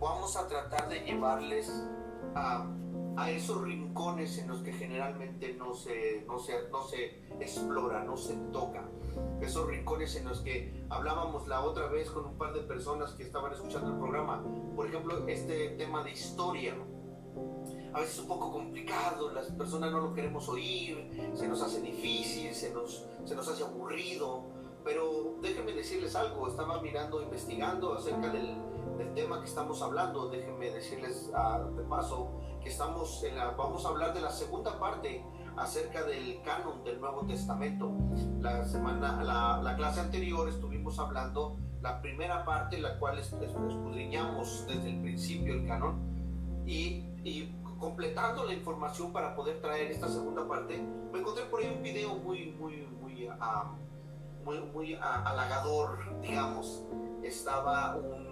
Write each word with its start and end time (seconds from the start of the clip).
vamos 0.00 0.34
a 0.36 0.48
tratar 0.48 0.88
de 0.88 1.00
llevarles 1.00 1.70
a, 2.34 2.66
a 3.16 3.30
esos 3.30 3.62
rincones 3.62 4.38
en 4.38 4.48
los 4.48 4.62
que 4.62 4.72
generalmente 4.72 5.54
no 5.54 5.74
se, 5.74 6.24
no, 6.26 6.38
se, 6.38 6.68
no 6.70 6.82
se 6.82 7.22
explora, 7.38 8.02
no 8.02 8.16
se 8.16 8.34
toca. 8.52 8.88
Esos 9.40 9.66
rincones 9.66 10.16
en 10.16 10.28
los 10.28 10.40
que 10.40 10.84
hablábamos 10.88 11.46
la 11.48 11.62
otra 11.62 11.86
vez 11.88 12.10
con 12.10 12.24
un 12.24 12.38
par 12.38 12.54
de 12.54 12.60
personas 12.60 13.12
que 13.12 13.24
estaban 13.24 13.52
escuchando 13.52 13.90
el 13.90 13.98
programa. 13.98 14.42
Por 14.74 14.86
ejemplo, 14.86 15.28
este 15.28 15.70
tema 15.70 16.02
de 16.02 16.12
historia. 16.12 16.74
A 17.92 18.00
veces 18.00 18.14
es 18.14 18.20
un 18.20 18.28
poco 18.28 18.52
complicado, 18.52 19.32
las 19.32 19.46
personas 19.46 19.90
no 19.90 20.00
lo 20.00 20.14
queremos 20.14 20.48
oír, 20.48 21.30
se 21.34 21.48
nos 21.48 21.60
hace 21.60 21.80
difícil, 21.80 22.54
se 22.54 22.72
nos, 22.72 23.06
se 23.24 23.34
nos 23.34 23.48
hace 23.48 23.64
aburrido. 23.64 24.44
Pero 24.84 25.34
déjenme 25.42 25.72
decirles 25.72 26.14
algo, 26.14 26.48
estaba 26.48 26.80
mirando, 26.80 27.20
investigando 27.20 27.92
acerca 27.94 28.28
del, 28.28 28.56
del 29.00 29.14
tema 29.14 29.40
que 29.40 29.46
estamos 29.46 29.80
hablando. 29.82 30.28
Déjenme 30.28 30.70
decirles 30.70 31.30
ah, 31.34 31.64
de 31.74 31.82
paso 31.84 32.30
que 32.62 32.68
estamos 32.68 33.22
en 33.24 33.36
la, 33.36 33.52
vamos 33.52 33.84
a 33.86 33.88
hablar 33.88 34.12
de 34.12 34.20
la 34.20 34.30
segunda 34.30 34.78
parte 34.78 35.24
acerca 35.56 36.02
del 36.04 36.40
canon 36.42 36.84
del 36.84 37.00
Nuevo 37.00 37.26
Testamento. 37.26 37.90
La 38.40 38.64
semana, 38.64 39.22
la, 39.22 39.60
la 39.62 39.76
clase 39.76 40.00
anterior 40.00 40.48
estuvimos 40.48 40.98
hablando 40.98 41.56
la 41.80 42.02
primera 42.02 42.44
parte, 42.44 42.78
la 42.78 42.98
cual 42.98 43.18
escudriñamos 43.18 44.66
desde 44.68 44.90
el 44.90 45.00
principio 45.00 45.54
el 45.54 45.66
canon 45.66 45.98
y, 46.66 47.06
y, 47.24 47.56
completando 47.78 48.44
la 48.44 48.52
información 48.52 49.10
para 49.10 49.34
poder 49.34 49.62
traer 49.62 49.90
esta 49.90 50.06
segunda 50.06 50.46
parte, 50.46 50.78
me 51.10 51.20
encontré 51.20 51.44
por 51.44 51.60
ahí 51.60 51.72
un 51.74 51.82
video 51.82 52.14
muy, 52.16 52.52
muy, 52.60 52.86
muy, 53.00 53.26
uh, 53.26 54.44
muy, 54.44 54.60
muy 54.74 54.94
uh, 54.94 54.98
halagador, 55.00 56.20
digamos. 56.20 56.84
Estaba 57.22 57.96
un, 57.96 58.29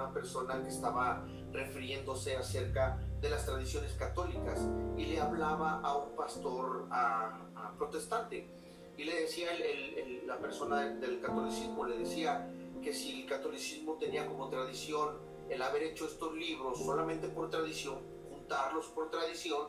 una 0.00 0.12
persona 0.12 0.62
que 0.62 0.68
estaba 0.68 1.26
refiriéndose 1.52 2.36
acerca 2.36 2.98
de 3.20 3.28
las 3.28 3.44
tradiciones 3.44 3.92
católicas 3.92 4.60
y 4.96 5.04
le 5.04 5.20
hablaba 5.20 5.80
a 5.80 5.96
un 5.96 6.16
pastor 6.16 6.86
a, 6.90 7.38
protestante 7.76 8.48
y 8.96 9.04
le 9.04 9.22
decía 9.22 9.48
el, 9.52 10.26
la 10.26 10.38
persona 10.38 10.86
del 10.86 11.20
catolicismo, 11.20 11.84
le 11.84 11.98
decía 11.98 12.48
que 12.82 12.92
si 12.92 13.22
el 13.22 13.28
catolicismo 13.28 13.94
tenía 13.94 14.26
como 14.26 14.48
tradición 14.48 15.18
el 15.48 15.60
haber 15.62 15.82
hecho 15.82 16.06
estos 16.06 16.34
libros 16.34 16.78
solamente 16.78 17.28
por 17.28 17.50
tradición, 17.50 17.98
juntarlos 18.28 18.86
por 18.86 19.10
tradición, 19.10 19.68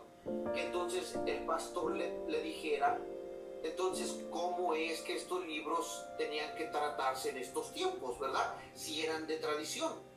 que 0.53 0.67
entonces 0.67 1.17
el 1.25 1.45
pastor 1.45 1.95
le, 1.95 2.25
le 2.27 2.41
dijera, 2.41 2.99
entonces, 3.63 4.19
¿cómo 4.31 4.73
es 4.73 5.01
que 5.01 5.15
estos 5.15 5.45
libros 5.45 6.03
tenían 6.17 6.55
que 6.55 6.65
tratarse 6.65 7.29
en 7.29 7.37
estos 7.37 7.71
tiempos, 7.73 8.19
verdad? 8.19 8.55
Si 8.73 9.01
eran 9.01 9.27
de 9.27 9.37
tradición. 9.37 10.10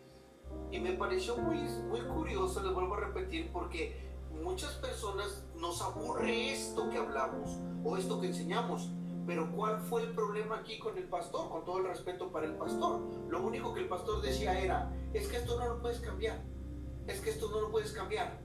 Y 0.70 0.80
me 0.80 0.92
pareció 0.92 1.36
muy, 1.36 1.58
muy 1.88 2.00
curioso, 2.00 2.62
les 2.62 2.72
vuelvo 2.72 2.94
a 2.94 3.00
repetir, 3.00 3.50
porque 3.52 3.96
muchas 4.42 4.72
personas 4.74 5.44
nos 5.56 5.80
aburre 5.80 6.52
esto 6.52 6.90
que 6.90 6.98
hablamos 6.98 7.50
o 7.84 7.96
esto 7.96 8.20
que 8.20 8.28
enseñamos. 8.28 8.90
Pero 9.26 9.50
¿cuál 9.52 9.78
fue 9.78 10.02
el 10.02 10.10
problema 10.10 10.58
aquí 10.58 10.78
con 10.78 10.98
el 10.98 11.04
pastor? 11.04 11.48
Con 11.48 11.64
todo 11.64 11.78
el 11.78 11.86
respeto 11.86 12.30
para 12.30 12.46
el 12.46 12.56
pastor. 12.56 13.00
Lo 13.28 13.42
único 13.42 13.72
que 13.72 13.80
el 13.80 13.88
pastor 13.88 14.20
decía 14.20 14.60
era, 14.60 14.92
es 15.14 15.28
que 15.28 15.38
esto 15.38 15.58
no 15.58 15.66
lo 15.66 15.80
puedes 15.80 16.00
cambiar. 16.00 16.42
Es 17.06 17.20
que 17.20 17.30
esto 17.30 17.48
no 17.50 17.60
lo 17.62 17.70
puedes 17.70 17.92
cambiar. 17.92 18.40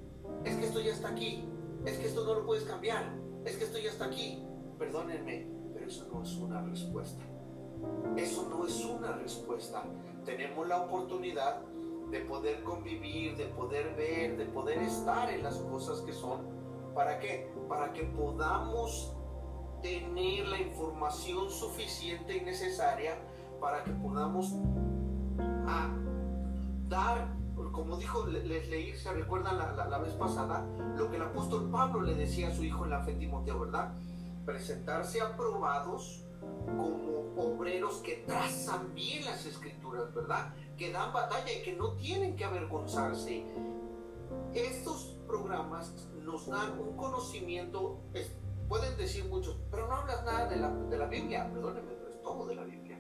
Es 0.46 0.56
que 0.56 0.66
esto 0.66 0.80
ya 0.80 0.94
está 0.94 1.10
aquí. 1.10 1.44
Es 1.86 1.98
que 1.98 2.08
esto 2.08 2.24
no 2.24 2.36
lo 2.36 2.46
puedes 2.46 2.64
cambiar. 2.64 3.14
Es 3.44 3.58
que 3.58 3.66
esto 3.66 3.78
ya 3.78 3.90
está 3.90 4.06
aquí. 4.06 4.42
Perdónenme, 4.78 5.48
pero 5.74 5.88
eso 5.88 6.08
no 6.14 6.24
es 6.24 6.34
una 6.38 6.62
respuesta. 6.62 7.24
Eso 8.16 8.48
no 8.50 8.66
es 8.66 8.86
una 8.86 9.14
respuesta. 9.14 9.84
Tenemos 10.24 10.68
la 10.68 10.82
oportunidad 10.82 11.62
de 12.12 12.20
poder 12.22 12.64
convivir, 12.64 13.38
de 13.38 13.46
poder 13.46 13.96
ver, 13.96 14.38
de 14.38 14.46
poder 14.46 14.80
estar 14.80 15.30
en 15.30 15.44
las 15.44 15.58
cosas 15.58 16.02
que 16.02 16.14
son. 16.14 16.42
¿Para 16.96 17.20
qué? 17.20 17.52
Para 17.68 17.94
que 17.94 18.04
podamos 18.04 19.16
tener 19.82 20.48
la 20.48 20.60
información 20.60 21.50
suficiente 21.50 22.38
y 22.38 22.42
necesaria 22.42 23.18
para 23.60 23.84
que 23.84 23.92
podamos 23.92 24.54
a, 25.68 25.90
dar, 26.88 27.28
como 27.72 27.98
dijo, 27.98 28.26
les 28.26 28.68
leí, 28.70 28.96
se 28.96 29.14
recuerdan 29.14 29.58
la, 29.58 29.74
la, 29.74 29.88
la, 29.88 30.00
vez 30.00 30.14
pasada, 30.14 30.66
lo 30.98 31.10
que 31.10 31.18
el 31.18 31.22
apóstol 31.22 31.70
Pablo 31.70 32.02
le 32.02 32.16
decía 32.16 32.50
a 32.50 32.52
su 32.52 32.64
hijo 32.64 32.86
en 32.86 32.92
la 32.92 33.04
fe 33.04 33.14
Timoteo, 33.14 33.60
¿verdad? 33.60 33.94
Presentarse 34.46 35.22
aprobados 35.22 36.26
como 36.66 37.34
obreros 37.38 37.98
que 37.98 38.24
trazan 38.26 38.94
bien 38.94 39.26
las 39.26 39.46
escrituras, 39.46 40.14
¿verdad? 40.14 40.54
Que 40.80 40.94
dan 40.94 41.12
batalla 41.12 41.52
y 41.52 41.62
que 41.62 41.74
no 41.74 41.92
tienen 41.98 42.38
que 42.38 42.46
avergonzarse. 42.46 43.44
Estos 44.54 45.18
programas 45.28 46.08
nos 46.22 46.48
dan 46.48 46.80
un 46.80 46.96
conocimiento, 46.96 48.00
pueden 48.70 48.96
decir 48.96 49.26
muchos, 49.26 49.58
pero 49.70 49.88
no 49.88 49.96
hablas 49.96 50.24
nada 50.24 50.48
de 50.48 50.56
la, 50.56 50.70
de 50.70 50.98
la 50.98 51.06
Biblia, 51.08 51.52
perdónenme, 51.52 51.92
pero 51.96 52.10
es 52.12 52.22
todo 52.22 52.46
de 52.46 52.56
la 52.56 52.64
Biblia. 52.64 52.98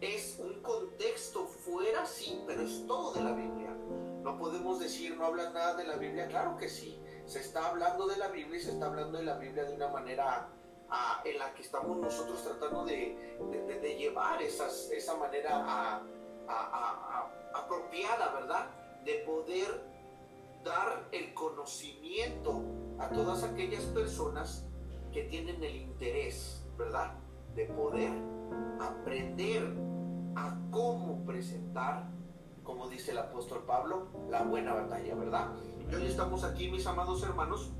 Es 0.00 0.38
un 0.38 0.62
contexto 0.62 1.44
fuera, 1.44 2.06
sí, 2.06 2.42
pero 2.46 2.62
es 2.62 2.86
todo 2.86 3.12
de 3.12 3.22
la 3.22 3.32
Biblia. 3.32 3.76
No 4.22 4.38
podemos 4.38 4.80
decir, 4.80 5.14
no 5.18 5.26
hablas 5.26 5.52
nada 5.52 5.74
de 5.74 5.84
la 5.84 5.96
Biblia, 5.96 6.26
claro 6.28 6.56
que 6.56 6.70
sí. 6.70 6.98
Se 7.26 7.40
está 7.40 7.68
hablando 7.68 8.06
de 8.06 8.16
la 8.16 8.28
Biblia 8.28 8.58
y 8.58 8.62
se 8.62 8.70
está 8.70 8.86
hablando 8.86 9.18
de 9.18 9.24
la 9.24 9.36
Biblia 9.36 9.64
de 9.64 9.74
una 9.74 9.88
manera 9.88 10.48
a, 10.88 11.22
en 11.22 11.38
la 11.38 11.52
que 11.52 11.60
estamos 11.60 11.98
nosotros 11.98 12.42
tratando 12.42 12.86
de, 12.86 13.36
de, 13.50 13.78
de 13.78 13.94
llevar 13.94 14.40
esas, 14.40 14.90
esa 14.90 15.16
manera 15.16 15.64
a, 15.66 16.02
apropiada, 16.48 18.32
¿verdad? 18.32 18.70
De 19.04 19.24
poder 19.26 19.92
dar 20.64 21.08
el 21.12 21.34
conocimiento 21.34 22.62
a 22.98 23.08
todas 23.08 23.42
aquellas 23.42 23.82
personas 23.84 24.66
que 25.12 25.24
tienen 25.24 25.62
el 25.62 25.76
interés, 25.76 26.64
¿verdad? 26.78 27.14
De 27.54 27.66
poder 27.66 28.12
aprender 28.80 29.74
a 30.36 30.56
cómo 30.70 31.24
presentar, 31.24 32.08
como 32.62 32.88
dice 32.88 33.10
el 33.10 33.18
apóstol 33.18 33.64
Pablo, 33.66 34.06
la 34.30 34.42
buena 34.42 34.72
batalla, 34.72 35.14
¿verdad? 35.14 35.48
Y 35.90 35.94
hoy 35.94 36.06
estamos 36.06 36.44
aquí, 36.44 36.70
mis 36.70 36.86
amados 36.86 37.22
hermanos, 37.22 37.72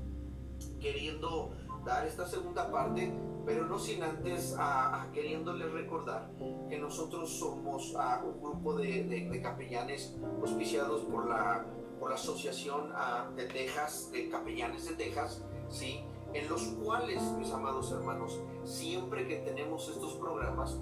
queriendo 0.79 1.51
dar 1.85 2.05
esta 2.05 2.27
segunda 2.27 2.71
parte, 2.71 3.11
pero 3.45 3.65
no 3.65 3.77
sin 3.77 4.03
antes 4.03 4.55
a, 4.57 5.03
a 5.03 5.11
queriéndoles 5.11 5.71
recordar 5.71 6.31
que 6.69 6.79
nosotros 6.79 7.29
somos 7.29 7.93
a, 7.95 8.23
un 8.23 8.41
grupo 8.41 8.75
de, 8.75 9.03
de, 9.03 9.29
de, 9.29 9.41
capellanes 9.41 10.15
auspiciados 10.41 11.01
por 11.03 11.27
la, 11.27 11.65
por 11.99 12.09
la 12.09 12.15
Asociación 12.15 12.91
a, 12.93 13.29
de 13.35 13.45
Texas, 13.45 14.09
de 14.11 14.29
Capellanes 14.29 14.87
de 14.87 14.95
Texas, 14.95 15.43
¿sí? 15.69 16.03
en 16.33 16.49
los 16.49 16.63
cuales, 16.83 17.21
mis 17.37 17.51
amados 17.51 17.91
hermanos, 17.91 18.39
siempre 18.63 19.27
que 19.27 19.37
tenemos 19.37 19.87
estos 19.89 20.13
programas, 20.13 20.77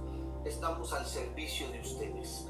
estamos 0.45 0.93
al 0.93 1.05
servicio 1.05 1.69
de 1.71 1.81
ustedes. 1.81 2.47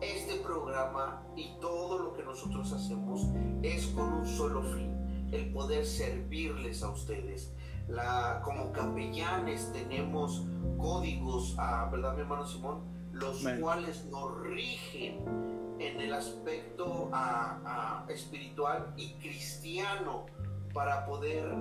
Este 0.00 0.36
programa 0.40 1.24
y 1.36 1.56
todo 1.60 1.98
lo 1.98 2.12
que 2.12 2.24
nosotros 2.24 2.72
hacemos 2.72 3.26
es 3.62 3.86
con 3.86 4.12
un 4.12 4.26
solo 4.26 4.62
fin, 4.62 5.28
el 5.30 5.52
poder 5.52 5.86
servirles 5.86 6.82
a 6.82 6.90
ustedes 6.90 7.52
la, 7.88 8.40
como 8.44 8.72
capellanes 8.72 9.72
tenemos 9.72 10.44
códigos, 10.78 11.54
ah, 11.58 11.88
¿verdad, 11.90 12.14
mi 12.14 12.22
hermano 12.22 12.46
Simón? 12.46 12.82
Los 13.12 13.42
Man. 13.42 13.60
cuales 13.60 14.06
nos 14.06 14.40
rigen 14.42 15.76
en 15.78 16.00
el 16.00 16.12
aspecto 16.14 17.10
ah, 17.12 17.60
ah, 17.64 18.04
espiritual 18.08 18.92
y 18.96 19.14
cristiano 19.14 20.26
para 20.72 21.04
poder 21.04 21.54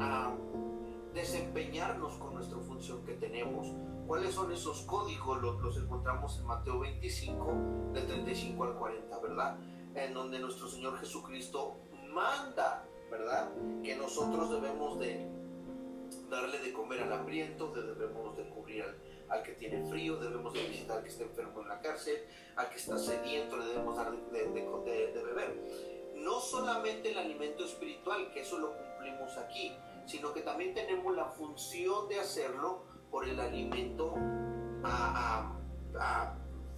desempeñarnos 1.14 2.14
con 2.14 2.36
nuestra 2.36 2.58
función 2.60 3.04
que 3.06 3.14
tenemos. 3.14 3.68
¿Cuáles 4.08 4.34
son 4.34 4.52
esos 4.52 4.82
códigos? 4.84 5.42
Los, 5.42 5.62
los 5.62 5.78
encontramos 5.78 6.40
en 6.40 6.46
Mateo 6.46 6.80
25, 6.80 7.54
del 7.94 8.08
35 8.08 8.64
al 8.64 8.74
40, 8.76 9.20
¿verdad? 9.20 9.58
En 9.96 10.14
donde 10.14 10.40
nuestro 10.40 10.68
Señor 10.68 10.98
Jesucristo 11.00 11.78
manda, 12.14 12.86
¿verdad? 13.10 13.50
Que 13.84 13.96
nosotros 13.98 14.50
debemos 14.50 15.00
de 15.00 15.41
darle 16.32 16.60
de 16.60 16.72
comer 16.72 17.02
al 17.02 17.12
hambriento, 17.12 17.72
debemos 17.74 18.36
de 18.38 18.48
cubrir 18.50 18.86
al, 19.30 19.44
que 19.44 19.52
tiene 19.52 19.86
frío, 19.90 20.16
debemos 20.16 20.54
de 20.54 20.66
visitar 20.66 20.98
al 20.98 21.04
que 21.04 21.10
está 21.10 21.26
enfermo 21.26 21.62
en 21.62 21.68
la 21.68 21.82
cárcel, 21.82 22.26
al 22.56 22.70
que 22.70 22.78
está 22.78 22.98
sediento 22.98 23.58
le 23.58 23.66
debemos 23.66 23.96
dar 23.98 24.12
de, 24.12 25.12
beber. 25.12 25.62
No 26.16 26.40
solamente 26.40 27.12
el 27.12 27.18
alimento 27.18 27.66
espiritual, 27.66 28.32
que 28.32 28.42
eso 28.42 28.58
lo 28.60 28.74
cumplimos 28.78 29.38
aquí, 29.38 29.74
sino 30.06 30.34
que 30.34 30.42
también 30.42 30.74
tenemos 30.74 31.14
la 31.16 31.26
función 31.26 32.08
de 32.08 32.20
hacerlo 32.20 32.86
por 33.12 33.28
el 33.28 33.40
alimento 33.40 34.16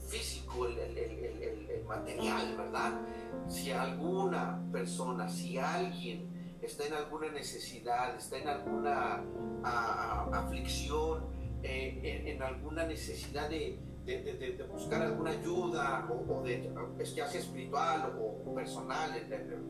físico, 0.08 0.66
el, 0.66 1.86
material, 1.86 2.58
¿verdad? 2.58 3.02
Si 3.48 3.72
alguna 3.72 4.60
persona, 4.72 5.30
si 5.30 5.60
alguien 5.60 6.33
está 6.66 6.86
en 6.86 6.94
alguna 6.94 7.30
necesidad, 7.30 8.16
está 8.16 8.38
en 8.38 8.48
alguna 8.48 9.24
a, 9.64 10.28
a, 10.32 10.40
aflicción, 10.46 11.26
eh, 11.62 12.00
en, 12.04 12.28
en, 12.28 12.44
alguna 12.44 12.86
necesidad 12.86 13.50
de, 13.50 13.80
de, 14.06 14.68
buscar 14.70 15.02
alguna 15.02 15.32
ayuda 15.32 16.10
o, 16.10 16.42
de, 16.44 16.70
ya 17.16 17.28
sea 17.28 17.40
espiritual 17.40 18.14
o 18.20 18.54
personal, 18.54 19.12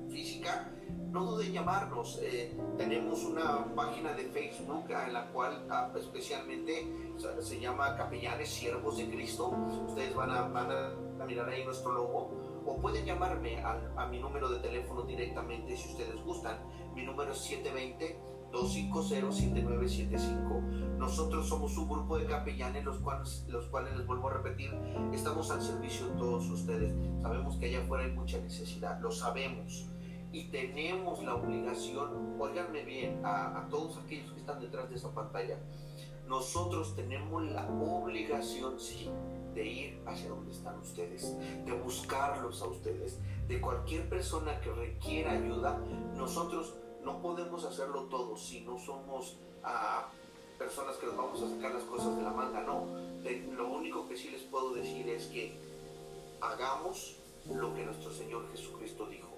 física, 0.09 0.71
no 1.11 1.25
duden 1.25 1.47
en 1.47 1.53
llamarnos. 1.53 2.19
Eh, 2.23 2.57
tenemos 2.77 3.23
una 3.23 3.65
página 3.75 4.13
de 4.13 4.23
Facebook 4.25 4.85
en 4.89 5.13
la 5.13 5.27
cual 5.27 5.65
ah, 5.69 5.91
especialmente 5.95 6.87
se 7.39 7.59
llama 7.59 7.95
Capellanes 7.95 8.49
Siervos 8.49 8.97
de 8.97 9.09
Cristo. 9.09 9.49
Ustedes 9.87 10.15
van 10.15 10.31
a, 10.31 10.41
van 10.47 10.71
a 10.71 11.25
mirar 11.25 11.47
ahí 11.49 11.63
nuestro 11.63 11.93
logo 11.93 12.63
o 12.65 12.77
pueden 12.77 13.05
llamarme 13.05 13.61
a 13.61 14.07
mi 14.07 14.19
número 14.19 14.49
de 14.49 14.59
teléfono 14.59 15.03
directamente 15.03 15.77
si 15.77 15.89
ustedes 15.89 16.15
gustan. 16.23 16.57
Mi 16.95 17.03
número 17.03 17.31
es 17.31 17.49
720-250-7975. 18.51 20.61
Nosotros 20.97 21.47
somos 21.47 21.77
un 21.77 21.89
grupo 21.89 22.17
de 22.17 22.25
capellanes, 22.25 22.85
los 22.85 22.97
cuales, 22.99 23.45
los 23.49 23.65
cuales 23.67 23.97
les 23.97 24.05
vuelvo 24.05 24.29
a 24.29 24.33
repetir, 24.33 24.71
estamos 25.11 25.49
al 25.51 25.61
servicio 25.61 26.07
de 26.07 26.13
todos 26.13 26.49
ustedes. 26.49 26.93
Sabemos 27.21 27.57
que 27.57 27.65
allá 27.65 27.83
afuera 27.83 28.05
hay 28.05 28.11
mucha 28.11 28.37
necesidad, 28.39 28.99
lo 29.01 29.11
sabemos. 29.11 29.89
Y 30.31 30.45
tenemos 30.45 31.21
la 31.23 31.35
obligación, 31.35 32.39
oiganme 32.39 32.83
bien, 32.83 33.23
a, 33.25 33.59
a 33.59 33.67
todos 33.69 33.97
aquellos 33.97 34.31
que 34.31 34.39
están 34.39 34.59
detrás 34.59 34.89
de 34.89 34.95
esa 34.95 35.13
pantalla, 35.13 35.59
nosotros 36.27 36.95
tenemos 36.95 37.43
la 37.51 37.67
obligación, 37.67 38.79
sí, 38.79 39.09
de 39.53 39.65
ir 39.65 40.01
hacia 40.05 40.29
donde 40.29 40.51
están 40.51 40.79
ustedes, 40.79 41.37
de 41.65 41.71
buscarlos 41.73 42.61
a 42.61 42.67
ustedes, 42.67 43.19
de 43.47 43.61
cualquier 43.61 44.09
persona 44.09 44.59
que 44.61 44.71
requiera 44.71 45.33
ayuda. 45.33 45.79
Nosotros 46.15 46.75
no 47.03 47.21
podemos 47.21 47.63
hacerlo 47.65 48.03
todo 48.03 48.37
si 48.37 48.61
no 48.61 48.77
somos 48.77 49.37
ah, 49.63 50.09
personas 50.57 50.95
que 50.97 51.07
nos 51.07 51.17
vamos 51.17 51.41
a 51.41 51.49
sacar 51.49 51.73
las 51.73 51.83
cosas 51.83 52.15
de 52.15 52.23
la 52.23 52.31
manga, 52.31 52.61
no. 52.61 52.85
lo 53.55 53.67
único 53.69 54.07
que 54.07 54.15
sí 54.15 54.29
les 54.29 54.43
puedo 54.43 54.73
decir 54.73 55.07
es 55.09 55.27
que 55.27 55.59
hagamos 56.41 57.17
lo 57.51 57.73
que 57.73 57.83
nuestro 57.83 58.11
Señor 58.11 58.49
Jesucristo 58.51 59.07
dijo 59.07 59.29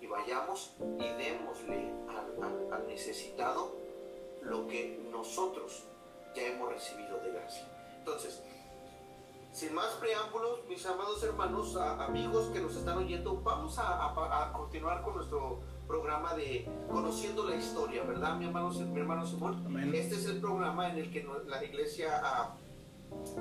y 0.00 0.06
vayamos 0.06 0.72
y 0.80 1.08
démosle 1.08 1.92
al 2.72 2.86
necesitado 2.86 3.72
lo 4.42 4.66
que 4.68 5.00
nosotros 5.10 5.84
ya 6.34 6.42
hemos 6.46 6.72
recibido 6.72 7.18
de 7.18 7.32
gracia. 7.32 7.66
Entonces, 7.98 8.42
sin 9.52 9.74
más 9.74 9.92
preámbulos, 9.94 10.64
mis 10.68 10.84
amados 10.86 11.22
hermanos, 11.22 11.76
amigos 11.76 12.48
que 12.52 12.60
nos 12.60 12.76
están 12.76 12.98
oyendo, 12.98 13.40
vamos 13.42 13.76
a, 13.78 14.52
continuar 14.54 15.02
con 15.02 15.16
nuestro 15.16 15.60
programa 15.88 16.34
de 16.34 16.68
Conociendo 16.90 17.48
la 17.48 17.56
Historia, 17.56 18.04
¿verdad, 18.04 18.36
mi 18.36 18.44
hermano, 18.44 18.70
mi 18.70 19.00
hermano 19.00 19.26
Simón? 19.26 19.64
Este 19.94 20.16
es 20.16 20.26
el 20.26 20.38
programa 20.38 20.90
en 20.90 20.98
el 20.98 21.10
que 21.10 21.26
la 21.46 21.64
iglesia, 21.64 22.20
ah, 22.22 22.56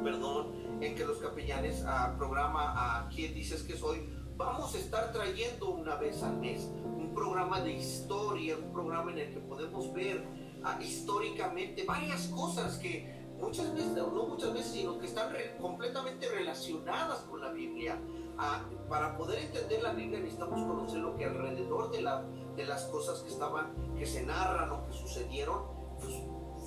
perdón, 0.01 0.53
en 0.81 0.95
que 0.95 1.05
los 1.05 1.17
capellanes 1.17 1.83
uh, 1.83 2.17
programa 2.17 2.73
a 2.73 3.09
quién 3.09 3.33
dices 3.33 3.63
que 3.63 3.75
soy, 3.75 4.09
vamos 4.37 4.73
a 4.73 4.77
estar 4.77 5.11
trayendo 5.11 5.71
una 5.71 5.95
vez 5.95 6.23
al 6.23 6.37
mes 6.37 6.69
un 6.85 7.13
programa 7.13 7.59
de 7.59 7.73
historia, 7.73 8.55
un 8.55 8.71
programa 8.71 9.11
en 9.11 9.19
el 9.19 9.33
que 9.33 9.39
podemos 9.41 9.93
ver 9.93 10.23
ah, 10.63 10.79
históricamente 10.81 11.83
varias 11.83 12.27
cosas 12.27 12.77
que 12.77 13.13
muchas 13.41 13.73
veces, 13.73 13.91
no 13.91 14.25
muchas 14.25 14.53
veces, 14.53 14.71
sino 14.71 14.97
que 14.99 15.05
están 15.05 15.33
completamente 15.59 16.29
relacionadas 16.29 17.19
con 17.29 17.41
la 17.41 17.51
Biblia. 17.51 17.99
Ah, 18.39 18.61
para 18.87 19.17
poder 19.17 19.39
entender 19.39 19.81
la 19.81 19.93
Biblia 19.93 20.19
necesitamos 20.19 20.61
conocer 20.61 20.99
lo 20.99 21.15
que 21.15 21.25
alrededor 21.25 21.89
de, 21.89 22.03
la, 22.03 22.23
de 22.57 22.65
las 22.65 22.83
cosas 22.85 23.19
que 23.19 23.29
estaban, 23.29 23.67
que 23.97 24.05
se 24.05 24.25
narran 24.25 24.71
o 24.71 24.85
que 24.87 24.93
sucedieron, 24.93 25.61
pues, 25.99 26.13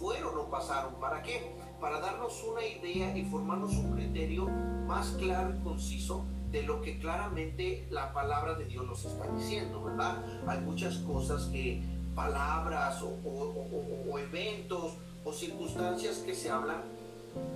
fueron 0.00 0.38
o 0.38 0.48
pasaron. 0.48 0.94
¿Para 0.94 1.22
qué? 1.22 1.54
Para 1.80 2.00
darnos 2.00 2.42
una 2.44 2.64
idea 2.64 3.14
y 3.16 3.24
formarnos 3.24 3.72
un 3.72 3.92
criterio 3.92 4.46
más 4.46 5.08
claro 5.18 5.54
y 5.54 5.58
conciso 5.58 6.24
de 6.50 6.62
lo 6.62 6.80
que 6.80 6.98
claramente 6.98 7.86
la 7.90 8.12
palabra 8.12 8.54
de 8.54 8.64
Dios 8.64 8.86
nos 8.86 9.04
está 9.04 9.26
diciendo, 9.28 9.82
¿verdad? 9.84 10.24
Hay 10.46 10.60
muchas 10.60 10.96
cosas 10.98 11.44
que, 11.46 11.82
palabras 12.14 13.02
o, 13.02 13.08
o 13.08 14.18
eventos 14.18 14.94
o 15.24 15.32
circunstancias 15.32 16.18
que 16.18 16.34
se 16.34 16.50
hablan, 16.50 16.82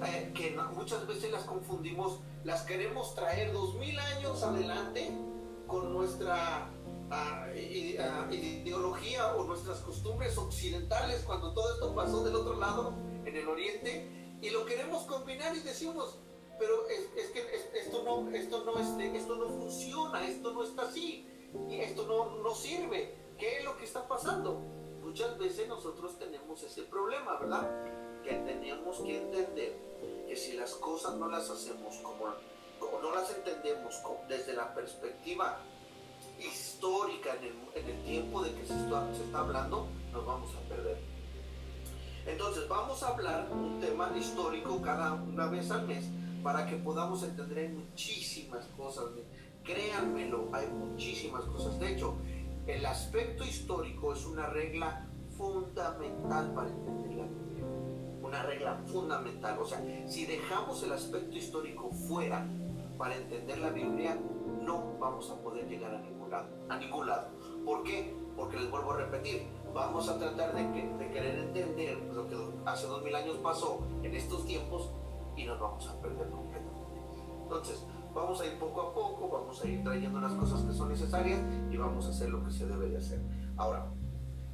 eh, 0.07 0.33
que 0.35 0.57
muchas 0.75 1.07
veces 1.07 1.33
las 1.33 1.43
confundimos, 1.45 2.21
las 2.45 2.63
queremos 2.63 3.15
traer 3.15 3.53
dos 3.53 3.75
mil 3.77 3.99
años 3.99 4.43
adelante 4.43 5.11
con 5.67 5.93
nuestra 5.93 6.69
ideología 8.33 9.35
o 9.35 9.45
nuestras 9.45 9.79
costumbres 9.81 10.37
occidentales 10.39 11.23
cuando 11.25 11.53
todo 11.53 11.75
esto 11.75 11.95
pasó 11.95 12.25
del 12.25 12.35
otro 12.35 12.59
lado, 12.59 12.95
en 13.25 13.37
el 13.37 13.49
oriente, 13.49 14.37
y 14.41 14.51
lo 14.51 14.67
queremos 14.67 15.05
combinar 15.05 15.57
y 15.57 15.61
decimos, 15.61 16.19
pero 16.59 16.89
es, 16.89 17.31
que 17.31 17.79
esto 17.79 18.03
no, 18.05 18.31
esto, 18.31 18.65
no 18.65 18.79
este, 18.79 19.17
esto 19.17 19.37
no 19.37 19.49
funciona, 19.49 20.27
esto 20.27 20.53
no 20.53 20.63
está 20.63 20.83
así, 20.83 21.27
y 21.69 21.77
esto 21.77 22.07
no, 22.07 22.43
no 22.43 22.55
sirve. 22.55 23.15
¿Qué 23.39 23.59
es 23.59 23.65
lo 23.65 23.77
que 23.77 23.85
está 23.85 24.07
pasando? 24.07 24.61
muchas 25.15 25.39
veces 25.39 25.69
nosotros 25.69 26.19
tenemos 26.19 26.61
ese 26.65 26.83
problema, 26.83 27.39
¿verdad? 27.39 27.71
Que 28.25 28.35
tenemos 28.35 28.99
que 29.01 29.19
entender 29.19 29.79
que 30.27 30.35
si 30.35 30.55
las 30.55 30.75
cosas 30.75 31.15
no 31.15 31.29
las 31.29 31.49
hacemos 31.51 31.99
como, 31.99 32.35
no 33.01 33.15
las 33.15 33.31
entendemos 33.31 34.03
desde 34.29 34.55
la 34.55 34.75
perspectiva 34.75 35.61
histórica 36.47 37.31
en 37.75 37.89
el, 37.89 38.05
tiempo 38.05 38.43
de 38.43 38.53
que 38.55 38.67
se 38.67 38.75
está, 38.75 39.13
se 39.15 39.25
está 39.25 39.39
hablando, 39.39 39.89
nos 40.13 40.27
vamos 40.27 40.51
a 40.55 40.69
perder. 40.69 40.99
Entonces 42.27 42.69
vamos 42.69 43.03
a 43.03 43.09
hablar 43.09 43.49
un 43.51 43.81
tema 43.81 44.11
histórico 44.17 44.81
cada 44.81 45.13
una 45.15 45.47
vez 45.47 45.71
al 45.71 45.87
mes 45.87 46.05
para 46.43 46.67
que 46.67 46.77
podamos 46.77 47.23
entender 47.23 47.71
muchísimas 47.71 48.65
cosas. 48.77 49.05
Créanmelo, 49.63 50.49
hay 50.53 50.67
muchísimas 50.69 51.45
cosas. 51.45 51.79
De 51.81 51.95
hecho, 51.95 52.17
el 52.67 52.85
aspecto 52.87 53.45
histórico 53.45 54.13
es 54.13 54.25
una 54.25 54.47
regla 54.47 55.07
fundamental 55.37 56.53
para 56.55 56.71
entender 56.71 57.17
la 57.17 57.25
Biblia. 57.25 57.65
Una 58.23 58.43
regla 58.43 58.83
fundamental. 58.87 59.59
O 59.59 59.67
sea, 59.67 59.83
si 60.07 60.27
dejamos 60.27 60.83
el 60.83 60.93
aspecto 60.93 61.37
histórico 61.37 61.91
fuera 61.91 62.47
para 62.97 63.17
entender 63.17 63.59
la 63.59 63.71
Biblia, 63.71 64.19
no 64.65 64.99
vamos 64.99 65.31
a 65.31 65.43
poder 65.43 65.69
llegar 65.69 65.95
a 65.95 65.99
ningún 65.99 66.31
lado. 66.31 66.49
A 66.69 66.77
ningún 66.77 67.07
lado. 67.07 67.29
¿Por 67.65 67.83
qué? 67.83 68.15
Porque 68.37 68.59
les 68.59 68.71
vuelvo 68.71 68.93
a 68.93 68.97
repetir, 68.97 69.47
vamos 69.73 70.09
a 70.09 70.19
tratar 70.19 70.55
de, 70.55 70.63
de 70.63 71.11
querer 71.11 71.39
entender 71.39 71.99
lo 72.13 72.29
que 72.29 72.37
hace 72.65 72.87
dos 72.87 73.03
mil 73.03 73.15
años 73.15 73.37
pasó 73.39 73.87
en 74.03 74.15
estos 74.15 74.47
tiempos 74.47 74.91
y 75.37 75.45
nos 75.45 75.59
vamos 75.61 75.89
a 75.89 76.01
perder 76.01 76.31
completamente. 76.31 76.75
Entonces, 77.43 77.87
vamos 78.15 78.41
a 78.41 78.47
ir 78.47 78.59
poco 78.59 78.81
a 78.81 78.95
poco, 78.95 79.29
vamos 79.29 79.63
a 79.63 79.69
ir 79.69 79.83
trayendo 79.83 80.21
las 80.21 80.33
cosas 80.33 80.63
que 80.63 80.73
son 80.73 80.89
necesarias 80.89 81.41
y 81.71 81.77
vamos 81.77 82.07
a 82.07 82.11
hacer 82.11 82.31
lo 82.31 82.45
que 82.45 82.51
se 82.51 82.67
debe 82.67 82.89
de 82.89 82.99
hacer. 82.99 83.21
Ahora, 83.57 83.87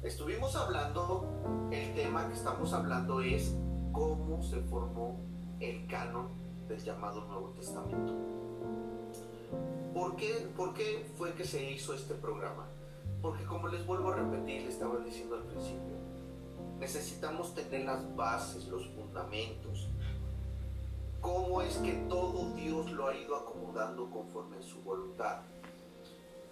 estuvimos 0.03 0.55
hablando, 0.55 1.69
el 1.71 1.93
tema 1.93 2.27
que 2.27 2.33
estamos 2.33 2.73
hablando 2.73 3.21
es 3.21 3.55
cómo 3.91 4.41
se 4.41 4.61
formó 4.61 5.19
el 5.59 5.85
canon 5.87 6.29
del 6.67 6.83
llamado 6.83 7.25
Nuevo 7.25 7.49
Testamento. 7.49 8.40
¿Por 9.93 10.15
qué, 10.15 10.49
¿Por 10.55 10.73
qué 10.73 11.05
fue 11.17 11.33
que 11.33 11.45
se 11.45 11.69
hizo 11.71 11.93
este 11.93 12.13
programa? 12.15 12.67
Porque 13.21 13.43
como 13.45 13.67
les 13.67 13.85
vuelvo 13.85 14.11
a 14.11 14.15
repetir, 14.15 14.63
les 14.63 14.73
estaba 14.73 14.97
diciendo 14.99 15.35
al 15.35 15.43
principio, 15.43 15.95
necesitamos 16.79 17.53
tener 17.53 17.85
las 17.85 18.15
bases, 18.15 18.67
los 18.67 18.87
fundamentos, 18.89 19.87
cómo 21.21 21.61
es 21.61 21.77
que 21.77 21.93
todo 22.09 22.53
Dios 22.55 22.91
lo 22.91 23.07
ha 23.07 23.15
ido 23.15 23.35
acomodando 23.35 24.09
conforme 24.09 24.57
a 24.57 24.61
su 24.61 24.81
voluntad. 24.81 25.41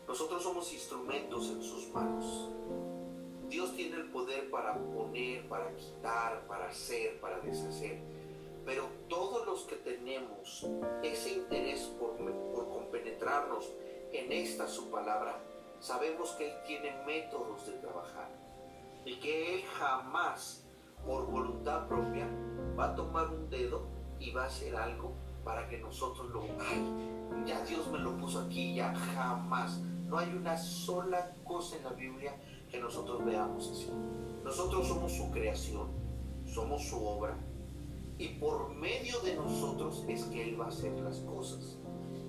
Nosotros 0.07 0.43
somos 0.43 0.71
instrumentos 0.73 1.49
en 1.49 1.63
sus 1.63 1.89
manos. 1.89 2.49
Dios 3.49 3.75
tiene 3.75 3.95
el 3.97 4.11
poder 4.11 4.49
para 4.51 4.77
poner, 4.77 5.47
para 5.47 5.75
quitar, 5.75 6.45
para 6.47 6.67
hacer, 6.67 7.19
para 7.19 7.39
deshacer. 7.39 7.99
Pero 8.65 8.87
todos 9.07 9.45
los 9.45 9.63
que 9.63 9.75
tenemos 9.77 10.67
ese 11.03 11.33
interés 11.33 11.81
por, 11.99 12.17
por 12.53 12.69
compenetrarnos 12.69 13.71
en 14.11 14.31
esta 14.31 14.67
su 14.67 14.89
palabra, 14.89 15.39
sabemos 15.79 16.31
que 16.31 16.51
Él 16.51 16.57
tiene 16.65 17.03
métodos 17.05 17.65
de 17.67 17.73
trabajar 17.73 18.29
y 19.05 19.19
que 19.19 19.55
Él 19.55 19.63
jamás, 19.77 20.65
por 21.05 21.25
voluntad 21.25 21.87
propia, 21.87 22.27
va 22.77 22.91
a 22.91 22.95
tomar 22.95 23.29
un 23.29 23.49
dedo 23.49 23.87
y 24.19 24.31
va 24.31 24.43
a 24.43 24.47
hacer 24.47 24.75
algo 24.75 25.13
para 25.43 25.67
que 25.67 25.77
nosotros 25.77 26.29
lo, 26.29 26.43
ay, 26.59 27.45
ya 27.45 27.63
Dios 27.65 27.87
me 27.87 27.99
lo 27.99 28.15
puso 28.17 28.41
aquí, 28.41 28.75
ya 28.75 28.93
jamás. 28.93 29.79
No 30.05 30.17
hay 30.17 30.29
una 30.33 30.57
sola 30.57 31.35
cosa 31.43 31.77
en 31.77 31.83
la 31.83 31.91
Biblia 31.91 32.35
que 32.69 32.79
nosotros 32.79 33.23
veamos 33.23 33.69
así. 33.71 33.89
Nosotros 34.43 34.87
somos 34.87 35.11
su 35.11 35.29
creación, 35.31 35.87
somos 36.45 36.83
su 36.87 37.03
obra. 37.05 37.37
Y 38.19 38.27
por 38.39 38.69
medio 38.75 39.19
de 39.21 39.35
nosotros 39.35 40.05
es 40.07 40.25
que 40.25 40.43
Él 40.43 40.61
va 40.61 40.65
a 40.65 40.67
hacer 40.67 40.91
las 40.99 41.21
cosas. 41.21 41.79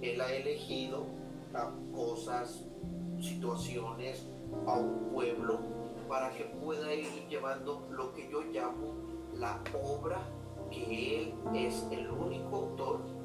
Él 0.00 0.18
ha 0.22 0.32
elegido 0.32 1.04
a 1.52 1.70
cosas, 1.94 2.64
situaciones, 3.20 4.26
a 4.66 4.78
un 4.78 5.10
pueblo, 5.12 5.58
para 6.08 6.32
que 6.32 6.44
pueda 6.44 6.94
ir 6.94 7.06
llevando 7.28 7.86
lo 7.90 8.14
que 8.14 8.30
yo 8.30 8.40
llamo 8.42 9.10
la 9.34 9.62
obra 9.84 10.18
que 10.70 11.22
Él 11.22 11.34
es 11.54 11.86
el 11.90 12.10
único 12.10 12.56
autor 12.56 13.20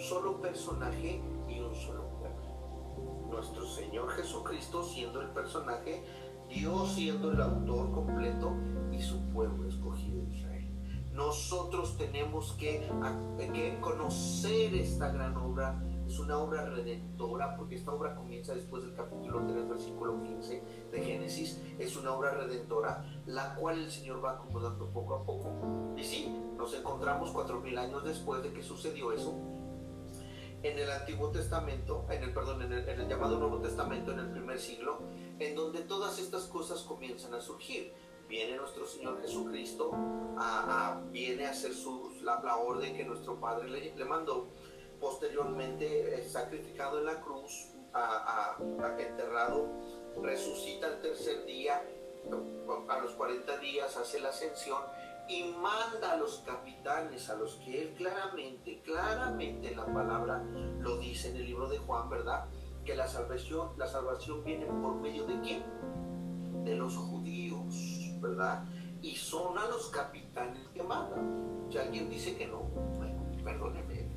solo 0.00 0.40
personaje 0.40 1.20
y 1.48 1.60
un 1.60 1.74
solo 1.74 2.08
pueblo. 2.18 3.28
Nuestro 3.30 3.66
Señor 3.66 4.08
Jesucristo 4.10 4.82
siendo 4.82 5.20
el 5.20 5.28
personaje, 5.28 6.02
Dios 6.48 6.94
siendo 6.94 7.30
el 7.32 7.40
autor 7.40 7.92
completo 7.92 8.54
y 8.90 9.00
su 9.00 9.20
pueblo 9.30 9.68
escogido. 9.68 10.09
Nosotros 11.20 11.98
tenemos 11.98 12.52
que, 12.54 12.88
conocer 13.82 14.74
esta 14.74 15.12
gran 15.12 15.36
obra 15.36 15.78
es 16.06 16.18
una 16.18 16.38
obra 16.38 16.64
redentora, 16.64 17.58
porque 17.58 17.74
esta 17.74 17.92
obra 17.92 18.16
comienza 18.16 18.54
después 18.54 18.82
del 18.82 18.94
capítulo 18.94 19.46
3, 19.46 19.68
versículo 19.68 20.22
15 20.22 20.62
de 20.90 21.02
Génesis. 21.02 21.60
Es 21.78 21.94
una 21.96 22.14
obra 22.14 22.30
redentora, 22.30 23.04
la 23.26 23.54
cual 23.56 23.80
el 23.80 23.90
Señor 23.90 24.24
va 24.24 24.32
acomodando 24.32 24.88
poco 24.88 25.14
a 25.14 25.24
poco. 25.24 25.94
Y 25.94 26.02
sí, 26.02 26.34
nos 26.56 26.72
encontramos 26.72 27.30
cuatro 27.32 27.60
mil 27.60 27.76
años 27.76 28.02
después 28.02 28.42
de 28.42 28.54
que 28.54 28.62
sucedió 28.62 29.12
eso. 29.12 29.34
En 30.62 30.78
el 30.78 30.90
Antiguo 30.90 31.28
Testamento, 31.28 32.06
en 32.08 32.22
el 32.22 32.32
perdón, 32.32 32.62
en 32.62 32.72
el, 32.72 33.08
llamado 33.08 33.38
Nuevo 33.38 33.58
Testamento, 33.58 34.12
en 34.12 34.20
el 34.20 34.30
primer 34.30 34.58
siglo, 34.58 35.00
en 35.38 35.54
donde 35.54 35.82
todas 35.82 36.18
estas 36.18 36.44
cosas 36.44 36.80
comienzan 36.80 37.34
a 37.34 37.42
surgir 37.42 37.92
viene 38.30 38.56
nuestro 38.56 38.86
Señor 38.86 39.20
Jesucristo, 39.20 39.90
a, 40.38 41.02
viene 41.10 41.46
a 41.46 41.50
hacer 41.50 41.74
su, 41.74 42.12
la, 42.22 42.56
orden 42.56 42.96
que 42.96 43.04
nuestro 43.04 43.38
Padre 43.40 43.68
le, 43.68 43.94
le 43.94 44.04
mandó 44.04 44.48
posteriormente 45.00 46.26
sacrificado 46.28 47.00
en 47.00 47.06
la 47.06 47.20
cruz, 47.20 47.72
a, 47.92 48.56
enterrado, 48.98 49.68
resucita 50.22 50.86
el 50.86 51.00
tercer 51.00 51.44
día, 51.44 51.82
a 52.88 53.00
los 53.00 53.12
40 53.12 53.58
días 53.58 53.96
hace 53.96 54.20
la 54.20 54.28
ascensión 54.28 54.80
y 55.28 55.44
manda 55.44 56.12
a 56.12 56.16
los 56.16 56.42
capitanes, 56.46 57.30
a 57.30 57.34
los 57.34 57.56
que 57.56 57.82
él 57.82 57.94
claramente, 57.94 58.80
claramente 58.82 59.72
en 59.72 59.76
la 59.76 59.86
palabra 59.86 60.44
lo 60.78 60.98
dice 60.98 61.30
en 61.30 61.36
el 61.36 61.46
libro 61.46 61.68
de 61.68 61.78
Juan, 61.78 62.08
¿verdad? 62.08 62.46
Que 62.84 62.94
la 62.94 63.08
salvación, 63.08 63.70
la 63.76 63.88
salvación 63.88 64.44
viene 64.44 64.66
por 64.66 64.94
medio 64.96 65.26
de 65.26 65.40
quién? 65.40 65.64
De 66.64 66.74
los 66.76 66.96
judíos, 66.96 67.89
Y 69.02 69.16
son 69.16 69.56
a 69.56 69.66
los 69.66 69.88
capitanes 69.88 70.68
que 70.74 70.82
mandan. 70.82 71.66
Si 71.70 71.78
alguien 71.78 72.10
dice 72.10 72.36
que 72.36 72.46
no, 72.46 72.60
bueno, 72.96 73.24
perdóneme, 73.42 74.08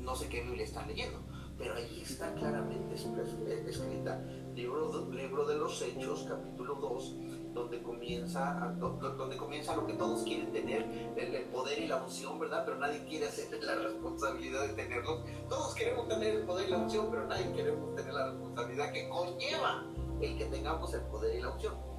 no 0.00 0.14
sé 0.14 0.28
qué 0.28 0.42
Biblia 0.42 0.64
están 0.64 0.88
leyendo, 0.88 1.20
pero 1.58 1.74
ahí 1.74 2.00
está 2.02 2.34
claramente 2.34 2.94
eh, 2.94 3.64
escrita, 3.68 4.20
libro, 4.54 5.10
libro 5.10 5.46
de 5.46 5.58
los 5.58 5.80
Hechos, 5.82 6.24
capítulo 6.28 6.74
2, 6.76 7.16
donde 7.52 7.82
comienza, 7.82 8.74
donde 8.78 9.36
comienza 9.36 9.76
lo 9.76 9.86
que 9.86 9.92
todos 9.94 10.22
quieren 10.22 10.52
tener, 10.52 11.12
el, 11.16 11.44
poder 11.44 11.78
y 11.78 11.86
la 11.86 12.02
unción, 12.02 12.38
¿verdad? 12.38 12.64
Pero 12.64 12.78
nadie 12.78 13.04
quiere 13.04 13.28
hacer 13.28 13.62
la 13.62 13.74
responsabilidad 13.74 14.68
de 14.68 14.74
tenerlos. 14.74 15.20
Todos 15.48 15.74
queremos 15.74 16.08
tener 16.08 16.36
el 16.36 16.42
poder 16.46 16.68
y 16.68 16.70
la 16.70 16.78
unción, 16.78 17.08
pero 17.10 17.26
nadie 17.26 17.52
queremos 17.52 17.94
tener 17.94 18.14
la 18.14 18.30
responsabilidad 18.30 18.92
que 18.92 19.08
conlleva 19.08 19.84
el 20.20 20.38
que 20.38 20.44
tengamos 20.46 20.94
el 20.94 21.02
poder 21.02 21.34
y 21.36 21.42
la 21.42 21.50
unción. 21.50 21.89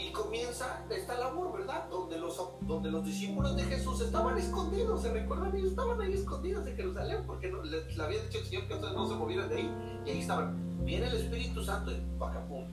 Y 0.00 0.12
comienza 0.12 0.82
esta 0.88 1.18
labor, 1.18 1.52
¿verdad? 1.52 1.86
Donde 1.90 2.18
los, 2.18 2.40
donde 2.62 2.90
los 2.90 3.04
discípulos 3.04 3.54
de 3.54 3.64
Jesús 3.64 4.00
estaban 4.00 4.38
escondidos, 4.38 5.02
¿se 5.02 5.12
recuerdan? 5.12 5.54
Ellos 5.54 5.70
estaban 5.70 6.00
ahí 6.00 6.14
escondidos 6.14 6.66
en 6.66 6.76
Jerusalén 6.76 7.24
porque 7.26 7.52
les, 7.64 7.98
había 7.98 8.22
dicho 8.22 8.38
el 8.38 8.44
Señor 8.46 8.66
que 8.66 8.76
no 8.76 9.06
se 9.06 9.14
movieran 9.14 9.50
de 9.50 9.56
ahí. 9.56 10.02
Y 10.06 10.10
ahí 10.10 10.20
estaban. 10.20 10.84
Viene 10.86 11.06
el 11.06 11.16
Espíritu 11.16 11.62
Santo 11.62 11.92
y 11.92 12.00
pacapum. 12.18 12.64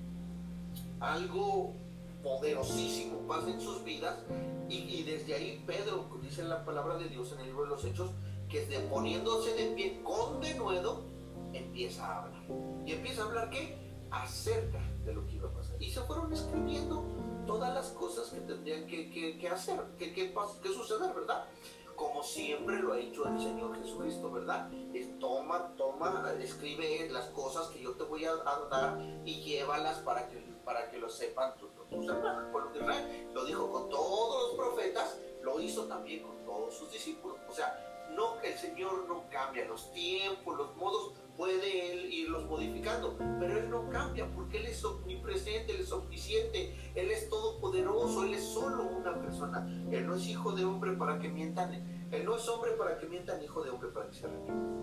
Algo 1.01 1.73
poderosísimo 2.23 3.19
pasa 3.27 3.49
en 3.49 3.59
sus 3.59 3.83
vidas 3.83 4.15
y, 4.69 5.03
desde 5.03 5.33
ahí 5.35 5.63
Pedro, 5.67 6.07
dice 6.21 6.43
la 6.43 6.63
palabra 6.63 6.97
de 6.97 7.09
Dios 7.09 7.33
en 7.33 7.41
el 7.41 7.47
libro 7.47 7.63
de 7.63 7.69
los 7.69 7.83
Hechos, 7.83 8.11
que 8.47 8.65
de, 8.67 8.79
poniéndose 8.79 9.53
de 9.53 9.75
pie 9.75 10.01
con 10.01 10.39
denuedo, 10.39 11.03
empieza 11.51 12.05
a 12.05 12.23
hablar. 12.23 12.43
¿Y 12.85 12.93
empieza 12.93 13.23
a 13.23 13.25
hablar 13.25 13.49
qué? 13.49 13.77
Acerca 14.11 14.79
de 15.05 15.13
lo 15.13 15.25
que 15.27 15.35
iba 15.35 15.49
a. 15.49 15.56
Y 15.79 15.91
se 15.91 16.01
fueron 16.01 16.31
escribiendo 16.33 17.03
todas 17.45 17.73
las 17.73 17.87
cosas 17.89 18.29
que 18.29 18.41
tendrían 18.41 18.85
que, 18.87 19.09
que, 19.09 19.49
hacer, 19.49 19.79
que, 19.97 20.13
que, 20.13 20.33
que, 20.61 20.69
suceder, 20.69 21.13
¿verdad? 21.13 21.45
Como 21.95 22.21
siempre 22.21 22.79
lo 22.79 22.93
ha 22.93 22.99
hecho 22.99 23.27
el 23.27 23.39
Señor 23.39 23.75
Jesucristo, 23.81 24.31
¿verdad? 24.31 24.69
toma, 25.19 25.73
toma, 25.77 26.31
escribe 26.39 27.09
las 27.09 27.25
cosas 27.29 27.67
que 27.69 27.81
yo 27.81 27.93
te 27.93 28.03
voy 28.03 28.25
a, 28.25 28.35
dar 28.69 28.99
y 29.25 29.41
llévalas 29.41 29.99
para 29.99 30.27
que, 30.27 30.37
para 30.63 30.89
que 30.91 30.99
lo 30.99 31.09
sepan 31.09 31.55
tus, 31.57 31.69
hermanos, 32.07 32.45
el 32.45 32.51
pueblo 32.51 32.71
de 32.71 32.79
Israel. 32.79 33.29
Lo 33.33 33.45
dijo 33.45 33.71
con 33.71 33.89
todos 33.89 34.49
los 34.49 34.57
profetas, 34.57 35.17
lo 35.41 35.59
hizo 35.59 35.85
también 35.85 36.23
con 36.23 36.43
todos 36.45 36.75
sus 36.75 36.91
discípulos. 36.91 37.37
O 37.49 37.53
sea, 37.53 38.07
no 38.15 38.39
que 38.39 38.53
el 38.53 38.59
Señor 38.59 39.05
no 39.07 39.23
cambia 39.29 39.65
los 39.65 39.91
tiempos, 39.91 40.57
los 40.57 40.75
modos, 40.75 41.13
puede 41.37 41.93
Él 41.93 42.11
irlos 42.11 42.45
modificando, 42.47 43.15
pero 43.39 43.57
Él 43.57 43.69
no 43.69 43.87
cambia 43.89 44.29
porque 44.31 44.57
Él 44.57 44.65
es 44.65 44.83
omnipresente, 44.83 45.73
Él 45.73 45.81
es 45.81 45.91
omnisciente, 45.91 46.75
Él 46.95 47.11
es 47.11 47.29
todopoderoso, 47.29 48.25
Él 48.25 48.33
es 48.33 48.43
solo 48.43 48.83
una 48.83 49.21
persona. 49.21 49.67
Él 49.91 50.07
no 50.07 50.15
es 50.15 50.27
hijo 50.27 50.51
de 50.51 50.65
hombre 50.65 50.93
para 50.93 51.19
que 51.19 51.29
mientan, 51.29 51.71
Él 52.11 52.25
no 52.25 52.35
es 52.35 52.49
hombre 52.49 52.71
para 52.71 52.97
que 52.97 53.05
mientan, 53.05 53.41
hijo 53.43 53.63
de 53.63 53.69
hombre 53.69 53.89
para 53.89 54.07
que 54.07 54.15
se 54.15 54.25
arrepientan. 54.25 54.77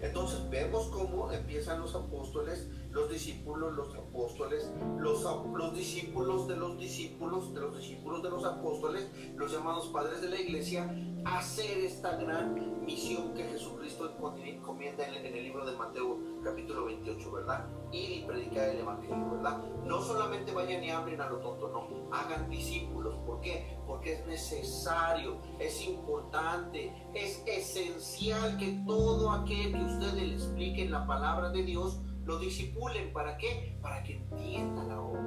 Entonces 0.00 0.50
vemos 0.50 0.88
cómo 0.88 1.30
empiezan 1.30 1.80
los 1.80 1.94
apóstoles, 1.94 2.68
los 2.94 3.10
discípulos, 3.10 3.74
los 3.74 3.94
apóstoles, 3.96 4.72
los, 4.98 5.24
los 5.52 5.74
discípulos 5.74 6.46
de 6.46 6.56
los 6.56 6.78
discípulos, 6.78 7.52
de 7.52 7.60
los 7.60 7.76
discípulos 7.76 8.22
de 8.22 8.30
los 8.30 8.44
apóstoles, 8.44 9.10
los 9.34 9.52
llamados 9.52 9.88
padres 9.88 10.20
de 10.20 10.28
la 10.28 10.40
iglesia, 10.40 10.94
hacer 11.24 11.78
esta 11.78 12.16
gran 12.16 12.84
misión 12.84 13.34
que 13.34 13.44
Jesucristo 13.44 14.14
encomienda 14.44 15.06
en 15.06 15.34
el 15.34 15.42
libro 15.42 15.66
de 15.66 15.76
Mateo 15.76 16.18
capítulo 16.44 16.84
28, 16.84 17.32
¿verdad? 17.32 17.66
Ir 17.90 18.10
y 18.10 18.24
predicar 18.24 18.68
el 18.68 18.80
Evangelio, 18.80 19.30
¿verdad? 19.30 19.62
No 19.84 20.00
solamente 20.00 20.52
vayan 20.52 20.84
y 20.84 20.90
abren 20.90 21.20
a 21.20 21.28
lo 21.30 21.38
tonto, 21.38 21.68
no, 21.68 22.14
hagan 22.14 22.48
discípulos. 22.50 23.16
¿Por 23.26 23.40
qué? 23.40 23.76
Porque 23.86 24.14
es 24.14 24.26
necesario, 24.26 25.38
es 25.58 25.84
importante, 25.86 26.92
es 27.14 27.42
esencial 27.46 28.56
que 28.58 28.82
todo 28.86 29.30
aquel 29.30 29.72
que 29.72 29.84
ustedes 29.84 30.14
le 30.14 30.34
expliquen 30.34 30.90
la 30.90 31.06
palabra 31.06 31.50
de 31.50 31.62
Dios, 31.62 32.00
lo 32.24 32.38
disipulen. 32.38 33.12
¿Para 33.12 33.36
qué? 33.36 33.76
Para 33.82 34.02
que 34.02 34.14
entienda 34.16 34.84
la 34.84 35.00
obra. 35.00 35.22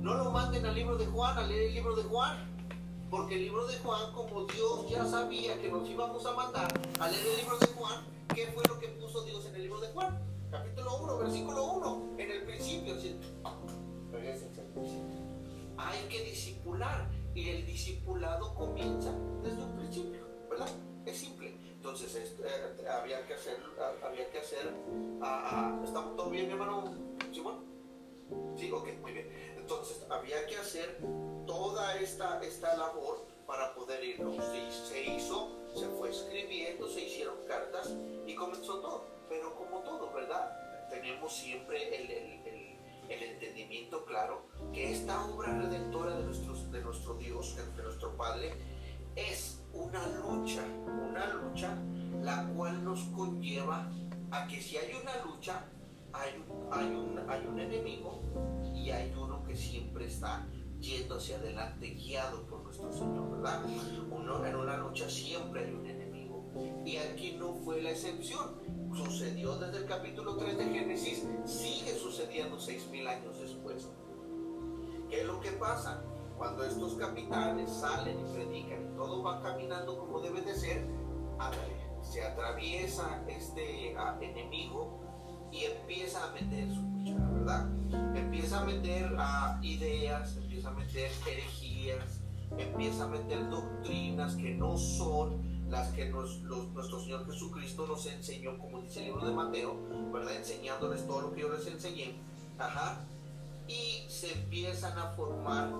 No 0.00 0.14
lo 0.14 0.30
manden 0.30 0.64
al 0.66 0.74
libro 0.74 0.96
de 0.96 1.06
Juan, 1.06 1.38
a 1.38 1.46
leer 1.46 1.68
el 1.68 1.74
libro 1.74 1.96
de 1.96 2.02
Juan. 2.04 2.36
Porque 3.10 3.36
el 3.36 3.44
libro 3.44 3.66
de 3.66 3.78
Juan, 3.78 4.12
como 4.12 4.44
Dios 4.44 4.90
ya 4.90 5.06
sabía 5.06 5.58
que 5.60 5.70
nos 5.70 5.88
íbamos 5.88 6.26
a 6.26 6.34
mandar 6.34 6.68
a 7.00 7.08
leer 7.08 7.26
el 7.26 7.36
libro 7.38 7.58
de 7.58 7.66
Juan, 7.68 8.04
¿qué 8.34 8.48
fue 8.48 8.62
lo 8.68 8.78
que 8.78 8.88
puso 8.88 9.24
Dios 9.24 9.46
en 9.46 9.54
el 9.54 9.62
libro 9.62 9.80
de 9.80 9.88
Juan? 9.88 10.18
Capítulo 10.50 11.02
1, 11.04 11.18
versículo 11.18 11.64
1, 11.72 12.14
en 12.18 12.30
el 12.30 12.42
principio. 12.42 12.94
Hay 15.78 15.98
que 16.10 16.24
disipular 16.24 17.08
y 17.34 17.48
el 17.48 17.66
discipulado 17.66 18.54
comienza 18.54 19.12
desde 19.42 19.62
un 19.62 19.76
principio, 19.76 20.20
¿verdad? 20.50 20.68
Es 21.06 21.16
simple. 21.16 21.37
Entonces 21.88 22.34
eh, 22.44 22.86
había 22.86 23.26
que 23.26 23.32
hacer, 23.32 23.56
había 24.04 24.30
que 24.30 24.40
hacer, 24.40 24.66
uh, 24.66 25.82
¿está 25.82 26.04
todo 26.14 26.28
bien 26.28 26.50
hermano 26.50 26.92
Simón? 27.32 27.64
Sí, 28.58 28.70
ok, 28.70 28.88
muy 29.00 29.12
bien. 29.12 29.54
Entonces 29.56 30.04
había 30.10 30.46
que 30.46 30.58
hacer 30.58 30.98
toda 31.46 31.98
esta, 31.98 32.42
esta 32.44 32.76
labor 32.76 33.26
para 33.46 33.74
poder 33.74 34.04
irnos. 34.04 34.36
Se, 34.36 34.70
se 34.86 35.02
hizo, 35.02 35.48
se 35.74 35.86
fue 35.86 36.10
escribiendo, 36.10 36.86
se 36.88 37.00
hicieron 37.00 37.36
cartas 37.46 37.90
y 38.26 38.34
comenzó 38.34 38.80
todo. 38.80 39.06
Pero 39.30 39.56
como 39.56 39.78
todo, 39.78 40.12
¿verdad? 40.12 40.88
Tenemos 40.90 41.34
siempre 41.34 41.96
el, 41.96 42.10
el, 42.10 42.78
el, 43.08 43.22
entendimiento 43.22 44.04
claro 44.04 44.42
que 44.74 44.92
esta 44.92 45.24
obra 45.24 45.56
redentora 45.56 46.18
de, 46.18 46.24
nuestros, 46.24 46.70
de 46.70 46.82
nuestro 46.82 47.14
Dios, 47.14 47.56
de 47.56 47.82
nuestro 47.82 48.14
Padre, 48.14 48.52
es 49.18 49.60
una 49.72 50.06
lucha, 50.08 50.62
una 50.86 51.26
lucha 51.34 51.76
la 52.22 52.46
cual 52.54 52.84
nos 52.84 53.00
conlleva 53.16 53.90
a 54.30 54.46
que 54.46 54.60
si 54.60 54.76
hay 54.76 54.92
una 55.00 55.24
lucha, 55.24 55.64
hay 56.12 56.32
un, 56.48 56.72
hay 56.72 56.86
un, 56.86 57.30
hay 57.30 57.46
un 57.46 57.58
enemigo 57.58 58.22
y 58.74 58.90
hay 58.90 59.12
uno 59.16 59.42
que 59.44 59.56
siempre 59.56 60.06
está 60.06 60.46
yendo 60.80 61.16
hacia 61.16 61.36
adelante, 61.36 61.88
guiado 61.90 62.46
por 62.46 62.62
nuestro 62.62 62.92
Señor, 62.92 63.30
¿verdad? 63.30 63.62
Uno, 64.10 64.44
en 64.44 64.54
una 64.54 64.76
lucha 64.76 65.08
siempre 65.08 65.64
hay 65.64 65.72
un 65.72 65.86
enemigo. 65.86 66.44
Y 66.84 66.96
aquí 66.96 67.36
no 67.38 67.54
fue 67.54 67.82
la 67.82 67.90
excepción. 67.90 68.56
Sucedió 68.94 69.56
desde 69.58 69.78
el 69.78 69.86
capítulo 69.86 70.36
3 70.36 70.58
de 70.58 70.64
Génesis, 70.64 71.26
sigue 71.44 71.94
sucediendo 71.94 72.58
seis 72.58 72.86
mil 72.90 73.06
años 73.06 73.38
después. 73.38 73.86
¿Qué 75.10 75.20
es 75.20 75.26
lo 75.26 75.40
que 75.40 75.50
pasa? 75.52 76.02
Cuando 76.38 76.64
estos 76.64 76.94
capitanes 76.94 77.68
salen 77.68 78.20
y 78.20 78.32
predican 78.32 78.92
y 78.92 78.96
todo 78.96 79.24
va 79.24 79.42
caminando 79.42 79.98
como 79.98 80.20
debe 80.20 80.40
de 80.42 80.54
ser, 80.54 80.86
se 82.00 82.24
atraviesa 82.24 83.22
este 83.26 83.96
ah, 83.98 84.16
enemigo 84.20 85.00
y 85.50 85.64
empieza 85.64 86.24
a 86.24 86.32
meter 86.32 86.72
su 86.72 86.82
cuchara, 86.92 87.28
¿verdad? 87.30 87.68
Empieza 88.16 88.60
a 88.60 88.64
meter 88.64 89.12
uh, 89.14 89.64
ideas, 89.64 90.36
empieza 90.36 90.68
a 90.68 90.72
meter 90.72 91.10
herejías, 91.26 92.20
empieza 92.56 93.04
a 93.04 93.08
meter 93.08 93.50
doctrinas 93.50 94.36
que 94.36 94.54
no 94.54 94.78
son 94.78 95.42
las 95.68 95.88
que 95.88 96.08
nuestro 96.08 97.00
Señor 97.00 97.26
Jesucristo 97.26 97.86
nos 97.86 98.06
enseñó, 98.06 98.58
como 98.58 98.80
dice 98.80 99.00
el 99.00 99.06
libro 99.06 99.26
de 99.26 99.34
Mateo, 99.34 99.76
¿verdad? 100.12 100.36
Enseñándoles 100.36 101.06
todo 101.06 101.22
lo 101.22 101.34
que 101.34 101.42
yo 101.42 101.52
les 101.52 101.66
enseñé. 101.66 102.14
Ajá. 102.58 103.04
Y 103.66 104.08
se 104.08 104.32
empiezan 104.32 104.96
a 104.98 105.10
formar 105.10 105.70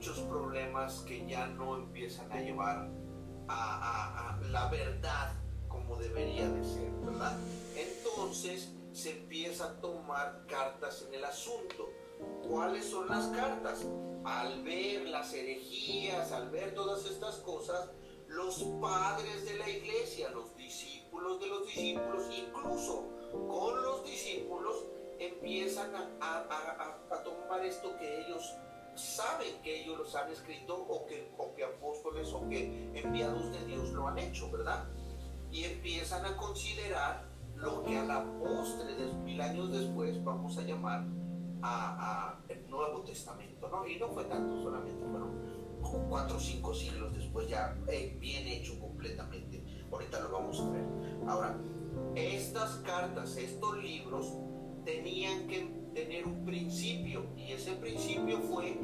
muchos 0.00 0.20
problemas 0.20 1.00
que 1.00 1.26
ya 1.26 1.46
no 1.46 1.76
empiezan 1.76 2.32
a 2.32 2.40
llevar 2.40 2.88
a, 3.48 4.38
la 4.48 4.66
verdad 4.70 5.34
como 5.68 5.96
debería 5.96 6.48
de 6.48 6.64
ser, 6.64 6.90
¿verdad? 7.04 7.36
Entonces 7.76 8.72
se 8.94 9.10
empieza 9.10 9.66
a 9.66 9.80
tomar 9.82 10.46
cartas 10.46 11.04
en 11.06 11.16
el 11.16 11.24
asunto. 11.26 11.90
¿Cuáles 12.48 12.86
son 12.86 13.08
las 13.08 13.26
cartas? 13.26 13.84
Al 14.24 14.62
ver 14.62 15.06
las 15.06 15.34
herejías, 15.34 16.32
al 16.32 16.48
ver 16.48 16.74
todas 16.74 17.04
estas 17.04 17.34
cosas, 17.36 17.90
los 18.26 18.54
padres 18.80 19.44
de 19.44 19.58
la 19.58 19.68
iglesia, 19.68 20.30
los 20.30 20.56
discípulos 20.56 21.40
de 21.40 21.46
los 21.46 21.66
discípulos, 21.66 22.24
incluso 22.34 23.04
con 23.32 23.82
los 23.82 24.02
discípulos, 24.06 24.82
empiezan 25.18 25.94
a, 26.22 27.22
tomar 27.22 27.66
esto 27.66 27.94
que 27.98 28.22
ellos 28.22 28.56
saben 29.00 29.60
que 29.62 29.82
ellos 29.82 29.98
los 29.98 30.14
han 30.14 30.30
escrito 30.30 30.76
o 30.76 31.06
que, 31.06 31.32
o 31.38 31.54
que 31.54 31.64
apóstoles 31.64 32.32
o 32.32 32.48
que 32.48 32.90
enviados 32.94 33.50
de 33.52 33.64
Dios 33.66 33.90
lo 33.90 34.06
han 34.08 34.18
hecho, 34.18 34.50
¿verdad? 34.50 34.84
Y 35.50 35.64
empiezan 35.64 36.24
a 36.24 36.36
considerar 36.36 37.28
lo 37.56 37.82
que 37.82 37.98
a 37.98 38.04
la 38.04 38.24
postre, 38.38 38.94
de 38.94 39.12
mil 39.14 39.40
años 39.40 39.70
después, 39.70 40.22
vamos 40.24 40.56
a 40.58 40.62
llamar 40.62 41.04
a, 41.62 42.38
el 42.48 42.68
Nuevo 42.70 43.02
Testamento, 43.02 43.68
¿no? 43.68 43.86
Y 43.86 43.98
no 43.98 44.08
fue 44.08 44.24
tanto, 44.24 44.62
solamente 44.62 45.04
fueron 45.04 45.40
cuatro 46.08 46.36
o 46.36 46.40
cinco 46.40 46.74
siglos 46.74 47.12
después 47.14 47.48
ya 47.48 47.76
eh, 47.88 48.16
bien 48.18 48.46
hecho 48.46 48.78
completamente. 48.78 49.64
Ahorita 49.90 50.20
lo 50.20 50.30
vamos 50.30 50.60
a 50.60 50.70
ver. 50.70 50.84
Ahora, 51.26 51.58
estas 52.14 52.76
cartas, 52.76 53.36
estos 53.36 53.82
libros, 53.82 54.32
tenían 54.84 55.46
que 55.46 55.79
tener 55.94 56.26
un 56.26 56.44
principio 56.44 57.24
y 57.36 57.52
ese 57.52 57.72
principio 57.72 58.40
fue 58.40 58.78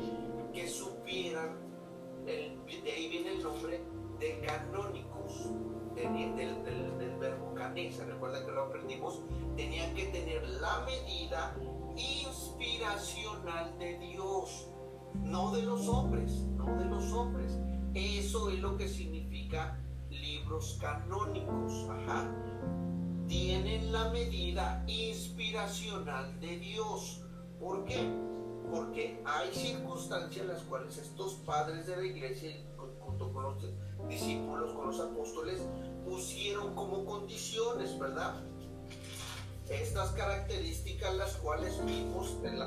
que 0.52 0.68
supieran, 0.68 1.58
el, 2.26 2.58
de 2.66 2.92
ahí 2.92 3.08
viene 3.08 3.32
el 3.32 3.42
nombre 3.42 3.80
de 4.18 4.40
canónicos, 4.40 5.50
del, 5.94 6.36
del, 6.36 7.16
verbo 7.18 7.54
canesa, 7.54 8.04
recuerda 8.04 8.44
que 8.44 8.52
lo 8.52 8.64
aprendimos, 8.64 9.22
tenían 9.56 9.94
que 9.94 10.06
tener 10.06 10.46
la 10.60 10.84
medida 10.84 11.56
inspiracional 11.96 13.78
de 13.78 13.98
Dios, 13.98 14.68
no 15.14 15.50
de 15.52 15.62
los 15.62 15.88
hombres, 15.88 16.32
no 16.56 16.76
de 16.76 16.84
los 16.84 17.12
hombres. 17.12 17.58
Eso 17.94 18.50
es 18.50 18.60
lo 18.60 18.76
que 18.76 18.88
significa 18.88 19.80
libros 20.10 20.78
canónicos. 20.80 21.88
Ajá. 21.88 22.30
Tienen 23.28 23.92
la 23.92 24.08
medida 24.10 24.84
inspiracional 24.86 26.38
de 26.40 26.58
Dios. 26.58 27.22
¿Por 27.58 27.84
qué? 27.84 28.08
Porque 28.70 29.20
hay 29.24 29.52
circunstancias 29.52 30.44
en 30.44 30.48
las 30.48 30.62
cuales 30.62 30.96
estos 30.96 31.34
padres 31.46 31.86
de 31.86 31.96
la 31.96 32.04
iglesia, 32.04 32.56
junto 33.00 33.32
con 33.32 33.42
los 33.42 33.56
discípulos, 34.08 34.72
con 34.72 34.88
los 34.88 35.00
apóstoles, 35.00 35.60
pusieron 36.04 36.74
como 36.74 37.04
condiciones, 37.04 37.98
¿verdad? 37.98 38.34
Estas 39.68 40.10
características 40.12 41.14
las 41.16 41.34
cuales 41.36 41.84
vimos 41.84 42.36
en 42.44 42.58
la, 42.58 42.66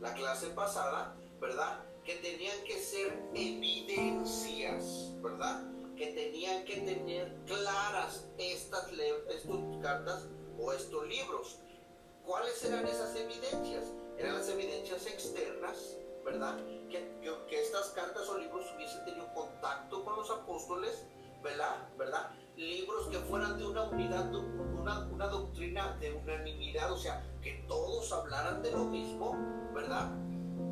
la, 0.00 0.14
clase 0.14 0.48
pasada, 0.48 1.14
¿verdad? 1.40 1.80
Que 2.04 2.14
tenían 2.16 2.56
que 2.66 2.78
ser 2.78 3.22
evidencias, 3.34 5.12
¿verdad? 5.22 5.71
Que 5.96 6.12
tenían 6.14 6.64
que 6.64 6.76
tener 6.78 7.34
claras 7.46 8.26
estas, 8.38 8.90
estas 8.92 9.82
cartas 9.82 10.26
o 10.58 10.72
estos 10.72 11.06
libros. 11.06 11.58
¿Cuáles 12.24 12.64
eran 12.64 12.86
esas 12.86 13.14
evidencias? 13.16 13.92
Eran 14.18 14.34
las 14.34 14.48
evidencias 14.48 15.06
externas, 15.06 15.96
¿verdad? 16.24 16.56
Que, 16.88 17.10
que, 17.48 17.62
estas 17.62 17.90
cartas 17.90 18.28
o 18.28 18.38
libros 18.38 18.66
hubiesen 18.74 19.04
tenido 19.04 19.32
contacto 19.34 20.04
con 20.04 20.16
los 20.16 20.30
apóstoles, 20.30 21.04
¿verdad? 21.42 21.88
¿verdad? 21.98 22.30
Libros 22.56 23.08
que 23.08 23.18
fueran 23.18 23.58
de 23.58 23.66
una 23.66 23.84
unidad, 23.84 24.32
una, 24.34 25.00
una 25.08 25.26
doctrina 25.26 25.96
de 25.98 26.12
unanimidad, 26.12 26.92
o 26.92 26.98
sea, 26.98 27.24
que 27.42 27.64
todos 27.66 28.12
hablaran 28.12 28.62
de 28.62 28.70
lo 28.70 28.84
mismo, 28.84 29.36
¿verdad? 29.74 30.10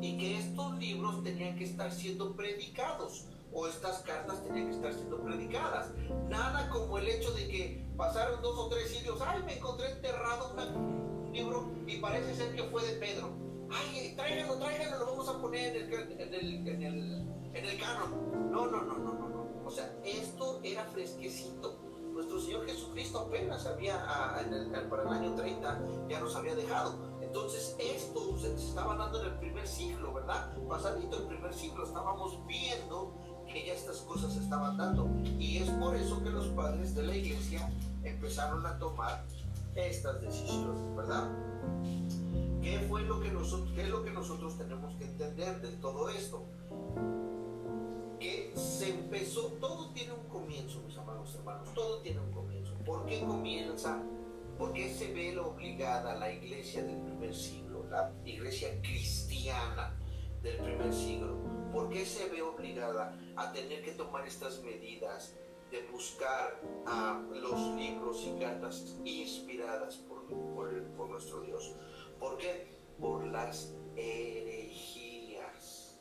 Y 0.01 0.17
que 0.17 0.39
estos 0.39 0.77
libros 0.77 1.23
tenían 1.23 1.57
que 1.57 1.65
estar 1.65 1.91
siendo 1.91 2.35
predicados 2.35 3.25
o 3.53 3.67
estas 3.67 3.99
cartas 3.99 4.43
tenían 4.43 4.67
que 4.67 4.75
estar 4.75 4.93
siendo 4.93 5.21
predicadas. 5.21 5.91
Nada 6.29 6.69
como 6.69 6.97
el 6.97 7.07
hecho 7.07 7.31
de 7.33 7.47
que 7.47 7.85
pasaron 7.97 8.41
dos 8.41 8.57
o 8.57 8.69
tres 8.69 8.89
siglos, 8.89 9.19
ay, 9.25 9.43
me 9.43 9.57
encontré 9.57 9.91
enterrado 9.91 10.55
un 10.75 11.31
libro 11.31 11.71
y 11.85 11.97
parece 11.97 12.35
ser 12.35 12.55
que 12.55 12.63
fue 12.63 12.85
de 12.85 12.93
Pedro 12.93 13.51
ay, 13.73 14.13
tráiganlo, 14.15 14.55
tráiganlo, 14.57 14.99
lo 14.99 15.05
vamos 15.05 15.29
a 15.29 15.41
poner 15.41 15.75
en 15.75 15.93
el, 15.93 16.11
en 16.11 16.33
el, 16.33 16.67
en 16.67 16.83
el, 16.83 17.27
en 17.53 17.65
el 17.65 17.79
canon. 17.79 18.51
No, 18.51 18.67
no, 18.67 18.81
no, 18.81 18.97
no, 18.97 19.13
no, 19.13 19.29
no. 19.29 19.47
O 19.65 19.71
sea, 19.71 19.93
esto 20.03 20.59
era 20.63 20.83
fresquecito. 20.85 21.79
Nuestro 22.13 22.39
Señor 22.39 22.65
Jesucristo 22.65 23.19
apenas 23.19 23.65
había, 23.65 24.03
en 24.45 24.53
el, 24.53 24.89
para 24.89 25.03
el 25.03 25.07
año 25.09 25.35
30, 25.35 25.81
ya 26.09 26.19
nos 26.19 26.35
había 26.35 26.55
dejado. 26.55 27.11
Entonces, 27.21 27.75
esto 27.79 28.37
se 28.37 28.53
estaba 28.53 28.95
dando 28.97 29.21
en 29.21 29.31
el 29.31 29.39
primer 29.39 29.65
siglo, 29.65 30.13
¿verdad? 30.13 30.53
Pasadito 30.67 31.17
el 31.17 31.27
primer 31.27 31.53
siglo, 31.53 31.85
estábamos 31.85 32.45
viendo 32.45 33.13
que 33.51 33.65
ya 33.65 33.73
estas 33.73 33.97
cosas 33.97 34.35
estaban 34.35 34.77
dando. 34.77 35.09
Y 35.39 35.57
es 35.57 35.69
por 35.71 35.95
eso 35.95 36.23
que 36.23 36.29
los 36.29 36.47
padres 36.49 36.95
de 36.95 37.03
la 37.03 37.15
iglesia 37.15 37.69
empezaron 38.03 38.65
a 38.65 38.77
tomar 38.79 39.23
estas 39.75 40.21
decisiones, 40.21 40.95
¿verdad? 40.95 41.29
¿Qué 42.61 42.79
fue 42.87 43.01
lo 43.03 43.19
que 43.19 43.31
nosotros, 43.31 43.71
qué 43.75 43.83
es 43.83 43.89
lo 43.89 44.03
que 44.03 44.11
nosotros 44.11 44.57
tenemos 44.57 44.95
que 44.95 45.05
entender 45.05 45.61
de 45.61 45.69
todo 45.77 46.09
esto? 46.09 46.45
Que 48.19 48.53
se 48.55 48.91
empezó, 48.91 49.47
todo 49.59 49.89
tiene 49.89 50.13
un 50.13 50.27
comienzo, 50.29 50.81
mis 50.85 50.97
amados 50.97 51.33
hermanos, 51.35 51.73
todo 51.73 52.01
tiene 52.01 52.19
un 52.19 52.31
comienzo. 52.31 52.73
¿Por 52.85 53.05
qué 53.05 53.21
comienza? 53.21 54.03
¿Por 54.57 54.73
qué 54.73 54.93
se 54.93 55.11
ve 55.11 55.33
la 55.33 55.41
obligada 55.41 56.15
la 56.19 56.31
iglesia 56.31 56.83
del 56.83 56.97
primer 56.97 57.33
siglo, 57.33 57.85
la 57.89 58.11
iglesia 58.23 58.79
cristiana 58.81 59.97
del 60.43 60.57
primer 60.57 60.93
siglo? 60.93 61.60
¿Por 61.71 61.89
qué 61.89 62.05
se 62.05 62.27
ve 62.27 62.41
obligada 62.41 63.17
a 63.35 63.51
tener 63.53 63.83
que 63.83 63.93
tomar 63.93 64.27
estas 64.27 64.59
medidas 64.59 65.35
de 65.69 65.87
buscar 65.87 66.59
a 66.85 67.21
los 67.31 67.75
libros 67.75 68.23
y 68.25 68.39
cartas 68.39 68.97
inspiradas 69.05 69.95
por, 69.97 70.27
por, 70.27 71.09
nuestro 71.09 71.41
Dios? 71.41 71.73
¿Por 72.19 72.37
qué? 72.37 72.67
Por 72.99 73.25
las 73.27 73.73
herejías. 73.95 75.97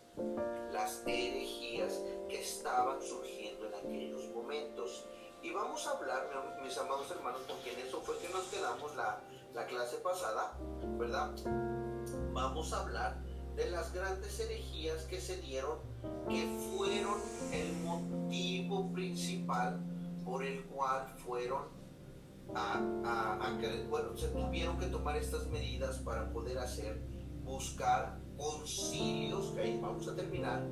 Las 0.73 1.07
herejías 1.07 2.03
que 2.29 2.41
estaban 2.41 3.01
surgiendo 3.01 3.69
en 3.69 3.75
aquellos 3.75 4.29
momentos. 4.31 5.07
Y 5.43 5.53
vamos 5.53 5.87
a 5.87 5.93
hablar, 5.93 6.59
mis 6.63 6.77
amados 6.77 7.11
hermanos, 7.11 7.43
porque 7.47 7.73
en 7.73 7.87
eso 7.87 8.01
fue 8.01 8.19
que 8.19 8.29
nos 8.29 8.45
quedamos 8.49 8.95
la, 8.97 9.23
la 9.55 9.67
clase 9.67 9.99
pasada, 9.99 10.59
¿verdad? 10.99 11.33
Vamos 12.33 12.73
a 12.73 12.81
hablar 12.81 13.30
de 13.57 13.71
las 13.71 13.93
grandes 13.93 14.39
herejías 14.41 15.05
que 15.05 15.21
se 15.21 15.41
dieron, 15.41 15.79
que 16.29 16.47
fueron 16.77 17.19
el 17.53 17.73
motivo 17.85 18.93
principal 18.93 19.81
por 20.25 20.45
el 20.45 20.65
cual 20.65 21.07
fueron 21.19 21.81
a, 22.55 23.57
que, 23.61 23.87
bueno, 23.89 24.17
se 24.17 24.29
tuvieron 24.29 24.79
que 24.79 24.87
tomar 24.87 25.17
estas 25.17 25.47
medidas 25.49 25.99
para 25.99 26.33
poder 26.33 26.59
hacer, 26.59 27.01
buscar 27.45 28.19
concilios, 28.37 29.53
que 29.53 29.61
ahí 29.61 29.79
vamos 29.81 30.09
a 30.09 30.15
terminar, 30.15 30.63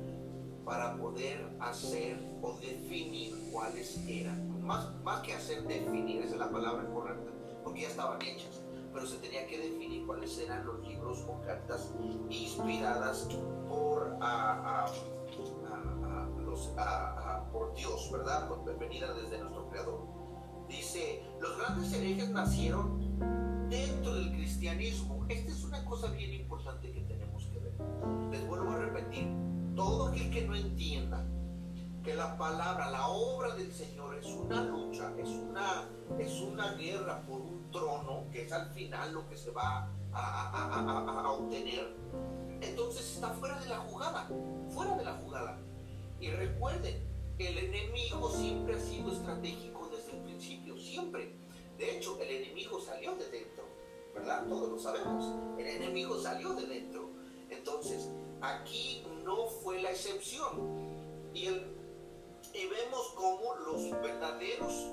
para 0.65 0.97
poder 0.97 1.45
hacer 1.59 2.19
o 2.41 2.53
definir 2.59 3.33
cuáles 3.51 3.97
eran. 4.07 4.61
Más, 4.61 4.93
más 5.03 5.21
que 5.21 5.33
hacer, 5.33 5.63
definir, 5.63 6.21
esa 6.21 6.33
es 6.33 6.39
la 6.39 6.51
palabra 6.51 6.85
correcta, 6.93 7.31
porque 7.63 7.81
ya 7.81 7.87
estaban 7.87 8.21
hechas, 8.21 8.58
pero 8.99 9.09
se 9.09 9.17
tenía 9.19 9.47
que 9.47 9.57
definir 9.57 10.05
cuáles 10.05 10.37
eran 10.39 10.65
los 10.65 10.85
libros 10.85 11.23
o 11.25 11.39
cartas 11.45 11.89
inspiradas 12.29 13.29
por, 13.69 14.17
a, 14.19 14.87
los, 16.43 16.59
por 17.53 17.73
Dios, 17.75 18.11
¿verdad? 18.11 18.49
Por, 18.49 18.77
venida 18.77 19.13
desde 19.13 19.37
nuestro 19.37 19.69
Creador. 19.69 20.05
Dice, 20.67 21.23
los 21.39 21.57
grandes 21.57 21.93
herejes 21.93 22.29
nacieron 22.31 23.69
dentro 23.69 24.15
del 24.15 24.33
cristianismo. 24.33 25.25
Esta 25.29 25.49
es 25.49 25.63
una 25.63 25.85
cosa 25.85 26.11
bien 26.11 26.33
importante 26.33 26.91
que 26.91 26.99
tenemos 27.03 27.45
que 27.45 27.59
ver. 27.59 27.73
Les 28.31 28.45
vuelvo 28.45 28.71
a 28.71 28.79
repetir, 28.79 29.29
todo 29.77 30.07
aquel 30.07 30.29
que 30.29 30.45
no 30.45 30.55
entienda 30.55 31.25
que 32.03 32.15
la 32.15 32.37
palabra, 32.37 32.91
la 32.91 33.07
obra 33.07 33.55
del 33.55 33.71
Señor 33.71 34.15
es 34.15 34.25
una 34.25 34.61
lucha, 34.61 35.13
es 35.17 35.29
una, 35.29 35.85
es 36.17 36.41
una 36.41 36.73
guerra 36.73 37.25
por 37.25 37.39
un 37.39 37.58
trono, 37.71 38.25
que 38.31 38.45
es 38.45 38.51
al 38.51 38.69
final 38.71 39.13
lo 39.13 39.27
que 39.29 39.37
se 39.37 39.51
va 39.51 39.89
a, 40.13 41.35
obtener, 41.37 41.95
entonces 42.61 43.15
está 43.15 43.29
fuera 43.29 43.59
de 43.59 43.69
la 43.69 43.77
jugada, 43.77 44.27
fuera 44.69 44.95
de 44.95 45.05
la 45.05 45.13
jugada. 45.13 45.57
Y 46.19 46.29
recuerden, 46.31 47.01
el 47.37 47.57
enemigo 47.57 48.29
siempre 48.31 48.75
ha 48.75 48.79
sido 48.79 49.11
estratégico 49.11 49.89
desde 49.89 50.17
el 50.17 50.23
principio, 50.23 50.77
siempre. 50.77 51.33
De 51.77 51.97
hecho, 51.97 52.19
el 52.21 52.29
enemigo 52.29 52.81
salió 52.81 53.15
de 53.15 53.29
dentro, 53.29 53.63
¿verdad? 54.13 54.45
Todos 54.47 54.69
lo 54.69 54.79
sabemos. 54.79 55.33
El 55.57 55.67
enemigo 55.67 56.19
salió 56.21 56.53
de 56.53 56.67
dentro. 56.67 57.09
Entonces, 57.49 58.09
aquí 58.41 59.05
no 59.23 59.47
fue 59.47 59.81
la 59.81 59.91
excepción. 59.91 60.89
Y, 61.33 61.45
y 61.47 62.67
vemos 62.67 63.13
cómo 63.15 63.55
los 63.55 63.91
verdaderos 64.01 64.91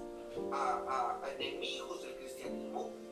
enemigos 1.39 2.03
del 2.03 2.16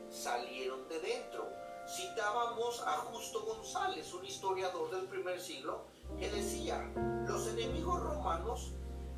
salieron 0.09 0.87
de 0.87 0.99
dentro. 0.99 1.49
Citábamos 1.87 2.81
a 2.81 2.97
Justo 3.11 3.45
González, 3.45 4.11
un 4.13 4.25
historiador 4.25 4.89
del 4.91 5.07
primer 5.07 5.39
siglo, 5.39 5.85
que 6.19 6.29
decía, 6.29 6.91
los 7.27 7.47
enemigos 7.47 8.01
romanos 8.01 8.71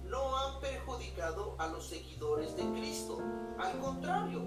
no 0.04 0.38
han 0.38 0.60
perjudicado 0.60 1.56
a 1.60 1.68
los 1.68 1.88
seguidores 1.88 2.56
de 2.56 2.64
Cristo, 2.72 3.20
al 3.58 3.80
contrario, 3.80 4.42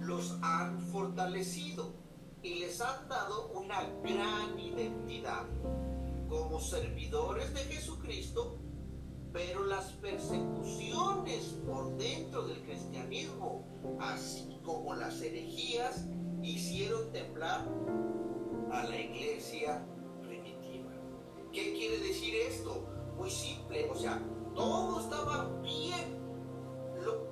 los 0.00 0.36
han 0.42 0.80
fortalecido 0.80 1.92
y 2.42 2.56
les 2.56 2.80
han 2.80 3.08
dado 3.08 3.48
una 3.48 3.82
gran 4.02 4.58
identidad 4.58 5.44
como 6.28 6.60
servidores 6.60 7.54
de 7.54 7.60
Jesucristo, 7.60 8.58
pero 9.34 9.64
las 9.64 9.86
persecuciones 9.94 11.56
por 11.66 11.96
dentro 11.96 12.46
del 12.46 12.62
cristianismo, 12.62 13.66
así 13.98 14.60
como 14.62 14.94
las 14.94 15.20
herejías, 15.20 16.06
hicieron 16.40 17.10
temblar 17.10 17.66
a 18.70 18.84
la 18.84 18.96
iglesia 18.96 19.84
primitiva. 20.22 20.92
¿Qué 21.52 21.72
quiere 21.72 21.98
decir 21.98 22.32
esto? 22.48 22.86
Muy 23.16 23.28
simple, 23.28 23.90
o 23.90 23.96
sea, 23.96 24.22
todo 24.54 25.00
estaba 25.00 25.50
bien. 25.60 26.22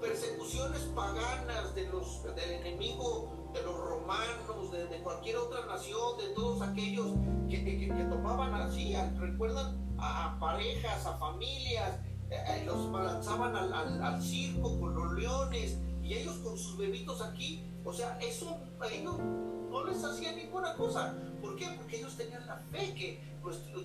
persecuciones 0.00 0.80
paganas 0.96 1.72
de 1.76 1.86
los, 1.88 2.24
del 2.34 2.50
enemigo, 2.50 3.30
de 3.54 3.62
los 3.62 3.78
romanos, 3.78 4.72
de, 4.72 5.00
cualquier 5.02 5.36
otra 5.36 5.64
nación, 5.66 6.18
de 6.18 6.34
todos 6.34 6.62
aquellos 6.62 7.12
que, 7.48 7.64
que, 7.64 8.06
tomaban 8.10 8.54
así, 8.54 8.96
recuerdan 9.18 9.91
a, 10.02 10.36
parejas, 10.38 11.06
a 11.06 11.16
familias, 11.16 12.00
eh, 12.28 12.36
eh, 12.48 12.64
los 12.66 12.90
balanzaban 12.90 13.54
al, 13.54 14.22
circo 14.22 14.78
con 14.80 14.94
los 14.94 15.12
leones 15.12 15.78
y 16.02 16.14
ellos 16.14 16.36
con 16.38 16.58
sus 16.58 16.76
bebitos 16.76 17.22
aquí, 17.22 17.64
o 17.84 17.92
sea, 17.92 18.18
eso 18.20 18.58
a 18.80 18.88
ellos 18.88 19.16
no 19.18 19.84
les 19.84 20.02
hacía 20.04 20.32
ninguna 20.32 20.74
cosa. 20.74 21.14
¿Por 21.40 21.56
qué? 21.56 21.66
Porque 21.76 21.98
ellos 21.98 22.16
tenían 22.16 22.46
la 22.46 22.56
fe 22.56 22.94
que 22.94 23.32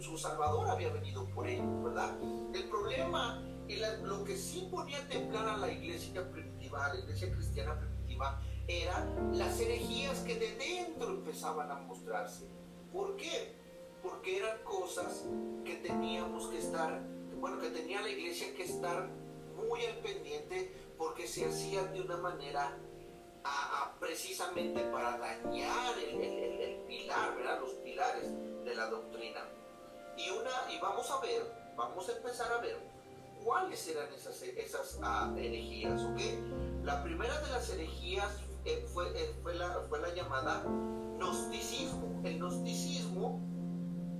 su 0.01 0.17
Salvador 0.17 0.69
había 0.69 0.89
venido 0.89 1.25
por 1.29 1.47
ellos, 1.47 1.83
¿verdad? 1.83 2.15
El 2.53 2.63
problema, 2.69 3.41
lo 4.03 4.23
que 4.23 4.35
sí 4.35 4.67
ponía 4.71 5.07
temblar 5.07 5.47
a 5.47 5.57
la 5.57 5.71
iglesia 5.71 6.29
primitiva, 6.31 6.85
a 6.85 6.93
la 6.93 6.99
iglesia 6.99 7.31
cristiana 7.31 7.79
primitiva, 7.79 8.41
eran 8.67 9.37
las 9.37 9.59
herejías 9.59 10.19
que 10.19 10.35
de 10.35 10.55
dentro 10.55 11.09
empezaban 11.09 11.71
a 11.71 11.75
mostrarse. 11.75 12.47
¿Por 12.91 13.15
qué? 13.15 13.56
Porque 14.07 14.37
eran 14.37 14.57
cosas 14.63 15.25
que 15.65 15.75
teníamos 15.75 16.47
que 16.47 16.59
estar, 16.59 17.01
bueno, 17.39 17.59
que 17.59 17.69
tenía 17.69 18.01
la 18.01 18.09
iglesia 18.09 18.53
que 18.55 18.63
estar 18.63 19.09
muy 19.55 19.83
al 19.85 19.97
pendiente 19.97 20.73
porque 20.97 21.27
se 21.27 21.45
hacían 21.45 21.93
de 21.93 22.01
una 22.01 22.17
manera 22.17 22.77
precisamente 23.99 24.81
para 24.91 25.17
dañar 25.17 25.97
el, 25.99 26.83
pilar, 26.87 27.35
¿verdad? 27.35 27.59
los 27.59 27.71
pilares 27.83 28.31
de 28.63 28.75
la 28.75 28.89
doctrina. 28.89 29.41
Y, 30.17 30.29
una, 30.29 30.71
y 30.73 30.79
vamos 30.79 31.09
a 31.11 31.19
ver, 31.19 31.43
vamos 31.75 32.07
a 32.09 32.13
empezar 32.13 32.51
a 32.51 32.57
ver 32.59 32.77
cuáles 33.43 33.87
eran 33.87 34.11
esas, 34.13 34.41
esas 34.41 34.99
uh, 35.01 35.37
herejías, 35.37 36.01
¿ok? 36.01 36.19
La 36.83 37.03
primera 37.03 37.39
de 37.41 37.49
las 37.49 37.69
herejías 37.69 38.31
eh, 38.65 38.85
fue, 38.93 39.09
eh, 39.15 39.35
fue, 39.43 39.55
la, 39.55 39.81
fue 39.89 39.99
la 39.99 40.13
llamada 40.13 40.63
gnosticismo. 41.17 42.21
El 42.23 42.39
gnosticismo 42.39 43.41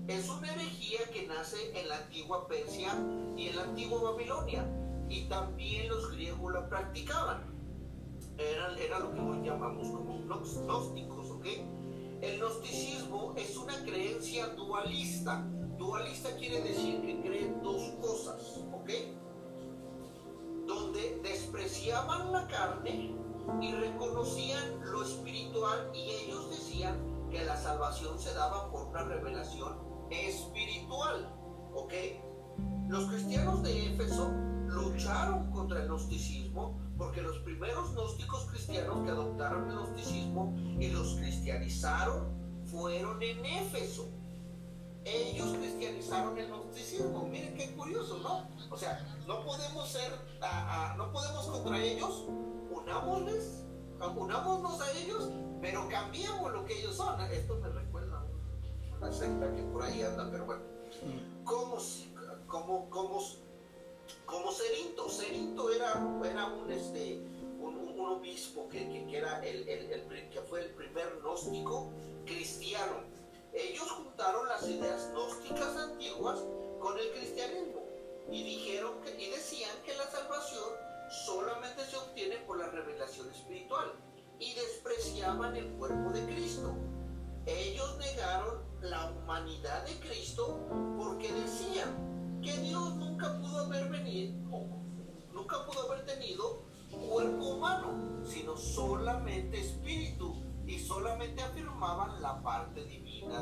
es 0.08 0.30
una 0.30 0.54
herejía 0.54 1.00
que 1.12 1.28
nace 1.28 1.80
en 1.80 1.90
la 1.90 1.98
antigua 1.98 2.48
Persia 2.48 2.94
y 3.36 3.50
en 3.50 3.56
la 3.56 3.64
antigua 3.64 4.12
Babilonia. 4.12 4.66
Y 5.10 5.28
también 5.28 5.90
los 5.90 6.12
griegos 6.12 6.54
la 6.54 6.68
practicaban 6.68 7.58
era, 8.38 9.00
lo 9.00 9.14
que 9.14 9.20
hoy 9.20 9.42
llamamos 9.44 9.88
como 9.88 10.20
gnósticos, 10.20 11.32
¿ok? 11.32 11.46
El 12.22 12.40
gnosticismo 12.40 13.34
es 13.36 13.58
una 13.58 13.84
creencia 13.84 14.48
dualista. 14.50 15.44
Dualista 15.78 16.36
quiere 16.38 16.62
decir 16.62 17.02
que 17.02 17.22
creen 17.22 17.62
dos 17.64 17.82
cosas, 18.02 18.60
¿ok? 18.74 18.90
Donde 20.66 21.20
despreciaban 21.24 22.32
la 22.32 22.48
carne 22.48 23.16
y 23.62 23.72
reconocían 23.72 24.82
lo 24.92 25.04
espiritual 25.04 25.90
y 25.94 26.10
ellos 26.10 26.50
decían 26.50 27.00
que 27.32 27.44
la 27.44 27.58
salvación 27.58 28.20
se 28.20 28.34
daba 28.34 28.70
por 28.70 28.88
una 28.88 29.04
revelación 29.04 29.87
espiritual, 30.12 31.34
¿ok? 31.74 31.94
Los 32.90 33.06
cristianos 33.08 33.64
de 33.64 33.94
Éfeso 33.94 34.32
lucharon 34.68 35.52
contra 35.52 35.82
el 35.82 35.88
gnosticismo 35.88 36.80
porque 36.98 37.22
los 37.22 37.38
primeros 37.40 37.94
gnósticos 37.94 38.46
cristianos 38.52 39.04
que 39.04 39.12
adoptaron 39.12 39.70
el 39.70 39.76
gnosticismo 39.76 40.54
y 40.80 40.90
los 40.90 41.16
cristianizaron 41.16 42.36
fueron 42.66 43.22
en 43.22 43.46
Éfeso. 43.46 44.10
Ellos 45.06 45.56
cristianizaron 45.58 46.38
el 46.38 46.48
gnosticismo. 46.48 47.28
Miren 47.28 47.56
qué 47.56 47.72
curioso, 47.76 48.18
¿no? 48.18 48.48
O 48.70 48.78
sea, 48.78 49.00
no 49.26 49.44
podemos 49.46 49.88
ser, 49.88 50.12
no 50.98 51.12
podemos 51.12 51.46
contra 51.46 51.82
ellos, 51.82 52.26
unámosles, 52.72 53.64
unámonos 54.00 54.82
a 54.82 54.92
ellos, 55.00 55.30
pero 55.62 55.88
cambiemos 55.88 56.52
lo 56.52 56.66
que 56.66 56.80
ellos 56.80 56.96
son. 56.96 57.22
Esto 57.22 57.58
me 57.62 57.70
recuerda 58.98 59.06
a 59.06 59.10
una 59.10 59.12
secta 59.12 59.56
que 59.56 59.64
por 59.64 59.84
ahí 59.84 60.02
anda, 60.02 60.30
pero 60.32 60.46
bueno. 60.46 60.62
¿Cómo, 61.44 61.78
cómo, 62.48 62.90
cómo 62.90 63.22
como 64.26 64.52
Cerinto. 64.52 65.10
Cerinto 65.10 65.70
era, 65.70 65.92
era 66.24 66.46
un, 66.46 66.72
este, 66.72 67.20
un, 67.60 68.00
obispo 68.00 68.68
que, 68.70 68.88
que, 68.88 69.18
era 69.18 69.46
el, 69.46 69.68
el, 69.68 70.30
que 70.30 70.42
fue 70.42 70.62
el 70.62 70.72
primer 70.72 71.20
gnóstico 71.22 71.92
cristiano. 72.26 73.04
Ellos 73.54 73.90
juntaron 73.92 74.48
las 74.48 74.68
ideas 74.68 75.10
gnósticas 75.12 75.76
antiguas 75.76 76.40
con 76.80 76.98
el 76.98 77.12
cristianismo 77.12 77.84
y 78.32 78.44
dijeron 78.44 79.02
que, 79.02 79.22
y 79.22 79.30
decían 79.30 79.72
que 79.86 79.96
la 79.96 80.10
salvación 80.10 80.70
solamente 81.26 81.84
se 81.86 81.98
obtiene 81.98 82.38
por 82.38 82.60
la 82.60 82.68
revelación 82.68 83.30
espiritual 83.30 83.94
y 84.40 84.54
despreciaban 84.54 85.56
el 85.56 85.70
cuerpo 85.74 86.12
de 86.12 86.26
Cristo. 86.26 86.76
Ellos 87.46 87.98
negaron 87.98 88.67
la 88.82 89.12
humanidad 89.12 89.86
de 89.86 90.00
Cristo 90.00 90.60
porque 90.98 91.32
decían 91.32 92.40
que 92.42 92.56
Dios 92.58 92.96
nunca 92.96 93.38
pudo 93.40 93.66
haber 93.66 93.90
venido, 93.90 94.34
nunca 95.34 95.66
pudo 95.66 95.92
haber 95.92 96.06
tenido 96.06 96.64
cuerpo 97.10 97.46
humano, 97.46 98.24
sino 98.24 98.56
solamente 98.56 99.60
espíritu, 99.60 100.36
y 100.68 100.80
solamente 100.80 101.42
afirmaban 101.42 102.22
la 102.22 102.42
parte 102.42 102.84
divina 102.84 103.42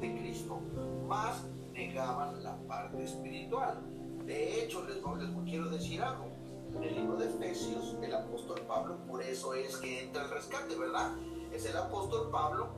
de, 0.00 0.14
Cristo, 0.20 0.60
más 1.08 1.44
negaban 1.72 2.42
la 2.42 2.56
parte 2.68 3.02
espiritual. 3.02 3.80
De 4.24 4.62
hecho, 4.62 4.84
les, 4.86 4.96
les 4.96 5.44
quiero 5.44 5.68
decir 5.68 6.00
algo. 6.00 6.30
En 6.76 6.84
el 6.84 6.94
libro 6.94 7.16
de 7.16 7.26
Efesios, 7.26 7.96
el 8.00 8.14
apóstol 8.14 8.60
Pablo, 8.60 8.96
por 9.08 9.22
eso 9.22 9.54
es 9.54 9.76
que 9.76 10.04
entra 10.04 10.22
el 10.22 10.30
rescate, 10.30 10.76
¿verdad? 10.76 11.10
Es 11.52 11.66
el 11.66 11.76
apóstol 11.76 12.30
Pablo 12.30 12.68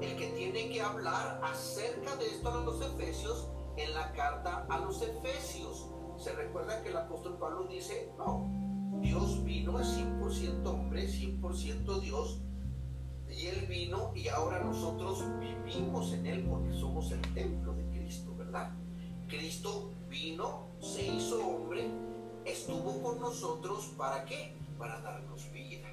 el 0.00 0.16
que 0.16 0.28
tiene 0.36 0.70
que 0.70 0.80
hablar 0.80 1.40
acerca 1.42 2.16
de 2.16 2.26
esto 2.26 2.50
a 2.50 2.60
los 2.64 2.80
Efesios 2.80 3.48
en 3.76 3.94
la 3.94 4.12
carta 4.12 4.66
a 4.68 4.78
los 4.78 5.02
Efesios. 5.02 5.88
Se 6.18 6.32
recuerda 6.32 6.82
que 6.82 6.90
el 6.90 6.96
apóstol 6.96 7.38
Pablo 7.38 7.64
dice, 7.64 8.12
no, 8.18 8.48
Dios 9.00 9.42
vino, 9.44 9.80
es 9.80 9.88
100% 9.96 10.66
hombre, 10.66 11.08
100% 11.08 12.00
Dios, 12.00 12.40
y 13.30 13.46
Él 13.46 13.66
vino 13.68 14.12
y 14.14 14.28
ahora 14.28 14.62
nosotros 14.62 15.24
vivimos 15.38 16.12
en 16.12 16.26
Él 16.26 16.46
porque 16.48 16.72
somos 16.74 17.10
el 17.12 17.22
templo 17.34 17.72
de 17.74 17.88
Cristo, 17.90 18.34
¿verdad? 18.36 18.72
Cristo 19.28 19.92
vino, 20.08 20.66
se 20.80 21.06
hizo 21.06 21.46
hombre, 21.46 21.88
estuvo 22.44 23.00
con 23.02 23.20
nosotros, 23.20 23.92
¿para 23.96 24.24
qué? 24.24 24.56
Para 24.78 25.00
darnos 25.00 25.50
vida. 25.52 25.88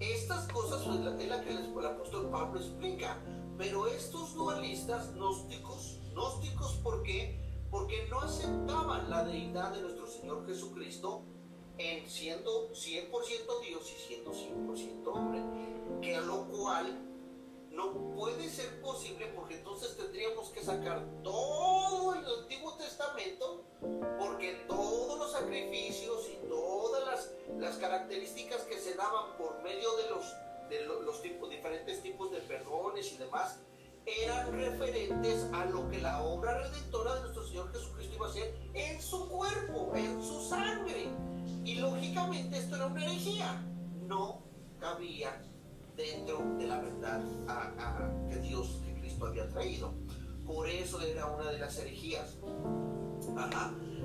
Estas 0.00 0.48
cosas 0.48 0.80
es 0.82 1.28
la, 1.28 1.40
que 1.42 1.50
el 1.52 1.86
apóstol 1.86 2.28
Pablo 2.30 2.58
explica, 2.58 3.16
pero 3.58 3.86
estos 3.86 4.34
dualistas 4.34 5.12
gnósticos 5.14 5.98
gnósticos, 6.12 6.74
¿por 6.82 7.02
qué? 7.02 7.38
Porque 7.70 8.06
no 8.10 8.20
aceptaban 8.20 9.08
la 9.10 9.24
deidad 9.24 9.72
de 9.72 9.82
nuestro 9.82 10.06
Señor 10.06 10.46
Jesucristo 10.46 11.22
en 11.78 12.08
siendo 12.08 12.70
100% 12.70 13.60
Dios 13.66 13.90
y 13.90 14.06
siendo 14.06 14.32
100% 14.32 15.06
hombre, 15.06 15.42
que 16.02 16.20
lo 16.20 16.46
cual 16.48 17.08
no 17.70 18.14
puede 18.14 18.48
ser 18.50 18.80
posible 18.82 19.32
porque 19.34 19.56
entonces 19.56 19.96
tendríamos 19.96 20.50
que 20.50 20.62
sacar 20.62 21.02
todo 21.22 22.14
el 22.14 22.24
Antiguo 22.40 22.74
Testamento 22.74 23.64
porque 24.18 24.64
todos 24.68 25.18
los 25.18 25.32
sacrificios 25.32 26.28
y 26.28 26.46
todas 26.48 27.06
las, 27.06 27.32
las 27.58 27.76
características 27.76 28.62
que 28.64 28.78
se 28.78 28.94
daban 28.94 29.36
por 29.38 29.62
medio 29.62 29.96
de 29.96 30.10
los, 30.10 30.24
de 30.72 30.86
los, 30.86 31.22
tipos, 31.22 31.50
diferentes 31.50 32.02
tipos 32.02 32.30
de 32.30 32.38
perdones 32.38 33.12
y 33.12 33.18
demás 33.18 33.58
eran 34.06 34.52
referentes 34.52 35.46
a 35.52 35.64
lo 35.66 35.88
que 35.88 35.98
la 35.98 36.22
obra 36.22 36.58
redentora 36.58 37.14
de 37.14 37.20
nuestro 37.20 37.46
Señor 37.46 37.72
Jesucristo 37.72 38.14
iba 38.16 38.26
a 38.26 38.30
hacer 38.30 38.54
en 38.74 39.00
su 39.00 39.28
cuerpo, 39.28 39.92
en 39.94 40.22
su 40.22 40.40
sangre. 40.40 41.08
Y 41.64 41.76
lógicamente 41.76 42.58
esto 42.58 42.76
era 42.76 42.86
una 42.86 43.04
herejía. 43.04 43.62
No 44.06 44.42
cabía 44.80 45.40
dentro 45.96 46.42
de 46.58 46.66
la 46.66 46.80
verdad 46.80 47.22
que 48.28 48.36
Dios, 48.40 48.80
que 48.84 48.94
Cristo 49.00 49.26
había 49.26 49.48
traído. 49.48 49.92
Por 50.44 50.68
eso 50.68 51.00
era 51.00 51.26
una 51.26 51.50
de 51.52 51.58
las 51.58 51.78
herejías. 51.78 52.38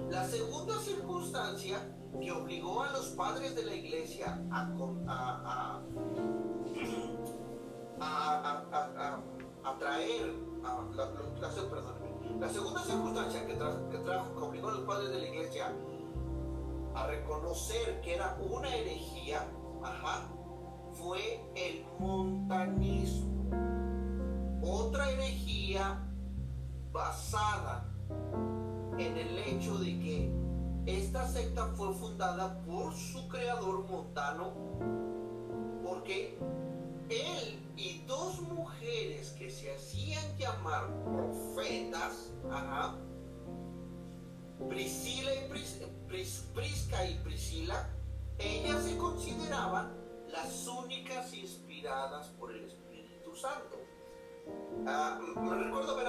La 0.09 0.27
segunda 0.27 0.79
circunstancia 0.79 1.79
que 2.19 2.31
obligó 2.31 2.81
a 2.83 2.91
los 2.91 3.07
padres 3.07 3.55
de 3.55 3.65
la 3.65 3.75
iglesia 3.75 4.41
a, 4.51 4.69
a, 5.07 5.81
a, 9.63 9.77
traer, 9.77 10.33
la, 12.39 12.49
segunda 12.49 12.81
circunstancia 12.83 13.45
que, 13.45 13.53
que, 13.53 13.99
trajo, 13.99 14.35
que 14.35 14.41
obligó 14.41 14.69
a 14.69 14.71
los 14.73 14.81
padres 14.81 15.09
de 15.11 15.19
la 15.19 15.27
iglesia 15.27 15.73
a 16.95 17.07
reconocer 17.07 18.01
que 18.01 18.15
era 18.15 18.37
una 18.49 18.73
herejía, 18.75 19.47
ajá, 19.83 20.29
fue 20.93 21.39
el 21.55 21.85
montanismo, 21.99 23.49
otra 24.63 25.11
herejía 25.11 26.03
basada 26.91 27.85
en 28.97 29.17
el 29.17 29.37
hecho 29.37 29.77
de 29.77 29.99
que 29.99 30.46
esta 30.87 31.27
secta 31.27 31.67
fue 31.75 31.93
fundada 31.93 32.61
por 32.65 32.93
su 32.95 33.27
creador 33.27 33.85
montano, 33.89 34.53
porque 35.83 36.37
él 37.09 37.59
y 37.75 37.99
dos 38.07 38.41
mujeres 38.41 39.31
que 39.37 39.51
se 39.51 39.75
hacían 39.75 40.23
llamar 40.37 40.87
profetas, 41.03 42.31
Priscila 44.69 45.31
y 45.35 45.47
Prisca 46.53 47.05
y 47.05 47.15
Priscila, 47.19 47.89
ellas 48.39 48.83
se 48.83 48.97
consideraban 48.97 49.93
las 50.29 50.67
únicas 50.67 51.33
inspiradas 51.33 52.27
por 52.39 52.51
el 52.53 52.63
Espíritu 52.63 53.35
Santo. 53.35 53.77
Ah, 54.85 55.19
me 55.35 55.55
recuerdo 55.55 55.91
haber, 55.91 56.07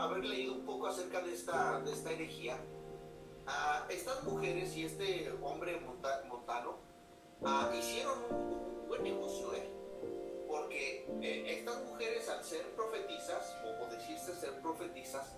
haber 0.00 0.24
leído 0.24 0.54
un 0.54 0.66
poco 0.66 0.88
acerca 0.88 1.20
de 1.22 1.32
esta, 1.32 1.80
de 1.80 1.92
esta 1.92 2.10
herejía. 2.10 2.58
Estas 3.88 4.24
mujeres 4.24 4.76
y 4.76 4.84
este 4.84 5.32
hombre 5.42 5.80
montano 5.80 6.78
hicieron 7.78 8.18
un, 8.30 8.88
buen 8.88 9.02
negocio, 9.02 9.52
¿eh? 9.54 9.68
porque 10.48 11.06
eh, 11.20 11.58
estas 11.58 11.84
mujeres 11.84 12.28
al 12.28 12.42
ser 12.44 12.74
profetizas, 12.74 13.56
o, 13.64 13.86
decirse 13.90 14.34
ser 14.34 14.60
profetizas, 14.60 15.36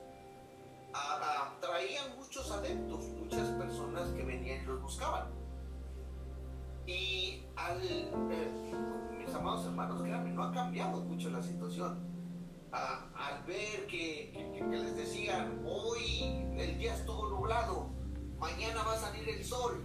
traían 1.60 2.16
muchos 2.16 2.50
adeptos, 2.50 3.04
muchas 3.08 3.48
personas 3.50 4.08
que 4.10 4.22
venían 4.22 4.62
y 4.62 4.66
los 4.66 4.82
buscaban. 4.82 5.28
Y 6.86 7.44
al, 7.56 7.82
eh, 7.82 8.10
mis 9.18 9.34
amados 9.34 9.66
hermanos, 9.66 10.02
créanme, 10.02 10.30
no 10.30 10.44
ha 10.44 10.52
cambiado 10.52 11.00
mucho 11.00 11.30
la 11.30 11.42
situación. 11.42 12.06
al 12.70 13.44
ver 13.44 13.86
que, 13.86 14.32
les 14.70 14.96
decían, 14.96 15.62
hoy 15.66 16.46
el 16.56 16.78
día 16.78 16.94
estuvo 16.94 17.28
nublado, 17.28 17.97
mañana 18.38 18.82
va 18.82 18.94
a 18.94 18.98
salir 18.98 19.28
el 19.28 19.44
sol. 19.44 19.84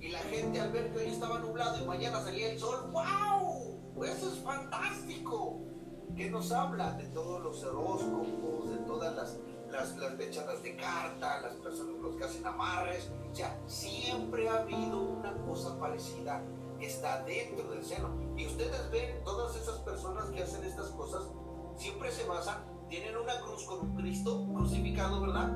Y 0.00 0.08
la 0.08 0.18
gente 0.18 0.60
al 0.60 0.70
ver 0.70 0.92
que 0.92 0.98
hoy 0.98 1.06
estaba 1.06 1.38
nublado 1.38 1.82
y 1.82 1.86
mañana 1.86 2.22
salía 2.22 2.52
el 2.52 2.58
sol, 2.58 2.90
¡wow! 2.92 4.04
Eso 4.04 4.32
es 4.32 4.38
fantástico. 4.40 5.60
Que 6.14 6.30
nos 6.30 6.52
habla 6.52 6.92
de 6.92 7.04
todos 7.06 7.42
los 7.42 7.64
horóscopos, 7.64 8.70
de 8.70 8.76
todas 8.86 9.16
las 9.16 9.36
las, 9.74 9.96
las 9.96 10.62
de 10.62 10.76
carta, 10.76 11.40
las 11.40 11.54
personas 11.54 12.00
los 12.00 12.14
que 12.16 12.24
hacen 12.24 12.46
amarres, 12.46 13.10
o 13.30 13.34
sea, 13.34 13.58
siempre 13.66 14.48
ha 14.48 14.62
habido 14.62 15.00
una 15.00 15.32
cosa 15.42 15.78
parecida 15.78 16.42
que 16.78 16.86
está 16.86 17.24
dentro 17.24 17.68
del 17.70 17.84
seno. 17.84 18.10
Y 18.36 18.46
ustedes 18.46 18.90
ven, 18.90 19.22
todas 19.24 19.56
esas 19.56 19.78
personas 19.80 20.26
que 20.26 20.42
hacen 20.42 20.64
estas 20.64 20.88
cosas, 20.90 21.22
siempre 21.76 22.10
se 22.12 22.24
basan, 22.26 22.64
tienen 22.88 23.16
una 23.16 23.40
cruz 23.40 23.64
con 23.64 23.80
un 23.80 23.96
Cristo 23.96 24.46
crucificado, 24.54 25.20
¿verdad? 25.20 25.50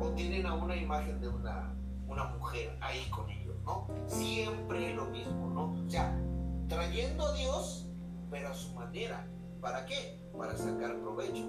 O 0.00 0.10
tienen 0.14 0.46
a 0.46 0.54
una 0.54 0.76
imagen 0.76 1.20
de 1.20 1.28
una, 1.28 1.72
una 2.10 2.24
mujer 2.24 2.76
ahí 2.80 3.08
con 3.10 3.30
ellos, 3.30 3.56
¿no? 3.64 3.86
Siempre 4.06 4.94
lo 4.94 5.06
mismo, 5.06 5.48
¿no? 5.48 5.86
O 5.86 5.90
sea, 5.90 6.14
trayendo 6.68 7.24
a 7.24 7.32
Dios, 7.34 7.86
pero 8.30 8.48
a 8.48 8.54
su 8.54 8.74
manera. 8.74 9.26
¿Para 9.60 9.84
qué? 9.86 10.18
Para 10.36 10.56
sacar 10.56 10.98
provecho. 11.00 11.44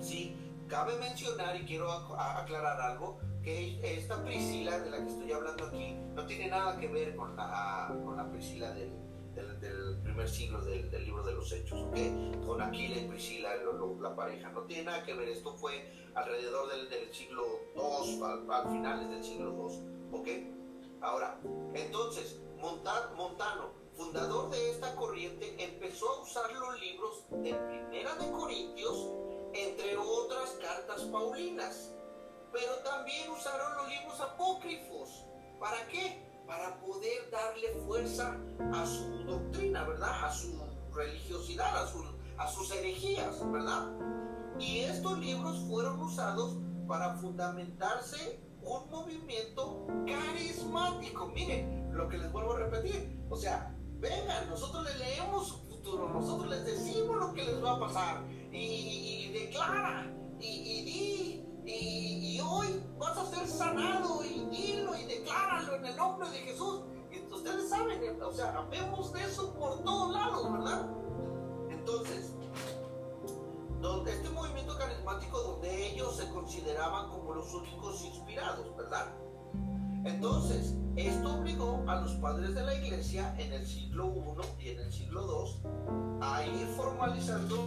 Sí, 0.00 0.36
Cabe 0.70 0.96
mencionar 1.00 1.56
y 1.56 1.64
quiero 1.64 1.90
aclarar 1.90 2.80
algo, 2.80 3.18
que 3.42 3.80
esta 3.82 4.22
Priscila 4.22 4.78
de 4.78 4.90
la 4.90 4.98
que 4.98 5.10
estoy 5.10 5.32
hablando 5.32 5.66
aquí 5.66 5.96
no 6.14 6.24
tiene 6.26 6.46
nada 6.46 6.78
que 6.78 6.86
ver 6.86 7.16
con 7.16 7.34
la, 7.34 7.92
con 8.04 8.16
la 8.16 8.30
Priscila 8.30 8.70
del, 8.70 8.92
del, 9.60 10.00
primer 10.02 10.28
siglo 10.28 10.60
del, 10.62 10.90
del, 10.90 11.04
libro 11.04 11.22
de 11.22 11.32
los 11.32 11.52
Hechos, 11.52 11.80
¿ok? 11.80 12.46
Con 12.46 12.60
Aquila 12.60 12.96
y 12.98 13.08
Priscila, 13.08 13.50
la 14.00 14.14
pareja, 14.14 14.50
no 14.50 14.62
tiene 14.62 14.84
nada 14.84 15.04
que 15.04 15.14
ver, 15.14 15.28
esto 15.28 15.56
fue 15.56 15.92
alrededor 16.14 16.70
del, 16.70 16.88
del 16.88 17.12
siglo 17.12 17.42
II, 17.74 18.22
al, 18.50 18.70
finales 18.70 19.10
del 19.10 19.24
siglo 19.24 19.68
II, 19.68 20.18
¿ok? 20.18 20.28
Ahora, 21.02 21.40
entonces, 21.74 22.40
Montano, 22.58 23.72
fundador 23.94 24.50
de 24.50 24.70
esta 24.70 24.94
corriente, 24.96 25.56
empezó 25.62 26.08
a 26.10 26.22
usar 26.22 26.52
los 26.52 26.80
libros 26.80 27.24
de 27.30 27.54
Primera 27.54 28.14
de 28.16 28.30
Corintios 28.30 29.08
entre 29.54 29.96
otras 29.96 30.50
cartas 30.60 31.02
paulinas. 31.04 31.92
Pero 32.52 32.74
también 32.84 33.30
usaron 33.30 33.76
los 33.76 33.88
libros 33.88 34.20
apócrifos. 34.20 35.24
¿Para 35.58 35.86
qué? 35.88 36.29
Para 36.50 36.80
poder 36.80 37.30
darle 37.30 37.68
fuerza 37.86 38.36
a 38.72 38.84
su 38.84 39.22
doctrina, 39.24 39.84
¿verdad? 39.84 40.24
A 40.24 40.32
su 40.32 40.60
religiosidad, 40.92 41.76
a, 41.76 42.42
a 42.42 42.48
sus 42.48 42.72
herejías, 42.72 43.38
¿verdad? 43.52 43.86
Y 44.58 44.80
estos 44.80 45.16
libros 45.20 45.60
fueron 45.68 46.00
usados 46.00 46.56
para 46.88 47.14
fundamentarse 47.14 48.40
un 48.62 48.90
movimiento 48.90 49.86
carismático. 50.04 51.28
Miren, 51.28 51.94
lo 51.96 52.08
que 52.08 52.18
les 52.18 52.32
vuelvo 52.32 52.54
a 52.54 52.58
repetir. 52.58 53.24
O 53.30 53.36
sea, 53.36 53.72
vengan, 54.00 54.50
nosotros 54.50 54.84
les 54.86 54.98
leemos 54.98 55.46
su 55.46 55.58
futuro, 55.68 56.08
nosotros 56.08 56.50
les 56.50 56.64
decimos 56.64 57.16
lo 57.16 57.32
que 57.32 57.44
les 57.44 57.62
va 57.62 57.76
a 57.76 57.78
pasar 57.78 58.24
y, 58.50 59.30
declara 59.32 60.12
y, 60.40 60.46
y, 60.46 61.49
y, 61.66 62.40
hoy 62.40 62.82
vas 62.98 63.16
a 63.16 63.26
ser 63.26 63.46
sanado 63.46 64.24
y 64.24 64.46
dilo 64.50 64.96
y 64.96 65.04
decláralo 65.04 65.76
en 65.76 65.86
el 65.86 65.96
nombre 65.96 66.28
de 66.30 66.38
Jesús. 66.38 66.80
Y 67.12 67.32
ustedes 67.32 67.68
saben, 67.68 68.22
o 68.22 68.32
sea, 68.32 68.66
vemos 68.70 69.12
de 69.12 69.22
eso 69.24 69.52
por 69.54 69.82
todos 69.82 70.12
lados, 70.12 70.52
¿verdad? 70.52 70.86
Entonces, 71.70 72.34
donde 73.80 74.12
este 74.12 74.30
movimiento 74.30 74.76
carismático 74.76 75.40
donde 75.40 75.88
ellos 75.88 76.16
se 76.16 76.28
consideraban 76.30 77.10
como 77.10 77.34
los 77.34 77.52
únicos 77.54 78.04
inspirados, 78.04 78.76
¿verdad? 78.76 79.06
Entonces, 80.04 80.74
esto 80.96 81.36
obligó 81.36 81.82
a 81.86 82.00
los 82.00 82.12
padres 82.14 82.54
de 82.54 82.62
la 82.62 82.74
iglesia 82.74 83.34
en 83.38 83.52
el 83.52 83.66
siglo 83.66 84.14
I 84.58 84.64
y 84.64 84.68
en 84.70 84.80
el 84.80 84.92
siglo 84.92 85.26
II 85.62 86.18
a 86.22 86.44
ir 86.44 86.66
formalizando 86.76 87.60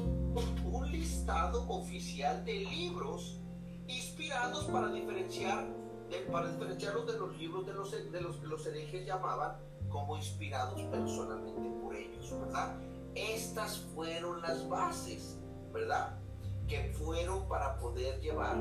un 0.72 0.92
listado 0.92 1.68
oficial 1.70 2.44
de 2.44 2.60
libros 2.62 3.43
inspirados 3.88 4.66
para 4.66 4.90
diferenciar 4.90 5.68
para 6.32 6.52
diferenciarlos 6.52 7.08
de 7.08 7.18
los 7.18 7.38
libros 7.38 7.66
de 7.66 7.74
los, 7.74 7.92
de 7.92 8.22
los 8.22 8.38
que 8.38 8.48
los 8.48 8.66
herejes 8.66 9.06
llamaban 9.06 9.58
como 9.90 10.18
inspirados 10.18 10.82
personalmente 10.84 11.70
por 11.82 11.96
ellos, 11.96 12.32
¿verdad? 12.40 12.78
Estas 13.16 13.78
fueron 13.94 14.42
las 14.42 14.68
bases, 14.68 15.38
¿verdad? 15.72 16.20
Que 16.68 16.94
fueron 16.94 17.48
para 17.48 17.78
poder 17.78 18.20
llevar 18.22 18.58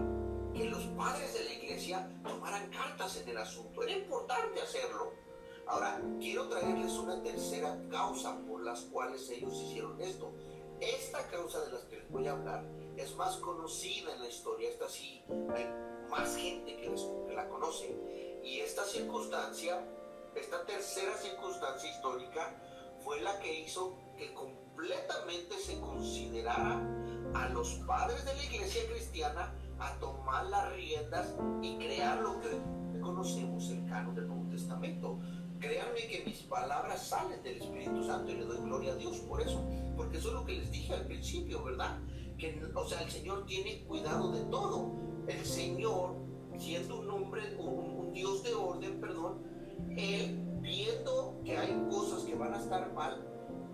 que 0.54 0.64
los 0.64 0.82
padres 0.88 1.32
de 1.34 1.44
la 1.44 1.52
iglesia 1.52 2.10
tomaran 2.22 2.70
cartas 2.70 3.16
en 3.16 3.28
el 3.30 3.38
asunto. 3.38 3.82
Era 3.82 3.92
importante 3.92 4.60
hacerlo. 4.60 5.12
Ahora, 5.66 6.02
quiero 6.20 6.48
traerles 6.48 6.92
una 6.92 7.22
tercera 7.22 7.78
causa 7.90 8.38
por 8.46 8.62
las 8.62 8.80
cuales 8.82 9.30
ellos 9.30 9.54
hicieron 9.54 9.98
esto. 10.00 10.32
Esta 10.80 11.26
causa 11.28 11.60
de 11.64 11.72
las 11.72 11.82
que 11.84 11.96
les 11.96 12.10
voy 12.10 12.26
a 12.26 12.32
hablar 12.32 12.64
es 12.96 13.14
más 13.16 13.36
conocida 13.36 14.12
en 14.14 14.20
la 14.20 14.28
historia. 14.28 14.70
Esta 14.70 14.88
sí, 14.88 15.24
hay 15.54 15.66
más 16.10 16.36
gente 16.36 16.76
que, 16.76 16.92
la 17.34 17.48
conoce. 17.48 17.96
Y 18.44 18.60
esta 18.60 18.84
circunstancia, 18.84 19.82
esta 20.34 20.64
tercera 20.66 21.16
circunstancia 21.16 21.90
histórica, 21.90 22.54
fue 23.04 23.20
la 23.20 23.38
que 23.40 23.60
hizo 23.60 23.96
que 24.16 24.32
completamente 24.34 25.58
se 25.58 25.80
considerara 25.80 26.80
a 27.34 27.48
los 27.48 27.70
padres 27.86 28.24
de 28.24 28.34
la 28.34 28.44
iglesia 28.44 28.82
cristiana 28.90 29.54
a 29.78 29.98
tomar 29.98 30.44
las 30.46 30.72
riendas 30.74 31.34
y 31.62 31.76
crear 31.76 32.18
lo 32.20 32.40
que 32.40 33.00
conocemos 33.00 33.68
el 33.70 33.86
canon 33.88 34.14
del 34.14 34.28
Nuevo 34.28 34.48
Testamento. 34.50 35.18
Créanme 35.58 36.08
que 36.08 36.24
mis 36.24 36.42
palabras 36.42 37.06
salen 37.06 37.42
del 37.42 37.62
Espíritu 37.62 38.04
Santo 38.04 38.32
y 38.32 38.36
le 38.36 38.44
doy 38.44 38.58
gloria 38.58 38.92
a 38.92 38.96
Dios 38.96 39.16
por 39.20 39.40
eso, 39.40 39.64
porque 39.96 40.18
eso 40.18 40.28
es 40.28 40.34
lo 40.34 40.44
que 40.44 40.52
les 40.52 40.70
dije 40.70 40.92
al 40.92 41.06
principio, 41.06 41.62
¿verdad? 41.62 41.98
Que, 42.42 42.60
o 42.74 42.84
sea, 42.88 43.00
el 43.02 43.08
Señor 43.08 43.46
tiene 43.46 43.84
cuidado 43.84 44.32
de 44.32 44.40
todo. 44.46 44.90
El 45.28 45.46
Señor, 45.46 46.16
siendo 46.58 46.98
un 46.98 47.08
hombre, 47.08 47.56
un, 47.56 48.06
un 48.06 48.12
Dios 48.12 48.42
de 48.42 48.52
orden, 48.52 49.00
perdón, 49.00 49.44
Él 49.96 50.44
viendo 50.60 51.40
que 51.44 51.56
hay 51.56 51.86
cosas 51.88 52.24
que 52.24 52.34
van 52.34 52.52
a 52.52 52.56
estar 52.56 52.92
mal, 52.94 53.24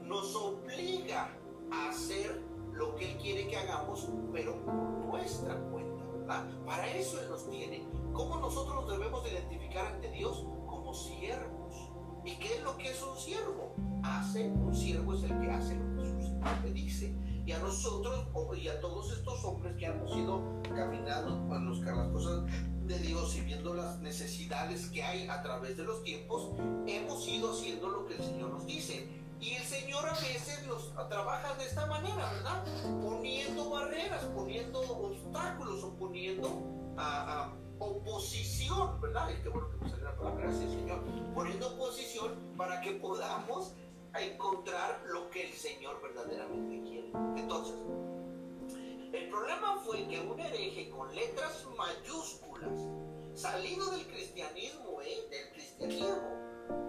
nos 0.02 0.36
obliga 0.36 1.34
a 1.72 1.88
hacer 1.88 2.42
lo 2.74 2.94
que 2.96 3.12
Él 3.12 3.16
quiere 3.16 3.48
que 3.48 3.56
hagamos, 3.56 4.06
pero 4.34 4.62
por 4.66 4.74
nuestra 4.74 5.58
cuenta, 5.70 6.04
¿verdad? 6.04 6.46
Para 6.66 6.90
eso 6.94 7.22
Él 7.22 7.30
nos 7.30 7.48
tiene. 7.48 7.88
¿Cómo 8.12 8.36
nosotros 8.36 8.84
nos 8.84 8.90
debemos 8.90 9.26
identificar 9.32 9.94
ante 9.94 10.10
Dios? 10.10 10.44
Como 10.66 10.92
siervos. 10.92 11.90
¿Y 12.22 12.36
qué 12.36 12.56
es 12.56 12.62
lo 12.62 12.76
que 12.76 12.90
es 12.90 13.02
un 13.02 13.16
siervo? 13.16 13.74
Hace, 14.02 14.50
un 14.50 14.74
siervo 14.74 15.14
es 15.14 15.22
el 15.22 15.40
que 15.40 15.50
hace 15.50 15.74
lo 15.74 15.96
que 15.96 16.10
su 16.10 16.20
Señor 16.20 16.64
le 16.64 16.72
dice. 16.74 17.14
Y 17.48 17.52
a 17.52 17.58
nosotros, 17.60 18.26
y 18.62 18.68
a 18.68 18.78
todos 18.78 19.10
estos 19.10 19.42
hombres 19.42 19.74
que 19.78 19.86
hemos 19.86 20.14
ido 20.14 20.42
caminando 20.64 21.48
con 21.48 21.64
los, 21.64 21.78
las 21.78 22.08
cosas 22.08 22.42
de 22.84 22.98
Dios 22.98 23.34
y 23.36 23.40
viendo 23.40 23.72
las 23.72 23.98
necesidades 24.00 24.90
que 24.90 25.02
hay 25.02 25.26
a 25.28 25.40
través 25.40 25.74
de 25.78 25.84
los 25.84 26.04
tiempos, 26.04 26.50
hemos 26.86 27.26
ido 27.26 27.50
haciendo 27.52 27.88
lo 27.88 28.04
que 28.04 28.16
el 28.16 28.22
Señor 28.22 28.50
nos 28.50 28.66
dice. 28.66 29.08
Y 29.40 29.54
el 29.54 29.62
Señor 29.62 30.06
a 30.06 30.12
veces 30.12 30.66
los 30.66 30.92
trabaja 31.08 31.54
de 31.54 31.64
esta 31.64 31.86
manera, 31.86 32.30
¿verdad? 32.34 32.64
Poniendo 33.00 33.70
barreras, 33.70 34.24
poniendo 34.34 34.80
obstáculos 34.80 35.82
o 35.84 35.96
poniendo 35.96 36.48
oposición, 37.78 39.00
¿verdad? 39.00 39.30
Y 39.30 39.42
qué 39.42 39.48
bueno 39.48 39.70
que 39.70 39.88
salió 39.88 40.04
la 40.04 40.16
palabra, 40.16 40.42
gracias 40.42 40.70
Señor. 40.70 41.02
Poniendo 41.34 41.68
oposición 41.68 42.54
para 42.58 42.82
que 42.82 42.90
podamos 42.96 43.72
encontrar 44.14 45.02
lo 45.06 45.30
que 45.30 45.48
el 45.48 45.52
Señor 45.52 46.00
verdaderamente 46.02 46.82
quiere. 46.88 47.12
Entonces, 47.36 47.74
el 49.12 49.28
problema 49.30 49.80
fue 49.84 50.06
que 50.08 50.20
un 50.20 50.38
hereje 50.38 50.90
con 50.90 51.14
letras 51.14 51.64
mayúsculas, 51.76 52.78
salido 53.34 53.90
del 53.90 54.06
cristianismo, 54.06 55.00
¿eh? 55.02 55.26
Del 55.30 55.52
cristianismo, 55.52 56.38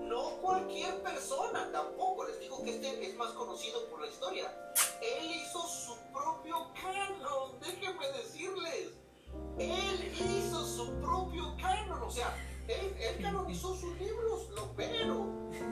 no 0.02 0.42
cualquier 0.42 1.02
persona, 1.02 1.72
tampoco. 1.72 2.26
Les 2.26 2.40
digo 2.40 2.64
que 2.64 2.72
este 2.72 3.10
es 3.10 3.16
más 3.16 3.32
conocido 3.34 3.88
por 3.90 4.02
la 4.02 4.08
historia. 4.08 4.74
Él 5.02 5.32
hizo 5.32 5.62
su 5.68 5.96
propio 6.12 6.72
canon, 6.82 7.60
déjenme 7.60 8.08
decirles. 8.12 8.94
Él 9.58 10.14
hizo 10.18 10.66
su 10.66 10.92
propio 11.00 11.56
canon, 11.62 12.02
o 12.02 12.12
sea, 12.12 12.36
él, 12.74 13.22
canonizó 13.22 13.76
sus 13.76 14.00
libros, 14.00 14.50
lo 14.56 14.72
pero. 14.76 15.28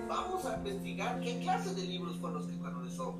Vamos 0.07 0.45
a 0.45 0.57
investigar 0.57 1.19
qué 1.21 1.39
clase 1.39 1.73
de 1.75 1.83
libros 1.83 2.17
fueron 2.17 2.39
los 2.39 2.47
que 2.47 2.59
canonizó. 2.59 3.15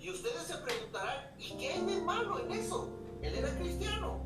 Y 0.00 0.10
ustedes 0.10 0.42
se 0.42 0.56
preguntarán, 0.58 1.34
¿y 1.38 1.56
qué 1.56 1.72
hay 1.72 1.84
de 1.84 2.00
malo 2.02 2.38
en 2.40 2.52
eso? 2.52 2.90
Él 3.22 3.34
era 3.34 3.56
cristiano. 3.58 4.24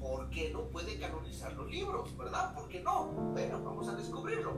¿Por 0.00 0.30
qué 0.30 0.50
no 0.50 0.68
puede 0.68 0.98
canonizar 0.98 1.52
los 1.54 1.70
libros? 1.70 2.16
¿Verdad? 2.16 2.54
¿Por 2.54 2.68
qué 2.68 2.82
no? 2.82 3.06
Bueno, 3.32 3.62
vamos 3.62 3.88
a 3.88 3.94
descubrirlo. 3.94 4.52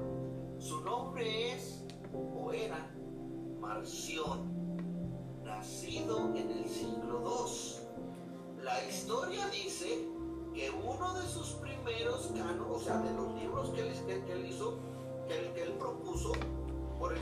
Su 0.58 0.80
nombre 0.82 1.52
es 1.52 1.84
o 2.14 2.52
era 2.52 2.90
Marción, 3.60 5.42
nacido 5.42 6.34
en 6.34 6.50
el 6.50 6.68
siglo 6.68 7.22
II. 7.24 8.62
La 8.62 8.84
historia 8.88 9.46
dice 9.48 10.13
que 10.54 10.70
uno 10.70 11.14
de 11.14 11.26
sus 11.26 11.48
primeros 11.54 12.28
canos, 12.28 12.66
o 12.70 12.78
sea, 12.78 12.98
de 12.98 13.12
los 13.12 13.34
libros 13.34 13.70
que 13.70 13.80
él, 13.80 14.46
hizo, 14.48 14.78
que 15.28 15.62
él, 15.62 15.72
propuso, 15.78 16.32
por 16.98 17.12
el, 17.12 17.18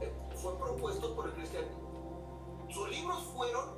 eh, 0.00 0.12
fue 0.36 0.56
propuesto 0.58 1.14
por 1.14 1.28
el 1.28 1.32
cristianismo. 1.32 2.66
Sus 2.68 2.88
libros 2.90 3.22
fueron 3.34 3.70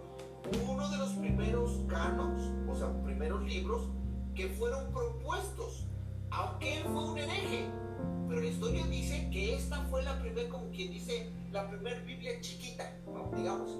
uno 0.68 0.88
de 0.88 0.96
los 0.98 1.10
primeros 1.10 1.78
canos, 1.88 2.42
o 2.68 2.74
sea, 2.74 2.92
primeros 3.02 3.42
libros 3.44 3.82
que 4.34 4.48
fueron 4.48 4.92
propuestos, 4.92 5.86
aunque 6.30 6.78
él 6.78 6.84
fue 6.84 7.04
un 7.10 7.18
hereje 7.18 7.70
pero 8.28 8.40
la 8.40 8.46
historia 8.46 8.86
dice 8.86 9.28
que 9.30 9.54
esta 9.54 9.82
fue 9.84 10.02
la 10.02 10.18
primera, 10.20 10.48
como 10.48 10.68
quien 10.70 10.90
dice, 10.90 11.30
la 11.52 11.68
primera 11.68 12.00
Biblia 12.00 12.40
chiquita, 12.40 12.92
digamos, 13.36 13.70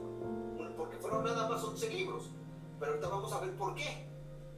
porque 0.76 0.96
fueron 0.98 1.24
nada 1.24 1.48
más 1.48 1.64
11 1.64 1.90
libros. 1.90 2.30
Pero 2.78 2.92
ahorita 2.92 3.08
vamos 3.08 3.32
a 3.32 3.40
ver 3.40 3.56
por 3.56 3.74
qué. 3.74 4.06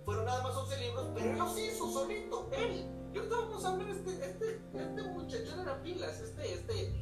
Fueron 0.08 0.24
nada 0.24 0.42
más 0.42 0.56
11 0.56 0.76
libros, 0.78 1.06
pero 1.14 1.30
él 1.32 1.38
los 1.38 1.58
hizo 1.58 1.92
solito, 1.92 2.48
él. 2.52 2.86
Y 3.12 3.18
ahorita 3.18 3.36
vamos 3.36 3.62
a 3.62 3.76
ver 3.76 3.88
este, 3.90 4.10
este, 4.12 4.62
este 4.72 5.02
muchacho 5.02 5.60
era 5.60 5.82
pilas, 5.82 6.18
este, 6.18 6.54
este, 6.54 6.94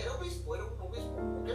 era 0.00 0.14
obispo, 0.14 0.54
era 0.54 0.64
un 0.64 0.80
obispo, 0.80 1.42
¿ok? 1.42 1.48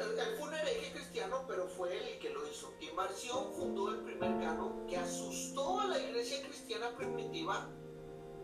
él 0.00 0.36
fue 0.38 0.48
un 0.48 0.54
hereje 0.54 0.92
cristiano, 0.94 1.44
pero 1.46 1.68
fue 1.68 1.94
él 1.94 2.08
el 2.14 2.18
que 2.20 2.30
lo 2.30 2.48
hizo. 2.48 2.72
Y 2.80 2.90
Marción 2.96 3.52
fundó 3.52 3.90
el 3.90 4.00
primer 4.00 4.40
canon 4.40 4.86
que 4.86 4.96
asustó 4.96 5.80
a 5.80 5.84
la 5.84 5.98
iglesia 5.98 6.42
cristiana 6.42 6.96
primitiva 6.96 7.68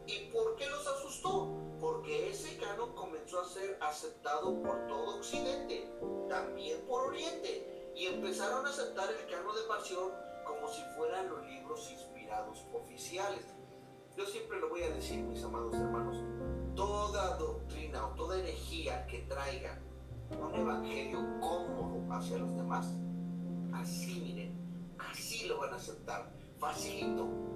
¿Y 0.07 0.31
por 0.31 0.55
qué 0.55 0.69
los 0.69 0.87
asustó? 0.87 1.49
Porque 1.81 2.31
ese 2.31 2.57
canon 2.59 2.95
comenzó 2.95 3.41
a 3.41 3.49
ser 3.49 3.77
aceptado 3.81 4.63
por 4.63 4.87
todo 4.87 5.17
Occidente, 5.17 5.91
también 6.29 6.81
por 6.87 7.09
Oriente, 7.09 7.93
y 7.97 8.07
empezaron 8.07 8.65
a 8.67 8.71
aceptar 8.71 9.11
el 9.11 9.29
canon 9.29 9.57
de 9.57 9.67
Marción 9.67 10.13
como 10.47 10.69
si 10.69 10.83
fueran 10.97 11.29
los 11.29 11.47
libros 11.47 11.91
inspirados 11.91 12.65
oficiales. 12.73 13.55
Yo 14.17 14.25
siempre 14.25 14.61
lo 14.61 14.71
voy 14.71 14.83
a 14.83 14.91
decir, 14.91 15.23
mis 15.25 15.43
amados 15.43 15.75
hermanos, 15.75 16.17
toda 16.75 17.37
doctrina 17.37 18.07
o 18.07 18.11
toda 18.11 18.39
herejía 18.39 19.07
que 19.07 19.21
traiga 19.23 19.81
un 20.31 20.55
evangelio 20.55 21.19
cómodo 21.41 22.03
hacia 22.15 22.39
los 22.39 22.55
demás, 22.57 22.87
así 23.75 24.21
miren, 24.21 24.97
así 24.99 25.47
lo 25.47 25.59
van 25.59 25.75
a 25.75 25.77
aceptar, 25.77 26.33
facilito 26.59 27.47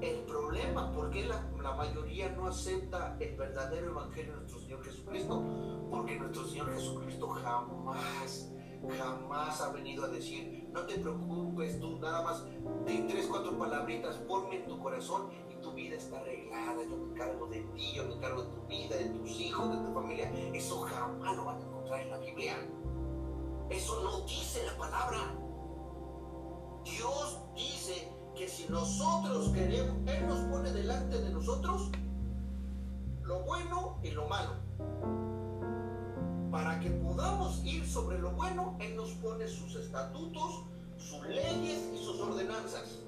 el 0.00 0.20
problema, 0.26 0.92
¿por 0.92 1.10
qué 1.10 1.24
la, 1.24 1.44
mayoría 1.76 2.30
no 2.30 2.46
acepta 2.46 3.16
el 3.20 3.36
verdadero 3.36 3.90
evangelio 3.90 4.32
de 4.32 4.40
nuestro 4.40 4.60
Señor 4.60 4.84
Jesucristo? 4.84 5.44
Porque 5.90 6.18
nuestro 6.18 6.44
Señor 6.46 6.72
Jesucristo 6.72 7.28
jamás, 7.28 8.50
jamás 8.96 9.60
ha 9.60 9.72
venido 9.72 10.04
a 10.04 10.08
decir, 10.08 10.57
no 10.72 10.82
te 10.86 10.98
preocupes, 10.98 11.80
tú 11.80 11.98
nada 11.98 12.22
más 12.22 12.44
de 12.86 13.06
tres, 13.08 13.26
cuatro 13.28 13.58
palabritas, 13.58 14.16
ponme 14.16 14.56
en 14.56 14.66
tu 14.66 14.78
corazón 14.78 15.30
y 15.50 15.60
tu 15.62 15.72
vida 15.72 15.96
está 15.96 16.18
arreglada, 16.20 16.82
yo 16.84 16.96
me 16.96 17.12
encargo 17.12 17.46
de 17.46 17.60
ti, 17.74 17.92
yo 17.94 18.04
me 18.04 18.14
encargo 18.14 18.42
de 18.42 18.50
tu 18.50 18.66
vida, 18.66 18.96
de 18.96 19.06
tus 19.06 19.30
hijos, 19.30 19.70
de 19.70 19.84
tu 19.84 19.94
familia. 19.94 20.30
Eso 20.52 20.80
jamás 20.82 21.36
lo 21.36 21.44
van 21.44 21.58
a 21.58 21.64
encontrar 21.64 22.00
en 22.00 22.10
la 22.10 22.18
Biblia. 22.18 22.54
Eso 23.70 24.02
no 24.02 24.20
dice 24.26 24.64
la 24.64 24.76
palabra. 24.78 25.18
Dios 26.84 27.40
dice 27.54 28.12
que 28.34 28.48
si 28.48 28.68
nosotros 28.68 29.50
queremos, 29.50 29.96
Él 30.06 30.26
nos 30.26 30.40
pone 30.50 30.72
delante 30.72 31.18
de 31.18 31.30
nosotros 31.30 31.90
lo 33.22 33.40
bueno 33.40 33.98
y 34.02 34.10
lo 34.12 34.26
malo. 34.26 35.27
Para 36.58 36.80
que 36.80 36.90
podamos 36.90 37.64
ir 37.64 37.86
sobre 37.86 38.18
lo 38.18 38.32
bueno, 38.32 38.76
Él 38.80 38.96
nos 38.96 39.10
pone 39.12 39.46
sus 39.46 39.76
estatutos, 39.76 40.64
sus 40.96 41.24
leyes 41.28 41.88
y 41.94 42.04
sus 42.04 42.18
ordenanzas. 42.20 42.98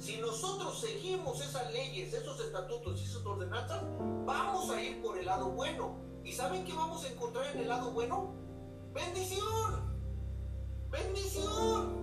Si 0.00 0.16
nosotros 0.16 0.80
seguimos 0.80 1.40
esas 1.40 1.72
leyes, 1.72 2.12
esos 2.12 2.40
estatutos 2.40 3.00
y 3.00 3.04
esas 3.04 3.24
ordenanzas, 3.24 3.84
vamos 4.26 4.68
a 4.70 4.82
ir 4.82 5.00
por 5.00 5.16
el 5.16 5.26
lado 5.26 5.50
bueno. 5.50 5.94
¿Y 6.24 6.32
saben 6.32 6.64
qué 6.64 6.72
vamos 6.72 7.04
a 7.04 7.12
encontrar 7.12 7.54
en 7.54 7.60
el 7.60 7.68
lado 7.68 7.92
bueno? 7.92 8.34
Bendición. 8.92 9.96
Bendición 10.90 12.02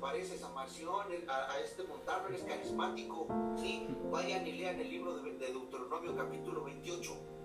pareces 0.00 0.42
a 0.42 0.48
Marción, 0.50 1.06
a, 1.28 1.60
este 1.60 1.84
Montalvo, 1.84 2.28
es 2.34 2.42
carismático, 2.42 3.28
¿sí? 3.56 3.86
Vayan 4.10 4.44
y 4.46 4.52
lean 4.52 4.80
el 4.80 4.90
libro 4.90 5.22
de, 5.22 5.38
Deuteronomio 5.38 6.16
capítulo 6.16 6.64
28. 6.64 7.41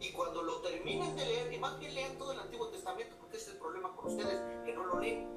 Y 0.00 0.12
cuando 0.12 0.42
lo 0.42 0.60
terminen 0.60 1.14
de 1.14 1.24
leer, 1.26 1.52
y 1.52 1.58
más 1.58 1.78
bien 1.78 1.94
lean 1.94 2.16
todo 2.16 2.32
el 2.32 2.40
Antiguo 2.40 2.68
Testamento, 2.68 3.16
porque 3.18 3.36
ese 3.36 3.50
es 3.50 3.52
el 3.54 3.58
problema 3.60 3.94
con 3.94 4.06
ustedes, 4.06 4.40
que 4.64 4.72
no 4.72 4.84
lo 4.86 4.98
leen. 4.98 5.28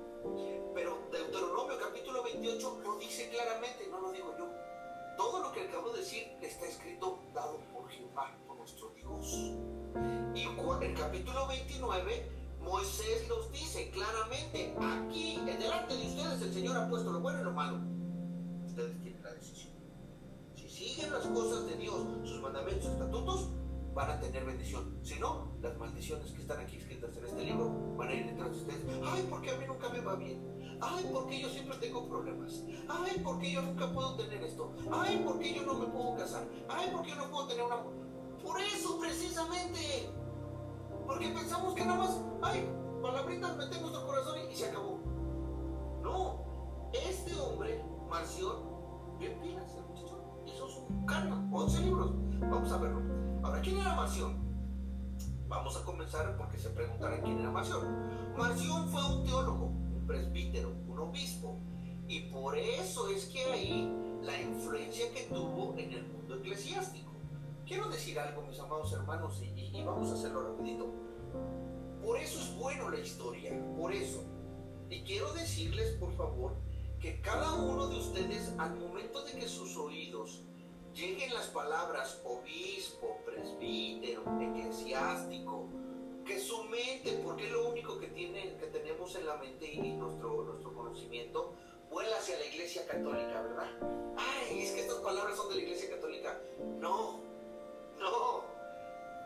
Pero 0.74 0.97
Deuteronomio 1.11 1.78
capítulo 1.80 2.24
28 2.24 2.82
lo 2.84 2.97
dice 2.97 3.30
claramente, 3.30 3.88
no 3.88 3.99
lo 3.99 4.11
digo 4.11 4.34
yo. 4.38 4.47
Todo 5.18 5.43
lo 5.43 5.51
que 5.51 5.61
acabo 5.61 5.91
de 5.91 5.99
decir 5.99 6.24
está 6.41 6.66
escrito 6.66 7.20
dado 7.34 7.59
por 7.74 7.88
Jehová, 7.89 8.36
por 8.47 8.57
nuestro 8.57 8.89
Dios. 8.91 9.53
Y 10.34 10.43
el 10.43 10.95
capítulo 10.95 11.47
29 11.47 12.43
Moisés 12.64 13.28
los 13.28 13.51
dice 13.51 13.91
claramente, 13.91 14.74
aquí, 14.80 15.36
en 15.36 15.45
delante 15.45 15.95
de 15.95 16.07
ustedes, 16.07 16.41
el 16.41 16.53
Señor 16.53 16.78
ha 16.78 16.89
puesto 16.89 17.11
lo 17.11 17.20
bueno 17.20 17.41
y 17.41 17.43
lo 17.43 17.51
malo. 17.51 17.78
Ustedes 18.66 19.01
tienen 19.01 19.22
la 19.22 19.34
decisión. 19.34 19.74
Si 20.55 20.70
siguen 20.70 21.11
las 21.11 21.26
cosas 21.28 21.66
de 21.68 21.76
Dios, 21.76 22.01
sus 22.24 22.41
mandamientos, 22.41 22.86
sus 22.86 22.93
estatutos, 22.93 23.49
van 23.93 24.09
a 24.09 24.19
tener 24.19 24.45
bendición. 24.45 24.97
Si 25.03 25.19
no, 25.19 25.53
las 25.61 25.77
maldiciones 25.77 26.31
que 26.31 26.41
están 26.41 26.59
aquí 26.59 26.77
escritas 26.77 27.15
en 27.17 27.25
este 27.25 27.43
libro 27.43 27.95
van 27.95 28.09
a 28.09 28.13
ir 28.13 28.25
detrás 28.25 28.51
de 28.51 28.57
ustedes. 28.57 28.85
Ay, 29.05 29.27
porque 29.29 29.51
a 29.51 29.57
mí 29.57 29.65
nunca 29.67 29.89
me 29.89 30.01
va 30.01 30.15
bien. 30.15 30.41
Ay, 30.81 31.09
porque 31.11 31.41
yo 31.41 31.49
siempre 31.49 31.77
tengo 31.77 32.07
problemas. 32.07 32.63
Ay, 32.89 33.21
porque 33.23 33.51
yo 33.51 33.61
nunca 33.61 33.91
puedo 33.91 34.15
tener 34.15 34.43
esto. 34.43 34.73
Ay, 34.91 35.21
porque 35.23 35.53
yo 35.53 35.63
no 35.63 35.75
me 35.75 35.85
puedo 35.87 36.15
casar. 36.15 36.47
Ay, 36.69 36.89
porque 36.91 37.11
yo 37.11 37.15
no 37.15 37.29
puedo 37.29 37.47
tener 37.47 37.63
una... 37.63 37.77
Por 38.43 38.59
eso, 38.59 38.99
precisamente. 38.99 40.09
Porque 41.05 41.29
pensamos 41.29 41.73
que 41.73 41.85
nada 41.85 41.99
más, 41.99 42.19
ay, 42.41 42.69
palabritas 43.01 43.55
metemos 43.57 43.91
nuestro 43.91 44.07
corazón 44.07 44.39
y, 44.51 44.55
se 44.55 44.69
acabó. 44.69 44.99
No, 46.01 46.43
este 46.93 47.35
hombre, 47.39 47.83
Marción, 48.09 48.55
bien 49.19 49.39
pilas, 49.41 49.75
el 49.75 49.83
muchacho, 49.83 50.43
hizo 50.45 50.67
su 50.67 51.05
carga, 51.05 51.41
11 51.51 51.79
libros. 51.81 52.11
Vamos 52.39 52.71
a 52.71 52.77
verlo. 52.77 53.22
Ahora, 53.43 53.59
¿quién 53.61 53.77
era 53.77 53.93
Marción? 53.93 54.37
Vamos 55.49 55.75
a 55.75 55.83
comenzar 55.83 56.37
porque 56.37 56.57
se 56.57 56.69
preguntarán 56.69 57.21
quién 57.23 57.39
era 57.39 57.51
Marción. 57.51 57.83
Marción 58.37 58.87
fue 58.87 59.03
un 59.03 59.25
teólogo, 59.25 59.65
un 59.65 60.07
presbítero, 60.07 60.71
un 60.87 60.99
obispo. 60.99 61.59
Y 62.07 62.21
por 62.31 62.57
eso 62.57 63.09
es 63.09 63.25
que 63.25 63.43
ahí 63.43 63.93
la 64.21 64.41
influencia 64.41 65.11
que 65.13 65.23
tuvo 65.23 65.75
en 65.77 65.91
el 65.91 66.07
mundo 66.07 66.35
eclesiástico. 66.35 67.11
Quiero 67.65 67.89
decir 67.89 68.17
algo, 68.17 68.43
mis 68.43 68.59
amados 68.59 68.93
hermanos, 68.93 69.41
y, 69.41 69.83
vamos 69.83 70.09
a 70.11 70.13
hacerlo 70.13 70.43
rapidito. 70.43 70.93
Por 72.01 72.17
eso 72.19 72.39
es 72.39 72.55
bueno 72.55 72.89
la 72.89 72.99
historia, 72.99 73.51
por 73.75 73.91
eso. 73.91 74.23
Y 74.89 75.01
quiero 75.03 75.33
decirles, 75.33 75.97
por 75.97 76.13
favor, 76.15 76.55
que 77.01 77.19
cada 77.19 77.55
uno 77.55 77.87
de 77.89 77.97
ustedes, 77.97 78.53
al 78.57 78.79
momento 78.79 79.21
de 79.25 79.33
que 79.33 79.49
sus 79.49 79.75
oídos 79.75 80.43
lleguen 80.93 81.33
las 81.33 81.47
palabras 81.47 82.21
obispo, 82.23 83.19
presbítero, 83.25 84.23
eclesiástico, 84.39 85.67
que 86.25 86.39
su 86.39 86.63
mente, 86.65 87.19
porque 87.23 87.45
es 87.47 87.51
lo 87.51 87.69
único 87.69 87.99
que, 87.99 88.07
tiene, 88.07 88.55
que 88.57 88.67
tenemos 88.67 89.15
en 89.15 89.25
la 89.25 89.35
mente 89.37 89.71
y 89.71 89.93
nuestro, 89.93 90.43
nuestro 90.43 90.73
conocimiento, 90.73 91.53
vuela 91.89 92.17
hacia 92.17 92.37
la 92.37 92.45
iglesia 92.45 92.85
católica, 92.87 93.41
¿verdad? 93.41 93.69
Ay, 94.17 94.61
es 94.61 94.71
que 94.71 94.81
estas 94.81 94.99
palabras 94.99 95.35
son 95.35 95.49
de 95.49 95.55
la 95.55 95.61
iglesia 95.61 95.89
católica. 95.89 96.39
No, 96.79 97.19
no. 97.99 98.43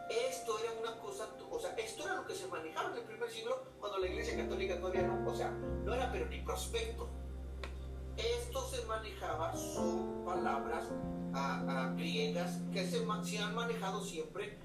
Esto 0.10 0.58
era 0.60 0.72
una 0.72 1.00
cosa, 1.02 1.30
o 1.52 1.60
sea, 1.60 1.72
esto 1.72 2.04
era 2.06 2.16
lo 2.16 2.26
que 2.26 2.34
se 2.34 2.48
manejaba 2.48 2.92
en 2.92 2.98
el 2.98 3.04
primer 3.04 3.30
siglo 3.30 3.62
cuando 3.80 4.00
la 4.00 4.08
iglesia 4.08 4.38
católica 4.38 4.80
todavía 4.80 5.02
no, 5.02 5.30
o 5.30 5.36
sea, 5.36 5.50
no 5.50 5.94
era 5.94 6.10
pero 6.12 6.28
ni 6.28 6.40
prospecto. 6.42 7.10
Esto 8.18 8.68
se 8.68 8.86
manejaba, 8.86 9.56
son 9.56 10.26
palabras 10.26 10.86
griegas 11.96 12.60
que 12.74 12.88
se, 12.88 13.06
han 13.40 13.56
manejado 13.56 14.04
siempre 14.04 14.58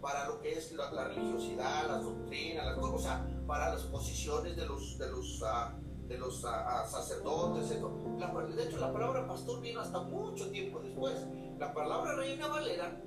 para 0.00 0.26
lo 0.28 0.40
que 0.40 0.52
es 0.52 0.72
la, 0.72 1.04
religiosidad, 1.04 1.88
las 1.88 2.02
doctrinas, 2.02 2.66
las 2.66 2.78
cosas, 2.78 2.94
o 2.94 2.98
sea, 2.98 3.44
para 3.46 3.70
las 3.70 3.82
posiciones 3.82 4.56
de 4.56 4.66
los, 4.66 4.98
de 4.98 5.10
los 5.10 5.42
uh, 5.42 6.90
sacerdotes. 6.90 7.70
Eso. 7.70 8.16
de 8.56 8.64
hecho, 8.64 8.78
la 8.78 8.92
palabra 8.92 9.26
pastor 9.26 9.60
vino 9.60 9.80
hasta 9.80 10.00
mucho 10.00 10.50
tiempo 10.50 10.80
después. 10.80 11.14
La 11.58 11.74
palabra 11.74 12.14
reina 12.14 12.48
Valera 12.48 13.00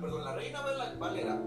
perdón, 0.00 0.24
la 0.24 0.34
reina 0.34 0.60
Valera 0.98 1.40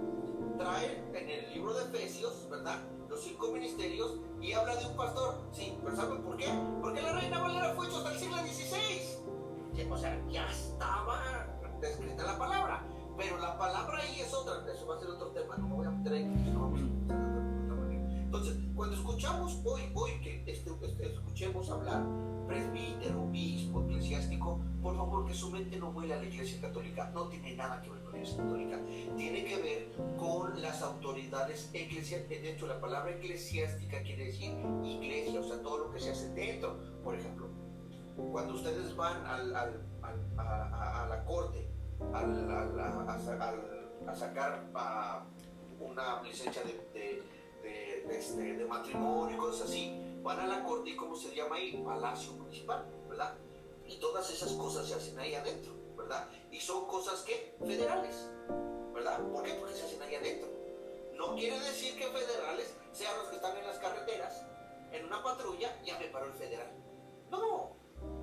trae 0.58 1.04
en 1.14 1.30
el 1.30 1.54
libro 1.54 1.74
de 1.74 1.84
Efesios, 1.84 2.48
¿verdad? 2.50 2.80
Cinco 3.18 3.52
ministerios 3.52 4.16
y 4.42 4.52
habla 4.54 4.76
de 4.76 4.86
un 4.86 4.96
pastor. 4.96 5.42
Sí, 5.52 5.78
pero 5.84 5.96
¿saben 5.96 6.22
por 6.22 6.38
qué? 6.38 6.48
Porque 6.82 7.02
la 7.02 7.14
reina 7.14 7.40
Valera 7.40 7.74
fue 7.74 7.88
hecha 7.88 7.98
hasta 7.98 8.12
el 8.12 8.20
siglo 8.20 8.38
XVI. 8.38 9.92
O 9.92 9.98
sea, 9.98 10.22
ya 10.30 10.50
estaba 10.50 11.48
descrita 11.80 12.24
la 12.24 12.38
palabra. 12.38 12.84
Pero 13.18 13.38
la 13.38 13.58
palabra 13.58 14.00
ahí 14.00 14.20
es 14.20 14.34
otra. 14.34 14.72
Eso 14.72 14.88
va 14.88 14.96
a 14.96 15.00
ser 15.00 15.10
otro 15.10 15.28
tema. 15.30 15.56
No 15.58 15.68
me 15.68 15.76
voy 15.76 15.88
a 15.88 15.92
meter 15.92 16.14
ahí. 16.14 16.26
No 16.26 17.15
entonces, 18.26 18.58
cuando 18.76 18.96
escuchamos 18.96 19.62
hoy, 19.64 19.82
hoy 19.94 20.12
que 20.22 20.44
este, 20.48 20.72
este, 20.82 21.06
escuchemos 21.14 21.70
hablar 21.70 22.04
presbítero, 22.48 23.24
obispo, 23.24 23.84
eclesiástico, 23.84 24.60
por 24.82 24.96
favor 24.96 25.26
que 25.26 25.34
su 25.34 25.52
mente 25.52 25.78
no 25.78 25.92
vuela 25.92 26.16
a 26.16 26.18
la 26.18 26.26
iglesia 26.26 26.60
católica. 26.60 27.10
No 27.14 27.28
tiene 27.28 27.56
nada 27.56 27.82
que 27.82 27.90
ver 27.90 28.02
con 28.02 28.12
la 28.12 28.18
iglesia 28.18 28.44
católica. 28.44 28.80
Tiene 29.16 29.46
que 29.46 29.58
ver 29.62 29.92
con 30.18 30.62
las 30.62 30.82
autoridades 30.82 31.70
eclesiásticas. 31.74 32.44
De 32.44 32.52
hecho, 32.52 32.68
la 32.68 32.82
palabra 32.82 33.12
eclesiástica 33.12 34.02
quiere 34.02 34.26
decir 34.26 34.54
iglesia, 34.84 35.40
o 35.40 35.44
sea, 35.44 35.62
todo 35.62 35.86
lo 35.86 35.92
que 35.92 36.00
se 36.00 36.12
hace 36.12 36.30
dentro. 36.34 36.78
Por 37.04 37.16
ejemplo, 37.16 37.48
cuando 38.32 38.56
ustedes 38.56 38.96
van 38.96 39.26
al, 39.26 39.56
a, 39.56 41.08
la 41.10 41.24
corte 41.26 41.68
a, 42.14 43.20
sacar 44.16 44.64
una 45.80 46.22
licencia 46.24 46.62
de, 46.64 47.24
este, 47.66 48.54
de 48.54 48.66
matrimonio 48.66 49.36
y 49.36 49.40
cosas 49.40 49.70
así, 49.70 50.00
van 50.22 50.40
a 50.40 50.48
la 50.48 50.64
corte 50.64 50.90
y 50.90 50.96
¿cómo 50.96 51.16
se 51.16 51.34
llama 51.36 51.56
ahí? 51.56 51.82
Palacio 51.84 52.34
Municipal, 52.34 52.86
¿verdad? 53.10 53.36
Y 53.88 53.98
todas 53.98 54.30
esas 54.32 54.52
cosas 54.54 54.88
se 54.88 54.96
hacen 54.96 55.18
ahí 55.20 55.36
adentro, 55.36 55.74
¿verdad? 55.96 56.30
Y 56.52 56.60
son 56.60 56.88
cosas 56.88 57.22
que 57.22 57.56
federales, 57.66 58.30
¿verdad? 58.94 59.22
¿Por 59.32 59.44
qué? 59.44 59.54
Porque 59.54 59.76
se 59.76 59.84
hacen 59.84 60.02
ahí 60.02 60.16
adentro. 60.16 60.50
No 61.16 61.36
quiere 61.36 61.60
decir 61.60 61.98
que 61.98 62.06
federales 62.08 62.74
sean 62.92 63.18
los 63.18 63.28
que 63.28 63.36
están 63.36 63.58
en 63.58 63.68
las 63.68 63.78
carreteras, 63.78 64.44
en 64.92 65.06
una 65.06 65.22
patrulla, 65.24 65.82
ya 65.84 66.00
me 66.00 66.06
paró 66.06 66.28
el 66.28 66.34
federal. 66.34 66.72
No, 67.30 67.76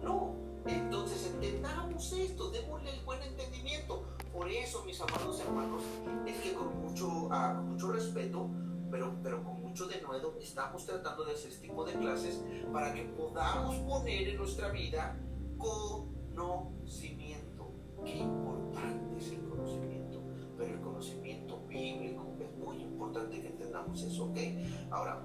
no. 0.03 0.35
Entonces 0.67 1.27
entendamos 1.27 2.13
esto, 2.13 2.51
démosle 2.51 2.91
el 2.91 3.05
buen 3.05 3.23
entendimiento. 3.23 4.05
Por 4.33 4.49
eso, 4.49 4.85
mis 4.85 5.01
amados 5.01 5.41
hermanos, 5.41 5.83
es 6.27 6.41
que 6.41 6.55
con 6.55 6.81
mucho, 6.81 7.29
ah, 7.31 7.55
con 7.57 7.73
mucho 7.73 7.93
respeto 7.93 8.49
pero, 8.93 9.17
pero 9.23 9.43
con 9.43 9.63
mucho 9.63 9.87
denuedo 9.87 10.37
estamos 10.39 10.85
tratando 10.85 11.25
de 11.25 11.33
hacer 11.33 11.51
este 11.51 11.67
tipo 11.67 11.83
de 11.83 11.95
clases 11.95 12.45
para 12.73 12.93
que 12.93 13.05
podamos 13.05 13.75
poner 13.77 14.29
en 14.29 14.37
nuestra 14.37 14.69
vida 14.69 15.19
conocimiento. 15.57 17.73
Qué 18.05 18.19
importante 18.19 19.19
es 19.19 19.31
el 19.31 19.49
conocimiento, 19.49 20.21
pero 20.59 20.75
el 20.75 20.81
conocimiento 20.83 21.65
bíblico 21.67 22.37
es 22.39 22.55
muy 22.59 22.83
importante 22.83 23.41
que 23.41 23.49
entendamos 23.49 24.03
eso, 24.03 24.27
¿ok? 24.27 24.37
Ahora, 24.91 25.23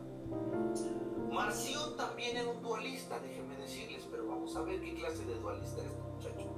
Marción 1.29 1.97
también 1.97 2.37
era 2.37 2.49
un 2.49 2.61
dualista, 2.61 3.19
déjenme 3.19 3.57
decirles, 3.57 4.07
pero 4.09 4.29
vamos 4.29 4.55
a 4.55 4.61
ver 4.61 4.79
qué 4.79 4.95
clase 4.95 5.25
de 5.25 5.37
dualista 5.39 5.81
es 5.81 5.87
este 5.87 6.01
muchacho. 6.01 6.55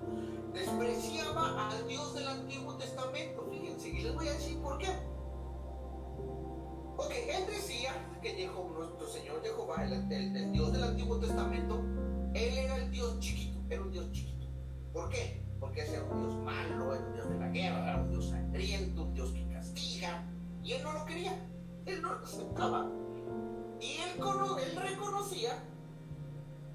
Despreciaba 0.53 1.71
al 1.71 1.87
Dios 1.87 2.13
del 2.13 2.27
Antiguo 2.27 2.75
Testamento, 2.75 3.47
fíjense, 3.49 3.89
y 3.89 4.03
les 4.03 4.13
voy 4.13 4.27
a 4.27 4.33
decir 4.33 4.59
por 4.59 4.77
qué. 4.77 5.18
Porque 6.99 7.33
él 7.33 7.45
decía 7.47 7.91
que 8.21 8.31
Jehová, 8.31 8.77
nuestro 8.77 9.07
Señor 9.07 9.41
Jehová, 9.41 9.85
el, 9.85 10.51
Dios 10.51 10.73
del 10.73 10.83
Antiguo 10.83 11.17
Testamento, 11.17 11.81
él 12.33 12.57
era 12.57 12.75
el 12.75 12.91
Dios 12.91 13.17
chiquito, 13.21 13.57
era 13.69 13.81
un 13.83 13.91
Dios 13.93 14.11
chiquito. 14.11 14.47
¿Por 14.91 15.07
qué? 15.07 15.41
Porque 15.61 15.79
ese 15.79 15.95
era 15.95 16.03
un 16.03 16.19
Dios 16.19 16.35
malo, 16.43 16.93
era 16.93 17.05
un 17.05 17.13
Dios 17.13 17.29
de 17.29 17.39
la 17.39 17.47
guerra, 17.47 17.89
era 17.89 18.01
un 18.01 18.09
Dios 18.09 18.25
sangriento, 18.27 19.03
un 19.03 19.13
Dios 19.13 19.31
que 19.31 19.47
castiga. 19.47 20.25
Y 20.61 20.73
él 20.73 20.83
no 20.83 20.91
lo 20.91 21.05
quería, 21.05 21.41
él 21.85 22.01
no 22.01 22.15
lo 22.15 22.25
aceptaba. 22.25 22.91
Y 23.79 23.95
él, 24.01 24.21
él 24.61 24.75
reconocía 24.75 25.51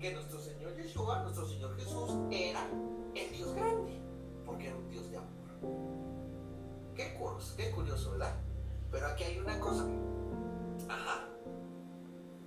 que 0.01 0.15
nuestro 0.15 0.41
Señor 0.41 0.75
Yeshua, 0.75 1.23
nuestro 1.23 1.47
Señor 1.47 1.77
Jesús, 1.77 2.11
era 2.31 2.67
el 3.15 3.31
Dios 3.31 3.55
grande, 3.55 4.01
porque 4.47 4.69
era 4.69 4.77
un 4.77 4.89
Dios 4.89 5.11
de 5.11 5.19
amor. 5.19 5.29
Qué 6.95 7.13
curioso, 7.13 7.55
qué 7.59 7.71
curioso, 7.73 8.13
¿verdad? 8.13 8.35
Pero 8.95 9.09
aquí 9.09 9.25
hay 9.25 9.39
una 9.41 9.59
cosa. 9.59 9.85
Ajá. 10.89 11.27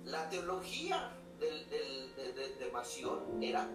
La 0.04 0.30
teología 0.30 1.12
del, 1.38 1.68
de, 1.68 2.54
de 2.58 2.70
Mación 2.72 3.42
era, 3.42 3.68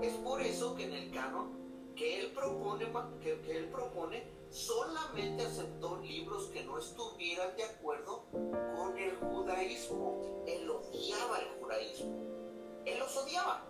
es 0.00 0.12
por 0.14 0.40
eso 0.40 0.76
que 0.76 0.84
en 0.84 0.92
el 0.92 1.10
canon 1.10 1.50
que 1.96 2.20
él 2.20 2.30
propone, 2.30 2.86
que, 3.20 3.40
que 3.40 3.58
él 3.58 3.68
propone 3.70 4.22
solamente 4.50 5.44
aceptó 5.44 5.96
libros 5.96 6.44
que 6.46 6.62
no 6.62 6.78
estuvieran 6.78 7.56
de 7.56 7.64
acuerdo 7.64 8.24
con 8.30 8.96
el 8.96 9.16
judaísmo. 9.16 10.44
Él 10.46 10.70
odiaba 10.70 11.40
el 11.40 11.48
judaísmo. 11.60 12.12
Él 12.86 13.00
los 13.00 13.16
odiaba. 13.16 13.66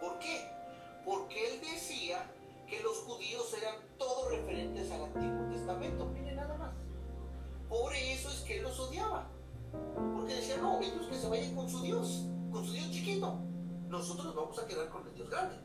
¿Por 0.00 0.18
qué? 0.18 0.48
Porque 1.04 1.52
él 1.52 1.60
decía 1.60 2.26
que 2.66 2.80
los 2.80 2.96
judíos 3.00 3.52
eran 3.52 3.74
todos 3.98 4.30
referentes 4.30 4.90
al 4.90 5.04
Antiguo 5.04 5.46
Testamento. 5.50 6.06
Miren 6.06 6.36
nada 6.36 6.56
más. 6.56 6.75
Por 7.68 7.92
eso 7.94 8.28
es 8.30 8.40
que 8.40 8.58
él 8.58 8.62
los 8.62 8.78
odiaba. 8.78 9.28
Porque 10.14 10.34
decía, 10.34 10.56
no, 10.58 10.80
ellos 10.80 11.06
que 11.08 11.16
se 11.16 11.28
vayan 11.28 11.54
con 11.54 11.68
su 11.68 11.82
Dios, 11.82 12.26
con 12.50 12.64
su 12.64 12.72
Dios 12.72 12.90
chiquito. 12.90 13.40
Nosotros 13.88 14.26
nos 14.26 14.36
vamos 14.36 14.58
a 14.58 14.66
quedar 14.66 14.88
con 14.88 15.06
el 15.06 15.14
Dios 15.14 15.30
grande. 15.30 15.56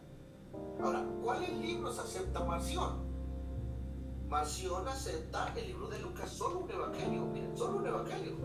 Ahora, 0.81 1.05
¿cuáles 1.23 1.51
libros 1.57 1.97
acepta 1.99 2.43
Marción? 2.43 3.09
Marción 4.27 4.87
acepta 4.87 5.53
el 5.57 5.67
libro 5.67 5.87
de 5.89 5.99
Lucas, 5.99 6.29
solo 6.29 6.59
un 6.59 6.71
evangelio, 6.71 7.25
miren, 7.25 7.57
solo 7.57 7.77
un 7.77 7.87
evangelio. 7.87 8.37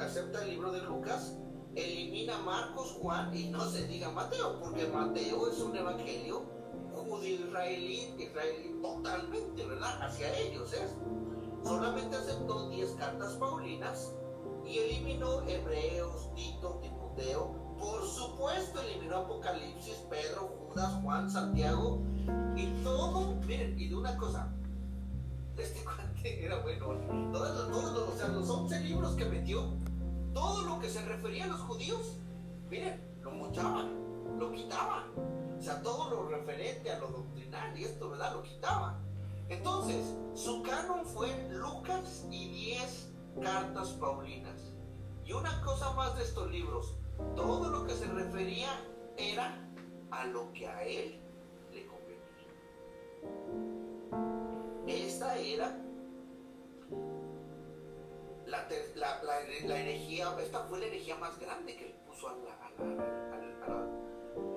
Acepta 0.00 0.42
el 0.44 0.50
libro 0.50 0.70
de 0.70 0.82
Lucas, 0.82 1.36
elimina 1.74 2.38
Marcos, 2.38 2.96
Juan 3.00 3.36
y 3.36 3.48
no 3.50 3.64
se 3.68 3.86
diga 3.86 4.10
Mateo, 4.10 4.60
porque 4.60 4.86
Mateo 4.86 5.50
es 5.50 5.58
un 5.58 5.76
evangelio 5.76 6.42
judío 6.94 7.46
israelí, 7.46 8.14
israelí 8.18 8.78
totalmente, 8.80 9.66
¿verdad? 9.66 10.02
Hacia 10.02 10.38
ellos 10.38 10.72
es. 10.72 10.94
Solamente 11.64 12.16
aceptó 12.16 12.68
10 12.68 12.92
cartas 12.92 13.34
paulinas 13.34 14.12
y 14.66 14.78
eliminó 14.78 15.42
Hebreos, 15.48 16.30
Tito, 16.34 16.78
Timoteo. 16.82 17.54
Por 17.78 18.06
supuesto, 18.06 18.80
eliminó 18.80 19.18
Apocalipsis, 19.18 19.96
Pedro, 20.08 20.54
Judas, 20.68 20.92
Juan, 21.02 21.30
Santiago 21.30 22.00
y 22.56 22.66
todo. 22.82 23.34
Miren, 23.46 23.78
y 23.78 23.88
de 23.88 23.96
una 23.96 24.16
cosa, 24.16 24.52
este 25.56 25.84
cuate 25.84 26.44
era 26.44 26.62
bueno. 26.62 26.86
Todos, 27.32 27.70
todos, 27.70 28.14
o 28.14 28.16
sea, 28.16 28.28
los 28.28 28.48
11 28.48 28.80
libros 28.80 29.14
que 29.14 29.24
metió, 29.24 29.74
todo 30.32 30.62
lo 30.62 30.78
que 30.80 30.88
se 30.88 31.02
refería 31.04 31.44
a 31.44 31.48
los 31.48 31.60
judíos, 31.60 32.18
miren, 32.70 33.00
lo 33.22 33.32
mochaban, 33.32 34.38
lo 34.38 34.52
quitaban. 34.52 35.04
O 35.58 35.62
sea, 35.62 35.80
todo 35.82 36.10
lo 36.10 36.28
referente 36.28 36.90
a 36.90 36.98
lo 36.98 37.08
doctrinal 37.08 37.78
y 37.78 37.84
esto, 37.84 38.10
¿verdad? 38.10 38.34
Lo 38.34 38.42
quitaban. 38.42 39.11
Entonces, 39.52 40.16
su 40.34 40.62
canon 40.62 41.04
fue 41.04 41.28
Lucas 41.50 42.26
y 42.30 42.74
10 42.74 43.12
cartas 43.42 43.90
paulinas. 44.00 44.72
Y 45.26 45.32
una 45.32 45.60
cosa 45.62 45.92
más 45.92 46.16
de 46.16 46.24
estos 46.24 46.50
libros, 46.50 46.96
todo 47.36 47.68
lo 47.68 47.86
que 47.86 47.92
se 47.92 48.06
refería 48.06 48.70
era 49.18 49.62
a 50.10 50.24
lo 50.26 50.50
que 50.54 50.66
a 50.66 50.82
él 50.84 51.20
le 51.70 51.86
convenía. 51.86 52.22
Esta 54.86 55.36
era 55.36 55.78
la, 58.46 58.66
la, 59.66 59.78
herejía, 59.78 60.34
esta 60.40 60.64
fue 60.64 60.80
la 60.80 60.86
herejía 60.86 61.16
más 61.16 61.38
grande 61.38 61.76
que 61.76 61.88
le 61.88 61.94
puso 62.06 62.28
a 62.28 62.36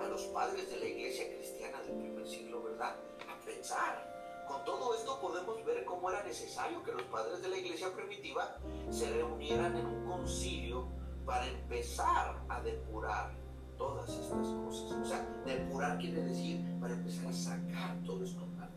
los 0.08 0.22
padres 0.28 0.70
de 0.70 0.78
la 0.78 0.86
iglesia 0.86 1.28
cristiana 1.36 1.82
del 1.82 1.98
primer 1.98 2.26
siglo, 2.26 2.64
¿verdad? 2.64 2.96
A 3.30 3.36
pensar 3.46 4.15
con 4.48 4.64
todo 4.64 4.94
esto 4.96 5.20
podemos 5.20 5.64
ver 5.66 5.86
cómo 5.86 6.10
era 6.10 6.24
necesario 6.24 6.84
que 6.84 6.92
los 6.92 7.04
padres 7.04 7.42
de 7.42 7.50
la 7.50 7.58
iglesia 7.58 7.94
primitiva 7.94 8.58
se 8.90 9.12
reunieran 9.12 9.76
en 9.76 9.86
un 9.86 10.06
concilio 10.06 10.88
para 11.26 11.48
empezar 11.48 12.42
a 12.48 12.62
depurar 12.62 13.36
todas 13.78 14.10
estas 14.10 14.48
cosas. 14.48 14.92
O 14.92 15.06
sea, 15.06 15.28
depurar 15.46 15.98
quiere 15.98 16.22
decir 16.22 16.64
para 16.80 16.94
empezar 16.94 17.28
a 17.28 17.34
sacar 17.34 17.98
todo 18.06 18.24
esto 18.24 18.46
mal. 18.48 18.70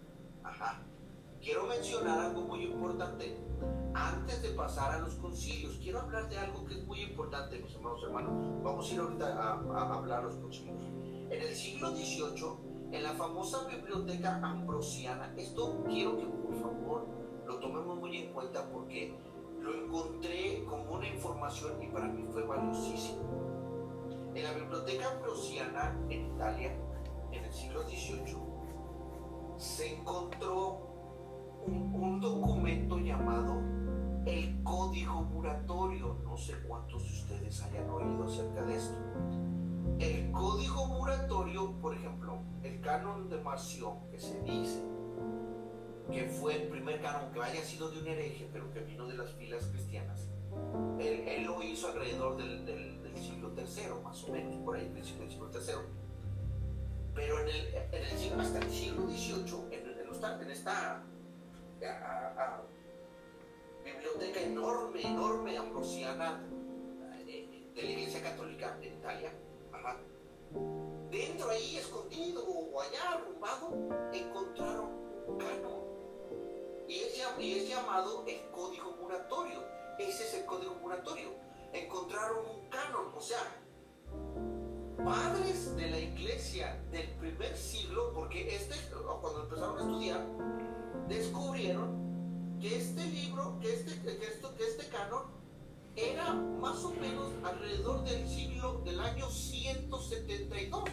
Ajá. 0.43 0.83
Quiero 1.41 1.67
mencionar 1.67 2.19
algo 2.19 2.43
muy 2.43 2.65
importante. 2.65 3.39
Antes 3.95 4.43
de 4.43 4.51
pasar 4.51 4.95
a 4.95 4.99
los 5.01 5.15
concilios, 5.15 5.79
quiero 5.83 6.01
hablar 6.01 6.29
de 6.29 6.39
algo 6.39 6.65
que 6.65 6.75
es 6.75 6.85
muy 6.85 7.01
importante, 7.03 7.59
mis 7.59 7.75
hermanos 7.75 8.03
hermanos. 8.03 8.63
Vamos 8.63 8.91
a 8.91 8.95
ir 8.95 9.01
ahorita 9.01 9.27
a, 9.27 9.53
a 9.53 9.95
hablar 9.95 10.25
los 10.25 10.37
concilios. 10.37 10.83
En 11.31 11.43
el 11.43 11.55
siglo 11.55 11.91
XVIII, 11.91 12.68
en 12.93 13.03
la 13.03 13.13
famosa 13.13 13.67
biblioteca 13.67 14.41
ambrosiana. 14.43 15.33
Esto 15.37 15.85
quiero 15.87 16.17
que 16.17 16.25
por 16.25 16.55
favor 16.61 17.07
lo 17.47 17.59
tomemos 17.59 17.99
muy 17.99 18.17
en 18.17 18.33
cuenta 18.33 18.69
porque 18.71 19.15
lo 19.61 19.75
encontré 19.75 20.65
como 20.65 20.95
una 20.95 21.09
información 21.09 21.83
y 21.83 21.89
para 21.89 22.09
mí 22.09 22.25
fue 22.31 22.45
valiosísimo. 22.45 23.23
En 24.35 24.45
la 24.45 24.53
biblioteca 24.53 25.11
ambrosiana 25.11 25.99
en 26.09 26.35
Italia, 26.35 26.77
en 27.33 27.45
el 27.45 27.53
siglo 27.53 27.83
XVIII, 27.83 28.37
se 29.57 29.99
encontró 29.99 31.63
un, 31.67 31.95
un 31.95 32.21
documento 32.21 32.99
llamado 32.99 33.61
el 34.25 34.63
Código 34.63 35.23
Muratorio. 35.23 36.17
No 36.25 36.37
sé 36.37 36.55
cuántos 36.67 37.03
de 37.03 37.09
ustedes 37.09 37.63
hayan 37.63 37.91
oído 37.91 38.25
acerca 38.25 38.63
de 38.65 38.77
esto. 38.77 38.97
El 39.99 40.31
Código 40.31 40.87
Muratorio, 40.87 41.73
por 41.81 41.95
ejemplo, 41.95 42.43
el 42.63 42.81
canon 42.81 43.29
de 43.29 43.39
Marción, 43.39 44.09
que 44.11 44.21
se 44.21 44.41
dice 44.43 44.83
que 46.11 46.25
fue 46.25 46.63
el 46.63 46.69
primer 46.69 47.03
canon 47.03 47.33
que 47.33 47.43
haya 47.43 47.63
sido 47.63 47.91
de 47.91 48.01
un 48.01 48.07
hereje, 48.07 48.49
pero 48.53 48.73
que 48.73 48.81
vino 48.81 49.07
de 49.07 49.17
las 49.17 49.31
filas 49.33 49.67
cristianas, 49.67 50.29
él, 50.99 51.45
lo 51.45 51.63
hizo 51.63 51.89
alrededor 51.89 52.37
del, 52.37 52.99
siglo 53.17 53.53
III, 53.57 54.03
más 54.05 54.23
o 54.25 54.33
menos, 54.33 54.55
por 54.65 54.77
ahí, 54.77 54.89
del 54.91 55.05
siglo, 55.05 55.51
III. 55.53 55.75
Pero 57.15 57.41
en 57.41 57.49
el, 57.49 57.75
en 57.75 58.41
hasta 58.41 58.59
el 58.61 58.71
siglo 58.71 59.09
XVIII, 59.09 59.65
en, 59.73 59.99
en 60.41 60.51
esta 60.51 61.03
biblioteca 63.85 64.41
enorme, 64.41 65.03
enorme, 65.03 65.57
ambrosiana 65.57 66.41
eh, 67.27 67.71
de 67.75 67.83
la 67.83 67.91
Iglesia 67.91 68.23
Católica 68.23 68.79
en 68.81 68.95
Italia, 68.95 69.33
Dentro 71.11 71.51
ahí, 71.51 71.77
escondido 71.77 72.45
o 72.45 72.81
allá 72.81 73.13
arrumbado, 73.13 73.71
encontraron 74.13 74.91
un 75.27 75.39
canon. 75.39 75.79
Y 76.87 77.01
es, 77.01 77.23
y 77.39 77.59
es 77.59 77.69
llamado 77.69 78.25
el 78.27 78.51
código 78.51 78.97
muratorio. 79.01 79.63
Ese 79.99 80.25
es 80.25 80.35
el 80.35 80.45
código 80.47 80.75
muratorio. 80.77 81.31
Encontraron 81.73 82.47
un 82.47 82.69
canon, 82.69 83.13
o 83.15 83.21
sea, 83.21 83.41
padres 85.05 85.77
de 85.77 85.91
la 85.91 85.99
iglesia 85.99 86.83
del 86.91 87.09
primer 87.13 87.57
siglo, 87.57 88.13
porque 88.13 88.55
este, 88.55 88.75
cuando 89.21 89.43
empezaron 89.45 89.79
a 89.79 89.81
estudiar, 89.81 90.27
descubrieron 91.09 92.59
que 92.61 92.77
este 92.77 93.05
libro, 93.05 93.59
que 93.61 93.75
este, 93.75 94.03
que 94.03 94.65
este 94.65 94.89
canon 94.89 95.38
era 95.99 96.33
más 96.33 96.85
o 96.85 96.91
menos 96.91 97.33
alrededor 97.43 98.05
del 98.05 98.29
siglo 98.29 98.83
del 98.85 99.01
año 99.01 99.29
172. 99.29 100.85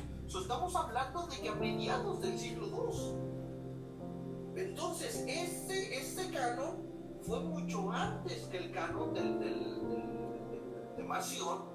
estamos 0.41 0.75
hablando 0.75 1.27
de 1.27 1.39
que 1.39 1.49
a 1.49 1.55
mediados 1.55 2.21
del 2.21 2.37
siglo 2.39 2.65
II. 2.67 4.61
Entonces, 4.61 5.23
este, 5.27 5.97
este 5.97 6.31
canon 6.31 6.83
fue 7.21 7.39
mucho 7.39 7.91
antes 7.91 8.45
que 8.45 8.57
el 8.57 8.71
canon 8.71 9.13
del, 9.13 9.39
de 10.97 11.03
Marción, 11.03 11.65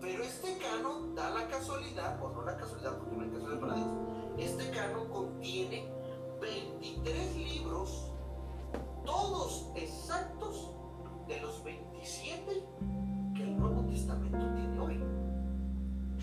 pero 0.00 0.22
este 0.22 0.56
canon 0.58 1.14
da 1.14 1.30
la 1.30 1.48
casualidad, 1.48 2.22
o 2.22 2.30
no 2.30 2.42
la 2.42 2.56
casualidad, 2.56 2.98
porque 2.98 3.16
no 3.16 3.22
hay 3.24 3.30
casualidad 3.30 3.60
para 3.60 3.74
Dios, 3.74 3.88
este 4.38 4.70
canon 4.70 5.08
contiene 5.08 5.90
23 6.40 7.36
libros, 7.36 8.12
todos 9.04 9.70
exactos 9.74 10.70
de 11.26 11.40
los 11.40 11.64
27 12.06 12.64
que 13.34 13.42
el 13.42 13.58
Nuevo 13.58 13.82
Testamento 13.86 14.38
tiene 14.54 14.78
hoy. 14.78 15.02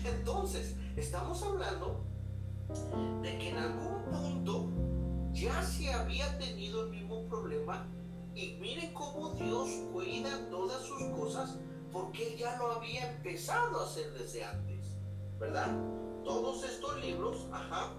Entonces, 0.02 0.76
estamos 0.96 1.42
hablando 1.42 2.02
de 3.20 3.38
que 3.38 3.50
en 3.50 3.56
algún 3.58 4.02
punto 4.10 4.70
ya 5.32 5.62
se 5.62 5.92
había 5.92 6.38
tenido 6.38 6.84
el 6.84 6.90
mismo 6.90 7.24
problema 7.28 7.86
y 8.34 8.56
miren 8.62 8.94
cómo 8.94 9.34
Dios 9.34 9.68
cuida 9.92 10.48
todas 10.48 10.80
sus 10.82 11.02
cosas 11.18 11.58
porque 11.92 12.34
ya 12.38 12.56
lo 12.56 12.72
había 12.72 13.12
empezado 13.12 13.80
a 13.80 13.84
hacer 13.84 14.10
desde 14.14 14.42
antes, 14.42 14.86
¿verdad? 15.38 15.70
Todos 16.24 16.64
estos 16.64 16.98
libros, 17.04 17.46
ajá, 17.52 17.92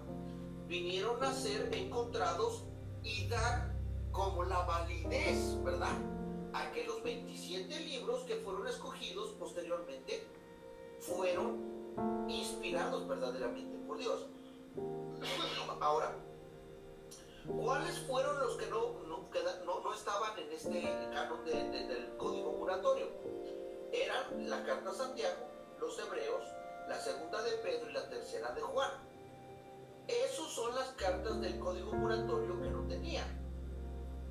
vinieron 0.66 1.22
a 1.22 1.32
ser 1.32 1.72
encontrados 1.72 2.64
y 3.04 3.28
dar 3.28 3.76
como 4.10 4.42
la 4.42 4.64
validez, 4.64 5.56
¿verdad? 5.62 6.15
A 6.56 6.72
que 6.72 6.84
los 6.84 7.02
27 7.02 7.80
libros 7.80 8.22
que 8.22 8.36
fueron 8.36 8.66
escogidos 8.66 9.30
posteriormente 9.32 10.26
fueron 11.00 12.26
inspirados 12.28 13.06
verdaderamente 13.06 13.78
por 13.86 13.98
Dios. 13.98 14.26
Ahora, 15.80 16.16
¿cuáles 17.46 17.98
fueron 18.00 18.40
los 18.40 18.56
que 18.56 18.66
no, 18.66 18.94
no, 19.06 19.94
estaban 19.94 20.38
en 20.38 20.52
este 20.52 20.82
canon 21.12 21.44
del 21.44 22.16
código 22.16 22.52
muratorio? 22.52 23.08
Eran 23.92 24.48
la 24.48 24.64
carta 24.64 24.92
Santiago, 24.94 25.48
los 25.78 25.98
hebreos, 25.98 26.42
la 26.88 26.98
segunda 27.00 27.42
de 27.42 27.52
Pedro 27.58 27.90
y 27.90 27.92
la 27.92 28.08
tercera 28.08 28.52
de 28.52 28.62
Juan. 28.62 28.90
Esas 30.08 30.52
son 30.52 30.74
las 30.74 30.88
cartas 30.92 31.40
del 31.40 31.58
código 31.58 31.92
muratorio 31.92 32.60
que 32.60 32.70
no 32.70 32.86
tenía. 32.88 33.24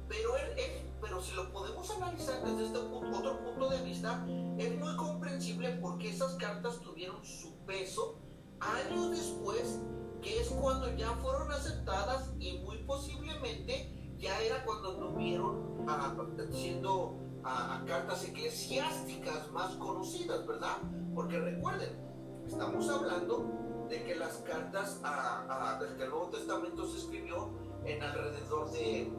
Pero 0.07 0.37
él 0.37 0.85
pero 1.05 1.21
si 1.21 1.35
lo 1.35 1.51
podemos 1.51 1.87
analizar 1.91 2.43
desde 2.43 2.65
este 2.65 2.77
otro 2.79 3.43
punto 3.43 3.69
de 3.69 3.81
vista, 3.83 4.25
es 4.57 4.79
muy 4.79 4.95
comprensible 4.95 5.77
porque 5.79 6.09
esas 6.09 6.33
cartas 6.35 6.79
tuvieron 6.79 7.23
su 7.23 7.55
peso 7.67 8.17
años 8.59 9.11
después, 9.11 9.81
que 10.23 10.41
es 10.41 10.49
cuando 10.49 10.91
ya 10.95 11.11
fueron 11.21 11.51
aceptadas 11.51 12.33
y 12.39 12.57
muy 12.59 12.77
posiblemente 12.79 14.15
ya 14.17 14.39
era 14.41 14.65
cuando 14.65 14.97
tuvieron 14.97 15.87
a, 15.87 16.15
siendo 16.51 17.19
a, 17.43 17.83
cartas 17.85 18.23
eclesiásticas 18.27 19.51
más 19.51 19.75
conocidas, 19.75 20.47
¿verdad? 20.47 20.77
Porque 21.13 21.39
recuerden, 21.39 21.99
estamos 22.47 22.89
hablando 22.89 23.85
de 23.89 24.03
que 24.03 24.15
las 24.15 24.37
cartas 24.37 25.01
a, 25.03 25.77
desde 25.79 26.05
el 26.05 26.09
Nuevo 26.09 26.29
Testamento 26.29 26.87
se 26.87 26.97
escribió 26.97 27.51
en 27.85 28.01
alrededor 28.01 28.71
de 28.71 29.13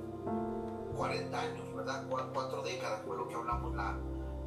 40 0.96 1.40
años, 1.40 1.74
¿verdad? 1.74 2.04
Cuatro 2.08 2.62
décadas 2.62 3.02
fue 3.06 3.16
lo 3.16 3.28
que 3.28 3.34
hablamos 3.34 3.74
la, 3.74 3.98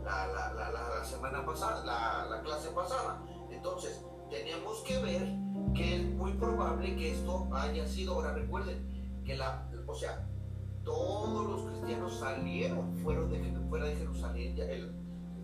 la, 0.03 0.53
la, 0.53 0.71
la 0.71 1.05
semana 1.05 1.45
pasada, 1.45 2.27
la, 2.27 2.41
clase 2.41 2.69
pasada. 2.69 3.21
Entonces, 3.51 4.03
teníamos 4.29 4.81
que 4.81 4.97
ver 4.99 5.35
que 5.73 5.95
es 5.97 6.05
muy 6.15 6.33
probable 6.33 6.95
que 6.95 7.11
esto 7.11 7.47
haya 7.53 7.85
sido, 7.87 8.15
ahora 8.15 8.33
recuerden, 8.33 9.21
que 9.25 9.35
la, 9.37 9.69
o 9.85 9.93
sea, 9.93 10.27
todos 10.83 11.49
los 11.49 11.71
cristianos 11.71 12.19
salieron 12.19 12.97
fueron 12.97 13.29
de, 13.29 13.51
fuera 13.69 13.85
de 13.85 13.95
Jerusalén, 13.95 14.55
ya 14.55 14.65
el, 14.65 14.91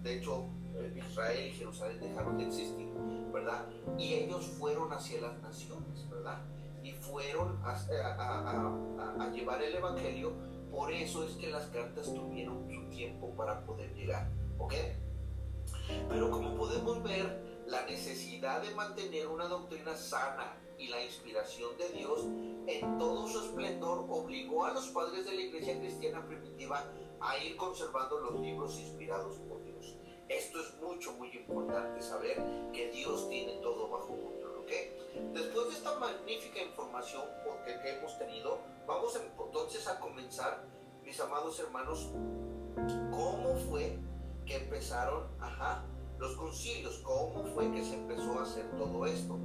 de 0.01 0.17
hecho 0.17 0.49
Israel 0.95 1.47
y 1.47 1.51
Jerusalén 1.51 1.99
dejaron 2.01 2.37
de 2.37 2.45
existir, 2.45 2.89
¿verdad? 3.31 3.65
Y 3.97 4.13
ellos 4.13 4.45
fueron 4.59 4.91
hacia 4.91 5.21
las 5.21 5.39
naciones, 5.41 6.09
¿verdad? 6.09 6.41
Y 6.83 6.91
fueron 6.91 7.57
a, 7.63 7.71
a, 7.71 9.23
a 9.23 9.29
llevar 9.29 9.61
el 9.61 9.75
Evangelio, 9.75 10.33
por 10.75 10.91
eso 10.91 11.23
es 11.23 11.35
que 11.37 11.49
las 11.49 11.67
cartas 11.67 12.13
tuvieron 12.13 12.69
su 12.69 12.89
tiempo 12.89 13.33
para 13.35 13.65
poder 13.65 13.93
llegar, 13.95 14.29
¿ok? 14.57 14.73
Pero 16.09 16.29
como 16.29 16.55
podemos 16.55 17.01
ver, 17.01 17.63
la 17.65 17.85
necesidad 17.85 18.61
de 18.61 18.75
mantener 18.75 19.27
una 19.27 19.47
doctrina 19.47 19.95
sana 19.95 20.57
y 20.77 20.89
la 20.89 21.01
inspiración 21.01 21.77
de 21.77 21.89
Dios 21.89 22.25
en 22.67 22.97
todo 22.97 23.27
su 23.27 23.39
esplendor 23.39 24.05
obligó 24.09 24.65
a 24.65 24.73
los 24.73 24.87
padres 24.89 25.25
de 25.25 25.33
la 25.33 25.41
iglesia 25.41 25.79
cristiana 25.79 26.25
primitiva 26.25 26.83
a 27.21 27.37
ir 27.37 27.55
conservando 27.55 28.19
los 28.19 28.41
libros 28.41 28.77
inspirados 28.77 29.37
por 29.47 29.63
Dios. 29.63 29.95
Esto 30.27 30.59
es 30.59 30.75
mucho, 30.81 31.13
muy 31.13 31.29
importante 31.29 32.01
saber 32.01 32.43
que 32.73 32.91
Dios 32.91 33.29
tiene 33.29 33.53
todo 33.61 33.89
bajo 33.89 34.07
control, 34.07 34.34
Después 35.33 35.69
de 35.69 35.73
esta 35.73 35.97
magnífica 35.99 36.61
información 36.61 37.23
que 37.63 37.89
hemos 37.89 38.17
tenido, 38.17 38.59
vamos 38.85 39.15
entonces 39.15 39.87
a 39.87 39.99
comenzar, 39.99 40.65
mis 41.03 41.19
amados 41.19 41.59
hermanos, 41.59 42.11
cómo 43.11 43.55
fue 43.69 43.99
que 44.45 44.57
empezaron, 44.57 45.27
los 46.17 46.35
concilios, 46.35 46.99
cómo 46.99 47.43
fue 47.53 47.71
que 47.71 47.83
se 47.83 47.95
empezó 47.95 48.39
a 48.39 48.43
hacer 48.43 48.65
todo 48.77 49.05
esto. 49.05 49.39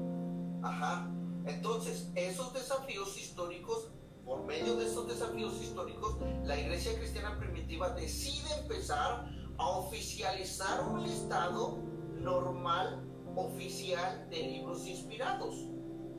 Entonces, 1.46 2.10
esos 2.14 2.52
desafíos 2.52 3.16
históricos, 3.16 3.88
por 4.24 4.44
medio 4.44 4.76
de 4.76 4.86
esos 4.86 5.08
desafíos 5.08 5.60
históricos, 5.60 6.16
la 6.44 6.58
iglesia 6.58 6.96
cristiana 6.96 7.38
primitiva 7.38 7.90
decide 7.90 8.52
empezar 8.60 9.28
a 9.58 9.68
oficializar 9.68 10.86
un 10.86 11.02
listado 11.02 11.78
normal, 12.20 13.02
oficial 13.36 14.28
de 14.30 14.42
libros 14.42 14.86
inspirados. 14.86 15.54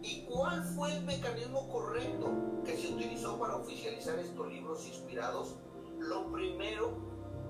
¿Y 0.01 0.25
cuál 0.25 0.63
fue 0.63 0.95
el 0.95 1.03
mecanismo 1.03 1.69
correcto 1.69 2.61
que 2.65 2.75
se 2.75 2.93
utilizó 2.93 3.37
para 3.37 3.57
oficializar 3.57 4.17
estos 4.19 4.47
libros 4.47 4.87
inspirados? 4.87 5.55
Lo 5.99 6.31
primero, 6.31 6.97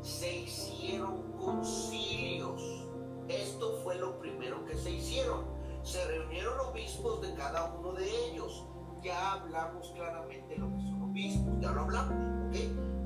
se 0.02 0.42
hicieron 0.42 1.32
concilios 1.38 2.82
esto 3.32 3.80
fue 3.84 3.96
lo 3.96 4.20
primero 4.20 4.66
que 4.66 4.76
se 4.76 4.92
hicieron. 4.92 5.46
Se 5.84 6.06
reunieron 6.06 6.60
obispos 6.60 7.22
de 7.22 7.34
cada 7.34 7.74
uno 7.74 7.94
de 7.94 8.06
ellos. 8.28 8.66
Ya 9.02 9.34
hablamos 9.34 9.92
claramente 9.96 10.58
lo 10.58 10.70
que 10.76 10.82
son 10.82 11.02
obispos, 11.02 11.60
ya 11.60 11.72
lo 11.72 11.82
hablamos, 11.82 12.48
¿ok? 12.48 12.56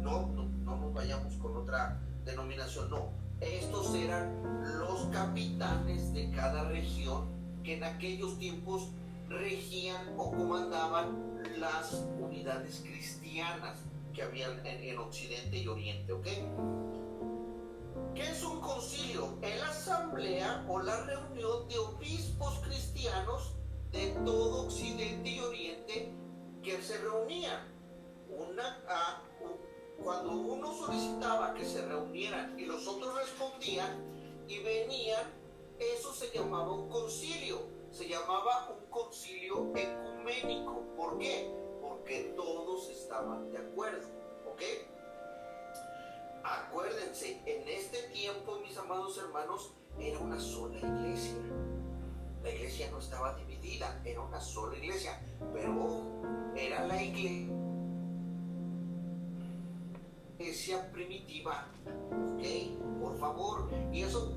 No, 0.02 0.28
no, 0.28 0.44
no 0.44 0.76
nos 0.78 0.94
vayamos 0.94 1.36
con 1.36 1.56
otra 1.56 2.02
denominación, 2.26 2.90
no. 2.90 3.14
Estos 3.42 3.94
eran 3.96 4.32
los 4.80 5.06
capitanes 5.08 6.14
de 6.14 6.32
cada 6.32 6.70
región 6.70 7.28
que 7.64 7.78
en 7.78 7.84
aquellos 7.84 8.38
tiempos 8.38 8.90
regían 9.28 10.14
o 10.18 10.32
comandaban 10.32 11.42
las 11.58 11.94
unidades 12.20 12.82
cristianas 12.86 13.80
que 14.14 14.24
habían 14.24 14.66
en, 14.66 14.84
en 14.84 14.98
Occidente 15.00 15.58
y 15.58 15.68
Oriente, 15.68 16.14
¿ok? 16.14 16.28
¿Qué 18.14 18.30
es 18.30 18.44
un 18.44 18.62
concilio? 18.62 19.38
Es 19.42 19.60
la 19.60 19.70
asamblea 19.70 20.66
o 20.70 20.82
la 20.82 21.04
reunión 21.04 21.68
de 21.68 21.78
obispos 21.78 22.60
cristianos 22.60 23.56
de 23.92 24.08
todo 24.24 24.68
Occidente 24.68 25.30
y 25.30 25.40
Oriente 25.40 26.14
que 26.64 26.82
se 26.82 26.98
reunían. 27.00 27.74
Una, 28.30 28.78
cuando 30.04 30.32
uno 30.32 30.74
solicitaba 30.74 31.54
que 31.54 31.66
se 31.66 31.86
reunieran 31.86 32.60
y 32.60 32.66
los 32.66 32.88
otros 32.88 33.16
respondían 33.16 34.04
y 34.48 34.60
venían, 34.60 35.26
eso 35.80 36.14
se 36.14 36.32
llamaba 36.32 36.72
un 36.72 36.90
concilio. 36.90 37.62
Se 37.92 38.08
llamaba 38.08 38.70
un 38.70 38.90
concilio 38.90 39.72
ecuménico. 39.76 40.84
¿Por 40.98 41.18
qué? 41.18 41.50
Porque 41.82 42.34
todos 42.36 42.90
estaban 42.90 43.52
de 43.52 43.58
acuerdo. 43.58 44.08
¿Ok? 44.52 44.62
Acuérdense, 46.44 47.42
en 47.46 47.68
este 47.68 48.04
tiempo, 48.10 48.60
mis 48.60 48.78
amados 48.78 49.18
hermanos, 49.18 49.74
era 50.00 50.20
una 50.20 50.40
sola 50.40 50.78
iglesia. 50.78 51.38
La 52.44 52.52
iglesia 52.52 52.92
no 52.92 53.00
estaba 53.00 53.36
dividida, 53.36 54.00
era 54.06 54.22
una 54.22 54.40
sola 54.40 54.78
iglesia, 54.78 55.20
pero 55.52 56.54
era 56.56 56.86
la 56.86 57.02
iglesia 57.02 57.66
primitiva, 60.92 61.68
¿ok? 62.34 63.02
Por 63.02 63.18
favor, 63.18 63.70
y 63.92 64.02
eso 64.02 64.34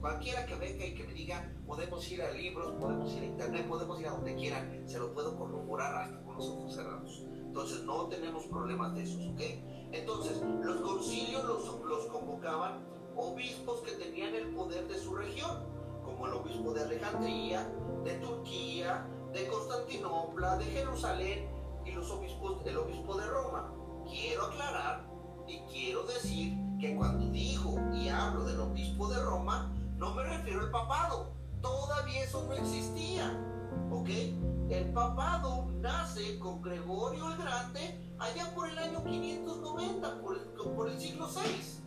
cualquiera 0.00 0.44
que 0.46 0.56
venga 0.56 0.84
y 0.84 0.94
que 0.94 1.04
me 1.04 1.12
diga, 1.12 1.52
podemos 1.66 2.10
ir 2.10 2.22
a 2.22 2.32
libros, 2.32 2.72
podemos 2.80 3.12
ir 3.14 3.22
a 3.22 3.26
internet, 3.26 3.68
podemos 3.68 4.00
ir 4.00 4.08
a 4.08 4.10
donde 4.10 4.34
quieran, 4.34 4.82
se 4.86 4.98
lo 4.98 5.12
puedo 5.14 5.36
corroborar 5.36 5.94
hasta 5.94 6.22
con 6.24 6.36
los 6.36 6.48
ojos 6.48 6.74
cerrados. 6.74 7.24
Entonces 7.32 7.84
no 7.84 8.08
tenemos 8.08 8.44
problemas 8.46 8.94
de 8.94 9.02
esos, 9.02 9.20
¿ok? 9.26 9.40
Entonces, 9.92 10.42
los 10.62 10.80
concilios 10.80 11.44
los, 11.44 11.80
los 11.82 12.06
convocaban 12.06 12.84
obispos 13.14 13.82
que 13.82 13.92
tenían 13.92 14.34
el 14.34 14.48
poder 14.54 14.88
de 14.88 14.98
su 14.98 15.14
región, 15.14 15.64
como 16.02 16.26
el 16.26 16.32
obispo 16.32 16.72
de 16.72 16.82
Alejandría, 16.82 17.70
de 18.04 18.14
Turquía, 18.14 19.06
de 19.32 19.46
Constantinopla, 19.46 20.56
de 20.56 20.64
Jerusalén 20.64 21.48
y 21.84 21.92
los 21.92 22.10
obispos, 22.10 22.66
el 22.66 22.78
obispo 22.78 23.16
de 23.16 23.26
Roma. 23.26 23.72
Quiero 24.12 24.44
aclarar 24.44 25.06
y 25.48 25.58
quiero 25.72 26.02
decir 26.04 26.54
que 26.78 26.94
cuando 26.94 27.30
digo 27.30 27.80
y 27.94 28.10
hablo 28.10 28.44
del 28.44 28.60
obispo 28.60 29.08
de 29.08 29.18
Roma, 29.22 29.72
no 29.96 30.14
me 30.14 30.22
refiero 30.22 30.60
al 30.60 30.70
papado. 30.70 31.32
Todavía 31.62 32.22
eso 32.22 32.44
no 32.44 32.52
existía. 32.52 33.34
¿Ok? 33.90 34.10
El 34.68 34.92
papado 34.92 35.70
nace 35.80 36.38
con 36.38 36.60
Gregorio 36.60 37.30
el 37.30 37.38
Grande 37.38 38.14
allá 38.18 38.54
por 38.54 38.68
el 38.68 38.76
año 38.76 39.02
590, 39.02 40.20
por 40.20 40.36
el, 40.36 40.42
por 40.74 40.90
el 40.90 41.00
siglo 41.00 41.26
VI. 41.28 41.82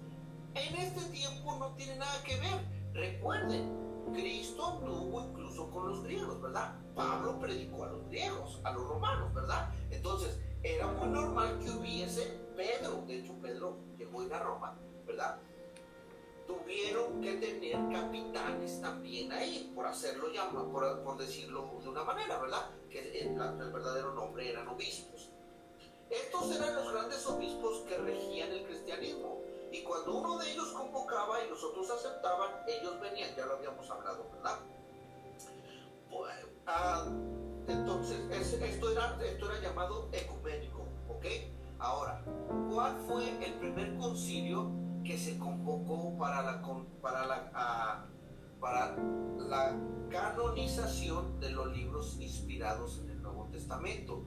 En 0.56 0.76
este 0.78 1.02
tiempo 1.12 1.58
no 1.60 1.76
tiene 1.76 1.96
nada 1.98 2.24
que 2.24 2.40
ver. 2.40 2.66
Recuerden, 2.94 3.72
Cristo 4.14 4.80
anduvo 4.80 5.30
incluso 5.30 5.70
con 5.70 5.90
los 5.90 6.04
griegos, 6.04 6.42
¿verdad? 6.42 6.74
Pablo 6.96 7.40
predicó 7.40 7.84
a 7.84 7.90
los 7.90 8.08
griegos, 8.08 8.62
a 8.64 8.72
los 8.72 8.88
romanos, 8.88 9.32
¿verdad? 9.32 9.70
Entonces, 9.92 10.40
era 10.66 10.88
muy 10.88 11.08
normal 11.10 11.60
que 11.64 11.72
hubiese 11.72 12.40
Pedro, 12.56 13.04
de 13.08 13.20
hecho 13.20 13.34
Pedro 13.42 13.78
llegó 13.98 14.22
a 14.34 14.40
Roma, 14.40 14.78
¿verdad? 15.06 15.40
tuvieron 16.48 17.22
que 17.22 17.34
tener 17.34 17.78
capitanes 17.92 18.82
también 18.82 19.32
ahí, 19.32 19.72
por 19.76 19.86
hacerlo 19.88 20.30
llamar, 20.30 20.66
por, 21.04 21.18
decirlo 21.18 21.80
de 21.82 21.90
una 21.90 22.04
manera, 22.04 22.40
¿verdad? 22.40 22.70
Que 22.90 23.22
el, 23.22 23.36
verdadero 23.36 24.14
nombre 24.14 24.50
eran 24.50 24.68
obispos. 24.68 25.30
Estos 26.10 26.56
eran 26.56 26.76
los 26.76 26.92
grandes 26.92 27.26
obispos 27.26 27.80
que 27.88 27.98
regían 27.98 28.52
el 28.52 28.64
cristianismo. 28.64 29.42
Y 29.72 29.82
cuando 29.84 30.16
uno 30.16 30.38
de 30.38 30.52
ellos 30.52 30.68
convocaba 30.70 31.44
y 31.44 31.50
los 31.50 31.64
otros 31.64 31.90
aceptaban, 31.90 32.52
ellos 32.68 33.00
venían, 33.02 33.36
ya 33.36 33.46
lo 33.46 33.56
habíamos 33.56 33.90
hablado, 33.90 34.30
¿verdad? 34.32 34.60
Pues, 36.10 36.46
ah, 36.68 37.08
entonces, 37.68 38.20
esto, 38.32 38.92
era, 38.92 39.18
esto 39.24 39.52
era 39.52 39.62
llamado 39.62 40.10
ecuménico, 40.12 40.88
¿ok? 41.08 41.26
Ahora, 41.80 42.24
¿cuál 42.70 42.96
fue 43.08 43.46
el 43.46 43.54
primer 43.56 43.96
concilio 43.98 44.72
que 45.04 45.18
se 45.18 45.38
convocó 45.38 46.18
para 46.18 46.42
la, 46.42 46.62
para 47.02 47.28
la, 47.28 48.10
para 48.60 48.98
la 49.38 49.78
canonización 50.10 51.40
de 51.40 51.52
los 51.52 51.76
libros 51.76 52.18
inspirados 52.20 53.00
en 53.04 53.12
el 53.12 53.22
Nuevo 53.22 53.48
Testamento. 53.52 54.26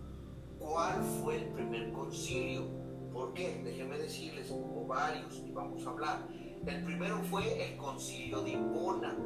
¿Cuál 0.58 1.02
fue 1.02 1.36
el 1.36 1.48
primer 1.48 1.92
concilio? 1.92 2.62
¿Por 3.12 3.32
qué? 3.34 3.60
Déjenme 3.64 3.98
decirles, 3.98 4.50
hubo 4.50 4.86
varios 4.86 5.34
y 5.46 5.50
vamos 5.50 5.84
a 5.86 5.90
hablar. 5.90 6.28
El 6.66 6.84
primero 6.84 7.18
fue 7.24 7.70
el 7.70 7.76
concilio 7.76 8.42
de 8.42 8.50
Hipona. 8.50 9.16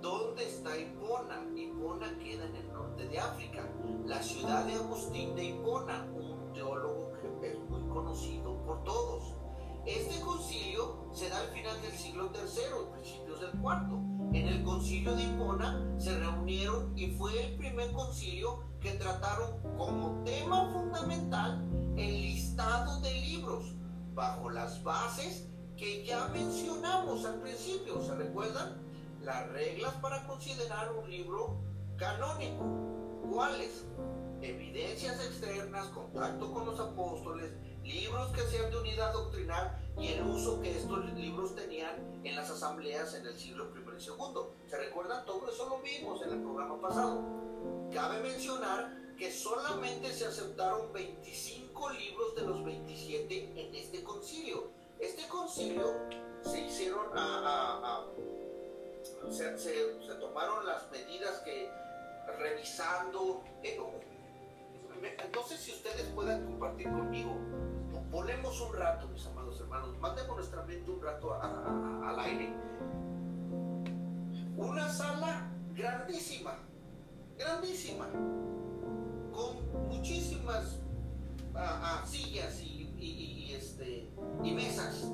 ¿Dónde 0.00 0.48
está 0.48 0.76
Hipona? 0.78 1.44
Hipona 1.54 2.18
queda 2.18 2.46
en 2.46 2.56
el 2.56 2.72
norte 2.72 3.08
de 3.08 3.18
África. 3.18 3.68
La 4.04 4.22
ciudad 4.22 4.64
de 4.64 4.74
Agustín 4.74 5.34
de 5.34 5.44
Hipona, 5.44 6.06
un 6.14 6.52
teólogo 6.52 7.12
que 7.40 7.52
es 7.52 7.58
muy 7.68 7.82
conocido 7.88 8.62
por 8.64 8.84
todos. 8.84 9.34
Este 9.84 10.20
concilio 10.20 11.08
se 11.12 11.28
da 11.28 11.38
al 11.38 11.48
final 11.48 11.80
del 11.82 11.92
siglo 11.92 12.30
III, 12.34 12.92
principios 12.92 13.40
del 13.40 13.52
cuarto. 13.60 14.00
En 14.32 14.48
el 14.48 14.64
concilio 14.64 15.14
de 15.14 15.22
Hipona 15.22 15.94
se 15.98 16.18
reunieron 16.18 16.92
y 16.98 17.12
fue 17.12 17.44
el 17.44 17.56
primer 17.56 17.92
concilio 17.92 18.64
que 18.80 18.92
trataron 18.92 19.60
como 19.76 20.22
tema 20.24 20.72
fundamental 20.72 21.64
el 21.96 22.22
listado 22.22 23.00
de 23.00 23.14
libros 23.14 23.74
bajo 24.14 24.50
las 24.50 24.82
bases 24.82 25.48
que 25.76 26.04
ya 26.04 26.28
mencionamos 26.28 27.24
al 27.24 27.40
principio, 27.40 28.02
¿se 28.02 28.14
recuerdan? 28.14 28.85
Las 29.26 29.48
reglas 29.50 29.92
para 29.94 30.24
considerar 30.24 30.92
un 30.92 31.10
libro 31.10 31.58
canónico. 31.96 32.64
¿Cuáles? 33.28 33.84
Evidencias 34.40 35.16
externas, 35.16 35.88
contacto 35.88 36.52
con 36.52 36.64
los 36.64 36.78
apóstoles, 36.78 37.50
libros 37.82 38.30
que 38.30 38.42
sean 38.42 38.70
de 38.70 38.78
unidad 38.78 39.12
doctrinal 39.12 39.82
y 39.98 40.12
el 40.12 40.22
uso 40.22 40.60
que 40.60 40.78
estos 40.78 41.12
libros 41.14 41.56
tenían 41.56 42.20
en 42.22 42.36
las 42.36 42.50
asambleas 42.50 43.14
en 43.14 43.26
el 43.26 43.36
siglo 43.36 43.72
I 43.74 43.80
y 43.80 44.04
II. 44.04 44.70
¿Se 44.70 44.78
recuerdan? 44.78 45.26
Todo 45.26 45.50
eso 45.50 45.68
lo 45.68 45.80
vimos 45.80 46.22
en 46.22 46.32
el 46.32 46.42
programa 46.42 46.80
pasado. 46.80 47.24
Cabe 47.92 48.20
mencionar 48.20 48.94
que 49.18 49.32
solamente 49.32 50.12
se 50.12 50.26
aceptaron 50.26 50.92
25 50.92 51.90
libros 51.90 52.36
de 52.36 52.42
los 52.42 52.64
27 52.64 53.60
en 53.60 53.74
este 53.74 54.04
concilio. 54.04 54.70
Este 55.00 55.26
concilio 55.26 55.94
se 56.42 56.60
hicieron 56.60 57.06
a, 57.16 58.04
se, 59.30 60.14
tomaron 60.20 60.66
las 60.66 60.90
medidas 60.90 61.40
que 61.40 61.70
revisando 62.38 63.42
eh, 63.62 63.78
entonces 65.24 65.60
si 65.60 65.72
ustedes 65.72 66.06
puedan 66.14 66.44
compartir 66.44 66.90
conmigo 66.90 67.36
volemos 68.10 68.60
un 68.60 68.74
rato 68.74 69.08
mis 69.08 69.26
amados 69.26 69.60
hermanos 69.60 69.96
mandemos 69.98 70.36
nuestra 70.36 70.62
mente 70.62 70.90
un 70.90 71.02
rato 71.02 71.34
al 71.34 72.18
aire. 72.20 72.52
Una 74.56 74.88
sala 74.88 75.50
grandísima 75.74 76.58
grandísima 77.38 78.06
con 79.32 79.88
muchísimas 79.88 80.78
ah, 81.54 82.00
ah, 82.02 82.06
sillas 82.06 82.60
y, 82.62 83.52
este, 83.52 84.08
y 84.42 84.52
mesas, 84.52 85.10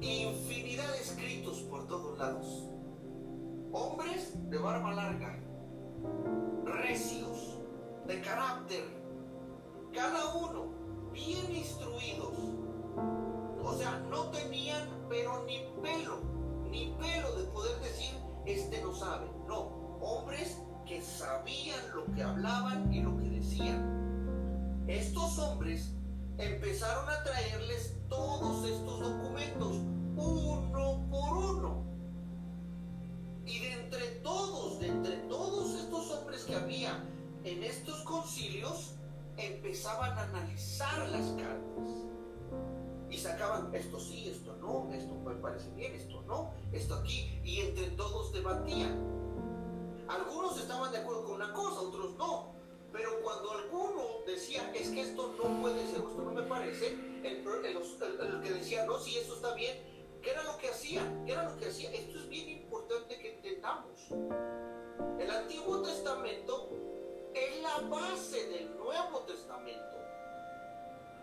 infinidad 0.00 0.90
de 0.92 1.00
escritos 1.00 1.58
por 1.62 1.86
todos 1.86 2.18
lados. 2.18 2.73
Hombres 3.76 4.32
de 4.50 4.56
barba 4.56 4.92
larga, 4.94 5.36
recios, 6.64 7.58
de 8.06 8.20
carácter, 8.20 8.84
cada 9.92 10.32
uno 10.36 10.66
bien 11.12 11.52
instruidos. 11.52 12.38
O 13.60 13.74
sea, 13.76 13.98
no 14.08 14.30
tenían 14.30 14.88
pero 15.08 15.44
ni 15.44 15.58
pelo, 15.82 16.20
ni 16.70 16.94
pelo 17.00 17.34
de 17.34 17.48
poder 17.48 17.80
decir, 17.80 18.14
este 18.46 18.80
no 18.80 18.94
sabe. 18.94 19.26
No, 19.48 19.98
hombres 20.00 20.56
que 20.86 21.02
sabían 21.02 21.80
lo 21.96 22.04
que 22.14 22.22
hablaban 22.22 22.94
y 22.94 23.02
lo 23.02 23.16
que 23.16 23.28
decían. 23.28 24.84
Estos 24.86 25.36
hombres 25.40 25.92
empezaron 26.38 27.08
a 27.08 27.24
traerles 27.24 27.96
todos 28.08 28.68
estos 28.68 29.00
documentos, 29.00 29.78
uno 30.14 31.08
por 31.10 31.36
uno. 31.38 31.93
Y 33.46 33.58
de 33.60 33.72
entre 33.72 34.06
todos, 34.22 34.80
de 34.80 34.88
entre 34.88 35.16
todos 35.28 35.74
estos 35.74 36.10
hombres 36.10 36.44
que 36.44 36.54
había 36.54 37.04
en 37.44 37.62
estos 37.62 38.02
concilios, 38.02 38.92
empezaban 39.36 40.16
a 40.18 40.22
analizar 40.22 41.08
las 41.10 41.26
cartas. 41.32 41.88
Y 43.10 43.18
sacaban 43.18 43.74
esto 43.74 44.00
sí, 44.00 44.28
esto 44.28 44.56
no, 44.56 44.92
esto 44.92 45.14
me 45.14 45.34
parece 45.36 45.70
bien, 45.70 45.94
esto 45.94 46.22
no, 46.22 46.52
esto 46.72 46.94
aquí. 46.94 47.40
Y 47.44 47.60
entre 47.60 47.90
todos 47.90 48.32
debatían. 48.32 48.98
Algunos 50.08 50.58
estaban 50.58 50.90
de 50.92 50.98
acuerdo 50.98 51.24
con 51.24 51.34
una 51.34 51.52
cosa, 51.52 51.80
otros 51.80 52.14
no. 52.16 52.54
Pero 52.92 53.22
cuando 53.22 53.50
alguno 53.50 54.02
decía, 54.26 54.72
es 54.74 54.88
que 54.90 55.00
esto 55.00 55.34
no 55.36 55.60
puede 55.60 55.80
ser, 55.86 55.96
esto 55.96 56.22
no 56.24 56.32
me 56.32 56.42
parece, 56.42 56.96
el, 57.24 57.42
que 58.42 58.52
decía, 58.52 58.84
no, 58.86 58.98
si 58.98 59.16
esto 59.18 59.34
está 59.34 59.54
bien, 59.54 59.76
¿qué 60.22 60.30
era 60.30 60.44
lo 60.44 60.56
que 60.58 60.68
hacía? 60.68 61.02
¿Qué 61.26 61.32
era 61.32 61.50
lo 61.50 61.56
que 61.58 61.66
hacía? 61.66 61.90
Esto 61.90 62.18
es 62.20 62.28
bien 62.28 62.48
importante 62.48 63.18
que 63.18 63.33
El 65.18 65.30
Antiguo 65.30 65.82
Testamento 65.82 66.70
es 67.34 67.62
la 67.62 67.88
base 67.88 68.46
del 68.48 68.74
Nuevo 68.78 69.18
Testamento. 69.26 69.98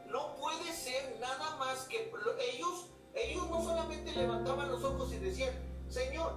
No 0.05 0.35
puede 0.35 0.71
ser 0.71 1.17
nada 1.19 1.55
más 1.57 1.87
que 1.87 2.11
ellos, 2.39 2.91
ellos 3.15 3.49
no 3.49 3.63
solamente 3.63 4.11
levantaban 4.11 4.69
los 4.69 4.83
ojos 4.83 5.11
y 5.13 5.17
decían, 5.17 5.51
Señor, 5.89 6.33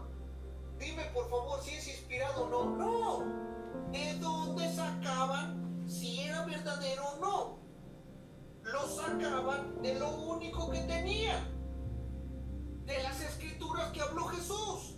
dime 0.79 1.05
por 1.13 1.29
favor 1.29 1.61
si 1.63 1.75
es 1.75 1.87
inspirado 1.89 2.45
o 2.45 2.49
no. 2.49 2.65
No. 2.77 3.91
¿De 3.93 4.15
dónde 4.21 4.73
sacaban 4.73 5.85
si 5.87 6.21
era 6.21 6.47
verdadero 6.47 7.05
o 7.09 7.17
no? 7.21 7.59
Lo 8.63 8.89
sacaban 8.89 9.83
de 9.83 9.99
lo 9.99 10.09
único 10.17 10.71
que 10.71 10.81
tenían. 10.81 11.45
De 12.87 13.03
las 13.03 13.21
escrituras 13.21 13.93
que 13.93 14.01
habló 14.01 14.25
Jesús. 14.29 14.95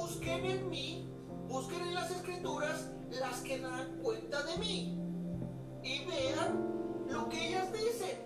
Busquen 0.00 0.46
en 0.46 0.70
mí, 0.70 1.12
busquen 1.46 1.82
en 1.82 1.94
las 1.94 2.10
escrituras 2.10 2.88
las 3.10 3.42
que 3.42 3.60
dan 3.60 3.98
cuenta 4.02 4.42
de 4.44 4.56
mí. 4.56 4.98
Y 5.82 6.06
vean 6.06 7.04
lo 7.06 7.28
que 7.28 7.48
ellas 7.48 7.70
dicen. 7.70 8.18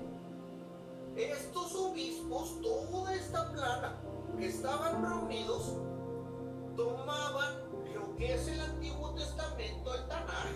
Estos 1.17 1.75
obispos, 1.75 2.61
toda 2.63 3.13
esta 3.13 3.51
plana 3.51 4.01
que 4.39 4.47
estaban 4.47 5.03
reunidos, 5.03 5.75
tomaban 6.77 7.55
lo 7.93 8.15
que 8.15 8.35
es 8.35 8.47
el 8.47 8.61
Antiguo 8.61 9.13
Testamento, 9.15 9.95
el 9.97 10.07
Tanaj, 10.07 10.53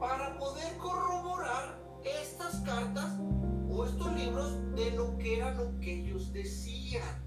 para 0.00 0.38
poder 0.38 0.74
corroborar 0.78 1.78
estas 2.02 2.62
cartas 2.62 3.12
o 3.70 3.84
estos 3.84 4.10
libros 4.14 4.74
de 4.74 4.90
lo 4.92 5.18
que 5.18 5.36
era 5.36 5.52
lo 5.52 5.78
que 5.80 6.00
ellos 6.00 6.32
decían. 6.32 7.22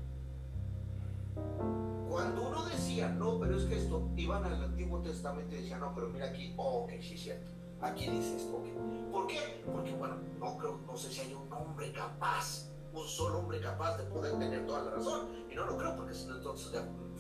Cuando 2.18 2.48
uno 2.48 2.66
decía, 2.66 3.10
no, 3.10 3.40
pero 3.40 3.56
es 3.56 3.66
que 3.66 3.78
esto, 3.78 4.10
iban 4.16 4.44
al 4.44 4.64
Antiguo 4.64 5.00
Testamento 5.04 5.54
y 5.54 5.60
decían, 5.60 5.82
no, 5.82 5.94
pero 5.94 6.10
mira 6.10 6.26
aquí, 6.26 6.52
oh, 6.58 6.80
ok, 6.80 6.94
sí, 7.00 7.16
cierto. 7.16 7.52
Aquí 7.80 8.10
dice 8.10 8.38
esto, 8.38 8.58
ok. 8.58 9.12
¿Por 9.12 9.28
qué? 9.28 9.62
Porque, 9.72 9.94
bueno, 9.94 10.16
no 10.40 10.58
creo, 10.58 10.80
no 10.88 10.98
sé 10.98 11.12
si 11.12 11.22
hay 11.22 11.36
un 11.36 11.54
hombre 11.54 11.92
capaz, 11.92 12.72
un 12.92 13.08
solo 13.08 13.38
hombre 13.38 13.62
capaz 13.62 13.98
de 13.98 14.06
poder 14.06 14.36
tener 14.40 14.66
toda 14.66 14.82
la 14.86 14.92
razón. 14.96 15.28
Y 15.48 15.54
no 15.54 15.68
lo 15.68 15.78
creo, 15.78 15.96
porque 15.96 16.16
si 16.16 16.26
no, 16.26 16.38
entonces 16.38 16.72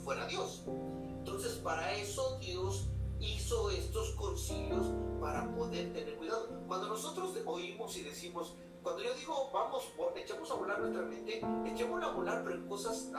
fuera 0.03 0.25
Dios. 0.25 0.63
Entonces, 0.65 1.53
para 1.57 1.93
eso 1.93 2.39
Dios 2.39 2.89
hizo 3.19 3.69
estos 3.69 4.15
concilios 4.15 4.87
para 5.21 5.47
poder 5.53 5.93
tener 5.93 6.15
cuidado. 6.15 6.49
Cuando 6.67 6.87
nosotros 6.87 7.35
oímos 7.45 7.95
y 7.97 8.01
decimos, 8.01 8.55
cuando 8.87 9.03
yo 9.03 9.13
digo, 9.15 9.49
vamos, 9.51 9.83
echemos 10.15 10.49
a 10.49 10.53
volar 10.53 10.79
nuestra 10.79 11.01
mente, 11.01 11.41
echemos 11.65 12.01
a 12.01 12.07
volar, 12.07 12.41
pero 12.41 12.55
en 12.55 12.69
cosas 12.69 13.11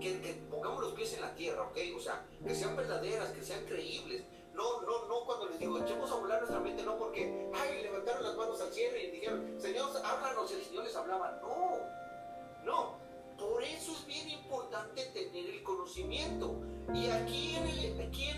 que, 0.00 0.46
pongamos 0.48 0.80
los 0.80 0.92
pies 0.92 1.14
en 1.14 1.22
la 1.22 1.34
tierra, 1.34 1.62
¿ok? 1.62 1.76
O 1.96 1.98
sea, 1.98 2.24
que 2.46 2.54
sean 2.54 2.76
verdaderas, 2.76 3.30
que 3.32 3.42
sean 3.42 3.64
creíbles. 3.64 4.22
No, 4.54 4.80
no, 4.82 5.06
no 5.08 5.24
cuando 5.24 5.48
les 5.48 5.58
digo, 5.58 5.80
echemos 5.80 6.12
a 6.12 6.14
volar 6.14 6.38
nuestra 6.38 6.60
mente, 6.60 6.84
no 6.84 6.96
porque, 6.96 7.50
ay, 7.52 7.82
levantaron 7.82 8.22
las 8.22 8.36
manos 8.36 8.60
al 8.60 8.72
cielo 8.72 8.96
y 8.96 9.10
dijeron, 9.10 9.56
Señor, 9.58 9.90
háblanos, 10.04 10.52
el 10.52 10.62
Señor 10.62 10.84
les 10.84 10.94
hablaba. 10.94 11.40
No, 11.42 11.80
no, 12.64 12.96
por 13.36 13.60
eso 13.64 13.90
es 13.90 14.06
bien 14.06 14.30
importante 14.30 15.04
tener 15.06 15.46
el 15.46 15.64
conocimiento. 15.64 16.54
¿Y 16.94 17.10
a 17.10 17.26
quién, 17.26 17.64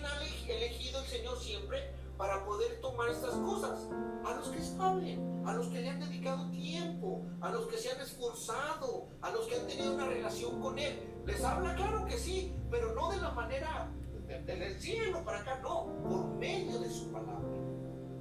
ha 0.06 0.24
elegido 0.48 1.00
el 1.00 1.06
Señor 1.06 1.38
siempre 1.38 1.90
para 2.20 2.44
poder 2.44 2.82
tomar 2.82 3.08
estas 3.08 3.34
cosas? 3.36 3.88
A 4.26 4.34
los 4.34 4.48
que 4.50 4.62
saben, 4.62 5.42
a 5.46 5.54
los 5.54 5.68
que 5.68 5.80
le 5.80 5.88
han 5.88 6.00
dedicado 6.00 6.50
tiempo, 6.50 7.24
a 7.40 7.48
los 7.48 7.66
que 7.66 7.78
se 7.78 7.90
han 7.90 7.98
esforzado, 7.98 9.08
a 9.22 9.30
los 9.30 9.46
que 9.46 9.56
han 9.56 9.66
tenido 9.66 9.94
una 9.94 10.06
relación 10.06 10.60
con 10.60 10.78
Él. 10.78 11.00
Les 11.24 11.42
habla, 11.42 11.74
claro 11.74 12.04
que 12.04 12.18
sí, 12.18 12.54
pero 12.70 12.94
no 12.94 13.10
de 13.10 13.16
la 13.22 13.30
manera 13.30 13.90
del 14.28 14.78
cielo 14.78 15.24
para 15.24 15.40
acá, 15.40 15.60
no, 15.62 15.86
por 16.06 16.26
medio 16.34 16.78
de 16.78 16.90
su 16.90 17.10
palabra. 17.10 17.56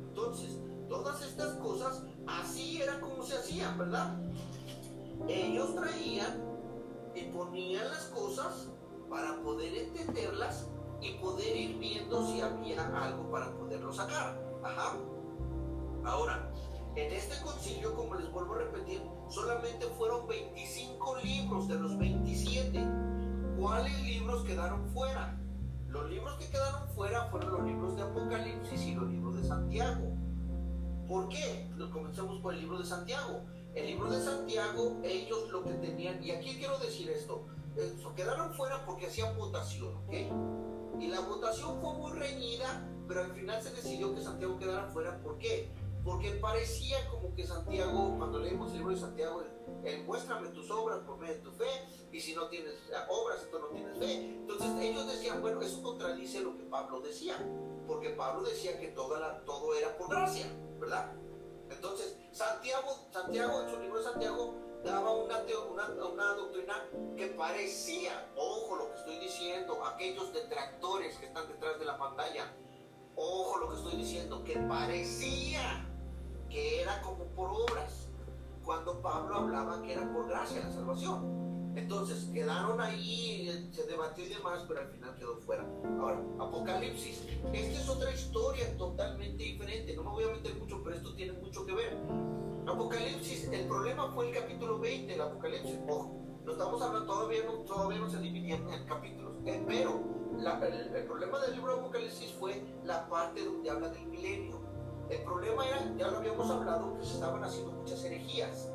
Entonces, 0.08 0.58
todas 0.88 1.22
estas 1.22 1.56
cosas, 1.56 2.02
así 2.26 2.82
era 2.82 3.02
como 3.02 3.22
se 3.22 3.36
hacían, 3.36 3.78
¿verdad? 3.78 4.18
Ellos 5.28 5.76
traían 5.76 6.41
y 7.14 7.24
ponían 7.34 7.89
las 7.89 8.06
cosas 8.06 8.70
para 9.10 9.43
poder 9.43 9.76
entenderlas 9.76 10.70
y 11.02 11.12
poder 11.14 11.56
ir 11.56 11.78
viendo 11.78 12.26
si 12.26 12.41
había 12.41 12.86
algo 12.88 13.30
para 13.32 13.52
poderlo 13.56 13.93
sacar. 13.93 14.38
Ajá. 14.64 14.97
Ahora, 16.04 16.52
en 16.95 17.14
este 17.14 17.41
concilio, 17.43 17.95
como 17.95 18.16
les 18.16 18.32
vuelvo 18.32 18.56
a 18.56 18.60
repetir, 18.60 19.02
solamente 19.30 19.86
fueron 19.97 20.28
25 20.28 21.18
libros 21.18 21.68
de 21.68 21.76
los 21.76 21.97
27. 21.97 22.86
¿Cuáles 23.60 24.02
libros 24.04 24.43
quedaron 24.43 24.88
fuera? 24.89 25.38
Los 25.88 26.10
libros 26.10 26.36
que 26.36 26.50
quedaron 26.50 26.88
fuera 26.89 27.26
fueron 27.26 27.52
los 27.52 27.64
libros 27.64 27.95
de 27.95 28.02
Apocalipsis 28.04 28.82
y 28.82 28.95
los 28.95 29.10
libros 29.10 29.36
de 29.36 29.47
Santiago. 29.47 30.14
¿Por 31.08 31.30
qué? 31.30 31.70
Comenzamos 31.91 32.39
por 32.41 32.54
el 32.54 32.62
libro 32.62 32.78
de 32.78 32.86
Santiago. 32.86 33.41
El 33.74 33.88
libro 33.88 34.10
de 34.10 34.22
Santiago, 34.22 34.97
ellos 35.04 35.50
lo 35.52 35.64
que 35.64 35.72
tenían, 35.74 36.24
y 36.24 36.32
aquí 36.32 36.56
quiero 36.58 36.78
decir 36.80 37.10
esto, 37.10 37.45
eh, 37.78 37.95
quedaron 38.16 38.54
fuera 38.54 38.84
porque 38.86 39.08
hacían 39.08 39.38
votación, 39.38 39.95
¿ok? 40.08 40.78
Y 41.00 41.08
la 41.08 41.22
votación 41.22 41.80
fue 41.82 41.93
muy 41.93 42.12
reñida, 42.12 42.88
pero 43.08 43.22
al 43.22 43.32
final 43.34 43.62
se 43.62 43.72
decidió 43.72 44.14
que 44.14 44.22
Santiago 44.22 44.58
quedara 44.58 44.86
fuera. 44.88 45.22
¿Por 45.22 45.38
qué? 45.38 45.72
porque 46.04 46.32
parecía 46.32 47.08
como 47.10 47.34
que 47.36 47.45
Santiago, 47.45 48.16
cuando 48.18 48.39
leemos 48.39 48.72
el 48.72 48.78
libro 48.78 48.93
de 48.93 49.00
Santiago, 49.00 49.43
él, 49.84 50.04
muéstrame 50.06 50.50
tus 50.50 50.70
obras 50.72 51.00
por 51.00 51.18
medio 51.18 51.36
de 51.36 51.41
tu 51.41 51.52
fe, 51.52 51.70
y 52.12 52.20
si 52.20 52.34
no 52.34 52.47
tienes 52.47 52.76
obras, 53.10 53.47
tú 53.52 53.60
no 53.60 53.68
tienes 53.68 53.97
fe. 53.97 54.36
Entonces 54.36 54.72
ellos 54.82 55.08
decían, 55.08 55.41
bueno, 55.41 55.62
eso 55.62 55.82
contradice 55.84 56.41
lo 56.41 56.58
que 56.58 56.64
Pablo 56.64 57.02
decía, 57.02 57.36
porque 57.88 58.10
Pablo 58.12 58.43
decía 58.43 58.80
que 58.80 58.88
todo 58.89 59.18
era 59.76 59.97
por 59.97 60.10
gracia, 60.10 60.47
¿verdad? 60.80 61.14
Entonces, 61.70 62.18
Santiago, 62.32 62.88
Santiago, 63.12 63.62
en 63.62 63.70
su 63.70 63.80
libro 63.80 64.00
de 64.00 64.06
Santiago, 64.06 64.56
daba 64.84 65.11
una, 65.11 65.39
una, 65.39 66.34
doctrina 66.36 66.86
que 67.17 67.27
parecía, 67.27 68.32
ojo 68.36 68.75
lo 68.77 68.91
que 68.91 68.97
estoy 68.97 69.19
diciendo, 69.19 69.84
aquellos 69.86 70.34
detractores 70.34 71.17
que 71.17 71.25
están 71.27 71.47
detrás 71.47 71.80
de 71.80 71.86
la 71.86 71.97
pantalla, 71.97 72.53
ojo 73.15 73.57
lo 73.57 73.69
que 73.69 73.75
estoy 73.75 73.97
diciendo, 73.97 74.43
que 74.43 74.57
parecía 74.59 75.86
que 76.49 76.82
era 76.82 77.01
como 77.01 77.25
por 77.36 77.49
obras, 77.49 78.07
cuando 78.63 79.01
Pablo 79.01 79.36
hablaba 79.36 79.82
que 79.82 79.93
era 79.93 80.11
por 80.13 80.27
gracia 80.27 80.61
la 80.61 80.71
salvación. 80.71 81.59
Entonces 81.76 82.30
quedaron 82.34 82.82
ahí, 82.82 83.70
se 83.72 83.84
debatió 83.84 84.26
y 84.26 84.30
demás, 84.30 84.65
pero 84.67 84.82
al 84.82 84.88
final 84.88 85.15
quedó 85.15 85.38
fuera. 85.38 85.65
Ahora, 85.99 86.22
Apocalipsis, 86.39 87.24
esta 87.53 87.82
es 87.82 87.89
otra 87.89 88.11
historia 88.11 88.78
totalmente 88.78 89.43
diferente. 89.43 89.95
No 89.95 90.03
me 90.03 90.09
voy 90.09 90.24
a 90.24 90.28
meter 90.28 90.55
mucho, 90.55 90.82
pero 90.84 90.95
esto 90.95 91.13
tiene 91.15 91.34
mucho 91.34 91.65
que 91.65 91.74
ver. 91.74 91.97
Apocalipsis, 92.67 93.49
el 93.51 93.67
problema 93.67 94.11
fue 94.13 94.30
el 94.30 94.36
capítulo 94.36 94.80
20 94.80 95.11
del 95.11 95.22
Apocalipsis. 95.22 95.80
Ojo, 95.88 96.20
no 96.45 96.51
estamos 96.51 96.82
hablando, 96.82 97.05
todavía 97.05 97.43
no, 97.45 97.53
todavía 97.59 97.99
no 97.99 98.09
se 98.09 98.20
dividían 98.20 98.67
en 98.70 98.86
capítulos. 98.86 99.34
Eh, 99.45 99.63
pero 99.67 100.01
el, 100.38 100.95
el, 100.95 101.05
problema 101.05 101.39
del 101.39 101.55
libro 101.55 101.74
de 101.74 101.80
Apocalipsis 101.82 102.32
fue 102.39 102.63
la 102.86 103.07
parte 103.09 103.43
donde 103.43 103.70
habla 103.70 103.89
del 103.89 104.05
milenio. 104.07 104.59
El 105.09 105.24
problema 105.24 105.67
era, 105.67 105.80
ya 105.97 106.07
lo 106.07 106.17
habíamos 106.17 106.49
hablado, 106.49 106.97
que 106.97 107.05
se 107.05 107.15
estaban 107.15 107.43
haciendo 107.43 107.72
muchas 107.72 108.03
herejías. 108.03 108.72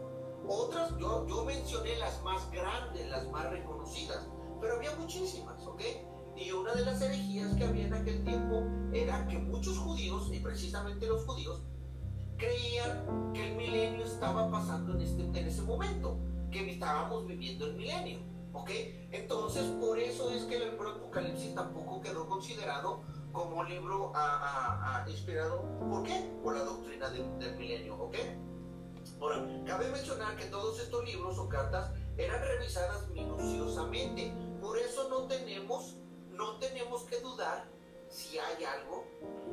Otras, 0.49 0.97
yo, 0.99 1.26
yo 1.26 1.45
mencioné 1.45 1.97
las 1.97 2.22
más 2.22 2.51
grandes, 2.51 3.09
las 3.09 3.26
más 3.30 3.51
reconocidas, 3.51 4.28
pero 4.61 4.76
había 4.76 4.95
muchísimas, 4.97 5.64
¿ok? 5.66 5.80
Y 6.36 6.51
una 6.51 6.74
de 6.74 6.84
las 6.84 7.01
herejías 7.01 7.55
que 7.55 7.64
había 7.64 7.86
en 7.86 7.95
aquel 7.95 8.24
tiempo 8.24 8.62
era 8.92 9.26
que 9.28 9.38
muchos 9.38 9.78
judíos, 9.78 10.30
y 10.32 10.40
precisamente 10.40 11.07
los 11.07 11.24
judíos, 11.24 11.62
creían 12.36 13.32
que 13.32 13.51
el 13.51 13.57
milenio 13.57 14.05
estaba 14.05 14.51
pasando 14.51 14.95
en, 14.95 15.01
este, 15.03 15.22
en 15.22 15.47
ese 15.47 15.62
momento, 15.62 16.18
que 16.51 16.70
estábamos 16.70 17.26
viviendo 17.26 17.66
el 17.66 17.74
milenio. 17.74 18.18
¿Ok? 18.53 18.70
Entonces, 19.11 19.64
por 19.80 19.99
eso 19.99 20.30
es 20.30 20.45
que 20.45 20.57
el 20.57 20.70
libro 20.70 20.92
de 20.92 21.01
Apocalipsis 21.01 21.55
tampoco 21.55 22.01
quedó 22.01 22.28
considerado 22.28 23.03
como 23.32 23.64
libro 23.64 24.12
a, 24.14 25.05
inspirado. 25.09 25.62
¿Por 25.90 26.05
qué? 26.05 26.30
Por 26.42 26.57
la 26.57 26.62
doctrina 26.62 27.11
del 27.11 27.57
milenio. 27.57 27.97
¿Ok? 27.97 28.16
Ahora, 29.25 29.43
cabe 29.64 29.89
mencionar 29.89 30.37
que 30.37 30.45
todos 30.45 30.79
estos 30.81 31.03
libros 31.03 31.39
o 31.39 31.49
cartas 31.49 31.91
eran 32.18 32.43
revisadas 32.43 33.09
minuciosamente. 33.09 34.31
Por 34.61 34.77
eso 34.77 35.09
no 35.09 35.27
tenemos, 35.27 35.95
no 36.29 36.59
tenemos 36.59 37.05
que 37.05 37.20
dudar 37.20 37.64
si 38.11 38.39
hay 38.39 38.64
algo 38.64 39.07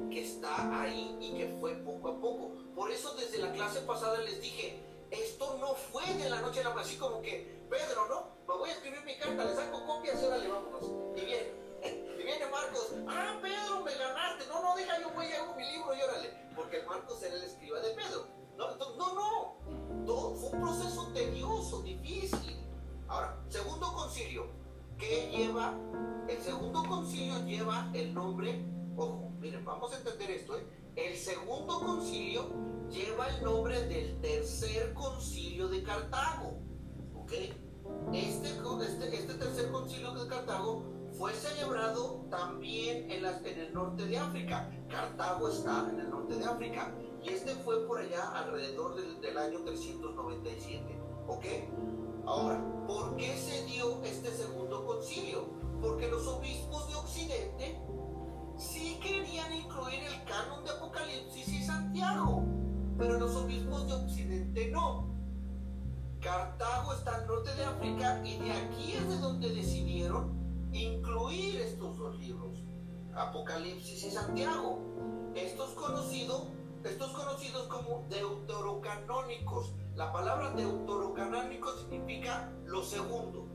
que 0.10 0.26
está 0.26 0.82
ahí 0.82 1.18
y 1.22 1.38
que 1.38 1.58
fue 1.62 1.76
poco 1.76 2.10
a 2.10 2.20
poco. 2.20 2.52
Por 2.76 2.92
eso 2.92 3.14
desde 3.14 3.38
la 3.38 3.54
clase 3.54 3.80
pasada 3.84 4.18
les 4.18 4.42
dije, 4.42 4.84
esto 5.10 5.58
no 5.58 5.74
fue 5.74 6.06
de 6.16 6.30
la 6.30 6.42
noche 6.42 6.60
a 6.60 6.64
la 6.64 6.70
mañana, 6.72 6.90
así 6.90 6.98
como 6.98 7.22
que, 7.22 7.64
Pedro, 7.70 8.10
¿no? 8.10 8.28
Me 8.50 8.60
voy 8.60 8.72
a 8.72 8.74
escribir 8.74 9.02
mi 9.06 9.18
carta, 9.18 9.46
le 9.46 9.56
saco 9.56 9.86
copias 9.86 10.22
y 10.22 10.26
órale, 10.26 10.50
vámonos. 10.50 10.84
Y 11.16 11.22
viene, 11.22 11.54
y 12.20 12.24
viene 12.24 12.46
Marcos, 12.48 12.92
ah, 13.08 13.40
Pedro, 13.42 13.80
me 13.86 13.96
ganaste. 13.96 14.48
No, 14.48 14.62
no, 14.62 14.76
deja, 14.76 15.00
yo 15.00 15.12
voy 15.12 15.28
a 15.28 15.42
hago 15.44 15.56
mi 15.56 15.64
libro 15.72 15.96
y 15.96 16.02
órale. 16.02 16.52
Porque 16.58 16.84
Marcos 16.84 17.24
era 17.24 17.36
el 17.36 17.44
escriba 17.44 17.80
de 17.80 17.92
Pedro. 17.92 18.41
No, 18.78 18.96
no, 18.96 19.14
no. 19.16 20.06
Todo 20.06 20.36
fue 20.36 20.50
un 20.52 20.62
proceso 20.62 21.08
tedioso, 21.14 21.82
difícil. 21.82 22.58
Ahora, 23.08 23.44
segundo 23.50 23.92
concilio, 23.94 24.48
¿qué 24.98 25.32
lleva? 25.32 25.74
El 26.28 26.40
segundo 26.42 26.84
concilio 26.84 27.44
lleva 27.46 27.90
el 27.94 28.14
nombre, 28.14 28.64
ojo, 28.96 29.32
miren, 29.40 29.66
vamos 29.66 29.92
a 29.94 29.98
entender 29.98 30.32
esto, 30.32 30.58
¿eh? 30.58 30.66
El 30.96 31.18
segundo 31.18 31.80
concilio 31.80 32.50
lleva 32.90 33.28
el 33.30 33.44
nombre 33.44 33.82
del 33.88 34.20
tercer 34.22 34.94
concilio 34.94 35.68
de 35.68 35.84
Cartago. 35.84 36.60
¿Ok? 37.16 37.32
Este, 38.14 38.50
este, 38.50 39.16
este 39.16 39.34
tercer 39.36 39.72
concilio 39.72 40.14
de 40.14 40.28
Cartago 40.28 40.84
fue 41.18 41.34
celebrado 41.34 42.26
también 42.30 43.10
en, 43.10 43.24
las, 43.24 43.44
en 43.44 43.60
el 43.60 43.74
norte 43.74 44.06
de 44.06 44.18
África. 44.18 44.70
Cartago 44.90 45.50
está 45.50 45.90
en 45.92 46.00
el 46.02 46.10
norte 46.10 46.36
de 46.36 46.46
África. 46.46 46.94
Y 47.24 47.30
este 47.30 47.56
fue 47.56 47.86
por 47.88 48.00
allá 48.00 48.32
alrededor 48.38 48.96
del, 48.96 49.22
del 49.22 49.38
año 49.38 49.60
397. 49.64 51.00
¿Ok? 51.28 51.46
Ahora, 52.26 52.64
¿por 52.88 53.16
qué 53.16 53.36
se 53.38 53.66
dio 53.66 54.04
este 54.04 54.32
segundo 54.32 54.86
concilio? 54.86 55.46
Porque 55.82 56.08
los 56.08 56.28
obispos 56.28 56.88
de 56.88 56.96
Occidente 56.96 57.80
sí 58.58 59.00
querían 59.02 59.54
incluir 59.54 60.00
el 60.04 60.24
canon 60.26 60.64
de 60.64 60.72
Apocalipsis 60.72 61.48
y 61.48 61.64
Santiago, 61.64 62.44
pero 62.98 63.20
los 63.20 63.36
obispos 63.36 63.88
de 63.88 63.94
Occidente 63.94 64.70
no. 64.72 65.10
Cartago 66.20 66.94
está 66.94 67.16
al 67.16 67.28
norte 67.28 67.56
de 67.56 67.66
África 67.66 68.22
y 68.24 68.38
de 68.38 68.52
aquí 68.52 68.94
es 68.94 69.10
de 69.10 69.18
donde 69.18 69.50
decidieron 69.50 70.40
incluir 70.72 71.60
estos 71.62 71.98
dos 71.98 72.20
libros, 72.20 72.60
Apocalipsis 73.16 74.04
y 74.06 74.12
Santiago. 74.12 74.80
Estos 75.36 75.72
conocidos, 75.72 76.44
estos 76.84 77.12
conocidos 77.12 77.68
como 77.68 78.06
deuterocanónicos. 78.10 79.74
La 79.96 80.12
palabra 80.12 80.52
deuterocanónico 80.52 81.72
significa 81.78 82.52
lo 82.66 82.84
segundo. 82.84 83.48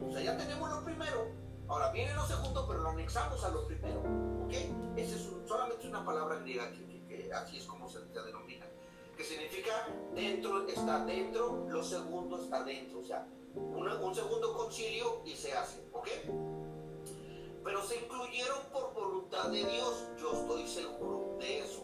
O 0.00 0.10
sea, 0.12 0.22
ya 0.22 0.36
tenemos 0.36 0.70
lo 0.70 0.84
primero, 0.84 1.28
Ahora 1.68 1.90
viene 1.92 2.14
lo 2.14 2.26
segundo, 2.26 2.66
pero 2.68 2.82
lo 2.82 2.90
anexamos 2.90 3.42
a 3.42 3.48
lo 3.48 3.66
primero. 3.66 4.00
¿Ok? 4.44 4.52
Esa 4.96 5.16
es 5.16 5.28
solamente 5.46 5.88
una 5.88 6.04
palabra 6.04 6.36
griega 6.36 6.70
que, 6.70 7.30
así 7.32 7.56
es 7.56 7.64
como 7.64 7.88
se, 7.88 8.00
denomina. 8.00 8.66
Que 9.16 9.24
significa 9.24 9.88
dentro 10.14 10.68
está 10.68 11.04
dentro, 11.04 11.66
lo 11.68 11.82
segundo 11.82 12.42
está 12.42 12.64
dentro. 12.64 12.98
O 13.00 13.04
sea, 13.04 13.26
un 13.54 14.14
segundo 14.14 14.52
concilio 14.54 15.22
y 15.24 15.34
se 15.36 15.52
hace. 15.54 15.88
¿Ok? 15.92 16.08
Pero 17.64 17.82
se 17.82 17.96
incluyeron 17.96 18.58
por 18.70 18.92
voluntad 18.92 19.48
de 19.48 19.64
Dios. 19.64 20.06
Yo 20.20 20.32
estoy 20.32 20.68
seguro 20.68 21.36
de 21.38 21.60
eso. 21.60 21.83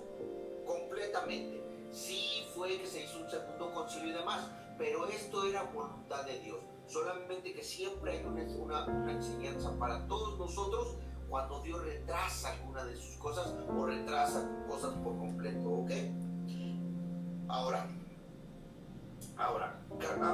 Completamente. 1.01 1.65
Sí 1.91 2.47
fue 2.55 2.77
que 2.79 2.87
se 2.87 3.05
hizo 3.05 3.21
un 3.21 3.31
segundo 3.31 3.73
concilio 3.73 4.11
y 4.11 4.13
demás. 4.13 4.47
Pero 4.77 5.07
esto 5.07 5.47
era 5.47 5.63
voluntad 5.63 6.27
de 6.27 6.39
Dios 6.41 6.59
solamente 6.87 7.55
que 7.55 7.63
siempre 7.63 8.19
hay 8.19 8.25
una, 8.25 8.85
una, 8.87 9.13
enseñanza 9.13 9.73
para 9.79 10.07
todos 10.09 10.39
nosotros 10.39 10.97
cuando 11.29 11.63
Dios 11.63 11.83
retrasa 11.83 12.53
alguna 12.53 12.85
de 12.85 12.97
sus 12.97 13.17
cosas 13.17 13.55
o 13.69 13.87
retrasa 13.87 14.47
cosas 14.69 14.93
por 15.03 15.17
completo, 15.17 15.71
¿ok? 15.71 15.91
Ahora, 17.49 17.89
ahora, 19.41 19.81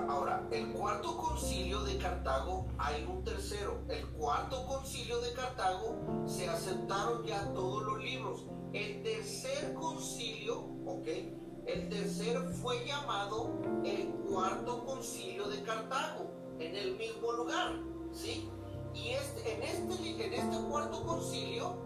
ahora, 0.08 0.46
el 0.50 0.72
cuarto 0.72 1.16
concilio 1.16 1.82
de 1.84 1.98
Cartago, 1.98 2.66
hay 2.78 3.04
un 3.04 3.22
tercero. 3.24 3.82
El 3.88 4.06
cuarto 4.10 4.66
concilio 4.66 5.20
de 5.20 5.32
Cartago 5.32 6.24
se 6.26 6.48
aceptaron 6.48 7.24
ya 7.24 7.52
todos 7.52 7.82
los 7.84 7.98
libros. 8.02 8.46
El 8.72 9.02
tercer 9.02 9.74
concilio, 9.74 10.58
¿ok? 10.86 11.06
El 11.66 11.88
tercer 11.88 12.38
fue 12.62 12.84
llamado 12.84 13.54
el 13.84 14.08
cuarto 14.28 14.84
concilio 14.84 15.48
de 15.48 15.62
Cartago 15.62 16.30
en 16.58 16.74
el 16.76 16.96
mismo 16.96 17.32
lugar, 17.32 17.72
¿sí? 18.12 18.50
Y 18.94 19.10
este, 19.10 19.54
en, 19.54 19.62
este, 19.62 20.26
en 20.26 20.32
este 20.32 20.68
cuarto 20.68 21.04
concilio 21.04 21.76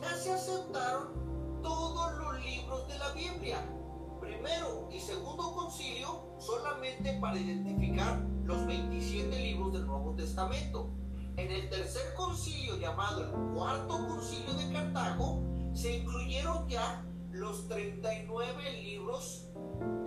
ya 0.00 0.16
se 0.16 0.32
aceptaron 0.32 1.60
todos 1.62 2.14
los 2.18 2.44
libros 2.44 2.88
de 2.88 2.98
la 2.98 3.10
Biblia. 3.10 3.77
Primero 4.28 4.90
y 4.92 5.00
segundo 5.00 5.54
concilio 5.54 6.36
solamente 6.38 7.14
para 7.18 7.38
identificar 7.38 8.22
los 8.44 8.66
27 8.66 9.38
libros 9.38 9.72
del 9.72 9.86
Nuevo 9.86 10.14
Testamento. 10.14 10.90
En 11.38 11.50
el 11.50 11.70
tercer 11.70 12.12
concilio 12.14 12.76
llamado 12.76 13.24
el 13.24 13.54
cuarto 13.54 14.06
concilio 14.06 14.52
de 14.52 14.70
Cartago 14.70 15.42
se 15.72 15.96
incluyeron 15.96 16.68
ya 16.68 17.06
los 17.30 17.68
39 17.68 18.82
libros 18.82 19.46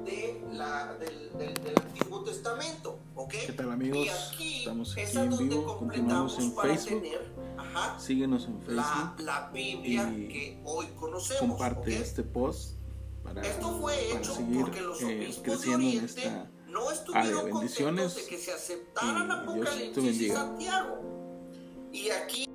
de 0.05 0.45
la, 0.51 0.93
del, 0.99 1.32
del, 1.39 1.53
del, 1.55 1.74
Antiguo 1.82 2.24
Testamento. 2.24 2.99
¿ok? 3.15 3.34
¿Qué 3.47 3.53
tal 3.53 3.72
amigos? 3.72 4.05
Y 4.05 4.09
aquí 4.09 4.57
Estamos 4.59 4.95
aquí 4.95 5.17
en 5.17 5.49
vivo, 5.49 5.78
continuamos 5.80 6.38
en 6.38 6.55
Facebook. 6.55 7.01
Tener, 7.01 7.34
ajá, 7.57 7.99
Síguenos 7.99 8.45
en 8.45 8.61
Facebook. 8.61 8.76
La, 8.76 9.15
la 9.19 9.49
Biblia 9.51 10.05
que 10.05 10.61
hoy 10.63 10.86
conocemos. 10.99 11.39
Comparte 11.57 11.80
¿okay? 11.80 11.95
este 11.95 12.22
post 12.22 12.81
para, 13.24 13.41
Esto 13.41 13.80
fue 13.80 14.11
hecho 14.11 14.36
seguir 14.36 14.61
porque 14.61 14.82
los 14.82 15.01
eh, 15.01 15.41
creciendo 15.43 15.88
en 15.88 15.95
Oriente 15.97 16.22
esta 16.22 16.51
no 16.67 16.91
estuvieron 16.91 17.28
área. 17.28 17.43
Bendiciones 17.43 18.13
contentos 18.13 18.15
de 18.15 18.26
que 18.26 18.38
se 18.38 18.51
aceptaran 18.51 19.24
y 19.24 19.53
Dios 19.53 19.69
te 19.69 19.80
Apocalipsis 19.80 20.22
y. 20.22 20.30
Santiago. 20.30 21.01
Y 21.91 22.09
aquí 22.09 22.45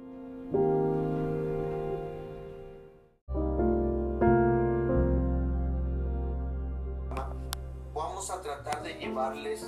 vamos 7.95 8.31
a 8.31 8.41
tratar 8.41 8.83
de 8.83 8.95
llevarles 8.95 9.65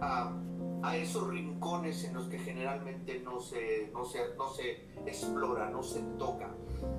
a, 0.00 0.32
a, 0.82 0.96
esos 0.96 1.26
rincones 1.28 2.04
en 2.04 2.14
los 2.14 2.28
que 2.28 2.38
generalmente 2.38 3.20
no 3.20 3.40
se, 3.40 3.90
no, 3.92 4.04
se, 4.04 4.34
no 4.36 4.48
se 4.52 4.88
explora, 5.06 5.70
no 5.70 5.82
se 5.82 6.00
toca. 6.18 6.54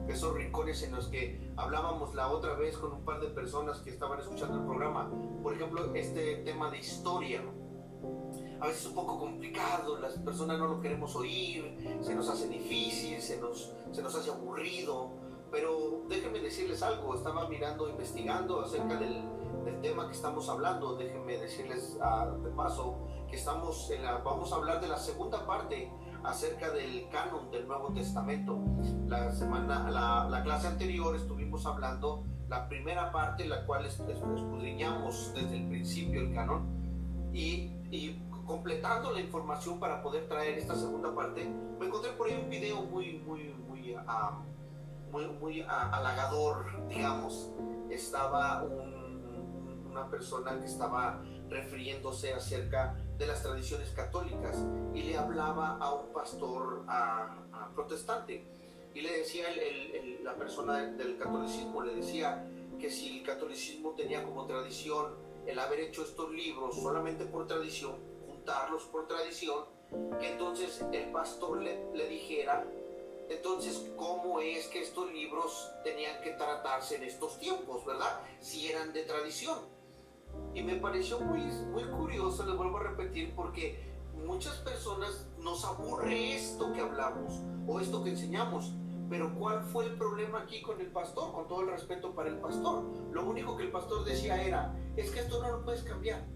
Esos 0.07 0.33
rincones 0.33 0.81
en 0.83 0.93
los 0.93 1.07
que 1.07 1.51
hablábamos 1.55 2.15
la 2.15 2.29
otra 2.29 2.55
vez 2.55 2.77
con 2.77 2.91
un 2.93 3.05
par 3.05 3.19
de 3.19 3.27
personas 3.27 3.79
que 3.79 3.91
estaban 3.91 4.19
escuchando 4.19 4.57
el 4.57 4.65
programa. 4.65 5.11
Por 5.43 5.53
ejemplo, 5.53 5.93
este 5.95 6.37
tema 6.37 6.69
de 6.71 6.79
historia. 6.79 7.41
A 8.59 8.67
veces 8.67 8.81
es 8.81 8.87
un 8.87 8.95
poco 8.95 9.19
complicado, 9.19 9.99
las 9.99 10.13
personas 10.17 10.59
no 10.59 10.67
lo 10.67 10.81
queremos 10.81 11.15
oír, 11.15 11.97
se 12.01 12.13
nos 12.13 12.29
hace 12.29 12.47
difícil, 12.49 13.21
se 13.21 13.39
nos, 13.39 13.73
se 13.91 14.01
nos 14.01 14.13
hace 14.15 14.31
aburrido. 14.31 15.11
Pero 15.51 16.03
déjenme 16.07 16.39
decirles 16.39 16.83
algo, 16.83 17.15
estaba 17.15 17.47
mirando, 17.47 17.89
investigando 17.89 18.61
acerca 18.61 18.95
del, 18.97 19.23
del 19.63 19.81
tema 19.81 20.07
que 20.07 20.13
estamos 20.13 20.49
hablando. 20.49 20.95
Déjenme 20.95 21.37
decirles 21.37 21.97
ah, 22.01 22.35
de 22.43 22.49
paso 22.51 22.97
que 23.29 23.35
estamos 23.35 23.89
en 23.91 24.03
la, 24.03 24.17
vamos 24.17 24.51
a 24.51 24.55
hablar 24.55 24.81
de 24.81 24.87
la 24.87 24.97
segunda 24.97 25.45
parte 25.45 25.91
acerca 26.23 26.71
del 26.71 27.07
canon 27.09 27.49
del 27.51 27.67
Nuevo 27.67 27.93
Testamento. 27.93 28.59
La 29.07 29.31
semana, 29.31 29.89
la, 29.89 30.27
la 30.29 30.43
clase 30.43 30.67
anterior 30.67 31.15
estuvimos 31.15 31.65
hablando 31.65 32.25
la 32.47 32.67
primera 32.67 33.11
parte, 33.11 33.45
la 33.45 33.65
cual 33.65 33.85
escudriñamos 33.85 35.33
desde 35.33 35.57
el 35.57 35.67
principio 35.67 36.21
el 36.21 36.33
canon 36.33 36.67
y, 37.33 37.71
completando 38.45 39.11
la 39.11 39.19
información 39.19 39.79
para 39.79 40.01
poder 40.01 40.27
traer 40.27 40.57
esta 40.57 40.75
segunda 40.75 41.13
parte, 41.13 41.47
me 41.79 41.85
encontré 41.85 42.11
por 42.13 42.27
ahí 42.27 42.39
un 42.43 42.49
video 42.49 42.81
muy, 42.81 43.19
muy, 43.19 43.53
muy, 43.67 43.95
ah, 44.07 44.39
muy, 45.11 45.27
muy 45.39 45.61
halagador, 45.61 46.87
digamos. 46.87 47.51
Estaba 47.91 48.63
un 48.63 48.99
una 49.89 50.09
persona 50.09 50.57
que 50.59 50.65
estaba 50.65 51.21
refiriéndose 51.49 52.33
acerca 52.33 52.95
de 53.19 53.27
las 53.27 53.43
tradiciones 53.43 53.89
católicas 53.89 54.57
y 54.93 55.03
le 55.03 55.17
hablaba 55.17 55.77
a 55.77 55.93
un 55.93 56.11
pastor 56.13 56.85
a, 56.87 57.35
protestante 57.75 58.43
y 58.95 59.01
le 59.01 59.19
decía 59.19 59.45
la 60.23 60.33
persona 60.35 60.77
del, 60.85 61.17
catolicismo, 61.17 61.83
le 61.83 61.95
decía 61.95 62.43
que 62.79 62.89
si 62.89 63.19
el 63.19 63.25
catolicismo 63.25 63.91
tenía 63.91 64.23
como 64.23 64.45
tradición 64.47 65.13
el 65.45 65.59
haber 65.59 65.81
hecho 65.81 66.03
estos 66.03 66.31
libros 66.31 66.75
solamente 66.75 67.25
por 67.25 67.45
tradición, 67.45 67.95
juntarlos 68.25 68.83
por 68.85 69.07
tradición, 69.07 69.65
que 70.19 70.31
entonces 70.31 70.83
el 70.91 71.11
pastor 71.11 71.61
le, 71.61 71.93
le 71.93 72.07
dijera 72.07 72.65
entonces, 73.29 73.85
¿cómo 73.95 74.39
es 74.39 74.67
que 74.67 74.81
estos 74.81 75.11
libros 75.11 75.71
tenían 75.83 76.19
que 76.23 76.31
tratarse 76.31 76.95
en 76.95 77.03
estos 77.03 77.37
tiempos, 77.39 77.85
verdad? 77.85 78.21
Si 78.41 78.67
eran 78.67 78.91
de 78.91 79.03
tradición. 79.03 79.59
Y 80.53 80.63
me 80.63 80.75
pareció 80.75 81.19
muy, 81.19 81.41
muy 81.71 81.83
curioso, 81.83 82.45
les 82.45 82.55
vuelvo 82.55 82.77
a 82.77 82.83
repetir, 82.83 83.33
porque 83.35 83.79
muchas 84.25 84.55
personas 84.57 85.27
nos 85.39 85.63
aburre 85.65 86.35
esto 86.35 86.73
que 86.73 86.81
hablamos 86.81 87.41
o 87.67 87.79
esto 87.79 88.03
que 88.03 88.11
enseñamos. 88.11 88.73
Pero 89.09 89.33
¿cuál 89.35 89.63
fue 89.63 89.85
el 89.85 89.93
problema 89.97 90.41
aquí 90.41 90.61
con 90.61 90.79
el 90.79 90.91
pastor? 90.91 91.33
Con 91.33 91.47
todo 91.47 91.61
el 91.61 91.69
respeto 91.69 92.13
para 92.13 92.29
el 92.29 92.37
pastor. 92.37 92.83
Lo 93.11 93.25
único 93.25 93.57
que 93.57 93.63
el 93.63 93.71
pastor 93.71 94.05
decía 94.05 94.41
era, 94.43 94.75
es 94.95 95.09
que 95.09 95.21
esto 95.21 95.41
no 95.41 95.49
lo 95.49 95.65
puedes 95.65 95.81
cambiar. 95.81 96.27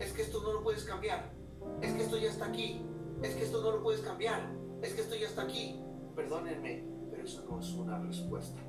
Es 0.00 0.12
que 0.12 0.22
esto 0.22 0.42
no 0.42 0.52
lo 0.52 0.62
puedes 0.62 0.84
cambiar. 0.84 1.32
Es 1.80 1.92
que 1.92 2.02
esto 2.02 2.16
ya 2.16 2.30
está 2.30 2.46
aquí. 2.46 2.82
Es 3.22 3.34
que 3.34 3.44
esto 3.44 3.62
no 3.62 3.70
lo 3.70 3.82
puedes 3.82 4.00
cambiar. 4.00 4.50
Es 4.82 4.94
que 4.94 5.02
esto 5.02 5.14
ya 5.14 5.28
está 5.28 5.42
aquí. 5.42 5.80
Perdónenme, 6.16 6.84
pero 7.10 7.24
eso 7.24 7.44
no 7.48 7.60
es 7.60 7.72
una 7.74 7.98
respuesta. 8.00 8.60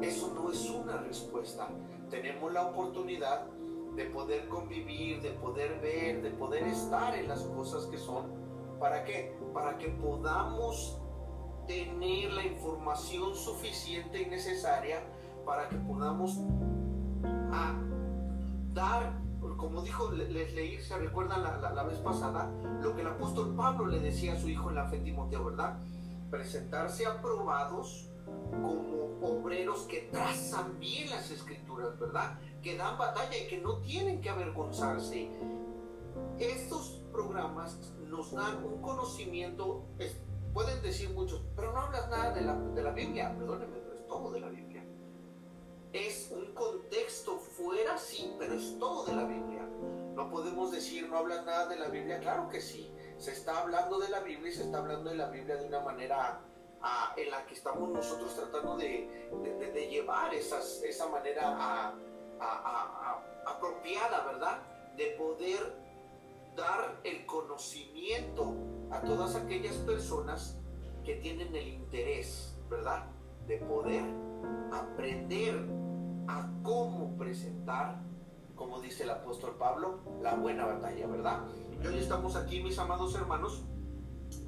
Eso 0.00 0.32
no 0.34 0.50
es 0.50 0.68
una 0.68 0.98
respuesta. 0.98 1.68
Tenemos 2.10 2.52
la 2.52 2.66
oportunidad 2.66 3.46
de 3.96 4.04
poder 4.04 4.48
convivir, 4.48 5.22
de 5.22 5.30
poder 5.30 5.80
ver, 5.80 6.22
de 6.22 6.30
poder 6.30 6.64
estar 6.64 7.14
en 7.16 7.28
las 7.28 7.42
cosas 7.42 7.86
que 7.86 7.98
son. 7.98 8.26
¿Para 8.78 9.04
qué? 9.04 9.36
Para 9.54 9.78
que 9.78 9.88
podamos 9.88 11.00
tener 11.66 12.32
la 12.32 12.44
información 12.44 13.34
suficiente 13.34 14.22
y 14.22 14.26
necesaria 14.26 15.02
para 15.44 15.68
que 15.68 15.76
podamos 15.76 16.38
ah, 17.52 17.74
dar, 18.72 19.18
como 19.56 19.82
dijo, 19.82 20.10
les 20.12 20.52
leí, 20.54 20.78
se 20.80 20.98
recuerdan 20.98 21.42
la, 21.42 21.72
la, 21.72 21.82
vez 21.84 21.98
pasada, 22.00 22.50
lo 22.82 22.94
que 22.94 23.00
el 23.00 23.06
apóstol 23.06 23.54
Pablo 23.56 23.86
le 23.86 24.00
decía 24.00 24.34
a 24.34 24.36
su 24.36 24.48
hijo 24.48 24.68
en 24.70 24.76
la 24.76 24.88
fe 24.88 24.98
Timoteo, 24.98 25.44
¿verdad? 25.44 25.78
Presentarse 26.30 27.06
aprobados 27.06 28.10
como 28.50 29.18
obreros 29.22 29.82
que 29.82 30.08
trazan 30.12 30.78
bien 30.78 31.10
las 31.10 31.30
escrituras, 31.30 31.98
¿verdad? 31.98 32.38
que 32.66 32.76
dan 32.76 32.98
batalla 32.98 33.38
y 33.38 33.46
que 33.46 33.58
no 33.58 33.78
tienen 33.78 34.20
que 34.20 34.28
avergonzarse. 34.28 35.30
Estos 36.36 37.00
programas 37.12 37.78
nos 38.08 38.32
dan 38.32 38.64
un 38.64 38.82
conocimiento, 38.82 39.84
pueden 40.52 40.82
decir 40.82 41.10
muchos, 41.10 41.42
pero 41.54 41.72
no 41.72 41.78
hablas 41.78 42.08
nada 42.10 42.32
de 42.32 42.40
la, 42.40 42.54
de 42.54 42.82
la 42.82 42.90
Biblia, 42.90 43.32
perdónenme, 43.38 43.78
pero 43.78 43.94
es 43.94 44.06
todo 44.08 44.32
de 44.32 44.40
la 44.40 44.48
Biblia. 44.48 44.84
Es 45.92 46.32
un 46.32 46.54
contexto 46.54 47.38
fuera, 47.38 47.96
sí, 47.98 48.34
pero 48.36 48.54
es 48.54 48.76
todo 48.80 49.06
de 49.06 49.14
la 49.14 49.24
Biblia. 49.26 49.62
No 50.16 50.28
podemos 50.28 50.72
decir, 50.72 51.08
no 51.08 51.18
hablas 51.18 51.46
nada 51.46 51.68
de 51.68 51.76
la 51.76 51.86
Biblia, 51.86 52.18
claro 52.18 52.48
que 52.48 52.60
sí. 52.60 52.92
Se 53.16 53.30
está 53.30 53.60
hablando 53.60 54.00
de 54.00 54.08
la 54.08 54.18
Biblia 54.20 54.50
y 54.50 54.54
se 54.54 54.64
está 54.64 54.78
hablando 54.78 55.10
de 55.10 55.16
la 55.16 55.28
Biblia 55.28 55.54
de 55.54 55.68
una 55.68 55.82
manera 55.82 56.40
en 57.16 57.30
la 57.30 57.44
que 57.46 57.54
estamos 57.54 57.88
nosotros 57.90 58.34
tratando 58.34 58.76
de, 58.76 59.88
llevar 59.90 60.34
esa 60.34 61.08
manera 61.08 61.94
apropiada, 63.46 64.24
¿verdad? 64.24 64.58
De 64.96 65.16
poder 65.18 65.86
dar 66.56 67.00
el 67.04 67.26
conocimiento 67.26 68.54
a 68.90 69.00
todas 69.00 69.34
aquellas 69.36 69.74
personas 69.76 70.58
que 71.04 71.16
tienen 71.16 71.54
el 71.54 71.68
interés, 71.68 72.56
¿verdad? 72.68 73.06
De 73.46 73.58
poder 73.58 74.04
aprender 74.72 75.54
a 76.28 76.48
cómo 76.62 77.16
presentar, 77.16 78.00
como 78.54 78.80
dice 78.80 79.04
el 79.04 79.10
apóstol 79.10 79.56
Pablo, 79.58 80.00
la 80.22 80.34
buena 80.34 80.66
batalla, 80.66 81.06
¿verdad? 81.06 81.44
Y 81.82 81.86
hoy 81.86 81.98
estamos 81.98 82.36
aquí, 82.36 82.62
mis 82.62 82.78
amados 82.78 83.14
hermanos, 83.14 83.64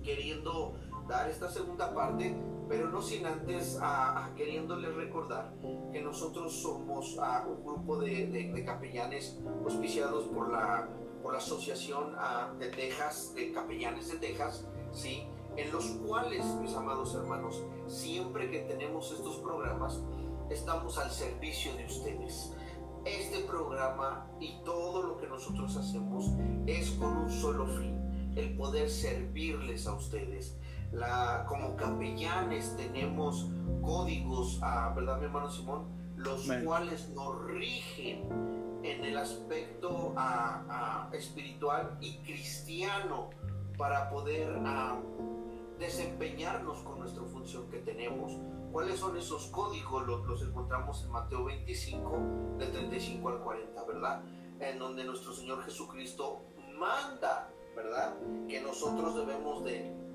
queriendo 0.02 0.74
dar 1.08 1.28
esta 1.28 1.50
segunda 1.50 1.92
parte 1.94 2.36
pero 2.68 2.90
no 2.90 3.00
sin 3.00 3.24
antes 3.24 3.78
a, 3.80 4.30
queriéndoles 4.36 4.94
recordar 4.94 5.54
que 5.90 6.02
nosotros 6.02 6.52
somos 6.52 7.16
un 7.48 7.64
grupo 7.64 7.96
de, 7.96 8.62
capellanes 8.64 9.38
auspiciados 9.64 10.26
por 10.26 10.52
la, 10.52 10.88
por 11.22 11.32
la 11.32 11.38
Asociación 11.38 12.14
de 12.58 12.68
Texas, 12.68 13.32
de 13.34 13.52
Capellanes 13.52 14.12
de 14.12 14.18
Texas, 14.18 14.66
¿sí? 14.92 15.26
en 15.56 15.72
los 15.72 15.86
cuales, 16.06 16.44
mis 16.60 16.74
amados 16.74 17.14
hermanos, 17.14 17.64
siempre 17.86 18.50
que 18.50 18.60
tenemos 18.60 19.10
estos 19.12 19.36
programas, 19.38 20.02
estamos 20.50 20.98
al 20.98 21.10
servicio 21.10 21.74
de 21.74 21.86
ustedes. 21.86 22.52
Este 23.04 23.40
programa 23.40 24.30
y 24.40 24.60
todo 24.64 25.02
lo 25.02 25.16
que 25.16 25.26
nosotros 25.26 25.74
hacemos 25.76 26.26
es 26.66 26.90
con 26.92 27.16
un 27.16 27.30
solo 27.30 27.66
fin, 27.66 28.32
el 28.36 28.56
poder 28.56 28.90
servirles 28.90 29.86
a 29.86 29.94
ustedes 29.94 30.58
la, 30.92 31.44
como 31.46 31.76
capellanes 31.76 32.76
tenemos 32.76 33.46
códigos, 33.82 34.58
ah, 34.62 34.92
¿verdad 34.94 35.18
mi 35.18 35.24
hermano 35.26 35.50
Simón? 35.50 35.86
Los 36.16 36.48
cuales 36.64 37.08
nos 37.10 37.44
rigen 37.44 38.28
en 38.82 39.04
el 39.04 39.16
aspecto 39.16 40.14
ah, 40.16 40.64
ah, 40.68 41.08
espiritual 41.12 41.96
y 42.00 42.18
cristiano 42.18 43.30
para 43.76 44.10
poder 44.10 44.60
desempeñarnos 45.78 46.78
con 46.80 46.98
nuestra 46.98 47.22
función 47.24 47.70
que 47.70 47.78
tenemos. 47.78 48.32
¿Cuáles 48.72 48.98
son 48.98 49.16
esos 49.16 49.46
códigos? 49.46 50.06
Los, 50.06 50.26
los, 50.26 50.42
encontramos 50.42 51.04
en 51.04 51.12
Mateo 51.12 51.44
25, 51.44 52.56
del 52.58 52.72
35 52.72 53.28
al 53.28 53.38
40, 53.38 53.84
¿verdad? 53.84 54.22
En 54.60 54.78
donde 54.78 55.04
nuestro 55.04 55.32
Señor 55.32 55.62
Jesucristo 55.62 56.42
manda, 56.76 57.48
¿verdad? 57.76 58.14
Que 58.48 58.60
nosotros 58.60 59.14
debemos 59.14 59.64
de 59.64 60.07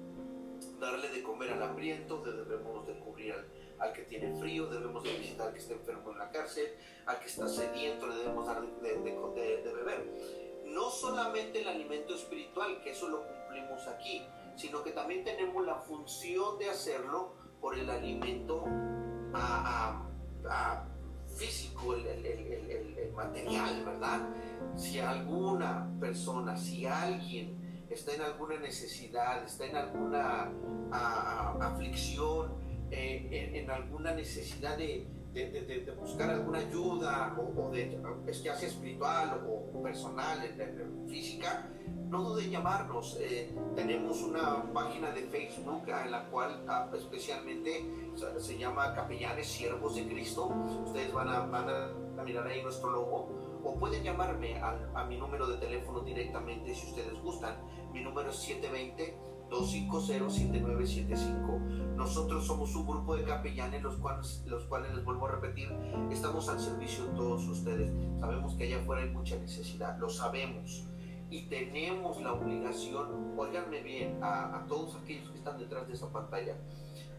darle 0.84 1.10
de 1.10 1.24
comer 1.24 1.52
al 1.52 1.64
hambriento, 1.64 2.22
debemos 2.22 2.86
de 2.86 3.00
cubrir 3.00 3.34
al, 3.80 3.94
que 3.94 4.04
tiene 4.04 4.38
frío, 4.40 4.68
debemos 4.68 5.04
de 5.04 5.18
visitar 5.18 5.48
al 5.48 5.54
que 5.54 5.60
está 5.60 5.74
enfermo 5.74 6.12
en 6.12 6.20
la 6.20 6.30
cárcel, 6.30 6.68
al 7.06 7.20
que 7.20 7.28
está 7.28 7.48
sediento 7.48 8.08
le 8.08 8.16
debemos 8.16 8.46
dar 8.46 8.62
de, 8.62 9.74
beber. 9.74 10.14
No 10.66 10.90
solamente 10.90 11.62
el 11.62 11.68
alimento 11.68 12.16
espiritual, 12.16 12.82
que 12.82 12.92
eso 12.92 13.08
lo 13.08 13.24
cumplimos 13.28 13.88
aquí, 13.88 14.26
sino 14.56 14.84
que 14.84 14.92
también 14.92 15.24
tenemos 15.24 15.66
la 15.66 15.76
función 15.76 16.58
de 16.60 16.70
hacerlo 16.70 17.34
por 17.60 17.78
el 17.78 17.90
alimento 17.90 18.66
físico, 21.36 21.96
el, 21.96 22.08
el, 22.26 23.12
material, 23.14 23.84
¿verdad? 23.86 24.30
Si 24.76 25.00
alguna 25.00 25.88
persona, 26.00 26.58
si 26.58 26.86
alguien 26.86 27.63
está 27.90 28.14
en 28.14 28.22
alguna 28.22 28.58
necesidad, 28.60 29.44
está 29.44 29.66
en 29.66 29.76
alguna 29.76 30.52
aflicción, 31.62 32.54
eh, 32.92 33.52
en, 33.56 33.70
alguna 33.70 34.14
necesidad 34.14 34.78
de, 34.78 35.08
buscar 36.00 36.30
alguna 36.30 36.60
ayuda 36.60 37.36
o, 37.40 37.72
de, 37.72 38.00
ya 38.44 38.56
sea 38.56 38.68
espiritual 38.68 39.44
o 39.50 39.82
personal, 39.82 40.40
física, 41.08 41.70
no 42.08 42.22
duden 42.22 42.46
en 42.46 42.52
llamarnos. 42.52 43.18
Eh, 43.20 43.52
tenemos 43.76 44.22
una 44.22 44.72
página 44.72 45.12
de 45.12 45.24
Facebook 45.24 45.84
en 45.88 46.12
la 46.12 46.26
cual 46.30 46.64
especialmente 46.96 47.84
se 48.38 48.58
llama 48.58 48.94
Capellanes 48.94 49.48
Siervos 49.48 49.96
de 49.96 50.08
Cristo. 50.08 50.54
Ustedes 50.86 51.12
van 51.12 51.30
a, 51.30 51.40
van 51.48 51.68
a 51.68 52.24
mirar 52.24 52.46
ahí 52.46 52.62
nuestro 52.62 52.92
logo. 52.92 53.43
O 53.64 53.76
pueden 53.76 54.04
llamarme 54.04 54.60
a 54.60 55.06
mi 55.08 55.18
número 55.18 55.48
de 55.48 55.58
teléfono 55.58 56.02
directamente 56.02 56.76
si 56.76 56.88
ustedes 56.88 57.22
gustan. 57.22 57.56
Mi 57.94 58.02
número 58.02 58.30
es 58.30 58.38
720 58.38 59.34
250-7975. 59.54 61.96
Nosotros 61.96 62.46
somos 62.46 62.76
un 62.76 62.86
grupo 62.88 63.16
de 63.16 63.24
capellanes, 63.24 63.82
los 63.84 63.96
cuales, 63.98 64.44
los 64.48 64.64
cuales 64.66 64.96
les 64.96 65.06
vuelvo 65.06 65.28
a 65.28 65.32
repetir, 65.32 65.72
estamos 66.12 66.50
al 66.50 66.60
servicio 66.60 67.06
de 67.06 67.12
todos 67.12 67.48
ustedes. 67.48 67.92
Sabemos 68.20 68.56
que 68.56 68.66
allá 68.66 68.82
afuera 68.82 69.04
hay 69.04 69.10
mucha 69.10 69.38
necesidad, 69.38 69.98
lo 70.00 70.10
sabemos. 70.10 70.86
Y 71.30 71.44
tenemos 71.44 72.20
la 72.22 72.34
obligación, 72.34 73.36
oiganme 73.38 73.82
bien, 73.82 74.22
a, 74.24 74.58
a 74.58 74.66
todos 74.68 74.96
aquellos 74.96 75.30
que 75.30 75.38
están 75.38 75.58
detrás 75.58 75.88
de 75.88 75.94
esa 75.94 76.12
pantalla, 76.12 76.58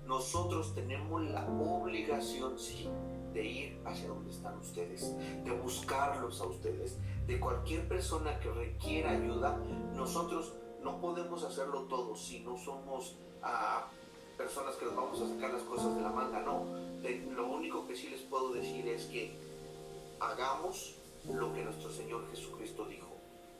nosotros 0.06 0.74
tenemos 0.74 1.22
la 1.22 1.46
obligación, 1.46 2.58
sí, 2.58 2.90
de 3.34 3.44
ir 3.44 3.80
hacia 3.84 4.08
donde 4.08 4.30
están 4.30 4.56
ustedes, 4.58 5.14
de 5.44 5.50
buscarlos 5.50 6.40
a 6.40 6.46
ustedes, 6.46 6.96
de 7.26 7.40
cualquier 7.40 7.86
persona 7.88 8.38
que 8.40 8.50
requiera 8.50 9.10
ayuda, 9.10 9.58
nosotros 9.94 10.54
no 10.82 11.00
podemos 11.00 11.42
hacerlo 11.42 11.82
todo 11.82 12.14
si 12.14 12.40
no 12.40 12.56
somos 12.56 13.16
ah, 13.42 13.88
personas 14.38 14.76
que 14.76 14.84
nos 14.86 14.96
vamos 14.96 15.20
a 15.20 15.28
sacar 15.28 15.52
las 15.52 15.62
cosas 15.62 15.96
de 15.96 16.02
la 16.02 16.10
manga, 16.10 16.40
no. 16.40 16.64
lo 17.34 17.46
único 17.48 17.86
que 17.86 17.96
sí 17.96 18.08
les 18.08 18.20
puedo 18.22 18.52
decir 18.52 18.86
es 18.88 19.06
que 19.06 19.36
hagamos 20.20 20.96
lo 21.32 21.52
que 21.52 21.62
nuestro 21.62 21.90
Señor 21.90 22.28
Jesucristo 22.30 22.84
dijo 22.86 23.08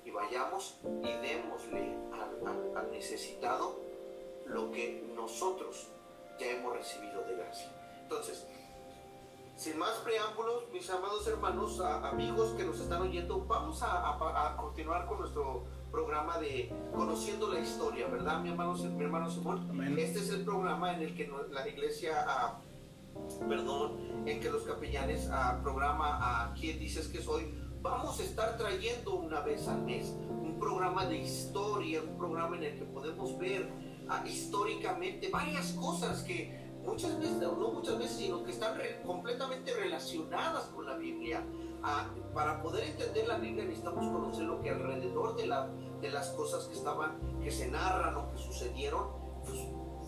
y 0.05 0.11
vayamos 0.11 0.77
y 1.03 1.12
démosle 1.27 1.97
al, 2.77 2.91
necesitado 2.91 3.77
lo 4.47 4.70
que 4.70 5.03
nosotros 5.16 5.89
ya 6.39 6.51
hemos 6.51 6.77
recibido 6.77 7.22
de 7.22 7.37
gracia. 7.37 7.72
Entonces, 8.03 8.47
sin 9.57 9.78
más 9.78 9.92
preámbulos, 10.05 10.64
mis 10.72 10.88
amados 10.90 11.26
hermanos, 11.26 11.80
amigos 11.80 12.55
que 12.57 12.64
nos 12.64 12.80
están 12.80 13.02
oyendo, 13.02 13.44
vamos 13.46 13.80
a 13.82 14.57
continuar 14.59 15.07
con 15.07 15.20
nuestro 15.20 15.64
programa 15.94 16.38
de 16.38 16.72
Conociendo 16.92 17.52
la 17.52 17.61
Historia, 17.61 18.09
¿verdad, 18.09 18.40
mi 18.40 18.48
hermano, 18.48 18.74
mi 18.74 19.05
hermano 19.05 19.30
Simón? 19.30 19.80
Este 19.96 20.18
es 20.18 20.30
el 20.30 20.44
programa 20.44 20.92
en 20.92 21.02
el 21.02 21.14
que 21.14 21.30
la 21.52 21.68
iglesia, 21.68 22.24
ah, 22.26 22.61
perdón, 23.48 24.26
en 24.26 24.40
que 24.40 24.50
los 24.50 24.64
capellanes 24.64 25.28
ah, 25.30 25.61
programa 25.62 26.18
a 26.18 26.52
quién 26.55 26.80
dices 26.80 27.07
que 27.07 27.22
soy, 27.22 27.55
vamos 27.80 28.18
a 28.18 28.24
estar 28.24 28.59
trayendo 28.59 29.14
una 29.14 29.42
vez 29.42 29.68
al 29.68 29.82
mes 29.82 30.12
un 30.28 30.59
programa 30.59 31.07
de 31.07 31.18
historia, 31.18 32.02
un 32.02 32.18
programa 32.18 32.57
en 32.57 32.64
el 32.64 32.78
que 32.80 32.86
podemos 32.86 33.38
ver 33.38 33.70
ah, 34.09 34.24
históricamente 34.26 35.28
varias 35.28 35.74
cosas 35.74 36.24
que 36.24 36.64
muchas 36.87 37.18
veces, 37.18 37.39
no 37.39 37.72
muchas 37.72 37.99
veces, 37.99 38.16
sino 38.16 38.45
que 38.45 38.51
están 38.51 38.76
completamente 39.05 39.72
relacionadas 39.74 40.64
con 40.74 40.87
la 40.87 40.97
Biblia. 40.97 41.45
para 42.32 42.62
poder 42.62 42.85
entender 42.85 43.28
la 43.28 43.39
Biblia 43.39 43.64
necesitamos 43.64 44.07
conocer 44.07 44.45
lo 44.45 44.61
que 44.61 44.70
alrededor 44.70 45.37
de 45.37 45.47
la 45.47 45.68
de 46.05 46.11
las 46.11 46.28
cosas 46.30 46.64
que 46.64 46.74
estaban, 46.74 47.12
que 47.43 47.51
se 47.51 47.70
narran 47.70 48.14
o 48.16 48.30
que 48.30 48.37
sucedieron, 48.37 49.09
pues, 49.43 49.59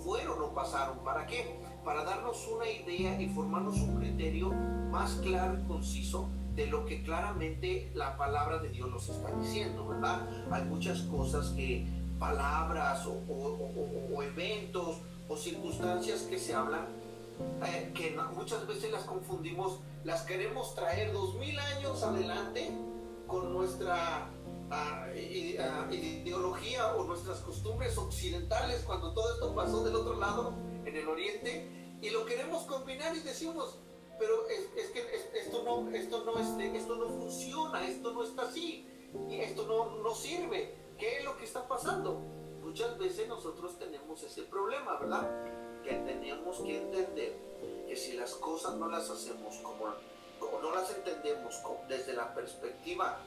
fueron 0.04 0.42
o 0.42 0.52
pasaron. 0.52 0.98
¿Para 0.98 1.26
qué? 1.26 1.58
Para 1.84 2.04
darnos 2.04 2.46
una 2.48 2.68
idea 2.68 3.18
y 3.20 3.28
formarnos 3.30 3.78
un 3.78 3.96
criterio 3.96 4.52
más 4.52 5.14
claro 5.22 5.58
y 5.58 5.66
conciso 5.66 6.28
de 6.54 6.66
lo 6.66 6.84
que 6.84 7.02
claramente 7.02 7.90
la 7.94 8.16
palabra 8.18 8.58
de 8.58 8.68
Dios 8.68 8.90
nos 8.90 9.08
está 9.08 9.30
diciendo, 9.32 9.88
¿verdad? 9.88 10.28
Hay 10.50 10.64
muchas 10.64 11.00
cosas 11.02 11.48
que, 11.50 11.86
palabras 12.18 13.06
o, 13.06 14.22
eventos 14.22 15.00
o 15.28 15.36
circunstancias 15.36 16.22
que 16.22 16.38
se 16.38 16.54
hablan, 16.54 16.86
eh, 17.66 17.92
que 17.94 18.16
muchas 18.34 18.66
veces 18.66 18.90
las 18.92 19.04
confundimos, 19.04 19.80
las 20.04 20.22
queremos 20.22 20.74
traer 20.74 21.12
dos 21.12 21.34
mil 21.36 21.58
años 21.58 22.02
adelante 22.02 22.70
con 23.26 23.52
nuestra 23.52 24.30
ideología 25.14 26.94
o 26.96 27.04
nuestras 27.04 27.38
costumbres 27.38 27.96
occidentales 27.98 28.82
cuando 28.84 29.12
todo 29.12 29.34
esto 29.34 29.54
pasó 29.54 29.84
del 29.84 29.94
otro 29.94 30.18
lado, 30.18 30.54
en 30.84 30.96
el 30.96 31.08
oriente, 31.08 31.98
y 32.00 32.10
lo 32.10 32.24
queremos 32.26 32.64
combinar 32.64 33.16
y 33.16 33.20
decimos, 33.20 33.78
pero 34.18 34.48
es, 34.48 34.90
que 34.90 35.00
esto, 35.38 35.62
no, 35.64 35.90
esto, 35.90 36.24
no 36.24 36.38
esto 36.38 36.96
no 36.96 37.08
funciona, 37.08 37.86
esto 37.86 38.12
no 38.12 38.22
está 38.22 38.42
así, 38.42 38.86
y 39.28 39.36
esto 39.36 39.66
no, 39.66 40.02
no 40.02 40.14
sirve. 40.14 40.74
¿Qué 40.98 41.18
es 41.18 41.24
lo 41.24 41.36
que 41.36 41.44
está 41.44 41.66
pasando? 41.68 42.22
Muchas 42.76 42.98
veces 42.98 43.26
nosotros 43.26 43.78
tenemos 43.78 44.22
ese 44.22 44.42
problema, 44.42 44.98
¿verdad? 44.98 45.30
Que 45.82 45.92
tenemos 45.92 46.58
que 46.58 46.76
entender 46.76 47.34
que 47.88 47.96
si 47.96 48.12
las 48.18 48.34
cosas 48.34 48.74
no 48.74 48.86
las 48.86 49.08
hacemos 49.08 49.56
como, 49.62 49.94
como 50.38 50.60
no 50.60 50.74
las 50.74 50.94
entendemos 50.94 51.54
desde 51.88 52.12
la 52.12 52.34
perspectiva 52.34 53.22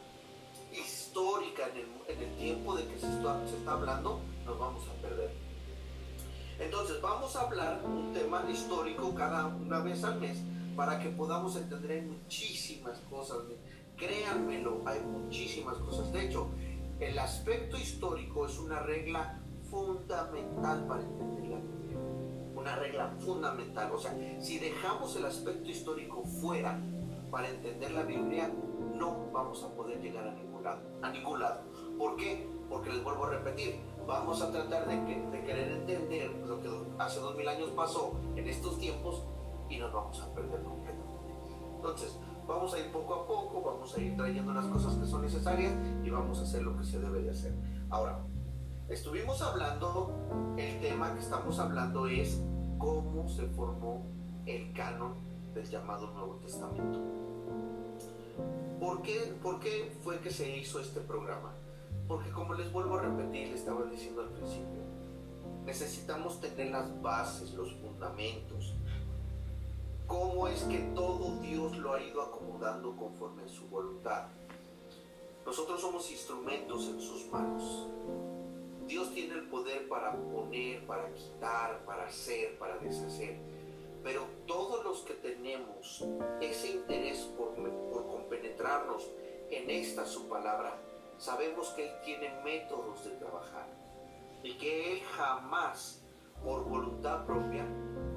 histórica 0.72 1.68
en 1.68 2.22
el, 2.22 2.38
tiempo 2.38 2.76
de 2.76 2.86
que 2.90 3.00
se 3.00 3.08
está, 3.08 3.44
se 3.48 3.58
está 3.58 3.72
hablando, 3.72 4.20
nos 4.46 4.60
vamos 4.60 4.84
a 4.88 5.02
perder. 5.02 5.32
Entonces 6.60 7.02
vamos 7.02 7.36
a 7.36 7.42
hablar 7.42 7.82
un 7.84 8.14
tema 8.14 8.46
histórico 8.52 9.16
cada 9.16 9.48
una 9.48 9.80
vez 9.80 10.04
al 10.04 10.20
mes 10.20 10.38
para 10.76 11.00
que 11.00 11.10
podamos 11.10 11.56
entender 11.56 12.04
muchísimas 12.04 13.00
cosas. 13.10 13.40
Créanmelo, 13.98 14.84
hay 14.86 15.00
muchísimas 15.00 15.76
cosas. 15.78 16.14
De 16.14 16.28
hecho, 16.28 16.52
el 17.00 17.18
aspecto 17.18 17.78
histórico 17.78 18.46
es 18.46 18.60
una 18.60 18.80
regla 18.80 19.40
fundamental 19.70 20.86
para 20.86 21.02
entender 21.02 21.50
la 21.50 21.58
Biblia. 21.58 21.98
Una 22.56 22.76
regla 22.76 23.16
fundamental. 23.20 23.92
O 23.94 23.98
sea, 23.98 24.14
si 24.40 24.60
dejamos 24.60 25.16
el 25.16 25.26
aspecto 25.26 25.70
histórico 25.70 26.24
fuera 26.24 26.80
para 27.32 27.50
entender 27.50 27.92
la 27.92 28.04
Biblia, 28.04 28.52
no 28.96 29.32
vamos 29.32 29.64
a 29.64 29.74
poder 29.76 30.02
llegar 30.02 30.28
a 30.28 30.34
ningún 30.34 30.64
lado. 30.64 30.82
A 31.02 31.10
ningún 31.10 31.40
lado. 31.40 31.62
¿Por 31.98 32.18
qué? 32.18 32.48
Porque 32.70 32.90
les 32.90 33.04
vuelvo 33.04 33.26
a 33.26 33.30
repetir, 33.30 33.80
vamos 34.06 34.42
a 34.42 34.52
tratar 34.52 34.88
de, 34.88 34.98
de 34.98 35.44
querer 35.44 35.72
entender 35.72 36.32
lo 36.46 36.60
que 36.62 36.70
hace 36.98 37.20
dos 37.20 37.36
mil 37.36 37.48
años 37.48 37.70
pasó 37.70 38.20
en 38.36 38.48
estos 38.48 38.78
tiempos 38.78 39.24
y 39.70 39.78
nos 39.78 39.94
vamos 39.94 40.20
a 40.22 40.34
perder 40.34 40.62
completamente. 40.64 41.10
Entonces, 41.78 42.20
vamos 42.50 42.74
a 42.74 42.80
ir 42.80 42.92
poco 42.92 43.14
a 43.14 43.28
poco, 43.28 43.62
vamos 43.62 43.96
a 43.96 44.02
ir 44.02 44.18
trayendo 44.18 44.52
las 44.54 44.66
cosas 44.66 44.96
que 44.96 45.06
son 45.06 45.22
necesarias 45.22 45.72
y 46.04 46.10
vamos 46.10 46.40
a 46.40 46.42
hacer 46.42 46.64
lo 46.64 46.76
que 46.76 46.84
se 46.84 47.00
debe 47.00 47.22
de 47.22 47.30
hacer. 47.30 47.54
Ahora, 47.92 48.20
estuvimos 48.90 49.42
hablando, 49.44 50.12
el 50.58 50.82
tema 50.82 51.14
que 51.14 51.20
estamos 51.20 51.60
hablando 51.60 52.08
es 52.08 52.42
cómo 52.80 53.30
se 53.30 53.46
formó 53.50 54.04
el 54.48 54.74
canon 54.74 55.14
del 55.54 55.70
llamado 55.70 56.10
Nuevo 56.12 56.36
Testamento. 56.38 57.00
¿Por 58.80 59.04
qué, 59.04 59.38
¿Por 59.44 59.60
qué 59.60 59.96
fue 60.04 60.20
que 60.20 60.32
se 60.32 60.58
hizo 60.58 60.80
este 60.80 61.02
programa? 61.02 61.54
Porque 62.08 62.32
como 62.32 62.56
les 62.56 62.72
vuelvo 62.74 62.98
a 62.98 63.04
repetir, 63.04 63.50
les 63.50 63.60
estaba 63.60 63.84
diciendo 63.84 64.22
al 64.22 64.30
principio, 64.30 64.82
necesitamos 65.66 66.42
tener 66.42 66.72
las 66.72 67.00
bases, 67.02 67.54
los 67.54 67.76
fundamentos. 67.76 68.74
¿Cómo 70.10 70.48
es 70.48 70.64
que 70.64 70.80
todo 70.96 71.36
Dios 71.40 71.78
lo 71.78 71.94
ha 71.94 72.02
ido 72.02 72.24
acomodando 72.24 72.96
conforme 72.96 73.44
a 73.44 73.48
su 73.48 73.68
voluntad? 73.68 74.26
Nosotros 75.46 75.80
somos 75.80 76.10
instrumentos 76.10 76.88
en 76.88 77.00
sus 77.00 77.28
manos. 77.28 77.88
Dios 78.88 79.14
tiene 79.14 79.36
el 79.36 79.48
poder 79.50 79.88
para 79.88 80.16
poner, 80.16 80.84
para 80.88 81.14
quitar, 81.14 81.86
para 81.86 82.08
hacer, 82.08 82.58
para 82.58 82.80
deshacer. 82.80 83.38
Pero 84.04 84.24
todos 84.48 84.84
los 84.84 85.02
que 85.02 85.14
tenemos 85.14 86.04
ese 86.42 86.72
interés 86.72 87.20
por, 87.38 87.54
por 87.92 88.08
compenetrarnos 88.08 89.08
en 89.52 89.70
esta 89.70 90.08
su 90.08 90.28
palabra, 90.28 90.76
sabemos 91.20 91.70
que 91.76 91.88
Él 91.88 91.96
tiene 92.04 92.34
métodos 92.44 93.06
de 93.06 93.12
trabajar 93.12 93.68
y 94.42 94.58
que 94.58 94.94
Él 94.94 95.02
jamás, 95.16 96.02
por 96.44 96.64
voluntad 96.64 97.28
propia, 97.28 97.64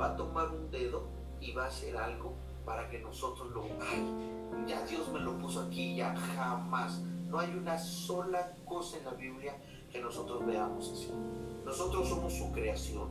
va 0.01 0.07
a 0.07 0.17
tomar 0.17 0.49
un 0.53 0.71
dedo 0.71 1.21
y 1.43 1.53
va 1.53 1.65
a 1.65 1.69
hacer 1.69 1.97
algo 1.97 2.35
para 2.65 2.89
que 2.89 3.01
nosotros 3.01 3.51
lo, 3.51 3.65
ay, 3.65 4.67
ya 4.67 4.85
Dios 4.87 5.09
me 5.13 5.19
lo 5.19 5.37
puso 5.39 5.63
aquí, 5.63 5.97
ya 5.97 6.15
jamás. 6.15 7.01
No 7.29 7.41
hay 7.41 7.51
una 7.55 7.79
sola 7.79 8.55
cosa 8.65 8.99
en 8.99 9.05
la 9.05 9.13
Biblia 9.13 9.57
que 9.91 10.01
nosotros 10.01 10.47
veamos 10.47 10.91
así. 10.91 11.11
Nosotros 11.65 12.09
somos 12.09 12.35
su 12.35 12.53
creación, 12.53 13.09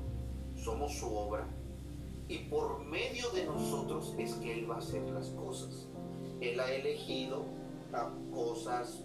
somos 0.56 0.94
su 0.94 1.14
obra, 1.14 1.48
y 2.28 2.38
por 2.50 2.80
medio 2.86 3.30
de 3.32 3.46
nosotros 3.46 4.16
es 4.18 4.36
que 4.36 4.60
Él 4.60 4.70
va 4.70 4.76
a 4.76 4.80
hacer 4.80 5.02
las 5.10 5.30
cosas. 5.32 5.88
Él 6.40 6.60
ha 6.60 6.72
elegido 6.72 7.44
a 7.92 8.10
cosas, 8.34 9.04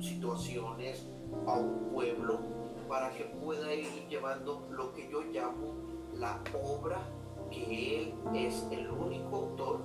situaciones, 0.00 1.06
a 1.46 1.54
un 1.54 1.90
pueblo 1.92 2.40
para 2.88 3.10
que 3.12 3.24
pueda 3.24 3.74
ir 3.74 3.86
llevando 4.08 4.66
lo 4.70 4.92
que 4.94 5.10
yo 5.10 5.22
llamo 5.22 5.74
la 6.14 6.42
obra 6.62 7.02
que 7.52 8.02
Él 8.02 8.14
es 8.34 8.66
el 8.70 8.90
único 8.90 9.36
autor 9.36 9.80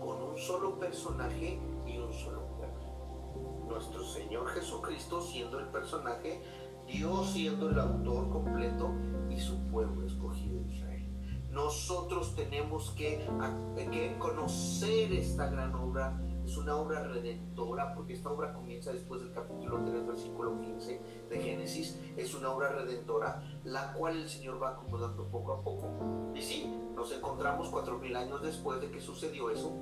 con 0.00 0.22
un 0.22 0.38
solo 0.38 0.78
personaje 0.78 1.58
y 1.86 1.98
un 1.98 2.12
solo 2.12 2.46
pueblo. 2.56 3.66
Nuestro 3.68 4.04
Señor 4.04 4.46
Jesucristo 4.48 5.20
siendo 5.20 5.58
el 5.58 5.66
personaje, 5.66 6.40
Dios 6.86 7.30
siendo 7.30 7.70
el 7.70 7.78
autor 7.78 8.30
completo 8.30 8.90
y 9.28 9.38
su 9.38 9.66
pueblo 9.68 10.06
escogido 10.06 10.64
Israel. 10.66 11.06
Nosotros 11.50 12.34
tenemos 12.34 12.90
que, 12.92 13.26
que 13.90 14.16
conocer 14.18 15.12
esta 15.12 15.48
gran 15.48 15.74
obra 15.74 16.18
es 16.44 16.56
una 16.56 16.76
obra 16.76 17.06
redentora, 17.06 17.94
porque 17.94 18.14
esta 18.14 18.30
obra 18.30 18.52
comienza 18.52 18.92
después 18.92 19.20
del 19.20 19.32
capítulo 19.32 19.84
3, 19.84 20.06
versículo 20.06 20.60
15 20.60 21.00
de 21.28 21.40
Génesis, 21.40 21.98
es 22.16 22.34
una 22.34 22.50
obra 22.50 22.70
redentora, 22.70 23.42
la 23.64 23.92
cual 23.92 24.16
el 24.16 24.28
Señor 24.28 24.62
va 24.62 24.70
acomodando 24.70 25.28
poco 25.28 25.52
a 25.52 25.62
poco. 25.62 26.32
Y 26.34 26.42
sí, 26.42 26.74
nos 26.94 27.12
encontramos 27.12 27.68
cuatro 27.68 27.98
mil 27.98 28.14
años 28.16 28.42
después 28.42 28.80
de 28.80 28.90
que 28.90 29.00
sucedió 29.00 29.50
eso, 29.50 29.72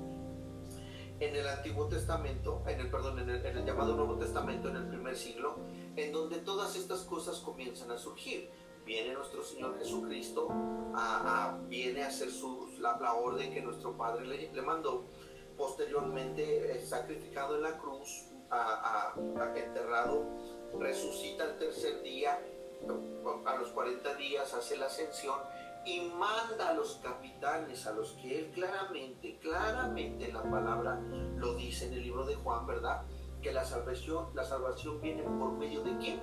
en 1.19 1.35
el 1.35 1.47
Antiguo 1.47 1.87
Testamento, 1.87 2.63
en 2.65 2.79
el, 2.79 2.89
perdón, 2.89 3.19
en 3.19 3.29
el, 3.29 3.65
llamado 3.65 3.95
Nuevo 3.95 4.15
Testamento, 4.15 4.69
en 4.69 4.77
el 4.77 4.87
primer 4.87 5.15
siglo, 5.17 5.57
en 5.95 6.11
donde 6.11 6.37
todas 6.37 6.75
estas 6.75 7.01
cosas 7.01 7.39
comienzan 7.39 7.91
a 7.91 7.97
surgir. 7.97 8.49
Viene 8.85 9.13
nuestro 9.13 9.43
Señor 9.43 9.77
Jesucristo, 9.77 10.47
viene 11.67 12.03
a 12.03 12.07
hacer 12.07 12.31
su, 12.31 12.69
la, 12.79 13.13
orden 13.13 13.53
que 13.53 13.61
nuestro 13.61 13.95
Padre 13.95 14.25
le, 14.25 14.51
le 14.51 14.61
mandó, 14.61 15.05
posteriormente 15.59 16.81
sacrificado 16.85 17.57
en 17.57 17.63
la 17.63 17.77
cruz, 17.77 18.29
a, 18.49 19.13
enterrado, 19.55 20.25
resucita 20.79 21.43
el 21.43 21.57
tercer 21.59 22.01
día, 22.01 22.39
a 23.45 23.55
los 23.57 23.69
40 23.69 24.15
días 24.15 24.53
hace 24.53 24.77
la 24.77 24.85
ascensión 24.85 25.37
y 25.85 25.99
manda 26.17 26.69
a 26.69 26.73
los 26.73 26.99
capitanes, 27.03 27.85
a 27.85 27.91
los 27.91 28.13
que 28.13 28.39
él 28.39 28.51
claramente, 28.53 29.37
claramente 29.39 30.29
en 30.29 30.33
la 30.33 30.43
palabra 30.43 30.99
lo 31.35 31.55
dice 31.55 31.87
en 31.87 31.93
el 31.93 32.03
libro 32.03 32.25
de 32.25 32.35
Juan, 32.35 32.65
¿verdad? 32.65 33.03
Que 33.41 33.51
la 33.51 33.65
salvación, 33.65 34.27
la 34.33 34.45
salvación 34.45 35.01
viene 35.01 35.23
por 35.23 35.51
medio 35.51 35.83
de 35.83 35.97
quién? 35.97 36.21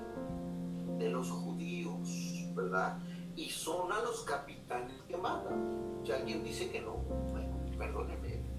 De 0.99 1.11
los 1.11 1.31
judíos, 1.31 2.09
¿verdad? 2.55 2.99
Y 3.35 3.51
son 3.51 3.93
a 3.93 4.01
los 4.01 4.23
capitanes 4.23 5.03
que 5.07 5.17
mandan. 5.19 6.01
Si 6.05 6.13
alguien 6.13 6.43
dice 6.43 6.71
que 6.71 6.81
no, 6.81 6.95
bueno, 6.95 7.59
perdóneme, 7.77 8.56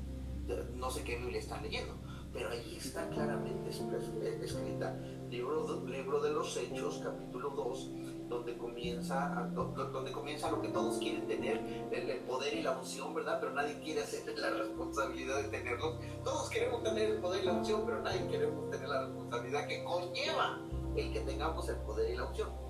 no 0.76 0.90
sé 0.90 1.04
qué 1.04 1.18
Biblia 1.18 1.40
están 1.40 1.64
leyendo, 1.64 1.96
pero 2.34 2.50
ahí 2.50 2.78
está 2.78 3.10
claramente 3.10 3.70
eh, 3.70 4.40
escrita, 4.44 4.96
libro, 5.30 5.86
libro 5.86 6.22
de 6.22 6.32
los 6.32 6.56
Hechos, 6.56 7.02
capítulo 7.04 7.50
2, 7.50 7.92
donde 8.30 8.58
comienza, 8.58 9.50
donde 9.54 10.12
comienza 10.12 10.52
lo 10.52 10.62
que 10.62 10.68
todos 10.70 10.98
quieren 10.98 11.28
tener, 11.28 11.58
el, 11.92 12.20
poder 12.20 12.54
y 12.54 12.62
la 12.62 12.78
unción, 12.78 13.14
¿verdad? 13.14 13.40
Pero 13.40 13.54
nadie 13.54 13.80
quiere 13.80 14.04
hacer 14.04 14.22
la 14.38 14.50
responsabilidad 14.52 15.44
de 15.44 15.50
tenerlos. 15.50 16.00
Todos 16.24 16.50
queremos 16.50 16.84
tener 16.84 17.12
el 17.12 17.18
poder 17.20 17.44
y 17.44 17.46
la 17.46 17.54
unción, 17.54 17.84
pero 17.86 18.02
nadie 18.02 18.28
queremos 18.28 18.70
tener 18.70 18.88
la 18.88 19.06
responsabilidad 19.06 19.68
que 19.68 19.84
conlleva 19.84 20.60
el 20.96 21.14
que 21.14 21.20
tengamos 21.22 21.70
el 21.70 21.78
poder 21.78 22.12
y 22.12 22.18
la 22.18 22.26
unción. 22.26 22.67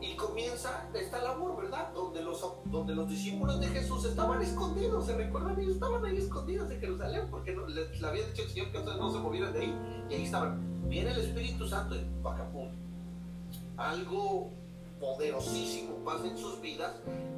Y 0.00 0.14
comienza 0.14 0.88
esta 0.94 1.22
labor, 1.22 1.56
¿verdad? 1.56 1.92
Donde 1.94 2.22
los, 2.22 2.44
donde 2.66 2.94
los 2.94 3.08
discípulos 3.08 3.58
de 3.60 3.68
Jesús 3.68 4.04
estaban 4.04 4.42
escondidos, 4.42 5.06
¿se 5.06 5.16
recuerdan? 5.16 5.58
Ellos 5.58 5.74
estaban 5.74 6.04
ahí 6.04 6.18
escondidos 6.18 6.70
en 6.70 6.80
Jerusalén 6.80 7.28
porque 7.30 7.54
no, 7.54 7.66
les, 7.66 8.02
había 8.02 8.26
dicho 8.26 8.42
el 8.42 8.48
Señor 8.48 8.72
que 8.72 8.78
no 8.80 9.12
se 9.12 9.18
movieran 9.18 9.52
de 9.54 9.60
ahí. 9.60 9.74
Y 10.10 10.14
ahí 10.14 10.24
estaban. 10.24 10.88
Viene 10.88 11.12
el 11.12 11.20
Espíritu 11.20 11.66
Santo 11.66 11.96
y 11.96 12.04
pacapum. 12.22 12.68
Algo 13.78 14.50
poderosísimo 15.00 15.96
pasa 16.04 16.26
en 16.26 16.38
sus 16.38 16.60
vidas 16.60 16.92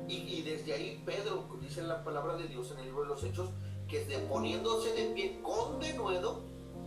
y, 0.08 0.14
y, 0.14 0.42
desde 0.42 0.74
ahí 0.74 1.02
Pedro, 1.04 1.44
dice 1.60 1.82
la 1.82 2.02
palabra 2.04 2.36
de 2.36 2.46
Dios 2.48 2.70
en 2.72 2.78
el 2.78 2.86
libro 2.86 3.02
de 3.02 3.08
los 3.08 3.22
Hechos, 3.22 3.50
que 3.88 4.04
de 4.04 4.18
poniéndose 4.18 4.92
de 4.92 5.14
pie 5.14 5.40
con 5.42 5.80
denuedo, 5.80 6.42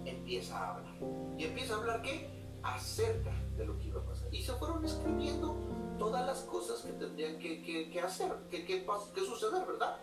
empieza 0.05 0.57
a 0.57 0.75
hablar. 0.75 0.93
¿Y 1.37 1.43
empieza 1.43 1.75
a 1.75 1.77
hablar 1.77 2.01
qué? 2.01 2.29
Acerca 2.63 3.31
de 3.57 3.65
lo 3.65 3.77
que. 3.79 3.90
Y 4.31 4.43
se 4.43 4.53
fueron 4.53 4.83
escribiendo 4.85 5.55
todas 5.99 6.25
las 6.25 6.39
cosas 6.41 6.81
que 6.81 6.93
tendrían 6.93 7.37
que, 7.37 7.61
que, 7.61 8.01
hacer, 8.01 8.31
que, 8.49 8.65
que, 8.65 8.85
que 9.13 9.21
suceder, 9.21 9.65
¿verdad? 9.65 9.97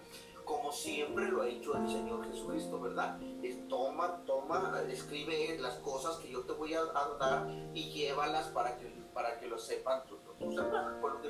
Como 0.45 0.71
siempre 0.71 1.29
lo 1.29 1.43
ha 1.43 1.49
hecho 1.49 1.77
el 1.77 1.89
Señor 1.89 2.25
Jesucristo, 2.31 2.81
¿verdad? 2.81 3.21
Es, 3.43 3.67
toma, 3.69 4.23
toma, 4.25 4.81
escribe 4.89 5.59
las 5.59 5.75
cosas 5.79 6.17
que 6.19 6.31
yo 6.31 6.43
te 6.43 6.53
voy 6.53 6.75
a, 6.75 6.85
dar 7.19 7.49
y 7.75 7.91
llévalas 7.91 8.47
para 8.49 8.77
que, 8.79 8.87
para 9.13 9.39
que 9.41 9.47
lo 9.49 9.59
sepan 9.59 10.05
tus, 10.07 10.21
hermanos, 10.57 11.21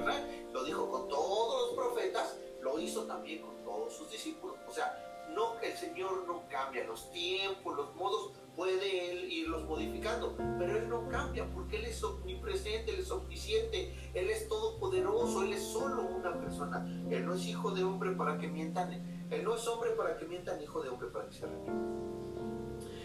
Lo 0.53 0.65
dijo 0.65 0.91
con 0.91 1.09
todos 1.09 1.69
los 1.69 1.87
profetas, 1.87 2.37
lo 2.61 2.79
hizo 2.79 3.05
también 3.05 3.43
con 3.43 3.57
todos 3.65 3.95
sus 3.95 4.11
discípulos. 4.11 4.57
O 4.69 4.73
sea, 4.73 5.27
no, 5.31 5.59
el 5.61 5.77
Señor 5.77 6.25
no 6.27 6.43
cambia 6.49 6.85
los 6.85 7.11
tiempos, 7.11 7.77
los 7.77 7.95
modos, 7.95 8.33
puede 8.59 9.13
Él 9.13 9.33
irlos 9.33 9.65
modificando, 9.67 10.35
pero 10.59 10.77
Él 10.77 10.89
no 10.89 11.09
cambia 11.09 11.49
porque 11.49 11.77
Él 11.77 11.85
es 11.85 12.03
omnipresente, 12.03 12.91
Él 12.93 12.99
es 12.99 13.11
omnisciente, 13.13 13.95
Él 14.15 14.29
es 14.29 14.49
todopoderoso, 14.49 15.45
Él 15.45 15.53
es 15.53 15.63
solo 15.63 16.03
una 16.03 16.37
persona. 16.41 16.85
Él 17.09 17.25
no 17.25 17.35
es 17.35 17.47
hijo 17.47 17.71
de 17.71 17.85
hombre 17.85 18.11
para 18.17 18.37
que 18.37 18.49
mientan, 18.49 18.93
Él 19.31 19.45
no 19.45 19.55
es 19.55 19.67
hombre 19.69 19.91
para 19.91 20.17
que 20.17 20.27
mientan, 20.27 20.61
hijo 20.61 20.83
de 20.83 20.89
hombre 20.89 21.07
para 21.07 21.27
que 21.27 21.35
se 21.35 21.47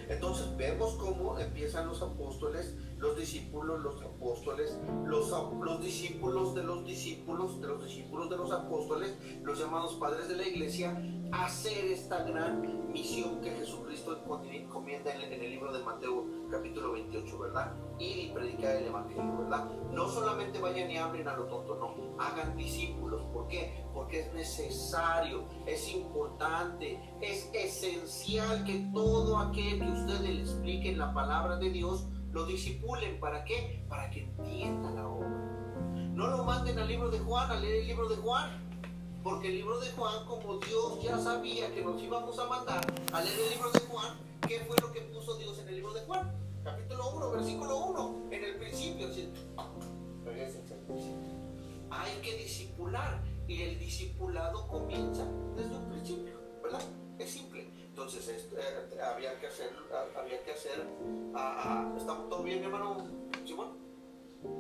entonces 0.09 0.55
vemos 0.57 0.95
cómo 0.95 1.39
empiezan 1.39 1.87
los 1.87 2.01
apóstoles, 2.01 2.75
los 3.03 3.17
discípulos, 3.17 3.81
los 3.81 4.01
apóstoles, 4.01 4.79
los, 5.05 5.29
los 5.61 5.81
discípulos 5.83 6.55
de 6.55 6.63
los 6.63 6.85
discípulos, 6.85 7.59
de 7.59 7.67
los 7.67 7.83
discípulos 7.83 8.29
de 8.29 8.37
los 8.37 8.51
apóstoles, 8.51 9.17
los 9.43 9.59
llamados 9.59 9.95
padres 9.95 10.29
de 10.29 10.37
la 10.37 10.47
iglesia, 10.47 10.97
hacer 11.33 11.85
esta 11.85 12.23
gran 12.23 12.91
misión 12.91 13.41
que 13.41 13.51
Jesucristo 13.51 14.21
encomienda 14.51 15.13
en 15.13 15.33
el 15.33 15.51
libro 15.51 15.73
de 15.73 15.83
Mateo 15.83 16.25
capítulo 16.49 16.93
28, 16.93 17.39
¿verdad? 17.39 17.73
Ir 17.99 18.17
y 18.19 18.31
predicar 18.31 18.77
el 18.77 18.85
Evangelio, 18.85 19.37
¿verdad? 19.37 19.69
No 19.91 20.07
solamente 20.07 20.59
vayan 20.59 20.89
y 20.89 20.97
hablen 20.97 21.27
a 21.27 21.35
lo 21.35 21.45
tonto, 21.45 21.75
no, 21.75 22.23
hagan 22.23 22.55
discípulos. 22.55 23.21
¿Por 23.33 23.47
qué? 23.47 23.83
Porque 23.93 24.21
es 24.21 24.33
necesario, 24.33 25.43
es 25.65 25.91
importante, 25.93 26.99
es 27.21 27.49
esencial 27.53 28.63
que 28.63 28.87
todo 28.93 29.39
aquel 29.39 29.79
que 29.79 29.91
ustedes 29.91 30.21
le 30.21 30.41
expliquen 30.41 30.99
la 30.99 31.13
palabra 31.13 31.57
de 31.57 31.69
Dios, 31.69 32.07
lo 32.33 32.45
disipulen. 32.45 33.19
¿Para 33.19 33.45
qué? 33.45 33.85
Para 33.87 34.09
que 34.09 34.23
entienda 34.23 34.91
la 34.91 35.07
obra. 35.07 35.29
No 36.13 36.27
lo 36.27 36.43
manden 36.43 36.77
al 36.77 36.87
libro 36.87 37.09
de 37.09 37.19
Juan, 37.19 37.49
a 37.49 37.59
leer 37.59 37.81
el 37.81 37.87
libro 37.87 38.09
de 38.09 38.17
Juan. 38.17 38.61
Porque 39.23 39.47
el 39.47 39.55
libro 39.55 39.79
de 39.79 39.89
Juan, 39.91 40.25
como 40.25 40.57
Dios 40.57 41.01
ya 41.01 41.17
sabía 41.17 41.73
que 41.73 41.81
nos 41.81 42.01
íbamos 42.01 42.37
a 42.37 42.45
mandar 42.45 42.85
a 43.13 43.21
leer 43.21 43.39
el 43.39 43.49
libro 43.51 43.71
de 43.71 43.79
Juan, 43.79 44.17
¿qué 44.45 44.59
fue 44.67 44.75
lo 44.81 44.91
que 44.91 44.99
puso 44.99 45.37
Dios 45.37 45.57
en 45.59 45.69
el 45.69 45.75
libro 45.75 45.93
de 45.93 46.01
Juan? 46.01 46.29
Capítulo 46.61 47.09
1, 47.15 47.31
versículo 47.31 47.77
1, 47.85 48.27
en 48.31 48.43
el 48.43 48.55
principio. 48.57 49.07
Hay 51.89 52.21
que 52.21 52.37
disipular 52.37 53.23
y 53.47 53.61
el 53.61 53.79
discipulado 53.79 54.67
comienza 54.67 55.25
desde 55.55 55.75
un 55.75 55.89
principio, 55.89 56.33
¿verdad? 56.61 56.81
Es 57.19 57.31
simple. 57.31 57.72
Entonces 57.93 58.27
eh, 58.57 58.99
había 58.99 59.39
que 59.39 59.45
hacer, 59.45 59.69
había 60.17 60.43
que 60.43 60.51
hacer, 60.51 60.83
ah, 61.35 61.61
ah, 61.63 61.95
¿está 61.95 62.15
todo 62.27 62.41
bien 62.41 62.59
mi 62.59 62.65
hermano 62.65 63.05
Simón? 63.45 63.77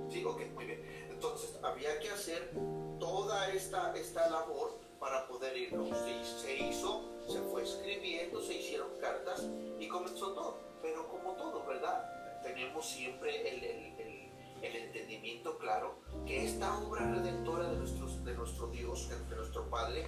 Sí, 0.07 0.23
ok, 0.23 0.39
muy 0.53 0.65
bien. 0.65 1.07
Entonces 1.09 1.57
había 1.63 1.99
que 1.99 2.11
hacer 2.11 2.51
toda 2.99 3.49
esta, 3.49 3.91
esta 3.97 4.29
labor 4.29 4.77
para 4.99 5.27
poder 5.27 5.57
irnos. 5.57 5.89
Se, 5.97 6.23
se 6.23 6.57
hizo, 6.57 7.09
se 7.27 7.39
fue 7.41 7.63
escribiendo, 7.63 8.39
se 8.39 8.53
hicieron 8.53 8.89
cartas 9.01 9.43
y 9.79 9.87
comenzó 9.87 10.33
todo. 10.33 10.59
Pero 10.83 11.09
como 11.09 11.31
todo, 11.31 11.65
¿verdad? 11.65 12.41
Tenemos 12.43 12.85
siempre 12.87 13.49
el, 13.49 13.63
el, 13.63 14.31
el, 14.61 14.75
entendimiento 14.75 15.57
claro 15.57 15.95
que 16.27 16.45
esta 16.45 16.77
obra 16.77 17.09
redentora 17.09 17.67
de, 17.67 17.77
nuestros, 17.77 18.23
de 18.23 18.35
nuestro 18.35 18.67
Dios, 18.67 19.09
de 19.09 19.35
nuestro 19.35 19.67
Padre, 19.71 20.05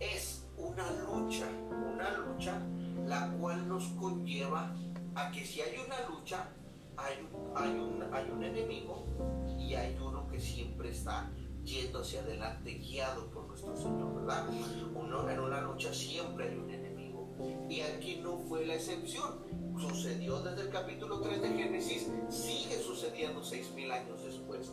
es 0.00 0.43
una 0.56 0.90
lucha, 0.92 1.46
una 1.70 2.10
lucha 2.18 2.60
la 3.06 3.30
cual 3.38 3.68
nos 3.68 3.84
conlleva 4.00 4.74
a 5.14 5.30
que 5.30 5.44
si 5.44 5.60
hay 5.60 5.76
una 5.84 6.08
lucha, 6.08 6.48
hay 6.96 7.14
un, 7.20 7.56
hay 7.56 7.70
un, 7.70 8.14
hay 8.14 8.30
un 8.30 8.44
enemigo 8.44 9.06
y 9.58 9.74
hay 9.74 9.96
uno 10.00 10.26
que 10.28 10.40
siempre 10.40 10.90
está 10.90 11.30
yendo 11.64 12.00
hacia 12.00 12.20
adelante, 12.20 12.74
guiado 12.74 13.30
por 13.30 13.46
nuestro 13.46 13.76
Señor, 13.76 14.14
¿verdad? 14.14 14.46
Uno, 14.94 15.28
en 15.30 15.40
una 15.40 15.60
lucha 15.60 15.92
siempre 15.92 16.48
hay 16.50 16.56
un 16.56 16.70
enemigo. 16.70 17.28
Y 17.68 17.80
aquí 17.80 18.20
no 18.22 18.38
fue 18.38 18.66
la 18.66 18.74
excepción. 18.74 19.42
Sucedió 19.78 20.40
desde 20.40 20.62
el 20.62 20.70
capítulo 20.70 21.20
3 21.20 21.42
de 21.42 21.48
Génesis, 21.48 22.08
sigue 22.28 22.78
sucediendo 22.78 23.42
seis 23.42 23.72
mil 23.74 23.90
años 23.90 24.22
después. 24.22 24.70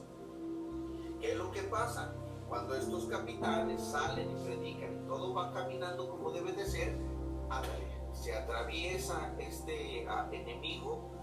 ¿Qué 1.20 1.32
es 1.32 1.38
lo 1.38 1.52
que 1.52 1.64
pasa? 1.64 2.14
Cuando 2.52 2.76
estos 2.76 3.06
capitanes 3.06 3.82
salen 3.82 4.30
y 4.30 4.44
predican 4.44 4.94
y 4.94 5.08
todo 5.08 5.34
va 5.34 5.54
caminando 5.54 6.10
como 6.10 6.32
debe 6.32 6.52
de 6.52 6.66
ser, 6.66 6.98
se 8.12 8.36
atraviesa 8.36 9.34
este 9.40 10.06
ah, 10.10 10.28
enemigo 10.34 11.14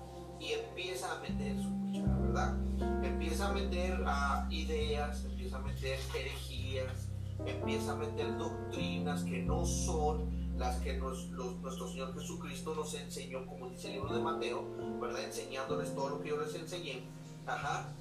y 0.41 0.53
empieza 0.53 1.13
a 1.13 1.21
meter 1.21 1.63
su 1.63 1.69
cuchara, 1.69 2.17
¿verdad? 2.17 2.57
Empieza 3.05 3.49
a 3.51 3.53
meter 3.53 4.01
uh, 4.01 4.51
ideas, 4.51 5.27
empieza 5.27 5.59
a 5.59 5.61
meter 5.61 5.99
herejías, 6.19 7.11
empieza 7.45 7.93
a 7.93 7.97
meter 7.97 8.39
doctrinas 8.39 9.23
que 9.23 9.43
no 9.43 9.67
son 9.67 10.31
las 10.57 10.79
que 10.81 10.97
nuestro 10.97 11.89
Señor 11.89 12.15
Jesucristo 12.15 12.75
nos 12.75 12.95
enseñó, 12.95 13.45
como 13.47 13.69
dice 13.69 13.89
el 13.89 13.95
libro 13.97 14.15
de 14.15 14.23
Mateo, 14.23 14.65
¿verdad? 14.99 15.25
Enseñándoles 15.25 15.95
todo 15.95 16.09
lo 16.09 16.23
que 16.23 16.31
yo 16.31 16.41
les 16.41 16.55
enseñé. 16.55 17.03
Ajá. 17.47 17.93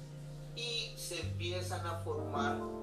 Y 0.56 0.96
se 0.96 1.20
empiezan 1.20 1.86
a 1.86 1.98
formar 1.98 2.77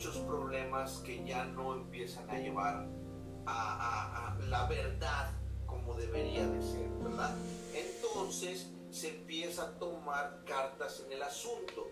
muchos 0.00 0.16
problemas 0.22 0.92
que 1.04 1.22
ya 1.26 1.44
no 1.44 1.74
empiezan 1.74 2.30
a 2.30 2.38
llevar 2.38 2.88
a, 3.44 4.34
la 4.48 4.66
verdad 4.66 5.30
como 5.66 5.92
debería 5.92 6.46
de 6.46 6.62
ser, 6.62 6.88
¿verdad? 7.02 7.36
Entonces 7.74 8.70
se 8.90 9.10
empieza 9.10 9.64
a 9.64 9.78
tomar 9.78 10.42
cartas 10.46 11.02
en 11.04 11.12
el 11.12 11.22
asunto. 11.22 11.86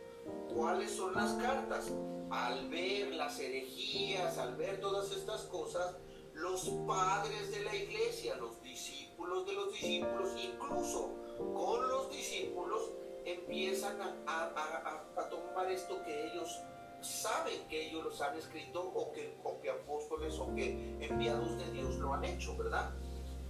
¿Cuáles 0.54 0.92
son 0.92 1.14
las 1.14 1.34
cartas? 1.34 1.92
Al 2.30 2.70
ver 2.70 3.12
las 3.12 3.38
herejías, 3.40 4.38
al 4.38 4.56
ver 4.56 4.80
todas 4.80 5.12
estas 5.12 5.42
cosas, 5.42 5.94
los 6.32 6.66
padres 6.86 7.50
de 7.50 7.62
la 7.62 7.76
iglesia, 7.76 8.36
los 8.36 8.62
discípulos 8.62 9.44
de 9.44 9.52
los 9.52 9.70
discípulos, 9.74 10.30
incluso 10.42 11.14
con 11.36 11.86
los 11.86 12.10
discípulos, 12.10 12.90
empiezan 13.26 14.00
a, 14.26 15.28
tomar 15.28 15.70
esto 15.70 16.02
que 16.04 16.28
ellos 16.28 16.62
saben 17.00 17.66
que 17.68 17.88
ellos 17.88 18.04
los 18.04 18.20
han 18.20 18.36
escrito 18.36 18.82
o 18.82 19.12
que, 19.12 19.38
o 19.44 19.60
que 19.60 19.70
apóstoles 19.70 20.38
o 20.38 20.54
que 20.54 20.96
enviados 21.00 21.58
de 21.58 21.70
Dios 21.72 21.96
lo 21.96 22.14
han 22.14 22.24
hecho, 22.24 22.56
¿verdad? 22.56 22.90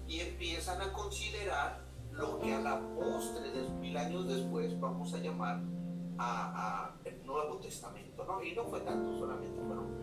Y 0.06 0.20
empiezan 0.20 0.80
a 0.80 0.92
considerar 0.92 1.84
lo 2.12 2.38
que 2.40 2.52
a 2.52 2.60
la 2.60 2.80
postre, 2.94 3.50
de 3.50 3.68
mil 3.70 3.96
años 3.96 4.26
después, 4.26 4.78
vamos 4.80 5.14
a 5.14 5.18
llamar 5.18 5.60
a, 6.18 6.94
el 7.04 7.24
Nuevo 7.24 7.58
Testamento, 7.58 8.24
¿no? 8.24 8.42
Y 8.42 8.52
no 8.52 8.64
fue 8.64 8.80
tanto, 8.80 9.16
solamente 9.18 9.60
fueron 9.60 9.96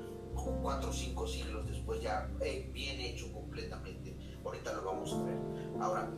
cuatro 0.62 0.90
o 0.90 0.94
cinco 0.94 1.28
siglos 1.28 1.66
después 1.66 2.02
ya 2.02 2.30
eh, 2.42 2.70
bien 2.72 3.00
hecho 3.00 3.32
completamente. 3.34 4.18
Ahorita 4.44 4.74
lo 4.74 4.84
vamos 4.84 5.14
a 5.14 5.24
ver. 5.24 5.38
Ahora, 5.80 6.10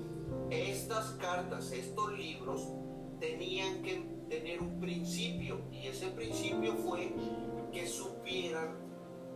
estas 0.50 1.12
cartas, 1.12 1.72
estos 1.72 2.12
libros, 2.14 2.68
tenían 3.20 3.82
que 3.82 4.17
tener 4.30 4.62
un 4.62 4.80
principio 4.80 5.62
y 5.72 5.88
ese 5.88 6.08
principio 6.08 6.76
fue 6.76 7.14
que 7.72 7.88
supieran, 7.88 8.78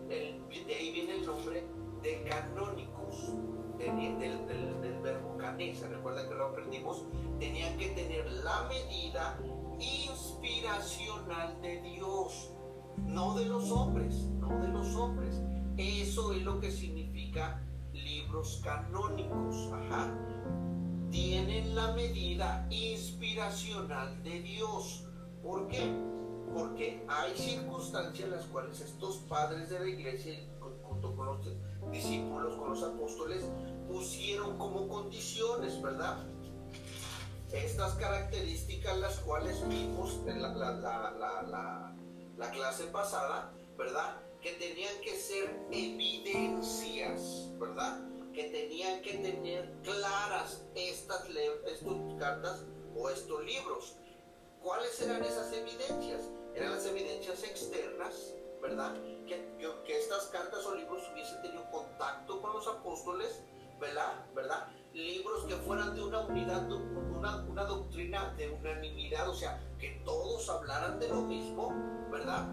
el, 0.09 0.41
de 0.49 0.75
ahí 0.75 0.91
viene 0.91 1.15
el 1.15 1.25
nombre 1.25 1.63
de 2.01 2.23
canónicos, 2.23 3.33
del, 3.77 4.19
del, 4.19 4.99
verbo 5.01 5.35
canesa, 5.37 5.87
recuerda 5.87 6.27
que 6.29 6.35
lo 6.35 6.45
aprendimos, 6.47 7.03
tenían 7.39 7.77
que 7.77 7.89
tener 7.89 8.31
la 8.31 8.69
medida 8.69 9.39
inspiracional 9.79 11.59
de 11.61 11.81
Dios 11.81 12.51
no 12.97 13.33
de 13.33 13.45
los 13.45 13.71
hombres, 13.71 14.29
no 14.39 14.59
de 14.59 14.67
los 14.67 14.95
hombres. 14.95 15.41
Eso 15.77 16.33
es 16.33 16.43
lo 16.43 16.59
que 16.59 16.71
significa 16.71 17.61
libros 17.93 18.61
canónicos. 18.63 19.71
Ajá. 19.73 20.13
Tienen 21.11 21.75
la 21.75 21.91
medida 21.93 22.65
inspiracional 22.69 24.23
de 24.23 24.41
Dios. 24.41 25.05
¿Por 25.43 25.67
qué? 25.67 25.93
Porque 26.53 27.05
hay 27.07 27.35
circunstancias 27.35 28.25
en 28.25 28.31
las 28.31 28.45
cuales 28.45 28.79
estos 28.81 29.17
padres 29.29 29.69
de 29.69 29.79
la 29.79 29.87
iglesia, 29.87 30.39
junto 30.83 31.15
con 31.15 31.25
los 31.25 31.39
discípulos, 31.91 32.55
con 32.55 32.69
los 32.71 32.83
apóstoles, 32.83 33.43
pusieron 33.87 34.57
como 34.57 34.87
condiciones, 34.87 35.81
¿verdad? 35.81 36.17
Estas 37.51 37.93
características 37.95 38.97
las 38.97 39.19
cuales 39.19 39.67
vimos 39.67 40.19
en 40.25 40.41
la, 40.41 40.53
la 40.53 41.91
la 42.41 42.49
clase 42.49 42.85
pasada, 42.85 43.53
¿verdad? 43.77 44.17
Que 44.41 44.53
tenían 44.53 44.99
que 45.03 45.15
ser 45.15 45.67
evidencias, 45.71 47.49
¿verdad? 47.59 47.99
Que 48.33 48.49
tenían 48.49 49.01
que 49.01 49.13
tener 49.15 49.69
claras 49.83 50.63
estas, 50.75 51.27
estas 51.29 51.97
cartas 52.17 52.63
o 52.95 53.09
estos 53.09 53.43
libros. 53.43 53.95
¿Cuáles 54.61 55.01
eran 55.01 55.23
esas 55.23 55.51
evidencias? 55.51 56.29
Eran 56.55 56.71
las 56.71 56.85
evidencias 56.85 57.43
externas, 57.43 58.33
¿verdad? 58.61 58.93
Que, 59.27 59.49
que 59.85 59.99
estas 59.99 60.27
cartas 60.27 60.65
o 60.65 60.75
libros 60.75 61.01
hubiesen 61.11 61.41
tenido 61.41 61.69
contacto 61.71 62.41
con 62.41 62.53
los 62.53 62.67
apóstoles, 62.67 63.43
¿verdad? 63.79 64.25
¿verdad? 64.33 64.67
Libros 64.93 65.45
que 65.45 65.55
fueran 65.55 65.95
de 65.95 66.03
una 66.03 66.19
unidad, 66.19 66.71
una, 66.71 67.43
una 67.43 67.63
doctrina 67.63 68.33
de 68.37 68.49
unanimidad, 68.49 69.29
o 69.29 69.33
sea, 69.35 69.59
que 69.79 70.01
todos 70.05 70.47
hablaran 70.49 70.99
de 70.99 71.09
lo 71.09 71.21
mismo, 71.23 71.73
¿verdad? 72.11 72.47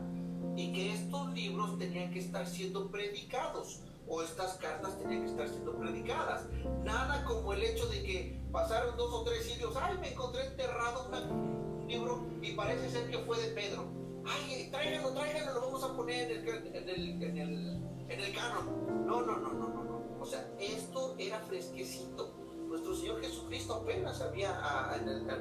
Y 0.56 0.72
que 0.72 0.94
estos 0.94 1.32
libros 1.34 1.78
tenían 1.78 2.12
que 2.12 2.20
estar 2.20 2.46
siendo 2.46 2.90
predicados 2.90 3.80
o 4.08 4.22
estas 4.22 4.54
cartas 4.54 4.98
tenían 4.98 5.22
que 5.22 5.30
estar 5.30 5.48
siendo 5.48 5.76
predicadas. 5.76 6.46
Nada 6.82 7.24
como 7.24 7.52
el 7.52 7.62
hecho 7.62 7.86
de 7.86 8.02
que 8.02 8.40
pasaron 8.50 8.96
dos 8.96 9.12
o 9.12 9.24
tres 9.24 9.44
siglos, 9.44 9.74
ay, 9.80 9.98
me 9.98 10.12
encontré 10.12 10.46
enterrado 10.46 11.08
un 11.30 11.86
libro 11.86 12.26
y 12.40 12.52
parece 12.52 12.90
ser 12.90 13.10
que 13.10 13.18
fue 13.18 13.40
de 13.40 13.48
Pedro. 13.48 13.84
Ay, 14.26 14.68
tráiganlo, 14.70 15.12
tráiganlo, 15.12 15.54
lo 15.54 15.60
vamos 15.60 15.82
a 15.84 15.96
poner 15.96 16.30
en 16.30 16.48
el, 16.48 16.66
en 16.66 16.88
el, 16.88 17.22
en 17.22 17.38
el, 17.38 17.84
en 18.08 18.20
el 18.20 18.34
canon. 18.34 19.06
No, 19.06 19.22
no, 19.22 19.36
no, 19.36 19.52
no, 19.52 19.68
no, 19.68 19.84
no. 19.84 20.20
O 20.20 20.26
sea, 20.26 20.50
esto 20.58 21.14
era 21.18 21.38
fresquecito 21.40 22.48
nuestro 22.68 22.94
Señor 22.94 23.20
Jesucristo 23.20 23.74
apenas 23.74 24.20
había, 24.20 24.50
ah, 24.62 24.94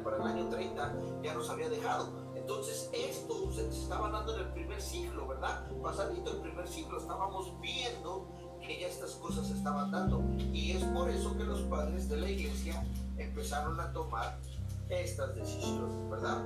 para 0.03 0.17
el 0.17 0.23
año 0.23 0.49
30, 0.49 0.95
ya 1.21 1.33
nos 1.33 1.49
había 1.49 1.69
dejado. 1.69 2.09
Entonces 2.35 2.89
esto 2.93 3.51
se 3.51 3.67
estaba 3.67 4.09
dando 4.09 4.33
en 4.35 4.45
el 4.45 4.53
primer 4.53 4.81
siglo, 4.81 5.27
¿verdad? 5.27 5.69
Pasadito 5.81 6.31
el 6.31 6.37
primer 6.37 6.67
siglo, 6.67 6.97
estábamos 6.97 7.59
viendo 7.59 8.29
que 8.67 8.81
ya 8.81 8.87
estas 8.87 9.11
cosas 9.15 9.47
se 9.47 9.53
estaban 9.53 9.89
dando. 9.91 10.21
Y 10.53 10.71
es 10.71 10.83
por 10.83 11.09
eso 11.09 11.35
que 11.37 11.45
los 11.45 11.61
padres 11.61 12.09
de 12.09 12.17
la 12.17 12.29
iglesia 12.29 12.85
empezaron 13.17 13.79
a 13.79 13.93
tomar 13.93 14.37
estas 14.89 15.33
decisiones, 15.35 16.09
¿verdad? 16.09 16.43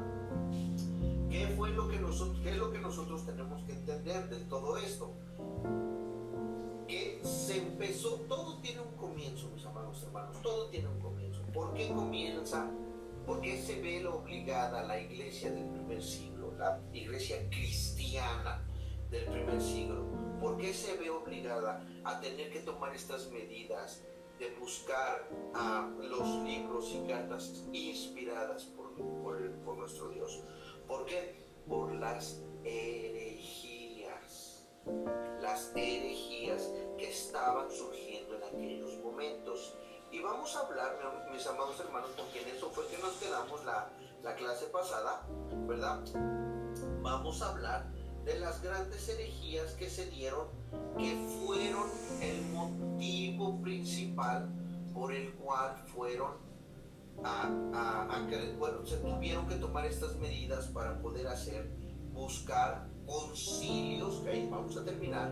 ¿Qué 1.29 1.47
fue 1.57 1.71
lo 1.71 1.87
que 1.89 1.99
nosotros, 1.99 2.39
qué 2.43 2.51
es 2.51 2.57
lo 2.57 2.71
que 2.71 2.79
nosotros 2.79 3.25
tenemos 3.25 3.63
que 3.63 3.73
entender 3.73 4.29
de 4.29 4.37
todo 4.45 4.77
esto? 4.77 5.11
Que 6.87 7.21
se 7.23 7.57
empezó, 7.57 8.17
todo 8.27 8.57
tiene 8.57 8.81
un 8.81 8.95
comienzo, 8.97 9.49
mis 9.55 9.65
amados 9.65 10.03
hermanos, 10.03 10.41
todo 10.41 10.67
tiene 10.67 10.89
un 10.89 10.99
comienzo. 10.99 11.41
¿Por 11.53 11.73
qué 11.73 11.89
comienza? 11.89 12.69
¿Por 13.25 13.41
qué 13.41 13.61
se 13.61 13.81
ve 13.81 14.05
obligada 14.05 14.83
la 14.83 14.99
iglesia 14.99 15.51
del 15.51 15.69
primer 15.69 16.03
siglo, 16.03 16.53
la 16.57 16.79
iglesia 16.93 17.49
cristiana 17.49 18.63
del 19.09 19.25
primer 19.25 19.61
siglo? 19.61 20.30
¿Por 20.41 20.57
qué 20.57 20.73
se 20.73 20.97
ve 20.97 21.11
obligada 21.11 21.85
a 22.03 22.19
tener 22.19 22.51
que 22.51 22.61
tomar 22.61 22.95
estas 22.95 23.29
medidas 23.29 24.03
de 24.39 24.49
buscar 24.55 25.29
a 25.53 25.87
los 25.99 26.27
libros 26.43 26.91
y 26.91 27.07
cartas 27.07 27.63
inspiradas 27.71 28.65
por, 28.65 28.95
por 29.63 29.77
nuestro 29.77 30.09
Dios? 30.09 30.41
¿Por 30.87 31.05
qué? 31.05 31.35
Por 31.67 31.93
las 31.93 32.41
herejías. 32.63 34.67
Las 35.39 35.71
herejías 35.75 36.71
que 36.97 37.11
estaban 37.11 37.69
surgiendo 37.69 38.37
en 38.37 38.43
aquellos 38.43 38.97
momentos. 39.03 39.77
Y 40.11 40.21
vamos 40.21 40.55
a 40.55 40.61
hablar, 40.61 41.29
mis 41.31 41.45
amados 41.45 41.79
hermanos, 41.79 42.09
porque 42.17 42.41
en 42.41 42.49
eso 42.49 42.71
fue 42.71 42.87
que 42.87 42.97
nos 42.97 43.13
quedamos 43.13 43.63
la, 43.63 43.91
la 44.23 44.35
clase 44.35 44.65
pasada, 44.65 45.23
¿verdad? 45.67 46.03
Vamos 47.03 47.43
a 47.43 47.51
hablar 47.51 48.00
de 48.25 48.39
las 48.39 48.61
grandes 48.61 49.07
herejías 49.09 49.73
que 49.73 49.89
se 49.89 50.09
dieron, 50.09 50.47
que 50.97 51.15
fueron 51.45 51.87
el 52.21 52.41
motivo 52.53 53.61
principal 53.61 54.49
por 54.93 55.13
el 55.13 55.33
cual 55.33 55.75
fueron 55.87 56.33
a, 57.23 58.25
que, 58.29 58.55
bueno, 58.57 58.85
se 58.85 58.97
tuvieron 58.97 59.47
que 59.47 59.55
tomar 59.55 59.85
estas 59.85 60.15
medidas 60.17 60.67
para 60.67 60.99
poder 61.01 61.27
hacer, 61.27 61.71
buscar 62.13 62.87
concilios, 63.05 64.21
que 64.21 64.29
ahí 64.29 64.47
vamos 64.49 64.75
a 64.77 64.83
terminar, 64.83 65.31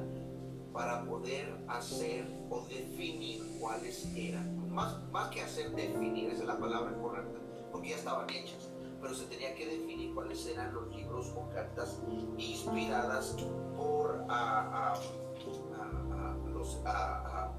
para 0.73 1.03
poder 1.03 1.53
hacer 1.67 2.25
o 2.49 2.61
definir 2.67 3.41
cuáles 3.59 4.05
eran. 4.15 4.69
Más, 4.69 5.01
más 5.11 5.29
que 5.29 5.41
hacer, 5.41 5.71
definir, 5.71 6.29
esa 6.29 6.41
es 6.41 6.47
la 6.47 6.59
palabra 6.59 6.95
correcta, 7.01 7.39
porque 7.71 7.89
ya 7.89 7.95
estaban 7.95 8.29
hechas, 8.29 8.68
pero 9.01 9.13
se 9.13 9.26
tenía 9.26 9.55
que 9.55 9.65
definir 9.65 10.13
cuáles 10.13 10.45
eran 10.47 10.73
los 10.73 10.93
libros 10.95 11.34
o 11.35 11.49
cartas 11.49 11.99
inspiradas 12.38 13.35
por, 13.77 14.26
a, 14.30 14.93
los, 16.51 16.77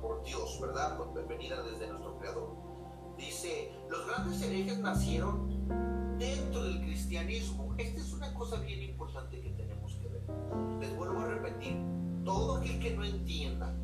por 0.01 0.23
Dios, 0.25 0.59
¿verdad? 0.61 0.99
Venidas 1.29 1.65
desde 1.65 1.89
nuestro 1.89 2.19
Creador. 2.19 2.51
Dice, 3.17 3.73
los 3.89 4.07
grandes 4.07 4.43
herejes 4.43 4.79
nacieron 4.79 6.19
dentro 6.19 6.65
del 6.65 6.81
cristianismo. 6.81 7.75
Esta 7.79 8.01
es 8.01 8.13
una 8.13 8.33
cosa 8.35 8.61
bien 8.61 8.83
importante 8.83 9.41
que 9.41 9.51
tenemos 9.51 9.95
que 9.95 10.09
ver. 10.09 10.23
Les 10.81 10.97
vuelvo 10.97 11.21
a 11.21 11.27
repetir, 11.27 11.77
todo 12.25 12.57
aquel 12.57 12.79
que 12.81 12.95
no 12.95 13.05
entienda 13.05 13.75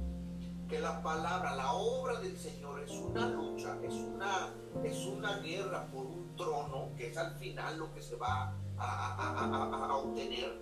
que 0.69 0.81
la 0.81 1.03
palabra, 1.03 1.55
la 1.55 1.73
obra 1.73 2.21
del 2.21 2.37
Señor 2.37 2.81
es 2.81 2.91
una 2.91 3.29
lucha, 3.29 3.79
es 3.83 3.95
una, 3.95 4.53
es 4.85 5.07
una 5.07 5.39
guerra 5.39 5.87
por 5.93 6.07
un 6.07 6.35
trono, 6.37 6.91
que 6.97 7.11
es 7.11 7.17
al 7.17 7.37
final 7.37 7.79
lo 7.79 7.93
que 7.95 8.03
se 8.03 8.17
va 8.17 8.53
a, 8.79 9.89
a 9.89 9.97
obtener, 9.97 10.61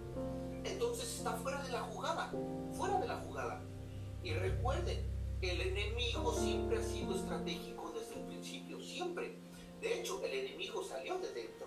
entonces 0.65 1.19
está 1.19 1.33
fuera 1.33 1.63
de 1.63 1.73
la 1.73 1.83
jugada, 1.83 2.33
fuera 2.73 2.99
de 2.99 3.07
la 3.07 3.17
jugada. 3.17 3.61
Y 4.23 4.33
recuerden, 4.33 5.05
el 5.43 5.61
enemigo 5.61 6.35
siempre 6.35 6.79
ha 6.79 6.83
sido 6.83 7.15
estratégico 7.15 7.93
desde 7.93 8.21
el 8.21 8.27
principio, 8.27 8.81
siempre. 8.81 9.39
De 9.81 10.01
hecho, 10.01 10.25
el 10.25 10.33
enemigo 10.33 10.83
salió 10.83 11.19
de 11.19 11.33
dentro, 11.33 11.67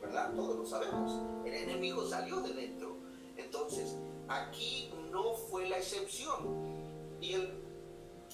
¿verdad? 0.00 0.32
Todos 0.34 0.56
lo 0.56 0.64
sabemos. 0.64 1.12
El 1.44 1.54
enemigo 1.54 2.06
salió 2.08 2.40
de 2.40 2.54
dentro. 2.54 2.96
Entonces, 3.36 3.96
aquí 4.28 4.90
no 5.10 5.34
fue 5.34 5.68
la 5.68 5.76
excepción. 5.76 6.88
Y, 7.20 7.34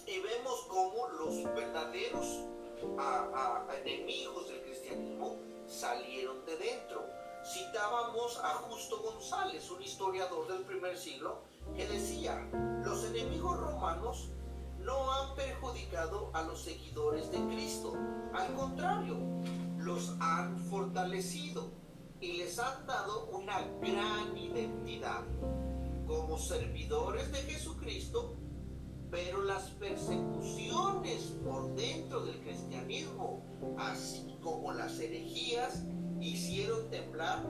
y 0.06 0.20
vemos 0.20 0.66
cómo 0.68 1.08
los 1.08 1.42
verdaderos 1.54 2.40
enemigos 3.84 4.48
del 4.48 4.62
cristianismo 4.62 5.36
salieron 5.66 6.44
de 6.44 6.56
dentro. 6.56 7.04
Citábamos 7.44 8.38
a 8.42 8.54
Justo 8.54 9.00
González, 9.02 9.70
un 9.70 9.82
historiador 9.82 10.48
del 10.48 10.64
primer 10.64 10.96
siglo, 10.96 11.42
que 11.76 11.86
decía, 11.86 12.48
los 12.84 13.04
enemigos 13.04 13.58
romanos 13.58 14.28
no 14.78 15.12
han 15.12 15.34
perjudicado 15.34 16.30
a 16.34 16.42
los 16.42 16.62
seguidores 16.62 17.30
de 17.30 17.38
Cristo, 17.46 17.94
al 18.34 18.54
contrario, 18.54 19.16
los 19.78 20.14
han 20.20 20.58
fortalecido 20.70 21.70
y 22.20 22.38
les 22.38 22.58
han 22.58 22.86
dado 22.86 23.26
una 23.26 23.60
gran 23.80 24.36
identidad 24.36 25.22
como 26.06 26.38
servidores 26.38 27.30
de 27.32 27.38
Jesucristo, 27.38 28.36
pero 29.14 29.44
las 29.44 29.70
persecuciones 29.70 31.36
por 31.44 31.72
dentro 31.76 32.24
del 32.24 32.40
cristianismo, 32.40 33.44
así 33.78 34.36
como 34.42 34.72
las 34.72 34.98
herejías, 34.98 35.84
hicieron 36.20 36.90
temblar 36.90 37.46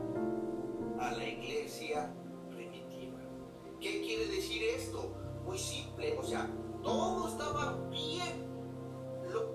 a 1.01 1.13
la 1.13 1.27
iglesia 1.27 2.15
primitiva. 2.51 3.19
¿Qué 3.81 4.03
quiere 4.03 4.27
decir 4.27 4.63
esto? 4.77 5.17
Muy 5.47 5.59
simple, 5.59 6.19
o 6.19 6.23
sea, 6.23 6.51
todo 6.83 7.29
estaba 7.29 7.79
bien. 7.89 8.45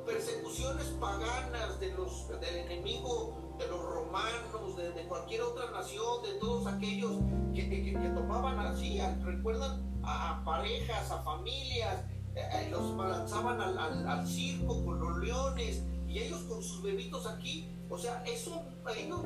persecuciones 0.04 0.88
paganas 1.00 1.80
de 1.80 1.92
los, 1.92 2.28
del 2.42 2.56
enemigo, 2.56 3.38
de 3.60 3.68
los 3.68 3.84
romanos, 3.84 4.76
de, 4.78 5.04
cualquier 5.08 5.42
otra 5.42 5.70
nación, 5.72 6.24
de 6.24 6.40
todos 6.40 6.66
aquellos 6.66 7.12
que, 7.54 7.70
que, 7.70 8.10
tomaban 8.16 8.58
así, 8.60 9.00
recuerdan 9.22 10.02
a, 10.04 10.42
parejas, 10.46 11.12
a 11.12 11.22
familias, 11.24 12.06
eh, 12.36 12.42
eh, 12.54 12.70
los 12.72 12.96
balanzaban 12.96 13.60
al, 13.60 13.78
al, 14.08 14.28
circo 14.28 14.84
con 14.86 15.00
los 15.00 15.18
leones 15.18 15.84
y 16.08 16.20
ellos 16.20 16.40
con 16.44 16.64
sus 16.64 16.82
bebitos 16.82 17.28
aquí. 17.28 17.70
O 17.90 17.98
sea, 17.98 18.24
eso 18.24 18.64
a 18.86 18.94
ellos 18.94 19.24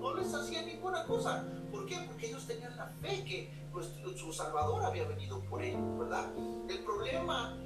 no 0.00 0.14
les 0.14 0.32
hacía 0.32 0.62
ninguna 0.62 1.04
cosa. 1.04 1.44
¿Por 1.70 1.86
qué? 1.86 1.98
Porque 2.06 2.28
ellos 2.28 2.46
tenían 2.46 2.76
la 2.76 2.86
fe 2.86 3.24
que 3.24 3.68
pues, 3.72 3.90
su 4.16 4.32
Salvador 4.32 4.84
había 4.84 5.06
venido 5.06 5.40
por 5.44 5.62
ellos, 5.62 5.98
¿verdad? 5.98 6.32
El 6.68 6.84
problema, 6.84 7.58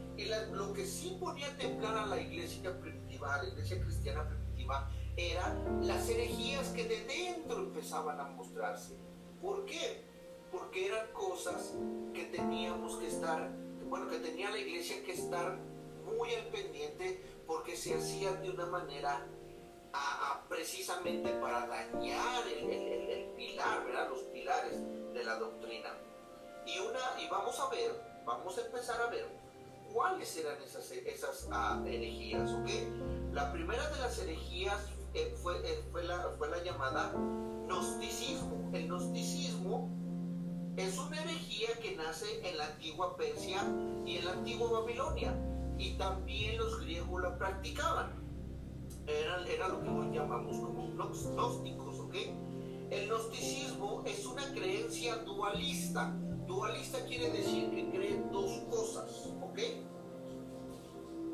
lo 0.52 0.72
que 0.72 0.84
sí 0.84 1.16
ponía 1.20 1.46
a 1.46 1.56
temblar 1.56 1.96
a 1.96 2.06
la 2.06 2.20
iglesia 2.20 2.76
primitiva, 2.80 3.34
a 3.34 3.42
la 3.42 3.48
iglesia 3.50 3.80
cristiana 3.80 4.26
primitiva, 4.26 4.90
eran 5.18 5.86
las 5.86 6.08
herejías 6.08 6.68
que 6.68 6.84
de 6.84 7.04
dentro 7.04 7.58
empezaban 7.58 8.20
a 8.20 8.24
mostrarse. 8.24 8.94
¿Por 9.42 9.64
qué? 9.64 10.04
Porque 10.52 10.86
eran 10.86 11.08
cosas 11.12 11.74
que 12.14 12.24
teníamos 12.26 12.96
que 12.96 13.08
estar, 13.08 13.50
bueno, 13.88 14.08
que 14.08 14.18
tenía 14.20 14.50
la 14.50 14.58
iglesia 14.58 15.02
que 15.04 15.12
estar 15.12 15.58
muy 16.04 16.32
al 16.34 16.46
pendiente 16.46 17.20
porque 17.46 17.76
se 17.76 17.94
hacían 17.94 18.42
de 18.42 18.50
una 18.50 18.66
manera 18.66 19.26
precisamente 20.48 21.30
para 21.40 21.66
dañar 21.66 22.46
el, 22.46 23.32
pilar, 23.36 23.84
¿verdad? 23.84 24.08
los 24.08 24.20
pilares 24.24 24.80
de 25.12 25.24
la 25.24 25.36
doctrina. 25.36 25.90
Y, 26.66 26.78
una, 26.78 27.20
y 27.20 27.28
vamos 27.28 27.58
a 27.58 27.68
ver, 27.70 28.00
vamos 28.24 28.56
a 28.58 28.60
empezar 28.60 29.00
a 29.00 29.06
ver 29.06 29.26
cuáles 29.92 30.36
eran 30.36 30.60
esas, 30.62 30.90
esas 30.90 31.48
ah, 31.50 31.82
herejías, 31.86 32.50
¿ok? 32.52 32.68
La 33.32 33.52
primera 33.52 33.88
de 33.90 33.98
las 34.00 34.18
herejías 34.18 34.80
eh, 35.14 35.34
fue, 35.42 35.56
eh, 35.64 35.84
fue, 35.90 36.04
la, 36.04 36.30
fue 36.38 36.48
la 36.48 36.62
llamada 36.62 37.12
gnosticismo. 37.66 38.70
El 38.72 38.88
gnosticismo 38.88 39.90
es 40.76 40.98
una 40.98 41.22
herejía 41.22 41.68
que 41.82 41.96
nace 41.96 42.48
en 42.48 42.56
la 42.56 42.66
antigua 42.66 43.16
Persia 43.16 43.62
y 44.04 44.18
en 44.18 44.24
la 44.24 44.32
antigua 44.32 44.80
Babilonia. 44.80 45.34
Y 45.78 45.96
también 45.96 46.58
los 46.58 46.80
griegos 46.80 47.22
la 47.22 47.38
practicaban 47.38 48.28
era, 49.08 49.68
lo 49.68 49.82
que 49.82 49.88
hoy 49.88 50.10
llamamos 50.12 50.56
como 50.58 50.88
gnósticos, 50.88 52.00
¿ok? 52.00 52.14
El 52.90 53.08
gnosticismo 53.08 54.02
es 54.06 54.26
una 54.26 54.44
creencia 54.52 55.16
dualista. 55.18 56.14
Dualista 56.46 57.04
quiere 57.06 57.30
decir 57.30 57.70
que 57.70 57.90
creen 57.90 58.30
dos 58.30 58.50
cosas, 58.70 59.30
¿ok? 59.42 59.58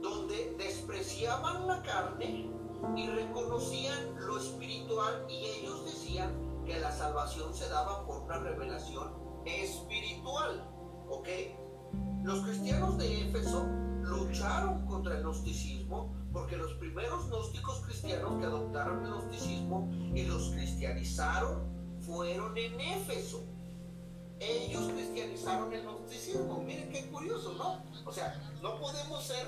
Donde 0.03 0.55
despreciaban 0.59 1.67
la 1.67 1.83
carne 1.83 2.51
y 2.97 3.07
reconocían 3.09 4.15
lo 4.27 4.39
espiritual 4.39 5.27
y 5.29 5.45
ellos 5.45 5.85
decían 5.85 6.33
que 6.65 6.79
la 6.81 6.93
salvación 6.93 7.55
se 7.55 7.69
daba 7.69 8.07
por 8.07 8.23
una 8.23 8.39
revelación 8.39 9.13
espiritual, 9.45 10.69
¿ok? 11.09 11.29
Los 12.23 12.41
cristianos 12.41 12.97
de 12.99 13.29
Éfeso 13.29 13.67
lucharon 14.03 14.87
contra 14.87 15.17
el 15.17 15.23
gnosticismo 15.23 16.15
porque 16.33 16.57
los 16.57 16.73
primeros 16.75 17.29
gnósticos 17.29 17.81
cristianos 17.87 18.41
que 18.41 18.47
adoptaron 18.47 19.05
el 19.05 19.11
gnosticismo 19.11 19.89
y 20.15 20.25
los 20.25 20.51
cristianizaron 20.51 21.63
fueron 22.01 22.57
en 22.57 22.81
Éfeso. 22.81 23.45
Ellos 24.41 24.91
cristianizaron 24.93 25.73
el 25.73 25.83
gnosticismo. 25.83 26.63
Miren 26.63 26.91
qué 26.91 27.07
curioso, 27.07 27.55
¿no? 27.55 27.83
O 28.05 28.13
sea, 28.13 28.35
no 28.63 28.79
podemos 28.81 29.23
ser, 29.23 29.47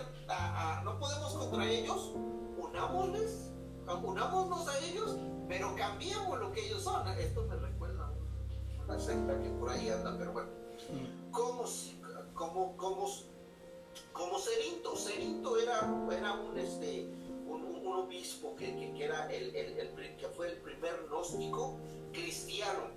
no 0.84 0.98
podemos 0.98 1.32
contra 1.32 1.68
ellos, 1.68 2.12
unámosles, 2.76 3.50
unámonos 4.02 4.68
a 4.68 4.78
ellos, 4.80 5.16
pero 5.48 5.74
cambiamos 5.76 6.38
lo 6.38 6.52
que 6.52 6.66
ellos 6.66 6.82
son. 6.82 7.06
Esto 7.18 7.44
me 7.44 7.56
recuerda 7.56 8.06
a 8.06 8.84
una 8.84 8.98
secta 8.98 9.40
que 9.42 9.48
por 9.50 9.70
ahí 9.70 9.88
anda, 9.88 10.14
pero 10.18 10.32
bueno. 10.32 10.50
¿Cómo, 11.30 11.64
cómo, 12.34 12.76
cómo 12.76 13.08
como 14.12 14.38
Cerinto. 14.38 14.94
Cerinto 14.94 15.56
era, 15.56 15.78
era 16.12 16.32
un, 16.34 16.58
este, 16.58 17.08
un, 17.46 17.86
obispo 17.86 18.54
que, 18.56 18.76
que, 18.76 19.04
era 19.04 19.32
el, 19.32 19.56
el, 19.56 20.16
que 20.16 20.28
fue 20.28 20.48
el 20.48 20.58
primer 20.58 21.06
gnóstico 21.08 21.78
cristiano. 22.12 22.90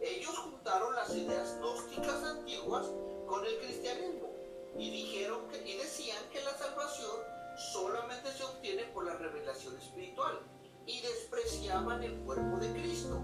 Ellos 0.00 0.36
juntaron 0.38 0.94
las 0.94 1.14
ideas 1.14 1.56
gnósticas 1.58 2.22
antiguas 2.24 2.86
con 3.26 3.44
el 3.44 3.58
cristianismo 3.58 4.32
y 4.78 4.90
dijeron 4.90 5.40
y 5.64 5.76
decían 5.76 6.22
que 6.32 6.42
la 6.42 6.56
salvación 6.56 7.35
solamente 7.56 8.30
se 8.32 8.44
obtiene 8.44 8.84
por 8.94 9.06
la 9.06 9.16
revelación 9.16 9.76
espiritual 9.76 10.40
y 10.86 11.00
despreciaban 11.00 12.02
el 12.02 12.18
cuerpo 12.20 12.58
de 12.58 12.72
Cristo. 12.72 13.22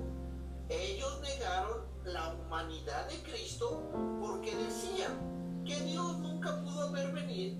Ellos 0.69 1.21
negaron 1.21 1.87
la 2.05 2.35
humanidad 2.35 3.09
de 3.09 3.23
Cristo 3.23 3.91
porque 4.21 4.55
decían 4.57 5.63
que 5.65 5.79
Dios 5.81 6.19
nunca 6.19 6.61
pudo 6.63 6.89
haber 6.89 7.13
venido, 7.13 7.57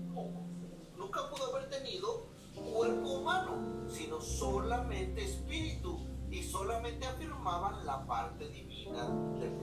nunca 0.97 1.29
pudo 1.29 1.55
haber 1.55 1.69
tenido 1.69 2.27
cuerpo 2.73 3.09
humano, 3.09 3.87
sino 3.87 4.19
solamente 4.19 5.23
espíritu, 5.23 5.99
y 6.33 6.41
solamente 6.41 7.05
afirmaban 7.05 7.85
la 7.85 8.05
parte 8.07 8.49
divina 8.49 9.07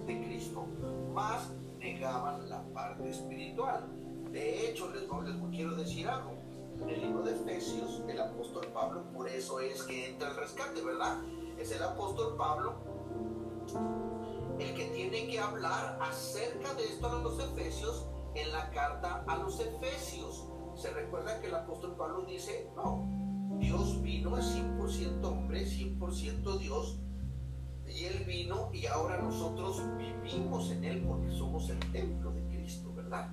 de, 0.06 0.24
Cristo, 0.24 0.66
más 1.12 1.50
negaban 1.80 2.48
la 2.48 2.62
parte 2.72 3.10
espiritual. 3.10 3.88
De 4.30 4.70
hecho, 4.70 4.88
les, 4.90 5.02
les 5.02 5.50
quiero 5.50 5.74
decir 5.74 6.06
algo. 6.06 6.39
El 6.88 7.00
libro 7.00 7.22
de 7.22 7.32
Efesios, 7.32 8.02
el 8.08 8.20
apóstol 8.20 8.66
Pablo, 8.72 9.04
por 9.12 9.28
eso 9.28 9.60
es 9.60 9.82
que 9.82 10.10
entra 10.10 10.30
el 10.30 10.36
rescate, 10.36 10.82
¿verdad? 10.82 11.18
Es 11.58 11.72
el 11.72 11.82
apóstol 11.82 12.36
Pablo 12.36 12.74
el 14.58 14.74
que 14.74 14.86
tiene 14.86 15.26
que 15.26 15.38
hablar 15.38 15.98
acerca 16.02 16.74
de 16.74 16.84
esto 16.84 17.08
a 17.08 17.22
los 17.22 17.38
efesios 17.38 18.06
en 18.34 18.52
la 18.52 18.70
carta 18.70 19.24
a 19.26 19.38
los 19.38 19.58
Efesios. 19.60 20.46
Se 20.76 20.90
recuerda 20.90 21.40
que 21.40 21.48
el 21.48 21.54
apóstol 21.54 21.96
Pablo 21.96 22.22
dice, 22.22 22.70
no, 22.76 23.08
Dios 23.58 24.00
vino, 24.02 24.36
es 24.38 24.46
100% 24.54 25.24
hombre, 25.24 25.66
100% 25.66 26.58
Dios, 26.58 26.98
y 27.86 28.04
Él 28.04 28.24
vino 28.24 28.70
y 28.72 28.86
ahora 28.86 29.20
nosotros 29.20 29.82
vivimos 29.98 30.70
en 30.70 30.84
Él 30.84 31.04
porque 31.06 31.30
somos 31.32 31.68
el 31.70 31.80
templo 31.92 32.30
de 32.32 32.42
Cristo, 32.48 32.92
¿verdad? 32.94 33.30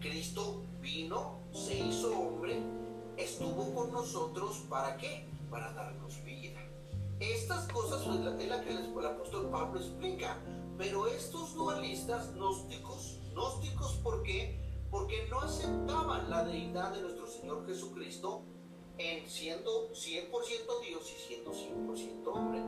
Cristo 0.00 0.62
vino, 0.80 1.38
se 1.52 1.78
hizo 1.78 2.18
hombre, 2.18 2.62
estuvo 3.16 3.74
con 3.74 3.92
nosotros, 3.92 4.62
¿para 4.68 4.96
qué? 4.96 5.26
Para 5.50 5.72
darnos 5.72 6.22
vida. 6.24 6.60
Estas 7.20 7.70
cosas 7.72 8.02
es 8.06 8.48
la 8.48 8.60
que 8.62 8.70
el 8.70 9.06
apóstol 9.06 9.48
Pablo 9.50 9.80
explica, 9.80 10.38
pero 10.76 11.06
estos 11.06 11.54
dualistas 11.54 12.34
gnósticos 12.34 13.18
gnósticos, 13.34 13.94
¿por 14.02 14.22
qué? 14.22 14.58
Porque 14.90 15.26
no 15.28 15.40
aceptaban 15.40 16.30
la 16.30 16.44
deidad 16.44 16.94
de 16.94 17.02
nuestro 17.02 17.26
Señor 17.26 17.66
Jesucristo 17.66 18.42
en 18.96 19.28
siendo 19.28 19.90
100% 19.90 20.30
Dios 20.86 21.12
y 21.12 21.20
siendo 21.26 21.52
100% 21.52 22.26
hombre, 22.28 22.62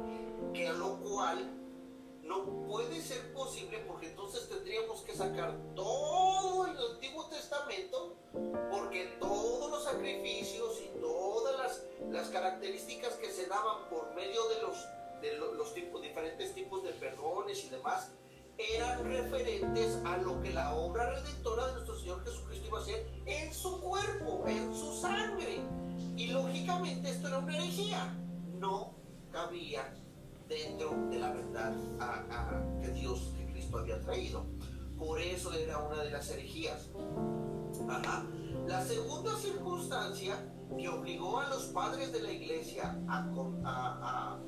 que 0.52 0.66
a 0.68 0.72
lo 0.72 0.98
cual 0.98 1.65
no 2.26 2.44
puede 2.66 3.00
ser 3.00 3.32
posible 3.32 3.78
porque 3.86 4.08
entonces 4.08 4.48
tendríamos 4.48 5.00
que 5.02 5.14
sacar 5.14 5.56
todo 5.74 6.66
el 6.66 6.76
Antiguo 6.92 7.26
Testamento 7.26 8.16
porque 8.70 9.16
todos 9.20 9.70
los 9.70 9.84
sacrificios 9.84 10.80
y 10.80 11.00
todas 11.00 11.56
las, 11.56 11.82
las 12.10 12.28
características 12.28 13.14
que 13.14 13.30
se 13.30 13.46
daban 13.46 13.88
por 13.88 14.14
medio 14.14 14.48
de 14.48 14.62
los, 14.62 14.76
de 15.20 15.38
los, 15.56 15.74
tipos, 15.74 16.02
diferentes 16.02 16.54
tipos 16.54 16.82
de 16.82 16.90
perdones 16.92 17.64
y 17.64 17.70
demás 17.70 18.10
eran 18.58 19.04
referentes 19.04 19.98
a 20.04 20.16
lo 20.18 20.40
que 20.42 20.50
la 20.50 20.74
obra 20.74 21.10
redentora 21.10 21.66
de 21.66 21.72
nuestro 21.74 21.98
Señor 21.98 22.24
Jesucristo 22.24 22.66
iba 22.66 22.78
a 22.78 22.82
hacer 22.82 23.06
en 23.26 23.52
su 23.52 23.80
cuerpo, 23.80 24.44
en 24.46 24.74
su 24.74 24.98
sangre. 24.98 25.60
Y 26.16 26.28
lógicamente 26.28 27.10
esto 27.10 27.28
era 27.28 27.38
una 27.38 27.54
herejía. 27.54 28.14
No 28.58 28.94
cabía 29.30 29.92
dentro 30.48 30.90
de 31.10 31.18
la 31.18 31.32
verdad 31.32 31.74
que 32.80 32.88
Dios, 32.88 33.32
que 33.36 33.46
Cristo 33.52 33.78
había 33.78 34.00
traído. 34.00 34.44
Por 34.98 35.20
eso 35.20 35.52
era 35.52 35.78
una 35.78 36.02
de 36.02 36.10
las 36.10 36.30
herejías. 36.30 36.88
La 38.66 38.84
segunda 38.84 39.36
circunstancia 39.36 40.52
que 40.76 40.88
obligó 40.88 41.38
a 41.40 41.48
los 41.48 41.64
padres 41.66 42.12
de 42.12 42.22
la 42.22 42.32
iglesia 42.32 42.98
a, 43.08 44.40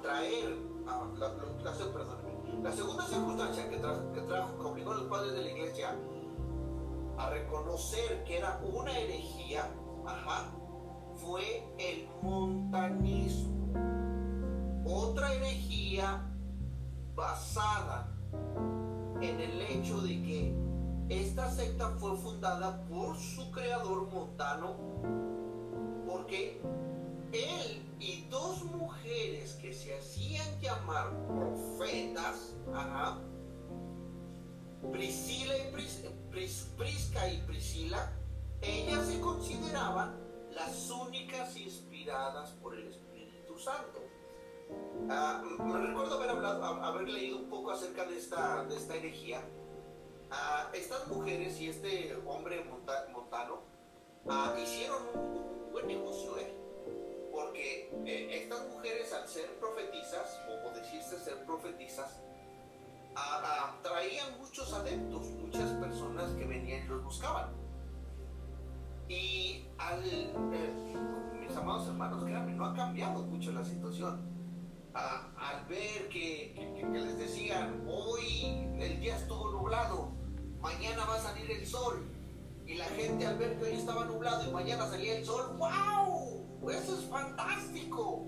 traer, 0.00 0.56
la, 1.18 1.34
la, 2.62 2.72
segunda 2.72 3.06
circunstancia 3.06 3.68
que, 3.68 3.76
trajo, 3.76 4.68
obligó 4.68 4.92
a 4.92 4.96
los 4.96 5.04
padres 5.04 5.34
de 5.34 5.42
la 5.42 5.50
iglesia 5.50 5.96
a 7.18 7.30
reconocer 7.30 8.24
que 8.24 8.38
era 8.38 8.60
una 8.72 8.98
herejía, 8.98 9.70
fue 11.22 11.62
el 11.78 12.08
montanismo, 12.20 13.72
otra 14.84 15.32
herejía 15.32 16.28
basada 17.14 18.08
en 19.20 19.40
el 19.40 19.60
hecho 19.62 20.00
de 20.00 20.22
que 20.22 20.54
esta 21.08 21.50
secta 21.50 21.90
fue 21.98 22.16
fundada 22.16 22.84
por 22.86 23.16
su 23.16 23.50
creador 23.52 24.10
Montano, 24.10 24.76
porque 26.06 26.60
él 27.32 27.88
y 28.00 28.26
dos 28.28 28.64
mujeres 28.64 29.54
que 29.60 29.72
se 29.72 29.96
hacían 29.96 30.46
llamar 30.60 31.10
profetas, 31.28 32.56
Priscila 34.90 35.54
y 35.56 35.72
Prisca 36.76 37.28
y 37.28 37.36
Priscila, 37.42 38.12
ellas 38.60 39.06
se 39.06 39.20
consideraban 39.20 40.21
las 40.54 40.90
únicas 40.90 41.56
inspiradas 41.56 42.50
por 42.62 42.74
el 42.74 42.88
Espíritu 42.88 43.58
Santo. 43.58 44.00
Ah, 45.10 45.42
me 45.42 45.86
recuerdo 45.86 46.14
haber, 46.16 46.30
hablado, 46.30 46.64
haber 46.64 47.08
leído 47.08 47.38
un 47.38 47.48
poco 47.48 47.70
acerca 47.70 48.04
de 48.04 48.18
esta, 48.18 48.64
de 48.64 48.76
esta 48.76 48.94
herejía. 48.94 49.42
Ah, 50.30 50.70
estas 50.72 51.06
mujeres 51.08 51.60
y 51.60 51.68
este 51.68 52.16
hombre 52.26 52.64
montano 52.64 53.62
ah, 54.28 54.54
hicieron 54.62 55.02
un, 55.14 55.72
buen 55.72 55.86
negocio, 55.86 56.38
¿eh? 56.38 56.54
porque 57.30 57.90
eh, 58.06 58.42
estas 58.42 58.66
mujeres 58.68 59.12
al 59.12 59.26
ser 59.26 59.58
profetizas, 59.58 60.38
o, 60.48 60.70
decirse 60.74 61.18
ser 61.18 61.44
profetizas, 61.44 62.20
traían 63.82 64.38
muchos 64.38 64.72
adeptos, 64.72 65.26
muchas 65.32 65.70
personas 65.72 66.30
que 66.32 66.44
venían 66.44 66.84
y 66.84 66.88
los 66.88 67.04
buscaban. 67.04 67.61
Y 69.12 69.64
mis 71.40 71.56
amados 71.56 71.86
hermanos, 71.88 72.24
créanme, 72.24 72.54
no 72.54 72.66
ha 72.66 72.74
cambiado 72.74 73.22
mucho 73.24 73.52
la 73.52 73.64
situación. 73.64 74.20
al 74.94 75.66
ver 75.68 76.08
que, 76.08 76.54
les 76.92 77.18
decían, 77.18 77.84
hoy 77.86 78.68
el 78.78 79.00
día 79.00 79.16
estuvo 79.16 79.50
nublado, 79.50 80.10
mañana 80.60 81.04
va 81.04 81.16
a 81.16 81.20
salir 81.20 81.50
el 81.50 81.66
sol. 81.66 82.08
Y 82.66 82.74
la 82.74 82.86
gente 82.86 83.26
al 83.26 83.36
ver 83.36 83.58
que 83.58 83.64
hoy 83.64 83.72
estaba 83.72 84.04
nublado 84.04 84.48
y 84.48 84.52
mañana 84.52 84.86
salía 84.86 85.18
el 85.18 85.24
sol, 85.24 85.56
¡wow! 85.58 86.70
Eso 86.70 86.98
es 86.98 87.04
fantástico. 87.06 88.26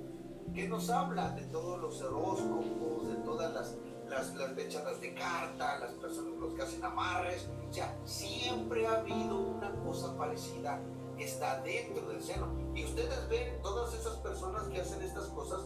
Que 0.55 0.69
nos 0.69 0.90
habla 0.90 1.31
de 1.31 1.47
todos 1.47 1.81
los 1.81 2.02
horóscopos, 2.02 3.09
de 3.09 3.15
todas 3.24 3.55
las 3.55 3.77
las, 4.09 4.35
las 4.35 4.56
de 4.56 5.14
carta, 5.14 5.78
las 5.78 5.93
personas 5.93 6.32
los 6.39 6.55
que 6.55 6.62
hacen 6.62 6.85
amarres, 6.85 7.48
o 7.68 7.72
sea, 7.72 7.97
siempre 8.05 8.86
ha 8.86 9.01
habido 9.01 9.39
una 9.39 9.74
cosa 9.82 10.16
parecida 10.16 10.81
está 11.18 11.60
dentro 11.62 12.09
del 12.09 12.22
seno. 12.22 12.48
Y 12.74 12.85
ustedes 12.85 13.28
ven, 13.28 13.60
todas 13.62 13.94
esas 13.94 14.16
personas 14.16 14.64
que 14.68 14.81
hacen 14.81 15.02
estas 15.02 15.26
cosas, 15.28 15.60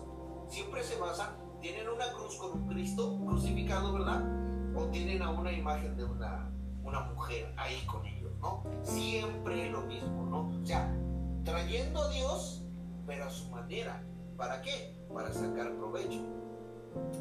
siempre 0.48 0.82
se 0.82 0.98
basan, 0.98 1.28
tienen 1.60 1.88
una 1.88 2.12
cruz 2.12 2.36
con 2.36 2.52
un 2.52 2.68
Cristo 2.68 3.18
crucificado, 3.24 3.92
¿verdad? 3.92 4.22
O 4.76 4.86
tienen 4.86 5.22
a 5.22 5.30
una 5.30 5.52
imagen 5.52 5.96
de 5.96 6.04
una, 6.04 6.50
una 6.82 7.00
mujer 7.00 7.52
ahí 7.56 7.84
con 7.86 8.04
ellos, 8.06 8.32
¿no? 8.40 8.64
Siempre 8.82 9.70
lo 9.70 9.82
mismo, 9.82 10.26
¿no? 10.26 10.60
O 10.62 10.66
sea, 10.66 10.94
trayendo 11.44 12.02
a 12.02 12.08
Dios, 12.10 12.62
pero 13.06 13.24
a 13.24 13.30
su 13.30 13.48
manera. 13.50 14.02
¿Para 14.36 14.62
qué? 14.62 14.96
Para 15.12 15.32
sacar 15.32 15.74
provecho. 15.74 16.20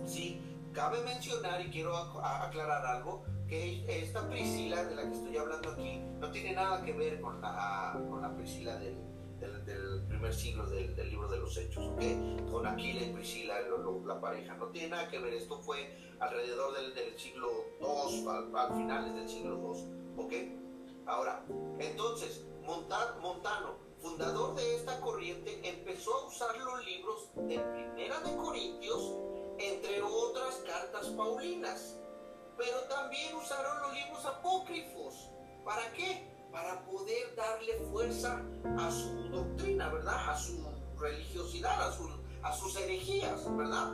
Sí, 0.06 0.40
Cabe 0.78 1.02
mencionar, 1.02 1.60
y 1.66 1.72
quiero 1.72 1.98
aclarar 1.98 2.86
algo, 2.86 3.24
que 3.50 3.84
esta 3.88 4.30
Priscila 4.30 4.86
de 4.86 4.94
la 4.94 5.10
que 5.10 5.16
estoy 5.16 5.36
hablando 5.36 5.72
aquí 5.72 6.04
no 6.20 6.30
tiene 6.30 6.54
nada 6.54 6.86
que 6.86 6.94
ver 6.94 7.20
con 7.20 7.42
la, 7.42 8.00
con 8.08 8.22
la 8.22 8.32
Priscila 8.36 8.78
del, 8.78 8.96
del, 9.66 10.06
primer 10.08 10.32
siglo 10.32 10.68
del, 10.68 10.96
del, 10.96 11.10
libro 11.10 11.28
de 11.30 11.40
los 11.40 11.58
Hechos, 11.58 11.84
¿ok? 11.84 12.52
Con 12.52 12.68
Aquila 12.68 13.06
y 13.06 13.12
Priscila, 13.12 13.56
la 14.06 14.22
pareja, 14.22 14.54
no 14.54 14.68
tiene 14.68 14.90
nada 14.90 15.10
que 15.10 15.18
ver, 15.18 15.34
esto 15.34 15.60
fue 15.64 15.98
alrededor 16.20 16.76
del, 16.76 16.94
del 16.94 17.18
siglo 17.18 17.50
II, 17.82 18.28
al, 18.56 18.78
finales 18.78 19.16
del 19.16 19.28
siglo 19.28 19.74
II, 19.74 20.24
¿ok? 20.24 20.34
Ahora, 21.08 21.44
entonces, 21.80 22.46
Montano, 22.62 23.80
fundador 24.00 24.54
de 24.54 24.76
esta 24.76 25.02
corriente, 25.02 25.60
empezó 25.68 26.14
a 26.14 26.28
usar 26.28 26.56
los 26.56 26.86
libros 26.86 27.32
de 27.34 27.58
Primera 27.58 28.20
de 28.20 28.36
Corintios 28.36 29.18
entre 29.60 30.02
otras 30.02 30.56
cartas 30.66 31.08
paulinas. 31.08 31.96
Pero 32.58 32.80
también 32.90 33.36
usaron 33.36 33.82
los 33.82 33.94
libros 33.94 34.26
apócrifos. 34.26 35.30
¿Para 35.64 35.92
qué? 35.94 36.28
Para 36.52 36.84
poder 36.86 37.36
darle 37.36 37.74
fuerza 37.92 38.42
a 38.78 38.92
su 38.92 39.30
doctrina, 39.30 39.90
¿verdad? 39.90 40.30
A 40.30 40.38
su 40.38 40.66
religiosidad, 40.98 41.82
a, 41.82 42.48
a 42.48 42.54
sus 42.54 42.76
herejías, 42.78 43.44
¿verdad? 43.56 43.94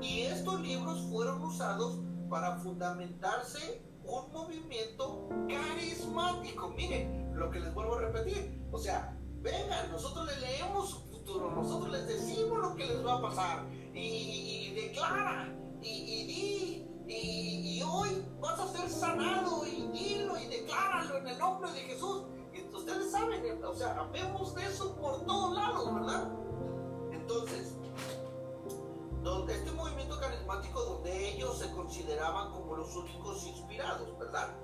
Y 0.00 0.22
estos 0.22 0.60
libros 0.60 1.00
fueron 1.10 1.42
usados 1.42 1.98
para 2.28 2.56
fundamentarse 2.56 3.82
un 4.04 4.32
movimiento 4.32 5.28
carismático. 5.48 6.70
Miren, 6.70 7.32
lo 7.34 7.50
que 7.50 7.60
les 7.60 7.72
vuelvo 7.72 7.94
a 7.94 8.00
repetir. 8.00 8.60
O 8.72 8.78
sea, 8.78 9.16
vengan, 9.40 9.92
nosotros 9.92 10.26
les 10.26 10.40
leemos 10.40 10.90
su 10.90 11.00
futuro, 11.10 11.50
nosotros 11.52 11.92
les 11.92 12.06
decimos 12.08 12.58
lo 12.58 12.74
que 12.74 12.86
les 12.86 13.06
va 13.06 13.18
a 13.18 13.22
pasar 13.22 13.64
y, 13.94 14.74
declara 14.74 15.48
y, 15.80 16.24
di 16.26 16.86
y, 17.06 17.82
hoy 17.82 18.24
vas 18.40 18.58
a 18.58 18.68
ser 18.68 18.88
sanado 18.88 19.66
y 19.66 19.86
dilo 19.92 20.38
y 20.38 20.46
decláralo 20.46 21.18
en 21.18 21.28
el 21.28 21.38
nombre 21.38 21.70
de 21.72 21.80
Jesús. 21.80 22.24
Y 22.52 22.74
ustedes 22.74 23.12
saben, 23.12 23.62
o 23.62 23.74
sea, 23.74 24.08
vemos 24.12 24.54
de 24.54 24.64
eso 24.64 24.96
por 24.96 25.24
todos 25.24 25.54
lados, 25.54 25.94
¿verdad? 25.94 26.28
Entonces, 27.12 27.76
donde 29.22 29.54
este 29.54 29.70
movimiento 29.72 30.18
carismático 30.18 30.80
donde 30.82 31.30
ellos 31.30 31.58
se 31.58 31.70
consideraban 31.72 32.52
como 32.52 32.76
los 32.76 32.94
únicos 32.96 33.46
inspirados, 33.46 34.18
¿verdad? 34.18 34.56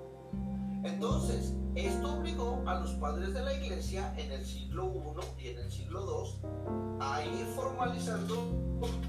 Entonces, 0.83 1.53
esto 1.75 2.15
obligó 2.15 2.63
a 2.65 2.79
los 2.79 2.91
padres 2.93 3.33
de 3.33 3.43
la 3.43 3.53
iglesia 3.53 4.13
en 4.17 4.31
el 4.31 4.45
siglo 4.45 4.91
I 5.37 5.43
y 5.43 5.47
en 5.49 5.59
el 5.59 5.71
siglo 5.71 6.01
II 6.43 6.97
a 6.99 7.23
ir 7.23 7.45
formalizando 7.55 8.39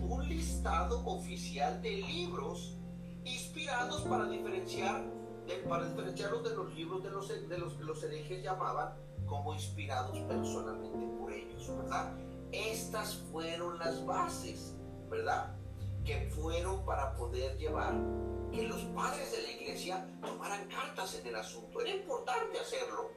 un 0.03 0.29
listado 0.29 1.05
oficial 1.07 1.81
de 1.83 1.97
libros 2.03 2.79
inspirados 3.25 4.03
para 4.03 4.29
diferenciar 4.29 5.03
para 5.69 5.87
diferenciarlos 5.89 6.45
de 6.45 6.55
los 6.55 6.75
libros 6.75 7.03
de 7.03 7.11
los, 7.11 7.29
de 7.29 7.59
los 7.59 7.75
que 7.75 7.85
los 7.85 8.03
herejes 8.05 8.43
llamaban 8.43 8.95
como 9.27 9.55
inspirados 9.55 10.19
personalmente 10.21 11.07
por 11.19 11.33
ellos, 11.33 11.69
¿verdad? 11.77 12.15
Estas 12.53 13.15
fueron 13.33 13.79
las 13.79 14.05
bases, 14.05 14.77
¿verdad? 15.11 15.55
Que 16.05 16.31
fueron 16.35 16.85
para 16.85 17.15
poder 17.15 17.57
llevar 17.59 17.95
que 18.53 18.65
los 18.65 18.81
padres 18.95 19.33
de 19.33 19.43
la 19.43 19.51
iglesia 19.51 20.07
tomaran 20.21 20.69
cartas 20.69 21.15
en 21.15 21.27
el 21.27 21.37
asunto. 21.37 21.81
Era 21.81 21.91
importante 21.91 22.59
hacerlo. 22.59 23.11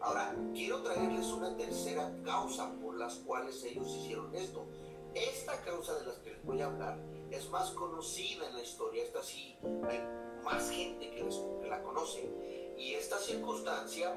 Ahora, 0.00 0.34
quiero 0.54 0.82
traerles 0.82 1.26
una 1.26 1.56
tercera 1.56 2.10
causa 2.24 2.72
por 2.80 2.96
las 2.96 3.16
cuales 3.16 3.62
ellos 3.64 3.88
hicieron 3.88 4.34
esto. 4.34 4.66
Esta 5.14 5.60
causa 5.62 5.98
de 5.98 6.06
las 6.06 6.16
que 6.18 6.30
les 6.30 6.44
voy 6.44 6.60
a 6.60 6.66
hablar 6.66 6.98
es 7.30 7.48
más 7.50 7.70
conocida 7.70 8.46
en 8.46 8.54
la 8.54 8.62
historia. 8.62 9.02
Esta 9.02 9.22
sí, 9.22 9.58
hay 9.88 10.00
más 10.44 10.70
gente 10.70 11.10
que, 11.10 11.28
que 11.60 11.68
la 11.68 11.82
conoce. 11.82 12.30
Y 12.78 12.94
esta 12.94 13.18
circunstancia, 13.18 14.16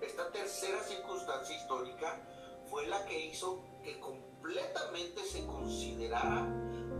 esta 0.00 0.30
tercera 0.32 0.82
circunstancia 0.82 1.56
histórica, 1.56 2.20
fue 2.68 2.86
la 2.86 3.04
que 3.06 3.26
hizo 3.26 3.62
que 3.82 3.98
completamente 4.00 5.24
se 5.24 5.46
considerara 5.46 6.46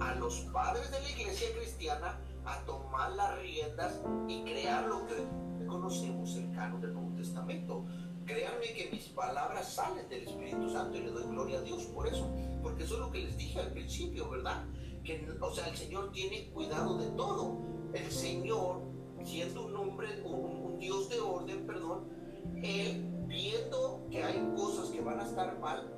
a 0.01 0.15
los 0.15 0.41
padres 0.53 0.91
de 0.91 1.01
la 1.01 1.11
iglesia 1.11 1.49
cristiana 1.57 2.19
a 2.45 2.65
tomar 2.65 3.13
las 3.13 3.39
riendas 3.41 4.01
y 4.29 4.43
crear 4.43 4.87
lo 4.87 5.07
que 5.07 5.67
conocemos 5.67 6.35
el 6.37 6.51
canon 6.53 6.81
del 6.81 6.95
Nuevo 6.95 7.15
Testamento. 7.15 7.85
Créanme 8.25 8.73
que 8.75 8.91
mis 8.93 9.09
palabras 9.09 9.73
salen 9.73 10.09
del 10.09 10.27
Espíritu 10.27 10.71
Santo 10.71 10.97
y 10.97 11.03
le 11.03 11.11
doy 11.11 11.25
gloria 11.25 11.59
a 11.59 11.63
Dios 11.63 11.85
por 11.87 12.07
eso, 12.07 12.31
porque 12.63 12.85
eso 12.85 12.95
es 12.95 13.01
lo 13.01 13.11
que 13.11 13.21
les 13.21 13.37
dije 13.37 13.61
al 13.61 13.73
principio, 13.73 14.29
¿verdad? 14.31 14.65
Que, 15.05 15.29
o 15.41 15.53
sea, 15.53 15.69
el 15.69 15.77
Señor 15.77 16.13
tiene 16.13 16.51
cuidado 16.51 16.99
de 16.99 17.09
todo. 17.11 17.59
El 17.93 18.11
Señor, 18.11 18.83
siendo 19.25 19.67
un 19.67 19.77
hombre, 19.77 20.23
un, 20.25 20.35
un 20.35 20.79
Dios 20.79 21.09
de 21.09 21.21
orden, 21.21 21.67
perdón, 21.67 22.09
Él 22.63 23.07
viendo 23.27 24.07
que 24.11 24.23
hay 24.23 24.53
cosas 24.57 24.89
que 24.91 25.01
van 25.01 25.21
a 25.21 25.25
estar 25.25 25.59
mal, 25.59 25.93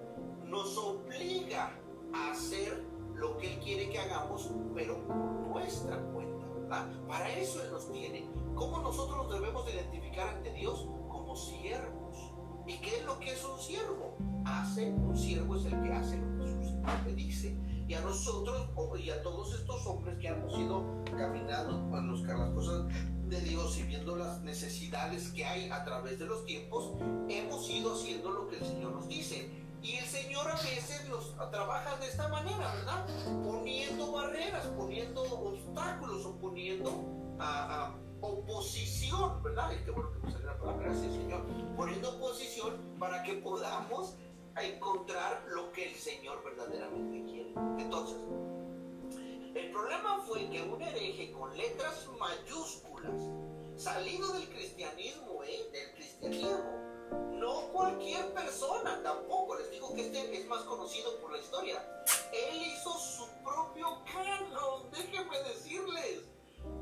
nos 0.45 0.77
obliga 0.77 1.79
a 2.13 2.33
hacer 2.33 2.92
lo 3.23 3.39
que 3.39 3.55
Él 3.55 3.61
quiere 3.61 3.89
que 3.89 3.99
hagamos, 4.01 4.51
pero 4.75 5.07
por 5.07 5.17
nuestra 5.17 5.97
cuenta, 6.13 6.45
¿verdad? 6.49 6.91
Para 7.07 7.33
eso 7.33 7.63
Él 7.63 7.71
nos 7.71 7.91
tiene. 7.91 8.29
¿Cómo 8.57 8.81
nosotros 8.81 9.17
nos 9.17 9.33
debemos 9.33 9.73
identificar 9.73 10.29
ante 10.29 10.53
Dios? 10.53 10.89
Como 11.09 11.37
siervos. 11.37 12.33
¿Y 12.67 12.79
qué 12.79 12.99
es 12.99 13.05
lo 13.07 13.19
que 13.21 13.33
es 13.33 13.45
un 13.45 13.59
siervo? 13.59 14.17
Hace, 14.45 14.91
un 14.91 15.17
siervo 15.17 15.57
es 15.57 15.65
el 15.67 15.81
que 15.83 15.93
hace 15.93 16.19
lo 16.19 16.39
que 16.39 16.51
su 16.51 16.65
Señor 16.65 17.07
le 17.07 17.15
dice. 17.15 17.57
Y 17.89 17.95
a 17.95 18.01
nosotros, 18.01 18.69
y 19.01 19.11
a 19.11 19.23
todos 19.23 19.55
estos 19.55 19.87
hombres 19.87 20.19
que 20.19 20.29
hemos 20.29 20.59
ido 20.59 20.85
caminando 21.05 21.89
con 21.91 22.09
los, 22.09 22.23
las 22.23 22.51
cosas 22.51 22.87
de 23.29 23.41
Dios 23.41 23.79
y 23.79 23.85
viendo 23.85 24.17
las 24.17 24.41
necesidades 24.43 25.31
que 25.33 25.45
hay 25.45 25.71
a 25.71 25.85
través 25.85 26.19
de 26.19 26.27
los 26.27 26.45
tiempos, 26.45 26.93
hemos 27.29 27.69
ido 27.71 27.95
haciendo 27.95 28.31
lo 28.31 28.49
que 28.49 28.59
el 28.59 28.65
Señor 28.65 28.93
nos 28.93 29.09
dice. 29.09 29.62
Y 29.83 29.97
el 29.97 30.07
Señor 30.07 30.49
a 30.49 30.55
veces 30.55 31.09
los 31.09 31.35
trabaja 31.51 31.97
de 31.97 32.07
esta 32.07 32.29
manera, 32.29 32.73
¿verdad? 32.75 33.07
Poniendo 33.43 34.13
barreras, 34.13 34.67
poniendo 34.77 35.23
obstáculos 35.23 36.25
o 36.25 36.39
poniendo 36.39 37.05
oposición, 38.21 39.43
¿verdad? 39.43 39.73
Y 39.73 39.85
qué 39.85 39.91
bueno 39.91 40.13
que 40.13 40.31
salió 40.31 40.47
la 40.47 40.59
palabra, 40.59 40.87
gracias 40.87 41.13
Señor. 41.13 41.45
Poniendo 41.77 42.11
oposición 42.11 42.97
para 43.01 43.25
que 43.25 43.35
podamos 43.35 44.15
encontrar 44.57 45.45
lo 45.49 45.73
que 45.73 45.89
el 45.91 45.95
Señor 45.97 46.45
verdaderamente 46.45 47.25
quiere. 47.25 47.53
Entonces, 47.79 48.17
el 49.55 49.71
problema 49.73 50.21
fue 50.29 50.49
que 50.49 50.63
un 50.63 50.81
hereje 50.81 51.33
con 51.33 51.57
letras 51.57 52.09
mayúsculas, 52.21 53.21
salido 53.77 54.33
del 54.35 54.49
cristianismo, 54.49 55.43
¿eh? 55.43 55.69
Del 55.73 55.93
cristianismo, 55.95 56.92
no 57.33 57.69
cualquier 57.73 58.33
persona, 58.33 59.03
tampoco. 59.03 59.57
Les 59.57 59.71
digo 59.71 59.95
que 59.95 60.07
este 60.07 60.41
es 60.41 60.47
más 60.47 60.63
conocido 60.63 61.17
por 61.19 61.33
la 61.33 61.39
historia. 61.39 61.85
Él 62.33 62.63
hizo 62.63 62.93
su 62.99 63.27
propio 63.43 64.03
canon, 64.05 64.91
déjenme 64.91 65.39
decirles. 65.43 66.23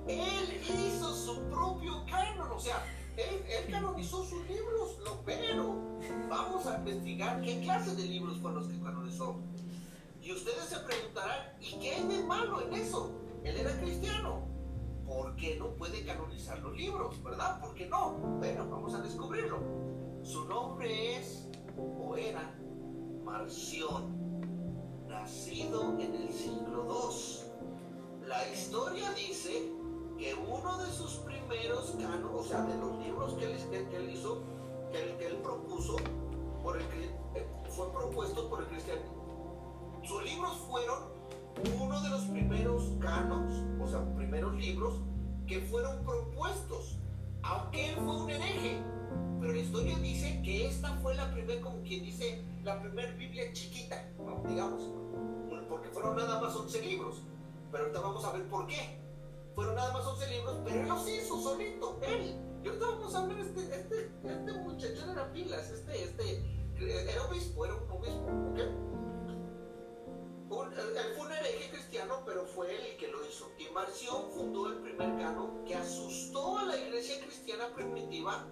Él 0.06 0.62
hizo 0.62 1.14
su 1.14 1.40
propio 1.48 2.04
canon, 2.06 2.50
o 2.52 2.60
sea, 2.60 2.84
él, 3.16 3.70
canonizó 3.70 4.24
sus 4.24 4.46
libros, 4.48 4.98
lo 5.04 5.20
pero 5.24 5.76
vamos 6.28 6.66
a 6.66 6.78
investigar 6.78 7.40
qué 7.42 7.60
clase 7.60 7.94
de 7.94 8.04
libros 8.04 8.38
fueron 8.38 8.60
los 8.60 8.68
que 8.68 8.80
canonizó. 8.80 9.36
Y 10.22 10.32
ustedes 10.32 10.64
se 10.64 10.78
preguntarán, 10.80 11.56
¿y 11.60 11.78
qué 11.78 11.94
hay 11.94 12.06
de 12.06 12.22
malo 12.22 12.60
en 12.62 12.74
eso? 12.74 13.12
Él 13.44 13.56
era 13.56 13.78
cristiano. 13.80 14.48
¿Por 15.06 15.34
qué 15.36 15.56
no 15.56 15.70
puede 15.74 16.04
canonizar 16.04 16.58
los 16.60 16.76
libros? 16.76 17.22
¿Verdad? 17.22 17.60
¿Por 17.60 17.74
qué 17.74 17.86
no? 17.86 18.12
Bueno, 18.38 18.68
vamos 18.70 18.94
a 18.94 19.00
descubrirlo. 19.00 19.58
Su 20.22 20.44
nombre 20.44 21.16
es 21.16 21.48
o 21.78 22.14
era 22.14 22.54
Marción, 23.24 25.06
nacido 25.08 25.98
en 25.98 26.14
el 26.14 26.32
siglo 26.32 26.86
II. 26.86 28.26
La 28.28 28.48
historia 28.50 29.10
dice 29.12 29.72
que 30.18 30.34
uno 30.34 30.78
de 30.78 30.92
sus 30.92 31.14
primeros 31.20 31.96
canos, 31.98 32.30
o 32.34 32.42
sea, 32.44 32.62
de 32.62 32.76
los 32.76 32.98
libros 32.98 33.34
que 33.34 33.46
él, 33.46 34.10
hizo, 34.12 34.42
que 34.92 35.26
él, 35.26 35.36
propuso, 35.42 35.96
por 36.62 36.76
el, 36.76 36.82
eh, 37.34 37.46
fue 37.70 37.90
propuesto 37.90 38.48
por 38.50 38.60
el 38.60 38.66
cristianismo. 38.66 40.00
Sus 40.02 40.22
libros 40.24 40.56
fueron 40.68 40.98
uno 41.80 42.00
de 42.02 42.10
los 42.10 42.22
primeros 42.24 42.90
canos, 43.00 43.54
o 43.80 43.88
sea, 43.88 44.04
primeros 44.14 44.54
libros 44.54 45.00
que 45.46 45.60
fueron 45.62 46.04
propuestos, 46.04 46.98
aunque 47.42 47.90
él 47.90 47.96
fue 47.96 48.16
un 48.16 48.30
hereje 48.30 48.99
pero 49.40 49.52
la 49.52 49.58
historia 49.58 49.98
dice 49.98 50.40
que 50.42 50.66
esta 50.66 50.94
fue 50.98 51.14
la 51.14 51.32
primera, 51.32 51.60
como 51.60 51.82
quien 51.82 52.04
dice, 52.04 52.44
la 52.62 52.80
primera 52.80 53.12
Biblia 53.12 53.52
chiquita, 53.52 54.08
digamos, 54.46 54.90
porque 55.68 55.88
fueron 55.88 56.16
nada 56.16 56.40
más 56.40 56.54
11 56.54 56.82
libros. 56.82 57.22
Pero 57.70 57.84
ahorita 57.84 58.00
vamos 58.00 58.24
a 58.24 58.32
ver 58.32 58.48
por 58.48 58.66
qué. 58.66 59.00
Fueron 59.54 59.74
nada 59.76 59.92
más 59.92 60.04
11 60.06 60.30
libros, 60.30 60.58
pero 60.64 60.80
él 60.80 60.88
los 60.88 61.08
hizo 61.08 61.40
solito, 61.40 61.98
él. 62.02 62.36
Y 62.62 62.68
ahorita 62.68 62.86
vamos 62.86 63.14
a 63.14 63.26
ver 63.26 63.38
este, 63.38 63.60
este, 63.60 64.12
este 64.24 64.52
muchacho 64.52 65.10
era 65.10 65.32
pilas, 65.32 65.70
este, 65.70 66.02
este, 66.02 66.44
era 66.78 67.24
obispo, 67.24 67.64
era 67.64 67.74
un 67.74 67.90
obispo, 67.90 68.50
¿ok? 68.50 68.90
él 70.80 71.14
fue 71.16 71.26
un 71.26 71.32
hereje 71.32 71.70
cristiano, 71.70 72.22
pero 72.26 72.44
fue 72.46 72.74
él 72.74 72.82
el 72.92 72.96
que 72.96 73.08
lo 73.08 73.24
hizo. 73.26 73.50
Y 73.58 73.72
Marción 73.72 74.30
fundó 74.30 74.68
el 74.68 74.78
primer 74.78 75.16
canon 75.18 75.64
que 75.64 75.74
asustó 75.74 76.58
a 76.58 76.64
la 76.64 76.76
iglesia 76.76 77.20
cristiana 77.20 77.72
primitiva 77.74 78.46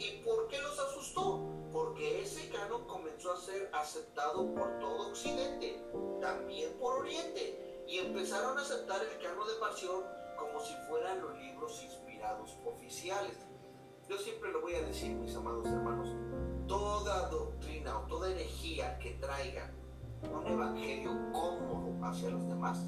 ¿Y 0.00 0.22
por 0.24 0.48
qué 0.48 0.56
los 0.62 0.78
asustó? 0.78 1.46
Porque 1.70 2.22
ese 2.22 2.48
canon 2.48 2.86
comenzó 2.86 3.32
a 3.32 3.36
ser 3.36 3.70
aceptado 3.74 4.54
por 4.54 4.78
todo 4.78 5.10
Occidente, 5.10 5.84
también 6.22 6.72
por 6.78 7.00
Oriente, 7.00 7.84
y 7.86 7.98
empezaron 7.98 8.56
a 8.56 8.62
aceptar 8.62 9.02
el 9.02 9.22
canon 9.22 9.46
de 9.46 9.60
Marción 9.60 10.02
como 10.38 10.58
si 10.60 10.72
fueran 10.88 11.20
los 11.20 11.38
libros 11.38 11.82
inspirados 11.84 12.56
oficiales. 12.64 13.36
Yo 14.08 14.16
siempre 14.16 14.50
lo 14.50 14.62
voy 14.62 14.74
a 14.76 14.80
decir, 14.80 15.14
mis 15.16 15.36
amados 15.36 15.66
hermanos, 15.66 16.08
toda 16.66 17.28
doctrina 17.28 17.98
o 17.98 18.06
toda 18.06 18.30
herejía 18.30 18.98
que 19.00 19.10
traiga 19.20 19.70
un 20.22 20.46
evangelio 20.46 21.10
cómodo 21.30 22.06
hacia 22.06 22.30
los 22.30 22.48
demás, 22.48 22.78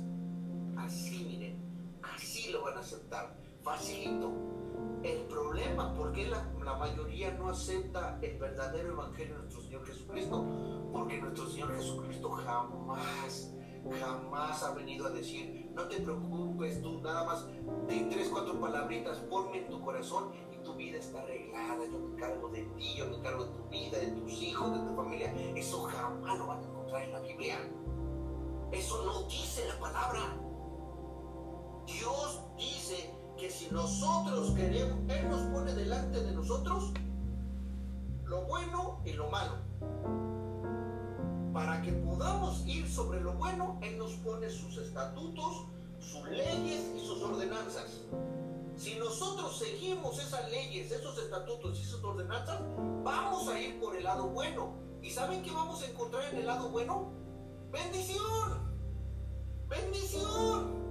así 0.78 1.24
miren, 1.24 2.00
así 2.02 2.50
lo 2.50 2.62
van 2.62 2.78
a 2.78 2.80
aceptar, 2.80 3.36
facilito 3.62 4.61
el 5.02 5.22
problema, 5.22 5.94
¿por 5.94 6.12
qué 6.12 6.28
la, 6.28 6.48
la, 6.64 6.76
mayoría 6.76 7.32
no 7.32 7.48
acepta 7.48 8.18
el 8.22 8.38
verdadero 8.38 8.92
evangelio 8.92 9.34
de 9.34 9.40
nuestro 9.42 9.62
Señor 9.62 9.86
Jesucristo? 9.86 10.44
Porque 10.92 11.20
nuestro 11.20 11.48
Señor 11.48 11.74
Jesucristo 11.74 12.30
jamás, 12.30 13.52
jamás 14.00 14.62
ha 14.62 14.74
venido 14.74 15.06
a 15.06 15.10
decir, 15.10 15.70
no 15.74 15.88
te 15.88 16.00
preocupes, 16.00 16.80
tú 16.82 17.00
nada 17.00 17.24
más 17.24 17.46
de 17.88 18.08
tres, 18.10 18.28
cuatro 18.28 18.60
palabritas, 18.60 19.18
ponme 19.18 19.58
en 19.58 19.70
tu 19.70 19.80
corazón 19.80 20.32
y 20.52 20.62
tu 20.62 20.74
vida 20.74 20.98
está 20.98 21.20
arreglada, 21.22 21.84
yo 21.84 21.98
me 21.98 22.14
encargo 22.14 22.48
de 22.48 22.62
ti, 22.76 22.94
yo 22.96 23.06
me 23.06 23.16
encargo 23.16 23.44
de 23.44 23.50
tu 23.50 23.68
vida, 23.68 23.98
de 23.98 24.06
tus 24.12 24.32
hijos, 24.42 24.72
de 24.72 24.86
tu 24.86 24.94
familia. 24.94 25.34
Eso 25.56 25.82
jamás 25.82 26.38
lo 26.38 26.46
van 26.46 26.60
a 26.60 26.66
encontrar 26.68 27.02
en 27.02 27.12
la 27.12 27.20
Biblia. 27.20 27.56
Eso 28.70 29.04
no 29.04 29.28
dice 29.28 29.66
la 29.66 29.78
palabra. 29.80 30.20
Dios 31.86 32.40
dice 32.56 33.21
que 33.36 33.50
si 33.50 33.68
nosotros 33.70 34.50
queremos, 34.52 34.98
Él 35.08 35.28
nos 35.28 35.42
pone 35.52 35.74
delante 35.74 36.20
de 36.22 36.32
nosotros 36.32 36.92
lo 38.24 38.42
bueno 38.42 39.00
y 39.04 39.12
lo 39.12 39.30
malo. 39.30 39.56
Para 41.52 41.82
que 41.82 41.92
podamos 41.92 42.66
ir 42.66 42.88
sobre 42.88 43.20
lo 43.20 43.34
bueno, 43.34 43.78
Él 43.82 43.98
nos 43.98 44.12
pone 44.14 44.48
sus 44.48 44.78
estatutos, 44.78 45.66
sus 45.98 46.26
leyes 46.28 46.90
y 46.96 47.06
sus 47.06 47.22
ordenanzas. 47.22 48.00
Si 48.76 48.94
nosotros 48.96 49.58
seguimos 49.58 50.18
esas 50.18 50.50
leyes, 50.50 50.90
esos 50.90 51.18
estatutos 51.18 51.78
y 51.78 51.82
esas 51.82 52.02
ordenanzas, 52.02 52.60
vamos 53.04 53.48
a 53.48 53.60
ir 53.60 53.78
por 53.78 53.96
el 53.96 54.04
lado 54.04 54.28
bueno. 54.28 54.74
¿Y 55.02 55.10
saben 55.10 55.42
qué 55.42 55.50
vamos 55.50 55.82
a 55.82 55.90
encontrar 55.90 56.32
en 56.32 56.38
el 56.38 56.46
lado 56.46 56.70
bueno? 56.70 57.12
Bendición. 57.70 58.72
Bendición 59.68 60.81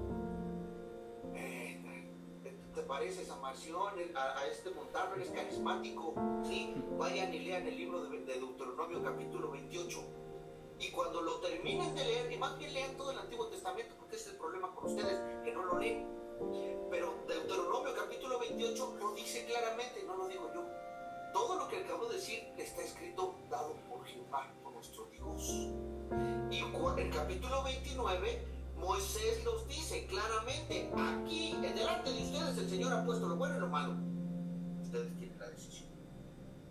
te 2.92 2.98
pareces 2.98 3.30
a 3.30 3.38
Marción, 3.38 3.94
a, 4.16 4.46
este 4.48 4.70
Montalvo, 4.72 5.16
eres 5.16 5.30
carismático, 5.30 6.14
¿sí? 6.44 6.76
Vayan 7.00 7.34
y 7.34 7.40
lean 7.40 7.66
el 7.66 7.78
libro 7.78 8.04
de, 8.04 8.20
Deuteronomio 8.20 9.02
capítulo 9.02 9.50
28. 9.50 9.98
Y 10.78 10.92
cuando 10.92 11.22
lo 11.22 11.40
terminen 11.40 11.96
de 11.96 12.04
leer, 12.04 12.30
y 12.30 12.38
más 12.38 12.58
bien 12.58 12.74
lean 12.74 12.98
todo 12.98 13.12
el 13.12 13.20
Antiguo 13.20 13.48
Testamento, 13.48 13.96
porque 13.98 14.18
ese 14.18 14.26
es 14.26 14.32
el 14.34 14.40
problema 14.40 14.76
con 14.76 14.92
ustedes, 14.92 15.22
que 15.42 15.54
no 15.54 15.64
lo 15.64 15.80
leen. 15.80 16.06
Pero 16.90 17.14
Deuteronomio 17.30 17.96
capítulo 17.96 18.38
28 18.40 18.98
lo 19.00 19.14
dice 19.14 19.46
claramente, 19.46 20.04
no 20.06 20.18
lo 20.18 20.28
digo 20.28 20.52
yo. 20.54 20.66
Todo 21.32 21.60
lo 21.60 21.70
que 21.70 21.78
acabo 21.78 22.08
de 22.08 22.16
decir 22.16 22.44
está 22.58 22.82
escrito 22.82 23.36
dado 23.50 23.74
por 23.88 24.04
Jehová, 24.04 24.54
por 24.62 24.74
nuestro 24.74 25.06
Dios. 25.06 25.70
Y 26.52 26.60
el 26.60 27.10
capítulo 27.10 27.64
29 27.64 28.51
Moisés 28.82 29.44
los 29.46 29.68
dice 29.68 30.08
claramente, 30.08 30.92
aquí, 30.98 31.52
en 31.52 31.62
delante 31.62 32.12
de 32.12 32.24
ustedes, 32.24 32.58
el 32.58 32.70
Señor 32.70 32.94
ha 32.94 33.06
puesto 33.06 33.28
lo 33.28 33.36
bueno 33.36 33.58
y 33.58 33.60
lo 33.60 33.68
malo. 33.68 33.94
Ustedes 34.82 35.18
tienen 35.18 35.40
la 35.40 35.50
decisión. 35.50 35.90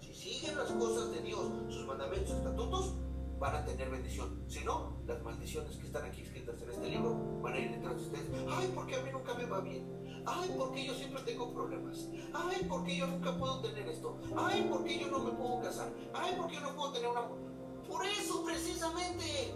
Si 0.00 0.14
siguen 0.14 0.56
las 0.56 0.70
cosas 0.72 1.12
de 1.12 1.20
Dios, 1.22 1.40
sus 1.68 1.86
mandamientos, 1.86 2.36
estatutos, 2.36 2.94
van 3.38 3.56
a 3.56 3.64
tener 3.64 3.88
bendición. 3.88 4.44
Si 4.48 4.64
no, 4.64 5.00
las 5.06 5.22
maldiciones 5.22 5.76
que 5.76 5.86
están 5.86 6.04
aquí 6.04 6.22
escritas 6.22 6.60
en 6.60 6.70
este 6.70 6.90
libro 6.90 7.40
van 7.40 7.54
a 7.54 7.58
ir 7.58 7.70
detrás 7.70 7.96
de 7.96 8.02
ustedes. 8.02 8.28
Ay, 8.50 8.70
porque 8.74 8.96
a 8.96 9.02
mí 9.02 9.10
nunca 9.12 9.34
me 9.34 9.46
va 9.46 9.60
bien. 9.60 10.22
Ay, 10.26 10.54
porque 10.58 10.84
yo 10.84 10.94
siempre 10.94 11.22
tengo 11.22 11.54
problemas. 11.54 12.08
Ay, 12.34 12.66
porque 12.68 12.96
yo 12.96 13.06
nunca 13.06 13.38
puedo 13.38 13.60
tener 13.60 13.88
esto. 13.88 14.18
Ay, 14.36 14.66
porque 14.68 14.98
yo 14.98 15.08
no 15.08 15.20
me 15.20 15.30
puedo 15.30 15.60
casar. 15.62 15.90
Ay, 16.12 16.34
porque 16.36 16.56
yo 16.56 16.60
no 16.60 16.76
puedo 16.76 16.92
tener 16.92 17.08
una... 17.08 17.22
Por 17.88 18.04
eso, 18.04 18.44
precisamente. 18.44 19.54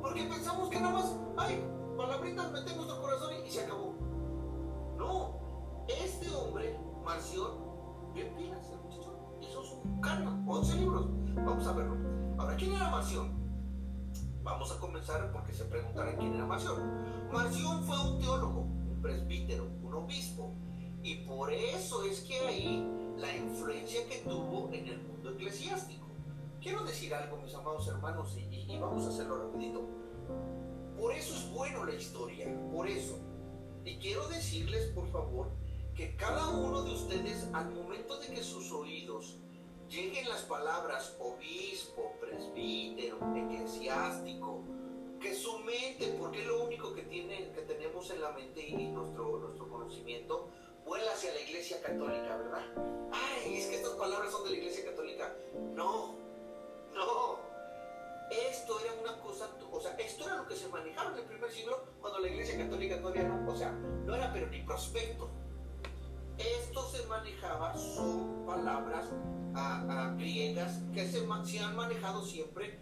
Porque 0.00 0.24
pensamos 0.24 0.68
que 0.68 0.80
nada 0.80 0.94
más, 0.94 1.16
ay, 1.36 1.64
palabritas 1.96 2.50
metemos 2.52 2.86
nuestro 2.86 3.02
corazón 3.02 3.30
y, 3.46 3.50
se 3.50 3.62
acabó. 3.62 3.94
No, 4.96 5.40
este 5.88 6.34
hombre, 6.34 6.78
Marción, 7.04 7.50
bien 8.14 8.34
pilas, 8.34 8.70
el 8.70 8.78
muchacho, 8.78 9.36
hizo 9.40 9.62
su 9.62 10.00
carga, 10.00 10.30
11 10.46 10.74
libros. 10.76 11.06
Vamos 11.34 11.66
a 11.66 11.72
verlo. 11.72 11.96
Ahora, 12.38 12.56
¿quién 12.56 12.72
era 12.72 12.90
Marción? 12.90 13.40
Vamos 14.42 14.72
a 14.72 14.78
comenzar 14.80 15.30
porque 15.32 15.52
se 15.52 15.64
preguntarán 15.64 16.16
quién 16.16 16.34
era 16.34 16.46
Marción. 16.46 16.76
Marción 17.32 17.84
fue 17.84 18.00
un 18.00 18.18
teólogo, 18.18 18.60
un 18.60 18.98
presbítero, 19.02 19.66
un 19.82 19.94
obispo. 19.94 20.54
Y 21.02 21.26
por 21.26 21.52
eso 21.52 22.04
es 22.04 22.20
que 22.20 22.38
ahí 22.40 23.14
la 23.18 23.34
influencia 23.36 24.06
que 24.08 24.18
tuvo 24.18 24.70
en 24.72 24.86
el 24.86 25.02
mundo 25.02 25.30
eclesiástico. 25.30 25.99
Quiero 26.60 26.84
decir 26.84 27.14
algo, 27.14 27.38
mis 27.38 27.54
amados 27.54 27.88
hermanos, 27.88 28.36
y, 28.36 28.78
vamos 28.78 29.06
a 29.06 29.08
hacerlo 29.08 29.38
rapidito. 29.38 29.88
Por 30.98 31.14
eso 31.14 31.34
es 31.34 31.50
bueno 31.52 31.86
la 31.86 31.94
historia, 31.94 32.54
por 32.70 32.86
eso. 32.86 33.18
Y 33.82 33.96
quiero 33.96 34.28
decirles, 34.28 34.90
por 34.92 35.08
favor, 35.08 35.48
que 35.94 36.14
cada 36.16 36.48
uno 36.50 36.82
de 36.82 36.92
ustedes, 36.92 37.48
al 37.54 37.70
momento 37.70 38.18
de 38.20 38.26
que 38.34 38.42
sus 38.42 38.70
oídos 38.72 39.38
lleguen 39.88 40.28
las 40.28 40.42
palabras 40.42 41.16
obispo, 41.18 42.12
presbítero, 42.20 43.16
eclesiástico, 43.34 44.62
que 45.18 45.34
su 45.34 45.60
mente, 45.60 46.14
porque 46.18 46.42
es 46.42 46.46
lo 46.46 46.64
único 46.64 46.92
que, 46.92 47.02
tiene, 47.02 47.52
que 47.52 47.62
tenemos 47.62 48.10
en 48.10 48.20
la 48.20 48.32
mente 48.32 48.68
y 48.68 48.88
nuestro, 48.88 49.38
nuestro 49.38 49.66
conocimiento, 49.66 50.50
vuela 50.84 51.10
hacia 51.12 51.32
la 51.32 51.40
iglesia 51.40 51.80
católica, 51.80 52.36
¿verdad? 52.36 52.64
Ay, 53.12 53.56
es 53.56 53.66
que 53.66 53.76
estas 53.76 53.94
palabras 53.94 54.30
son 54.30 54.44
de 54.44 54.50
la 54.50 54.56
iglesia 54.56 54.84
católica. 54.84 55.34
No, 55.74 56.19
no. 56.94 57.38
Esto 58.30 58.78
era 58.78 58.92
una 59.00 59.20
cosa, 59.20 59.48
o 59.72 59.80
sea, 59.80 59.92
esto 59.96 60.24
era 60.24 60.36
lo 60.36 60.46
que 60.46 60.54
se 60.54 60.68
manejaba 60.68 61.10
en 61.12 61.18
el 61.18 61.24
primer 61.24 61.50
siglo 61.50 61.84
cuando 62.00 62.20
la 62.20 62.28
iglesia 62.28 62.58
católica 62.58 63.00
todavía 63.00 63.24
no, 63.24 63.50
o 63.50 63.56
sea, 63.56 63.72
no 63.72 64.14
era 64.14 64.32
pero 64.32 64.46
ni 64.48 64.62
prospecto. 64.62 65.28
Esto 66.38 66.88
se 66.88 67.06
manejaba, 67.06 67.76
son 67.76 68.46
palabras 68.46 69.06
a, 69.54 70.14
griegas 70.16 70.80
que 70.94 71.08
se, 71.08 71.26
han 71.60 71.76
manejado 71.76 72.24
siempre 72.24 72.78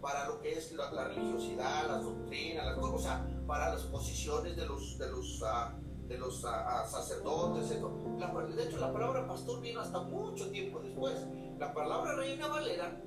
para 0.00 0.26
lo 0.28 0.40
que 0.40 0.52
es 0.52 0.72
la, 0.72 0.90
religiosidad, 1.08 1.86
la 1.88 1.98
doctrina, 1.98 2.64
las 2.64 2.78
cosas, 2.78 2.94
o 2.94 2.98
sea, 2.98 3.26
para 3.46 3.72
las 3.74 3.82
posiciones 3.82 4.56
de 4.56 4.66
los, 4.66 4.98
de 4.98 5.10
los, 5.10 5.42
ah, 5.44 5.74
de 6.08 6.18
los 6.18 6.44
ah, 6.44 6.82
ah, 6.82 6.86
sacerdotes. 6.86 7.70
de 7.70 8.64
hecho, 8.64 8.78
la 8.78 8.92
palabra 8.92 9.26
pastor 9.26 9.60
vino 9.60 9.80
hasta 9.80 10.00
mucho 10.00 10.50
tiempo 10.50 10.80
después. 10.80 11.14
La 11.58 11.72
palabra 11.72 12.16
reina 12.16 12.48
Valera, 12.48 13.00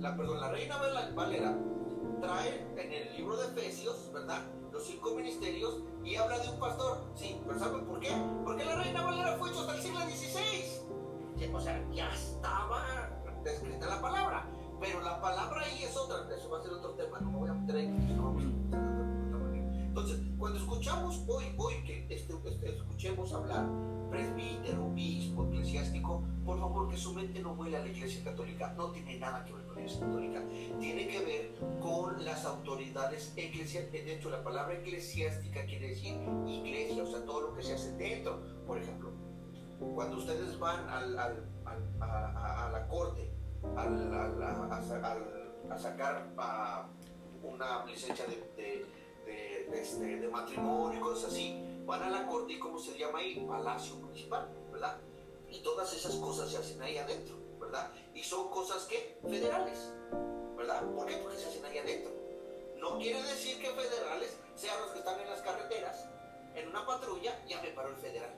la, 0.00 0.16
perdón, 0.16 0.40
la 0.40 0.50
reina 0.50 0.76
Valera 1.14 1.56
trae 2.20 2.66
en 2.76 2.92
el 2.92 3.16
libro 3.16 3.36
de 3.36 3.46
Efesios, 3.48 4.10
¿verdad? 4.12 4.42
Los 4.72 4.84
cinco 4.84 5.14
ministerios 5.14 5.80
y 6.04 6.16
habla 6.16 6.38
de 6.38 6.48
un 6.48 6.58
pastor. 6.58 7.04
Sí, 7.14 7.40
pero 7.46 7.58
¿saben 7.58 7.84
por 7.84 8.00
qué? 8.00 8.10
Porque 8.44 8.64
la 8.64 8.76
reina 8.76 9.02
Valera 9.02 9.36
fue 9.38 9.50
hecho 9.50 9.60
hasta 9.60 9.76
el 9.76 9.82
siglo 9.82 10.00
XVI 10.00 10.90
o 11.52 11.60
sea, 11.60 11.82
ya 11.92 12.08
estaba 12.12 13.08
descrita 13.42 13.86
la 13.86 14.00
palabra, 14.00 14.46
pero 14.78 15.00
la 15.00 15.20
palabra 15.20 15.62
ahí 15.62 15.84
es 15.84 15.96
otra, 15.96 16.18
eso 16.34 16.50
va 16.50 16.58
a 16.58 16.62
ser 16.62 16.72
otro 16.72 16.90
tema, 16.90 17.18
no 17.20 17.30
me 17.30 17.38
voy 17.38 17.48
a 17.48 17.54
meter 17.54 17.76
a 17.76 18.79
Entonces, 19.90 20.20
cuando 20.38 20.60
escuchamos 20.60 21.24
hoy, 21.26 21.46
hoy 21.56 21.74
que 21.84 22.06
este, 22.08 22.32
este, 22.44 22.76
escuchemos 22.76 23.32
hablar 23.32 23.66
presbítero, 24.08 24.86
obispo, 24.86 25.46
eclesiástico, 25.46 26.22
por 26.44 26.60
favor 26.60 26.88
que 26.88 26.96
su 26.96 27.12
mente 27.12 27.40
no 27.40 27.56
vuela 27.56 27.78
a 27.78 27.80
la 27.80 27.88
iglesia 27.88 28.22
católica, 28.22 28.72
no 28.76 28.92
tiene 28.92 29.18
nada 29.18 29.44
que 29.44 29.52
ver 29.52 29.66
con 29.66 29.74
la 29.74 29.80
iglesia 29.80 30.06
católica, 30.06 30.44
tiene 30.78 31.08
que 31.08 31.18
ver 31.24 31.54
con 31.80 32.24
las 32.24 32.44
autoridades 32.44 33.32
eclesiásticas, 33.34 34.06
de 34.06 34.14
hecho 34.14 34.30
la 34.30 34.44
palabra 34.44 34.74
eclesiástica 34.74 35.64
quiere 35.66 35.88
decir 35.88 36.14
iglesia, 36.46 37.02
o 37.02 37.06
sea, 37.06 37.24
todo 37.24 37.40
lo 37.48 37.54
que 37.56 37.62
se 37.64 37.74
hace 37.74 37.90
dentro, 37.96 38.40
por 38.68 38.78
ejemplo, 38.78 39.10
cuando 39.96 40.18
ustedes 40.18 40.56
van 40.56 40.88
al, 40.88 41.18
al, 41.18 41.50
a, 42.00 42.66
a, 42.66 42.70
la 42.70 42.86
corte 42.86 43.28
a, 43.76 44.82
sacar 45.76 46.30
una 47.42 47.84
licencia 47.86 48.24
de, 48.26 48.99
de, 49.24 49.80
este, 49.80 50.16
de, 50.16 50.28
matrimonio 50.28 50.98
y 50.98 51.02
cosas 51.02 51.32
así, 51.32 51.62
van 51.86 52.02
a 52.02 52.10
la 52.10 52.26
corte 52.26 52.54
y 52.54 52.58
¿cómo 52.58 52.78
se 52.78 52.98
llama 52.98 53.18
ahí? 53.18 53.44
Palacio 53.46 53.96
Municipal, 53.96 54.48
¿verdad? 54.72 54.98
Y 55.50 55.60
todas 55.60 55.92
esas 55.92 56.14
cosas 56.16 56.50
se 56.50 56.58
hacen 56.58 56.80
ahí 56.82 56.96
adentro, 56.98 57.36
¿verdad? 57.58 57.90
Y 58.14 58.22
son 58.22 58.50
cosas 58.50 58.84
que 58.84 59.18
federales, 59.22 59.92
¿verdad? 60.56 60.84
¿Por 60.94 61.06
qué? 61.06 61.16
Porque 61.16 61.38
se 61.38 61.46
hacen 61.46 61.64
ahí 61.64 61.78
adentro. 61.78 62.12
No 62.78 62.98
quiere 62.98 63.22
decir 63.22 63.60
que 63.60 63.68
federales 63.70 64.36
sean 64.54 64.80
los 64.80 64.90
que 64.92 65.00
están 65.00 65.20
en 65.20 65.28
las 65.28 65.40
carreteras, 65.40 66.06
en 66.54 66.68
una 66.68 66.86
patrulla, 66.86 67.44
ya 67.46 67.60
me 67.62 67.68
paró 67.70 67.90
el 67.90 67.96
federal. 67.96 68.34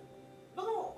No, 0.54 0.96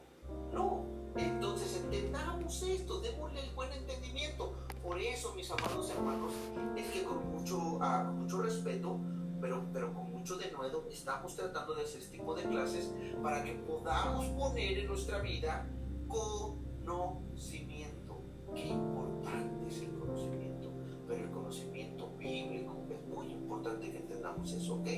no. 0.52 0.84
Entonces 1.16 1.76
entendamos 1.76 2.62
esto, 2.62 3.00
démosle 3.00 3.40
el 3.40 3.54
buen 3.54 3.72
entendimiento. 3.72 4.54
Por 4.82 4.98
eso, 4.98 5.34
mis 5.34 5.50
amados 5.50 5.90
hermanos, 5.90 6.32
es 6.76 6.90
que 6.90 7.04
con 7.04 7.30
mucho, 7.30 7.78
ah, 7.80 8.02
mucho 8.04 8.42
respeto, 8.42 8.98
pero, 9.40 9.66
pero 9.72 9.92
con 9.92 10.10
mucho 10.10 10.36
denuedo, 10.36 10.86
estamos 10.90 11.36
tratando 11.36 11.74
de 11.74 11.82
hacer 11.82 12.00
este 12.00 12.18
tipo 12.18 12.34
de 12.34 12.44
clases 12.44 12.92
para 13.22 13.44
que 13.44 13.52
podamos 13.52 14.26
poner 14.26 14.78
en 14.78 14.86
nuestra 14.86 15.20
vida 15.20 15.68
conocimiento. 16.08 18.22
Qué 18.54 18.68
importante 18.68 19.68
es 19.68 19.82
el 19.82 19.98
conocimiento, 19.98 20.70
pero 21.06 21.24
el 21.24 21.30
conocimiento 21.30 22.10
bíblico 22.16 22.86
es 22.90 23.06
muy 23.06 23.32
importante 23.32 23.90
que 23.90 23.98
entendamos 23.98 24.50
eso, 24.52 24.76
¿ok? 24.76 24.88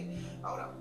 Ahora, 0.43 0.77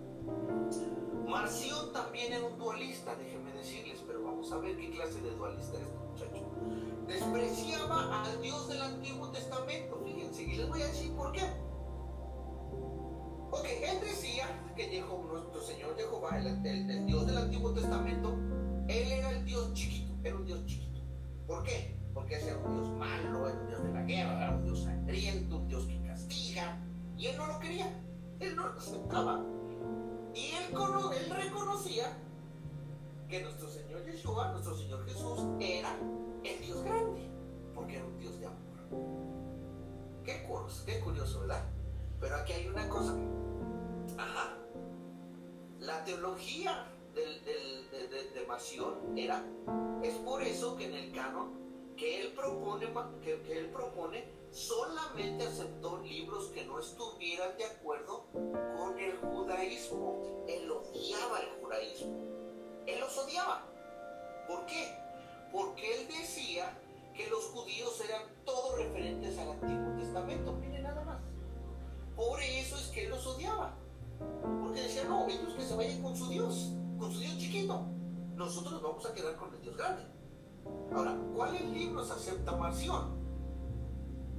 Marción 1.28 1.94
también 1.94 2.34
era 2.34 2.46
un 2.46 2.58
dualista, 2.58 3.16
déjenme 3.16 3.54
decirles, 3.54 4.04
pero 4.06 4.24
vamos 4.24 4.52
a 4.52 4.58
ver 4.58 4.78
qué 4.78 4.92
clase 4.92 5.22
de 5.22 5.32
dualista 5.32 5.78
es 5.78 5.84
este 5.84 5.98
muchacho. 5.98 6.46
Despreciaba 7.08 8.24
al 8.24 8.42
Dios 8.42 8.68
del 8.68 8.82
Antiguo 8.82 9.30
Testamento, 9.30 10.02
fíjense, 10.04 10.44
y 10.44 10.56
les 10.56 10.70
voy 10.70 10.82
a 10.82 10.88
decir 10.88 11.12
por 11.14 11.32
qué. 11.32 11.42
Porque 13.56 13.90
él 13.90 14.02
decía 14.02 14.48
que 14.76 15.02
nuestro 15.02 15.62
Señor 15.62 15.96
Jehová, 15.96 16.40
el, 16.40 17.06
Dios 17.06 17.26
del 17.26 17.38
Antiguo 17.38 17.72
Testamento, 17.72 18.34
él 18.90 19.12
era 19.14 19.30
el 19.32 19.46
Dios 19.46 19.74
chiquito, 19.74 20.14
era 20.26 20.36
un 20.36 20.46
Dios 20.46 20.66
chiquito. 20.66 21.00
¿Por 21.48 21.64
qué? 21.64 21.96
Porque 22.14 22.36
ese 22.36 22.50
era 22.50 22.58
un 22.58 22.74
Dios 22.74 22.90
malo, 22.98 23.48
era 23.48 23.58
un 23.58 23.68
Dios 23.68 23.82
de 23.82 23.94
la 23.94 24.02
guerra, 24.04 24.44
era 24.44 24.56
un 24.58 24.64
Dios 24.66 24.84
sangriento, 24.84 25.56
un 25.56 25.68
Dios 25.70 25.86
que 25.86 26.06
castiga, 26.06 26.78
y 27.18 27.28
él 27.28 27.38
no 27.38 27.48
lo 27.48 27.60
quería, 27.60 27.88
él 28.42 28.56
no 28.58 28.68
lo 28.68 28.78
aceptaba. 28.78 29.46
Y 30.34 30.52
él, 30.52 30.78
él 31.18 31.30
reconocía 31.30 32.12
que 33.30 33.42
nuestro 33.42 33.70
Señor 33.70 34.06
Yeshua, 34.06 34.52
nuestro 34.52 34.76
Señor 34.76 35.06
Jesús, 35.06 35.40
era 35.62 35.98
el 36.44 36.62
Dios 36.62 36.84
grande, 36.84 37.30
porque 37.74 37.96
era 37.96 38.06
un 38.06 38.20
Dios 38.20 38.38
de 38.38 38.48
amor. 38.48 38.60
Qué 40.26 40.44
curioso, 40.44 40.84
qué 40.86 41.00
curioso, 41.00 41.40
¿verdad? 41.40 41.64
Pero 42.20 42.36
aquí 42.36 42.54
hay 42.54 42.68
una 42.68 42.88
cosa. 42.90 43.14
Ajá. 44.18 44.58
La 45.80 46.04
teología 46.04 46.88
del, 47.14 47.44
de, 47.44 48.08
de, 48.08 48.30
de 48.32 48.46
Mación 48.48 49.18
era, 49.18 49.44
es 50.02 50.16
por 50.16 50.42
eso 50.42 50.76
que 50.76 50.86
en 50.86 50.94
el 50.94 51.12
canon 51.12 51.66
que 51.96 52.22
él 52.22 52.34
propone, 52.34 52.88
que, 53.22 53.42
que 53.42 53.60
él 53.60 53.70
propone 53.70 54.26
solamente 54.52 55.46
aceptó 55.46 56.02
libros 56.02 56.48
que 56.48 56.66
no 56.66 56.80
estuvieran 56.80 57.58
de 57.58 57.66
acuerdo 57.66 58.26
con 58.32 58.98
el 59.00 59.18
judaísmo. 59.18 60.46
Él 60.48 60.70
odiaba 60.72 61.40
el 61.40 61.50
judaísmo. 61.62 62.16
Él 62.86 63.00
los 63.00 63.18
odiaba. 63.18 63.66
¿Por 64.48 64.66
qué? 64.66 64.96
Porque 65.52 66.02
él 66.02 66.08
decía 66.08 66.78
que 67.14 67.28
los 67.30 67.46
judíos 67.46 68.00
eran 68.02 68.24
todos 68.46 68.78
referentes 68.78 69.38
al 69.38 69.52
Antiguo 69.52 69.96
Testamento. 69.98 70.56
Por 72.16 72.42
eso 72.42 72.76
es 72.76 72.88
que 72.88 73.06
él 73.06 73.10
los 73.10 73.26
odiaba. 73.26 73.76
Porque 74.62 74.82
decía, 74.82 75.04
no, 75.06 75.28
ellos 75.28 75.54
que 75.54 75.64
se 75.64 75.76
vayan 75.76 76.02
con 76.02 76.16
su 76.16 76.30
Dios, 76.30 76.74
con 76.98 77.12
su 77.12 77.20
Dios 77.20 77.38
chiquito. 77.38 77.88
Nosotros 78.36 78.74
nos 78.74 78.82
vamos 78.82 79.06
a 79.06 79.14
quedar 79.14 79.36
con 79.36 79.54
el 79.54 79.62
Dios 79.62 79.78
grande. 79.78 80.04
Ahora, 80.94 81.18
¿cuáles 81.36 81.64
libros 81.70 82.10
acepta 82.12 82.56
Marción? 82.56 83.24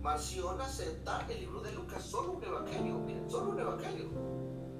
Marción 0.00 0.60
acepta 0.60 1.26
el 1.28 1.40
libro 1.40 1.60
de 1.60 1.72
Lucas, 1.72 2.02
solo 2.02 2.32
un 2.32 2.44
evangelio, 2.44 2.98
miren, 2.98 3.30
solo 3.30 3.50
un 3.50 3.60
evangelio. 3.60 4.06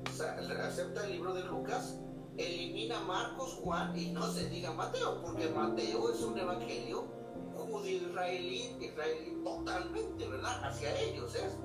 O 0.09 0.13
sea, 0.13 0.39
acepta 0.67 1.05
el 1.05 1.13
libro 1.13 1.35
de 1.35 1.45
Lucas, 1.45 1.99
elimina 2.37 3.01
Marcos, 3.01 3.59
Juan 3.63 3.99
y 3.99 4.13
no 4.13 4.27
se 4.31 4.49
diga 4.49 4.73
Mateo, 4.73 5.21
porque 5.23 5.49
Mateo 5.49 6.11
es 6.13 6.21
un 6.23 6.39
evangelio 6.39 7.17
judío 7.57 8.09
israelí, 8.09 8.77
israelí 8.81 9.43
totalmente, 9.43 10.29
¿verdad? 10.29 10.65
Hacia 10.65 10.99
ellos 11.01 11.35
es. 11.35 11.57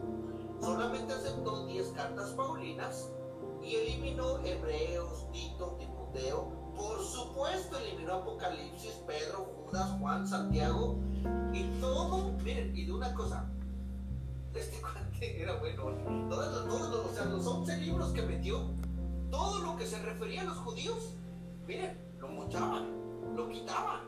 Solamente 0.61 1.13
aceptó 1.13 1.65
10 1.65 1.87
cartas 1.89 2.29
paulinas 2.31 3.09
y 3.63 3.75
eliminó 3.75 4.37
Hebreos, 4.45 5.27
Tito, 5.31 5.75
Timoteo. 5.79 6.73
Por 6.75 7.03
supuesto, 7.03 7.77
eliminó 7.77 8.15
Apocalipsis, 8.15 8.93
Pedro, 9.07 9.51
Judas, 9.65 9.89
Juan, 9.99 10.27
Santiago 10.27 10.99
y 11.51 11.63
todo. 11.79 12.31
Miren, 12.43 12.75
y 12.75 12.85
de 12.85 12.93
una 12.93 13.13
cosa, 13.13 13.49
este 14.53 14.81
cuate 14.81 15.41
era 15.41 15.57
bueno. 15.59 15.83
Todos, 16.29 16.67
todos, 16.67 17.11
o 17.11 17.13
sea, 17.13 17.25
los 17.25 17.45
11 17.45 17.77
libros 17.77 18.11
que 18.11 18.21
metió, 18.21 18.71
todo 19.29 19.59
lo 19.59 19.77
que 19.77 19.85
se 19.85 19.99
refería 19.99 20.41
a 20.41 20.45
los 20.45 20.57
judíos, 20.57 21.15
miren, 21.65 21.99
lo 22.19 22.27
mochaban, 22.27 23.35
lo 23.35 23.49
quitaban. 23.49 24.01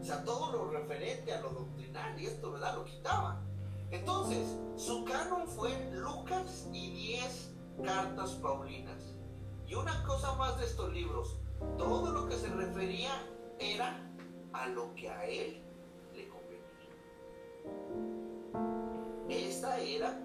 O 0.00 0.04
sea, 0.04 0.22
todo 0.24 0.52
lo 0.52 0.70
referente 0.70 1.32
a 1.32 1.40
lo 1.40 1.50
doctrinal 1.50 2.20
y 2.20 2.26
esto, 2.26 2.52
¿verdad? 2.52 2.76
Lo 2.76 2.84
quitaban. 2.84 3.55
Entonces, 3.90 4.56
su 4.76 5.04
canon 5.04 5.46
fue 5.48 5.70
Lucas 5.92 6.68
y 6.72 6.90
10 6.90 7.54
cartas 7.84 8.30
paulinas. 8.42 9.14
Y 9.66 9.74
una 9.74 10.02
cosa 10.04 10.34
más 10.34 10.58
de 10.58 10.66
estos 10.66 10.92
libros, 10.92 11.38
todo 11.78 12.12
lo 12.12 12.28
que 12.28 12.36
se 12.36 12.48
refería 12.48 13.10
era 13.58 14.00
a 14.52 14.68
lo 14.68 14.94
que 14.94 15.08
a 15.08 15.24
él 15.26 15.62
le 16.14 16.28
convenía. 16.28 16.66
Esta 19.28 19.78
era 19.78 20.22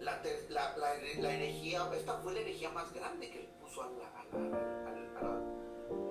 la, 0.00 0.22
la, 0.76 1.34
herejía, 1.34 1.90
esta 1.94 2.14
fue 2.18 2.34
la 2.34 2.40
herejía 2.40 2.70
más 2.70 2.92
grande 2.92 3.30
que 3.30 3.40
le 3.40 3.48
puso 3.60 3.82
a 3.82 3.88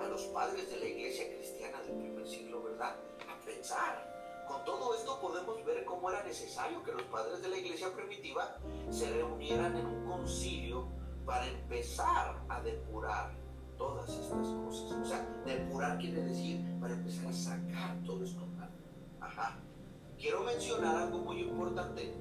los 0.08 0.22
padres 0.28 0.70
de 0.70 0.78
la 0.78 0.86
iglesia 0.86 1.28
cristiana 1.36 1.82
del 1.82 1.98
primer 1.98 2.28
siglo, 2.28 2.64
¿verdad? 2.64 2.96
A 3.30 3.46
pensar 3.46 4.17
con 4.48 4.64
todo 4.66 4.96
esto 4.96 5.20
podemos 5.20 5.64
ver 5.66 5.86
cómo 5.86 6.10
era 6.10 6.24
necesario 6.24 6.84
que 6.84 6.92
los 6.92 7.04
padres 7.04 7.42
de 7.42 7.50
la 7.50 7.58
iglesia 7.58 7.94
primitiva 7.94 8.58
se 8.90 9.12
reunieran 9.12 9.76
en 9.76 9.86
un 9.86 10.06
concilio 10.06 10.88
para 11.26 11.46
empezar 11.46 12.42
a 12.48 12.62
depurar 12.62 13.36
todas 13.78 14.10
estas 14.10 14.48
cosas. 14.48 14.92
O 14.92 15.06
sea, 15.06 15.28
depurar 15.46 15.98
quiere 16.00 16.22
decir 16.22 16.66
para 16.80 16.94
empezar 16.94 17.28
a 17.28 17.34
sacar 17.34 18.02
todo 18.06 18.24
esto 18.24 18.46
mal. 18.58 18.70
Ajá. 19.20 19.60
Quiero 20.18 20.44
mencionar 20.44 20.96
algo 20.96 21.20
muy 21.20 21.42
importante. 21.42 22.16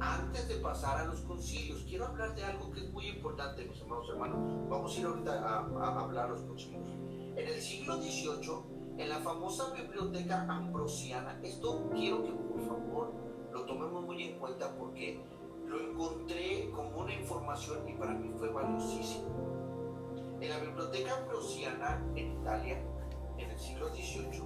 Antes 0.00 0.48
de 0.48 0.56
pasar 0.56 0.98
a 0.98 1.04
los 1.04 1.20
concilios, 1.20 1.84
quiero 1.88 2.06
hablar 2.06 2.34
de 2.34 2.44
algo 2.44 2.72
que 2.72 2.80
es 2.80 2.92
muy 2.92 3.06
importante, 3.06 3.64
mis 3.64 3.80
hermanos 3.80 4.08
hermanos. 4.08 4.68
Vamos 4.68 4.96
a 4.96 5.00
ir 5.00 5.06
ahorita 5.06 5.32
a, 5.32 5.58
a 5.58 6.00
hablar 6.00 6.30
los 6.30 6.40
concilios. 6.42 6.88
En 7.36 7.46
el 7.46 7.60
siglo 7.60 7.96
XVIII, 7.96 8.75
en 8.98 9.08
la 9.08 9.18
famosa 9.18 9.72
biblioteca 9.74 10.46
ambrosiana. 10.48 11.38
Esto 11.42 11.90
quiero 11.92 12.22
que 12.22 12.32
por 12.32 12.60
favor 12.66 13.12
lo 13.52 13.64
tomemos 13.64 14.04
muy 14.04 14.22
en 14.22 14.38
cuenta 14.38 14.74
porque 14.76 15.22
lo 15.66 15.80
encontré 15.80 16.70
como 16.70 17.00
una 17.00 17.14
información 17.14 17.88
y 17.88 17.92
para 17.94 18.12
mí 18.12 18.30
fue 18.38 18.50
valiosísimo. 18.50 19.26
En 20.40 20.50
la 20.50 20.58
biblioteca 20.58 21.16
ambrosiana 21.18 22.02
en 22.14 22.40
Italia, 22.40 22.82
en 23.38 23.50
el 23.50 23.58
siglo 23.58 23.88
XVIII, 23.88 24.42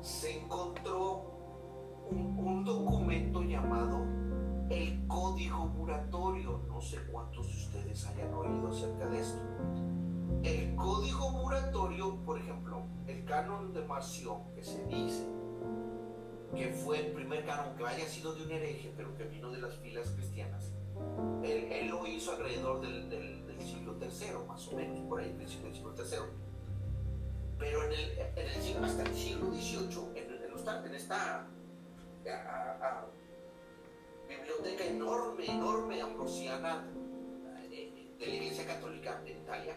se 0.00 0.38
encontró 0.42 2.04
un, 2.10 2.38
un 2.38 2.64
documento 2.64 3.42
llamado 3.42 4.04
el 4.70 5.06
Código 5.06 5.66
Muratorio. 5.66 6.60
No 6.68 6.80
sé 6.80 6.98
cuántos 7.10 7.46
de 7.48 7.54
ustedes 7.54 8.06
hayan 8.06 8.34
oído 8.34 8.68
acerca 8.68 9.06
de 9.06 9.20
esto. 9.20 9.42
El 10.42 10.74
Código 10.74 11.30
Muratorio, 11.30 12.16
por 12.24 12.38
ejemplo, 12.38 12.86
el 13.06 13.24
canon 13.24 13.72
de 13.72 13.82
Marción, 13.84 14.52
que 14.54 14.64
se 14.64 14.84
dice 14.86 15.26
que 16.54 16.68
fue 16.68 17.06
el 17.06 17.12
primer 17.12 17.44
canon 17.44 17.76
que 17.76 17.84
haya 17.84 18.06
sido 18.06 18.34
de 18.34 18.44
un 18.44 18.50
hereje, 18.50 18.92
pero 18.96 19.16
que 19.16 19.24
vino 19.24 19.50
de 19.50 19.60
las 19.60 19.74
filas 19.76 20.10
cristianas, 20.10 20.72
él, 21.42 21.88
lo 21.88 22.06
hizo 22.06 22.32
alrededor 22.32 22.80
del, 22.80 23.34
siglo 23.60 23.96
III, 24.00 24.46
más 24.46 24.68
o 24.68 24.76
menos, 24.76 25.00
por 25.00 25.20
ahí, 25.20 25.32
del 25.32 25.48
siglo, 25.48 25.70
III. 25.96 26.18
Pero 27.58 27.84
en 27.84 27.92
el, 27.92 28.18
en 28.36 28.48
el 28.48 28.62
siglo, 28.62 28.84
hasta 28.84 29.02
el 29.02 29.14
siglo 29.14 29.50
XVIII, 29.52 30.18
en, 30.18 30.34
en 30.86 30.94
esta 30.94 31.46
biblioteca 34.28 34.84
enorme, 34.84 35.46
enorme, 35.46 36.00
ambrosiana 36.00 36.86
eh, 37.70 38.14
de 38.18 38.26
la 38.26 38.34
Iglesia 38.34 38.66
Católica 38.66 39.22
en 39.26 39.38
Italia, 39.38 39.76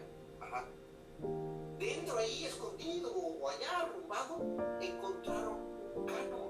Dentro 1.78 2.18
ahí, 2.18 2.44
escondido 2.44 3.12
o 3.12 3.48
allá 3.48 3.80
arrumbado, 3.80 4.40
encontraron 4.80 5.58
un 5.94 6.06
canon. 6.06 6.48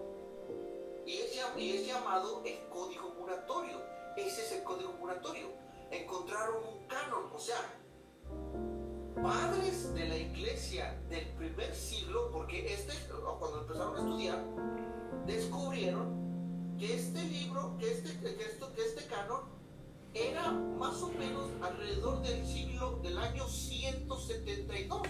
Y 1.06 1.76
es, 1.76 1.86
llamado 1.86 2.42
el 2.44 2.68
código 2.68 3.14
muratorio. 3.18 3.80
Ese 4.16 4.42
es 4.42 4.52
el 4.52 4.62
código 4.62 4.92
muratorio. 4.94 5.48
Encontraron 5.90 6.62
un 6.64 6.86
canon, 6.86 7.30
o 7.32 7.38
sea, 7.38 7.56
padres 9.22 9.94
de 9.94 10.08
la 10.08 10.16
iglesia 10.16 11.00
del 11.08 11.26
primer 11.30 11.74
siglo, 11.74 12.30
porque 12.30 12.74
este, 12.74 12.92
cuando 13.38 13.62
empezaron 13.62 13.96
a 13.96 13.98
estudiar, 14.00 14.44
descubrieron 15.26 16.76
que 16.78 16.94
este 16.94 17.22
libro, 17.22 17.76
que 17.78 17.90
este, 17.90 18.36
que 18.36 18.44
esto, 18.44 18.72
que 18.74 18.82
este 18.84 19.06
canon 19.06 19.57
era 20.18 20.50
más 20.50 21.00
o 21.02 21.08
menos 21.10 21.50
alrededor 21.62 22.20
del 22.22 22.46
siglo 22.46 22.98
del 23.02 23.18
año 23.18 23.46
172. 23.46 25.02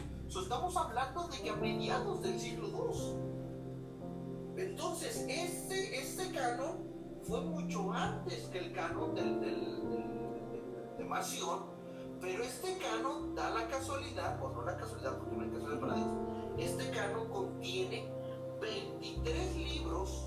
estamos 0.43 0.76
hablando 0.76 1.28
de 1.28 1.40
que 1.40 1.51
a 1.51 1.56
mediados 1.56 2.22
del 2.22 2.39
siglo 2.39 2.68
II. 2.68 3.28
Entonces, 4.62 5.24
este, 5.28 5.98
este 5.98 6.30
canon 6.32 6.78
fue 7.22 7.40
mucho 7.40 7.93
antes 7.93 8.44
que 8.47 8.59
el 8.59 8.72
canon 8.72 9.14
del, 9.14 9.40
de 10.98 11.05
Mación, 11.05 11.60
pero 12.20 12.43
este 12.43 12.76
canon 12.78 13.35
da 13.35 13.51
la 13.51 13.68
casualidad, 13.68 14.43
o 14.43 14.51
no 14.51 14.62
la 14.62 14.76
casualidad, 14.76 15.16
porque 15.18 15.36
no 15.36 15.43
hay 15.43 15.51
casualidad 15.51 15.80
para 15.80 15.94
Dios, 15.94 16.09
este 16.59 16.90
canon 16.90 17.28
contiene 17.28 18.10
23 18.60 19.56
libros, 19.56 20.26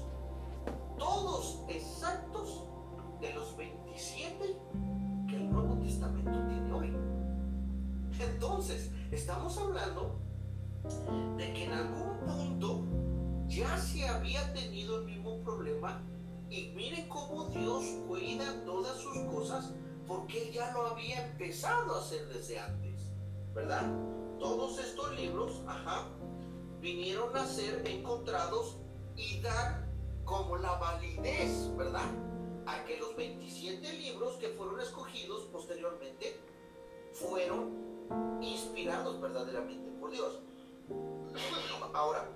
todos 0.98 1.60
exactos 1.68 2.64
de 3.20 3.34
los 3.34 3.56
27 3.92 4.58
que 5.28 5.36
el 5.36 5.52
Nuevo 5.52 5.76
Testamento 5.84 6.32
tiene 6.48 6.72
hoy. 6.72 6.94
Entonces, 8.20 8.90
estamos 9.12 9.58
hablando 9.58 10.18
de 11.38 11.54
que 11.54 11.66
en 11.66 11.72
algún 11.74 12.18
punto 12.26 12.86
ya 13.48 13.78
se 13.78 14.08
había 14.08 14.54
tenido 14.54 15.00
el 15.00 15.06
mismo 15.06 15.42
problema 15.44 16.02
y 16.50 16.72
mire 16.76 17.08
cómo 17.10 17.46
Dios 17.46 17.84
cuida 18.08 18.64
todas 18.66 18.98
sus 18.98 19.18
cosas 19.34 19.74
porque 20.08 20.48
Él 20.48 20.54
ya 20.54 20.72
lo 20.72 20.88
había 20.88 21.26
empezado 21.28 21.96
a 21.96 22.00
hacer 22.00 22.28
desde 22.30 22.60
antes, 22.60 23.12
¿verdad? 23.54 23.92
Todos 24.40 24.80
estos 24.80 25.16
libros, 25.16 25.62
ajá, 25.68 26.08
vinieron 26.80 27.36
a 27.36 27.46
ser 27.46 27.86
encontrados 27.86 28.78
y 29.18 29.42
dar 29.42 29.86
como 30.24 30.56
la 30.58 30.78
validez, 30.78 31.70
¿verdad? 31.76 32.10
A 32.66 32.84
que 32.86 32.98
los 32.98 33.16
27 33.16 33.94
libros 33.94 34.36
que 34.36 34.50
fueron 34.50 34.80
escogidos 34.80 35.44
posteriormente 35.46 36.40
fueron 37.14 38.40
inspirados 38.42 39.20
verdaderamente 39.20 39.92
por 40.00 40.12
Dios. 40.12 40.40
Ahora, 41.94 42.28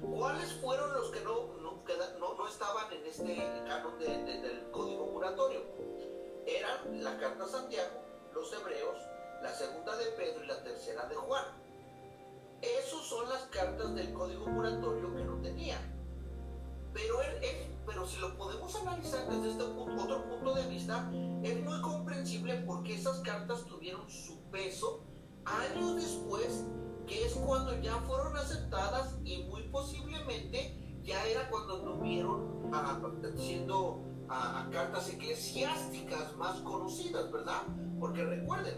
¿cuáles 0.00 0.52
fueron 0.54 0.92
los 0.94 1.10
que 1.10 1.20
no, 1.20 1.48
no, 1.58 2.48
estaban 2.48 2.92
en 2.92 3.06
este 3.06 3.34
canon 3.66 3.98
del 3.98 4.70
código 4.70 5.06
muratorio? 5.06 5.60
Eran 6.46 7.02
la 7.02 7.18
carta 7.18 7.46
Santiago, 7.46 8.00
los 8.34 8.52
hebreos, 8.52 8.98
la 9.42 9.54
segunda 9.54 9.96
de 9.96 10.06
Pedro 10.12 10.44
y 10.44 10.46
la 10.46 10.62
tercera 10.62 11.06
de 11.06 11.14
Juan. 11.14 11.44
Esas 12.62 13.02
son 13.06 13.28
las 13.28 13.42
cartas 13.44 13.94
del 13.94 14.12
código 14.12 14.46
muratorio 14.46 15.14
que 15.14 15.24
no 15.24 15.40
tenía. 15.42 15.78
Pero 16.92 17.22
él 17.22 17.71
pero 17.86 18.06
si 18.06 18.18
lo 18.20 18.36
podemos 18.36 18.74
analizar 18.76 19.28
desde 19.28 19.50
este 19.50 19.62
otro 19.62 20.28
punto 20.28 20.54
de 20.54 20.66
vista, 20.68 21.10
es 21.42 21.64
muy 21.64 21.80
comprensible 21.80 22.62
porque 22.66 22.94
esas 22.94 23.18
cartas 23.20 23.64
tuvieron 23.64 24.08
su 24.08 24.40
peso 24.50 25.04
años 25.44 25.96
después, 25.96 26.64
que 27.06 27.26
es 27.26 27.34
cuando 27.34 27.78
ya 27.80 27.96
fueron 28.00 28.36
aceptadas 28.36 29.16
y 29.24 29.44
muy 29.44 29.62
posiblemente 29.64 31.00
ya 31.02 31.24
era 31.26 31.48
cuando 31.50 31.82
tuvieron 31.82 32.72
a, 32.72 33.00
siendo 33.36 34.00
a, 34.28 34.68
cartas 34.70 35.08
eclesiásticas 35.10 36.36
más 36.36 36.60
conocidas, 36.60 37.30
¿verdad? 37.32 37.62
Porque 37.98 38.24
recuerden, 38.24 38.74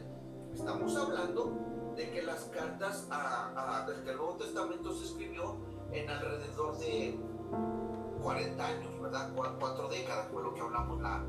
estamos 0.55 0.97
hablando 0.97 1.93
de 1.97 2.11
que 2.11 2.23
las 2.23 2.45
cartas 2.45 3.07
a, 3.11 3.85
desde 3.87 4.11
el 4.11 4.17
Nuevo 4.17 4.37
Testamento 4.37 4.93
se 4.95 5.05
escribió 5.05 5.57
en 5.93 6.11
alrededor 6.11 6.79
de 6.79 7.19
40 8.25 8.67
años, 8.67 9.01
¿verdad? 9.01 9.31
Cuatro 9.35 9.89
décadas 9.89 10.29
fue 10.33 10.43
lo 10.43 10.55
que 10.55 10.61
hablamos 10.61 11.01
la, 11.01 11.23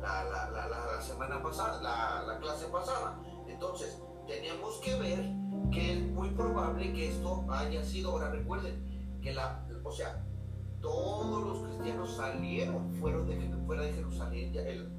la, 0.00 0.50
la, 0.50 0.68
la 0.68 1.02
semana 1.02 1.42
pasada, 1.42 1.80
la, 2.26 2.38
clase 2.38 2.66
pasada. 2.68 3.20
Entonces, 3.46 4.02
tenemos 4.26 4.80
que 4.80 4.94
ver 4.96 5.30
que 5.70 5.92
es 5.92 6.02
muy 6.10 6.30
probable 6.30 6.92
que 6.92 7.10
esto 7.10 7.44
haya 7.50 7.84
sido, 7.84 8.12
ahora 8.12 8.30
recuerden, 8.30 9.20
que 9.22 9.34
la, 9.34 9.66
o 9.84 9.92
sea, 9.92 10.24
todos 10.80 11.46
los 11.46 11.68
cristianos 11.68 12.16
salieron 12.16 12.94
fueron 12.94 13.26
de, 13.26 13.66
fuera 13.66 13.82
de 13.82 13.92
Jerusalén, 13.92 14.52
ya 14.52 14.62
el, 14.62 14.90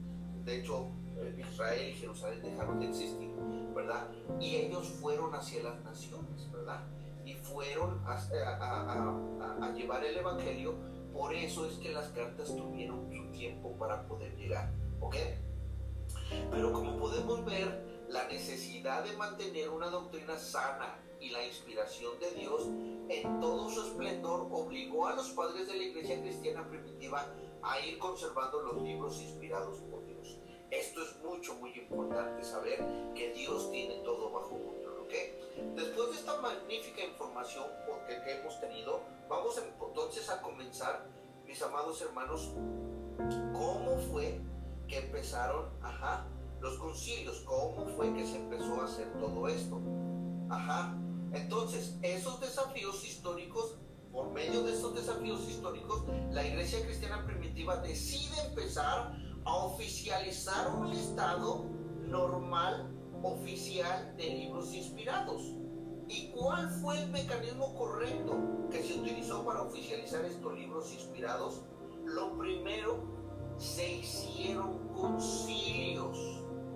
de 0.46 0.60
hecho 0.60 0.92
Israel 1.38 1.90
y 1.90 1.94
Jerusalén 1.94 2.42
dejaron 2.44 2.80
de 2.80 2.90
existir, 2.90 3.30
¿verdad? 3.74 4.08
Y 4.40 4.56
ellos 4.56 4.88
fueron 5.02 5.34
hacia 5.34 5.64
las 5.64 5.84
naciones, 5.84 6.52
¿verdad? 6.52 6.82
Y 7.26 7.34
fueron 7.34 8.00
a, 8.06 8.14
a, 8.14 9.66
a, 9.66 9.72
llevar 9.72 10.04
el 10.04 10.18
Evangelio, 10.18 10.76
por 11.20 11.34
eso 11.34 11.66
es 11.66 11.74
que 11.80 11.90
las 11.90 12.08
cartas 12.12 12.56
tuvieron 12.56 13.12
su 13.12 13.30
tiempo 13.34 13.76
para 13.78 14.08
poder 14.08 14.34
llegar, 14.38 14.72
¿ok? 15.02 15.18
Pero 16.50 16.72
como 16.72 16.98
podemos 16.98 17.44
ver, 17.44 18.06
la 18.08 18.26
necesidad 18.30 19.04
de 19.04 19.18
mantener 19.18 19.70
una 19.70 19.90
doctrina 19.90 20.38
sana 20.38 20.98
y 21.20 21.32
la 21.32 21.46
inspiración 21.46 22.18
de 22.22 22.32
Dios 22.32 22.68
en 23.10 23.42
todo 23.42 23.70
su 23.70 23.82
esplendor 23.82 24.48
obligó 24.50 25.08
a 25.08 25.16
los 25.18 25.32
padres 25.32 25.68
de 25.68 25.76
la 25.76 25.84
iglesia 25.84 26.22
cristiana 26.22 26.66
primitiva 26.66 27.28
a 27.64 27.80
ir 27.82 28.00
conservando 28.00 28.62
los 28.62 28.82
libros 28.82 29.22
inspirados 29.22 29.78
por 29.92 30.06
Dios. 30.06 30.40
Esto 30.72 31.04
es 31.04 31.18
mucho, 31.22 31.54
muy 31.56 31.72
importante 31.72 32.46
saber 32.46 32.80
que 33.14 33.34
Dios 33.34 33.70
tiene 33.72 33.96
todo 34.06 34.32
bajo 34.32 34.52
control, 34.52 34.89
Después 35.76 36.12
de 36.12 36.16
esta 36.16 36.40
magnífica 36.42 37.04
información 37.04 37.66
que 38.08 38.32
hemos 38.32 38.60
tenido, 38.60 39.02
vamos 39.28 39.58
entonces 39.58 40.30
a 40.30 40.42
comenzar, 40.42 41.08
mis 41.46 41.62
amados 41.62 42.02
hermanos, 42.02 42.54
cómo 43.54 43.98
fue 44.12 44.42
que 44.88 45.00
empezaron, 45.00 45.70
ajá, 45.82 46.28
los 46.62 46.78
concilios, 46.78 47.40
cómo 47.42 47.86
fue 47.96 48.14
que 48.14 48.26
se 48.26 48.38
empezó 48.38 48.82
a 48.82 48.86
hacer 48.86 49.08
todo 49.20 49.48
esto. 49.48 49.80
Ajá. 50.50 50.96
Entonces, 51.32 51.98
esos 52.02 52.40
desafíos 52.42 53.04
históricos, 53.04 53.78
por 54.12 54.32
medio 54.32 54.64
de 54.64 54.74
esos 54.74 54.96
desafíos 54.96 55.48
históricos, 55.48 56.04
la 56.32 56.46
iglesia 56.46 56.84
cristiana 56.84 57.26
primitiva 57.26 57.78
decide 57.78 58.42
empezar 58.48 59.16
a 59.46 59.56
oficializar 59.66 60.76
un 60.76 60.90
listado 60.90 61.66
normal, 62.08 62.90
oficial 63.24 64.16
de 64.18 64.30
libros 64.30 64.74
inspirados. 64.74 65.42
¿Y 66.08 66.32
cuál 66.32 66.70
fue 66.70 67.04
el 67.04 67.10
mecanismo 67.12 67.76
correcto 67.76 68.68
que 68.72 68.82
se 68.82 69.00
utilizó 69.00 69.46
para 69.46 69.62
oficializar 69.62 70.26
estos 70.26 70.58
libros 70.58 70.92
inspirados? 70.94 71.62
Lo 72.06 72.38
primero, 72.38 73.04
se 73.58 73.98
hicieron 73.98 74.88
concilios. 74.90 76.18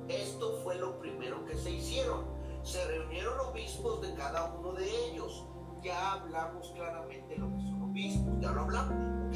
Esto 0.07 0.59
fue 0.63 0.75
lo 0.75 0.99
primero 0.99 1.43
que 1.45 1.57
se 1.57 1.71
hicieron. 1.71 2.25
Se 2.61 2.85
reunieron 2.85 3.39
obispos 3.39 4.01
de 4.01 4.13
cada 4.13 4.53
uno 4.53 4.73
de 4.73 4.85
ellos. 5.09 5.45
Ya 5.81 6.13
hablamos 6.13 6.71
claramente 6.71 7.37
lo 7.37 7.49
que 7.49 7.61
son 7.61 7.81
obispos, 7.81 8.39
ya 8.39 8.51
lo 8.51 8.61
hablamos, 8.61 8.93
¿ok? 9.27 9.35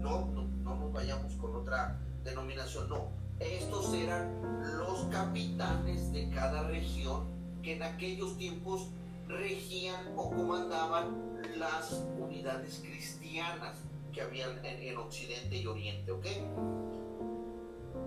No, 0.00 0.26
no, 0.26 0.42
no 0.42 0.76
nos 0.76 0.92
vayamos 0.92 1.34
con 1.36 1.56
otra 1.56 1.98
denominación, 2.22 2.88
no. 2.88 3.15
Estos 3.40 3.92
eran 3.92 4.40
los 4.78 5.04
capitanes 5.12 6.12
de 6.12 6.30
cada 6.30 6.68
región 6.68 7.26
que 7.62 7.76
en 7.76 7.82
aquellos 7.82 8.36
tiempos 8.38 8.88
regían 9.28 10.14
o 10.16 10.30
comandaban 10.30 11.40
las 11.56 11.92
unidades 12.18 12.80
cristianas 12.82 13.76
que 14.12 14.22
habían 14.22 14.64
en, 14.64 14.82
en 14.82 14.96
Occidente 14.96 15.56
y 15.56 15.66
Oriente, 15.66 16.12
¿ok? 16.12 16.26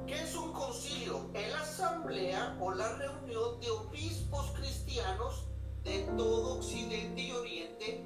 ¿Qué 0.07 0.15
es 0.23 0.35
un 0.35 0.51
concilio? 0.53 1.29
Es 1.35 1.51
la 1.51 1.61
asamblea 1.61 2.57
o 2.59 2.73
la 2.73 2.95
reunión 2.95 3.59
de 3.59 3.69
obispos 3.69 4.51
cristianos 4.57 5.45
de 5.83 5.99
todo 6.17 6.57
Occidente 6.57 7.21
y 7.21 7.31
Oriente 7.31 8.03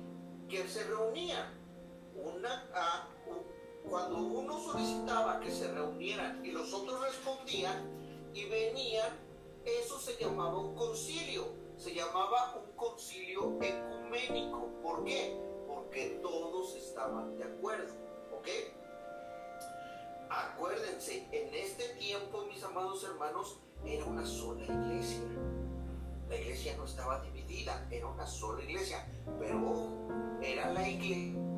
que 0.49 0.67
se 0.67 0.83
reunían. 0.83 1.61
Una, 2.15 2.63
cuando 3.89 4.17
uno 4.17 4.59
solicitaba 4.59 5.39
que 5.39 5.51
se 5.51 5.71
reunieran 5.71 6.43
y 6.45 6.51
los 6.51 6.73
otros 6.73 7.01
respondían 7.01 7.89
y 8.33 8.45
venían, 8.45 9.11
eso 9.65 9.99
se 9.99 10.17
llamaba 10.17 10.57
un 10.57 10.75
concilio. 10.75 11.45
Se 11.77 11.93
llamaba 11.93 12.55
un 12.55 12.75
concilio 12.75 13.59
ecuménico. 13.61 14.69
¿Por 14.81 15.03
qué? 15.03 15.37
Porque 15.67 16.19
todos 16.21 16.75
estaban 16.75 17.37
de 17.37 17.43
acuerdo. 17.43 17.93
¿Ok? 18.37 18.47
Acuérdense, 20.29 21.27
en 21.31 21.53
este 21.53 21.89
tiempo, 21.95 22.45
mis 22.45 22.63
amados 22.63 23.03
hermanos, 23.03 23.59
era 23.85 24.05
una 24.05 24.25
sola 24.25 24.63
iglesia. 24.63 25.21
La 26.29 26.35
iglesia 26.35 26.75
no 26.77 26.85
estaba 26.85 27.21
dividida, 27.21 27.87
era 27.91 28.07
una 28.07 28.25
sola 28.25 28.63
iglesia, 28.63 29.05
pero 29.39 30.39
era 30.41 30.71
la 30.71 30.87
iglesia 30.87 31.53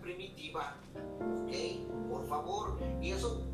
primitiva. 0.00 0.76
¿Ok? 1.42 2.10
Por 2.10 2.26
favor. 2.26 2.78
Y 3.00 3.10
eso, 3.10 3.46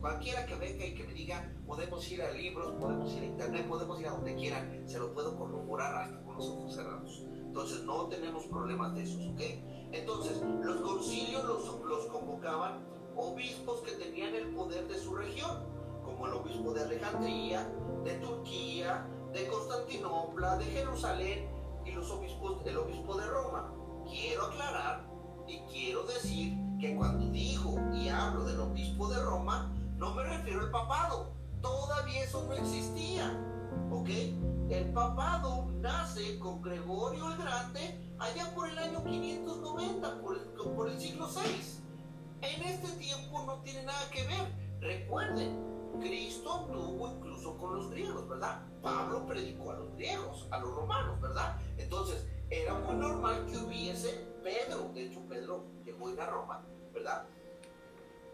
cualquiera 0.00 0.46
que 0.46 0.54
venga 0.56 0.86
y 0.86 0.94
que 0.94 1.04
me 1.04 1.14
diga, 1.14 1.52
podemos 1.66 2.10
ir 2.10 2.22
a 2.22 2.30
libros, 2.30 2.72
podemos 2.80 3.12
ir 3.12 3.22
a 3.22 3.26
internet, 3.26 3.66
podemos 3.68 4.00
ir 4.00 4.06
a 4.08 4.10
donde 4.10 4.34
quieran, 4.36 4.82
se 4.86 4.98
lo 4.98 5.12
puedo 5.12 5.36
corroborar 5.36 5.94
hasta 5.94 6.22
con 6.22 6.36
los 6.36 6.48
ojos 6.48 6.74
cerrados. 6.74 7.22
Entonces 7.34 7.82
no 7.84 8.08
tenemos 8.08 8.44
problemas 8.46 8.94
de 8.94 9.02
esos, 9.04 9.20
¿ok? 9.26 9.40
Entonces, 9.92 10.42
los 10.62 10.80
concilios 10.80 11.44
los, 11.44 11.80
los 11.84 12.06
convocaban 12.06 12.84
obispos 13.16 13.80
que 13.82 13.92
tenían 13.92 14.34
el 14.34 14.48
poder 14.48 14.88
de 14.88 14.98
su 14.98 15.14
región, 15.14 15.62
como 16.04 16.26
el 16.26 16.34
obispo 16.34 16.74
de 16.74 16.82
Alejandría, 16.82 17.72
de 18.02 18.14
Turquía, 18.14 19.06
de 19.32 19.46
Constantinopla, 19.46 20.56
de 20.56 20.64
Jerusalén 20.64 21.48
y 21.84 21.92
los 21.92 22.10
obispos, 22.10 22.66
el 22.66 22.76
obispo 22.76 23.14
de 23.16 23.26
Roma. 23.26 23.72
Quiero 24.08 24.46
aclarar 24.46 25.04
y 25.46 25.58
quiero 25.72 26.04
decir 26.04 26.56
que 26.80 26.94
cuando 26.96 27.26
digo 27.30 27.78
y 27.92 28.08
hablo 28.08 28.44
del 28.44 28.60
obispo 28.60 29.08
de 29.08 29.22
Roma, 29.22 29.72
no 29.96 30.14
me 30.14 30.22
refiero 30.24 30.60
al 30.60 30.70
papado. 30.70 31.32
Todavía 31.60 32.24
eso 32.24 32.44
no 32.46 32.54
existía. 32.54 33.32
¿Ok? 33.90 34.08
El 34.70 34.92
papado 34.92 35.66
nace 35.80 36.38
con 36.38 36.62
Gregorio 36.62 37.30
el 37.30 37.38
Grande 37.38 38.14
allá 38.18 38.54
por 38.54 38.68
el 38.68 38.78
año 38.78 39.04
590, 39.04 40.20
por 40.20 40.36
el, 40.36 40.42
por 40.74 40.88
el 40.88 41.00
siglo 41.00 41.28
VI. 41.28 41.84
En 42.42 42.62
este 42.62 42.88
tiempo 42.96 43.42
no 43.44 43.60
tiene 43.62 43.82
nada 43.84 44.10
que 44.10 44.26
ver. 44.26 44.64
Recuerden, 44.80 45.73
Cristo 46.00 46.52
anduvo 46.52 47.08
incluso 47.08 47.56
con 47.56 47.76
los 47.76 47.90
griegos, 47.90 48.28
¿verdad? 48.28 48.62
Pablo 48.82 49.26
predicó 49.26 49.70
a 49.70 49.76
los 49.76 49.92
griegos, 49.94 50.46
a 50.50 50.58
los 50.58 50.74
romanos, 50.74 51.20
¿verdad? 51.20 51.58
Entonces, 51.76 52.26
era 52.50 52.74
muy 52.74 52.96
normal 52.96 53.46
que 53.46 53.58
hubiese 53.58 54.26
Pedro, 54.42 54.90
de 54.92 55.06
hecho 55.06 55.20
Pedro 55.28 55.64
llegó 55.84 56.08
a 56.08 56.12
ir 56.12 56.20
a 56.20 56.26
Roma, 56.26 56.66
¿verdad? 56.92 57.26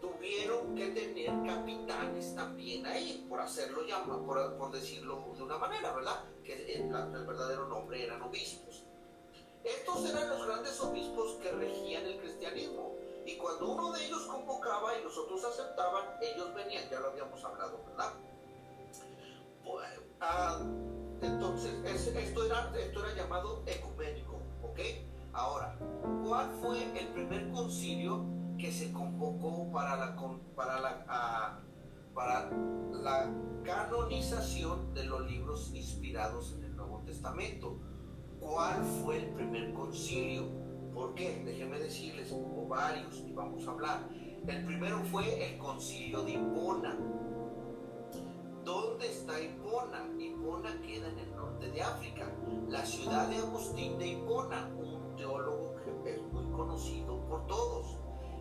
tuvieron 0.01 0.75
que 0.75 0.87
tener 0.87 1.31
capitanes 1.45 2.35
también 2.35 2.85
ahí, 2.85 3.25
por 3.29 3.39
hacerlo 3.39 3.83
llamar, 3.83 4.19
por, 4.57 4.71
decirlo 4.71 5.33
de 5.37 5.43
una 5.43 5.57
manera, 5.57 5.93
¿verdad? 5.93 6.25
Que 6.43 6.75
el, 6.75 6.89
verdadero 6.89 7.67
nombre 7.67 8.03
eran 8.03 8.21
obispos. 8.23 8.83
Estos 9.63 10.09
eran 10.09 10.27
los 10.29 10.45
grandes 10.45 10.79
obispos 10.81 11.33
que 11.35 11.51
regían 11.51 12.05
el 12.05 12.17
cristianismo. 12.19 12.90
Y 13.25 13.37
cuando 13.37 13.69
uno 13.69 13.91
de 13.91 14.05
ellos 14.05 14.23
convocaba 14.23 14.97
y 14.97 15.03
los 15.03 15.17
otros 15.17 15.43
aceptaban, 15.45 16.05
ellos 16.21 16.53
venían, 16.55 16.89
ya 16.89 16.99
lo 16.99 17.09
habíamos 17.09 17.43
hablado, 17.43 17.83
¿verdad? 17.85 18.13
Ah, 20.19 20.59
entonces, 21.21 21.73
esto, 21.83 22.45
era, 22.45 22.71
esto 22.77 23.05
era 23.05 23.15
llamado 23.15 23.63
ecuménico, 23.65 24.39
¿ok? 24.61 24.79
Ahora, 25.33 25.75
¿cuál 26.23 26.51
fue 26.61 26.83
el 26.99 27.07
primer 27.07 27.51
concilio 27.51 28.25
que 28.61 28.71
se 28.71 28.91
convocó 28.91 29.71
para 29.71 29.95
la, 29.95 30.15
para 30.55 30.79
la, 30.79 31.59
para 32.13 32.51
la 32.91 33.31
canonización 33.63 34.93
de 34.93 35.05
los 35.05 35.25
libros 35.29 35.71
inspirados 35.73 36.53
en 36.53 36.65
el 36.65 36.75
Nuevo 36.75 37.01
Testamento. 37.05 37.79
¿Cuál 38.39 38.83
fue 38.83 39.17
el 39.17 39.29
primer 39.33 39.73
concilio? 39.73 40.43
¿Por 40.93 41.15
qué? 41.15 41.41
Déjenme 41.45 41.79
decirles, 41.79 42.31
hubo 42.31 42.67
varios 42.67 43.15
y 43.27 43.31
vamos 43.31 43.67
a 43.67 43.71
hablar. 43.71 44.09
El 44.47 44.65
primero 44.65 44.99
fue 45.05 45.51
el 45.51 45.57
concilio 45.57 46.23
de 46.23 46.31
Hipona. 46.31 46.97
¿Dónde 48.63 49.07
está 49.07 49.41
Hipona? 49.41 50.07
Hipona 50.19 50.81
queda 50.81 51.09
en 51.09 51.19
el 51.19 51.35
norte 51.35 51.69
de 51.71 51.81
África. 51.81 52.31
La 52.67 52.85
ciudad 52.85 53.27
de 53.29 53.37
Agustín 53.37 53.97
de 53.97 54.07
Hipona, 54.07 54.69
un 54.77 55.15
teólogo 55.15 55.75
que 56.03 56.15
es 56.15 56.21
muy 56.31 56.45
conocido 56.51 57.19
por 57.27 57.47
todos. 57.47 57.97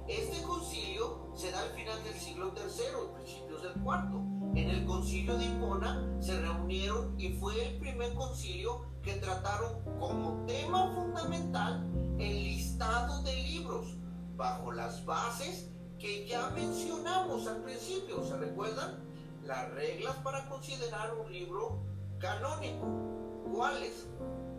Este 0.09 0.43
concilio 0.43 1.31
se 1.35 1.53
da 1.53 1.63
al 1.63 1.71
final 1.71 2.03
del 2.03 2.15
siglo 2.15 2.53
III, 2.57 3.15
principios 3.15 3.63
del 3.63 3.75
cuarto. 3.83 4.17
En 4.55 4.69
el 4.69 4.85
concilio 4.85 5.37
de 5.39 5.45
Hipona 5.45 6.17
se 6.21 6.41
reunieron 6.41 7.15
y 7.21 7.35
fue 7.35 7.69
el 7.69 7.79
primer 7.79 8.15
concilio 8.15 8.90
que 9.03 9.15
trataron 9.15 9.83
como 9.99 10.45
tema 10.47 10.93
fundamental 10.95 11.87
el 12.19 12.45
listado 12.45 13.23
de 13.23 13.35
libros 13.35 13.97
bajo 14.37 14.73
las 14.73 15.05
bases 15.05 15.71
que 15.99 16.27
ya 16.27 16.51
mencionamos 16.51 17.47
al 17.47 17.63
principio, 17.63 18.25
¿se 18.27 18.37
recuerdan? 18.37 19.11
las 19.51 19.71
reglas 19.73 20.15
para 20.17 20.49
considerar 20.49 21.15
un 21.15 21.33
libro 21.33 21.83
canónico. 22.19 22.87
¿Cuáles? 23.53 24.07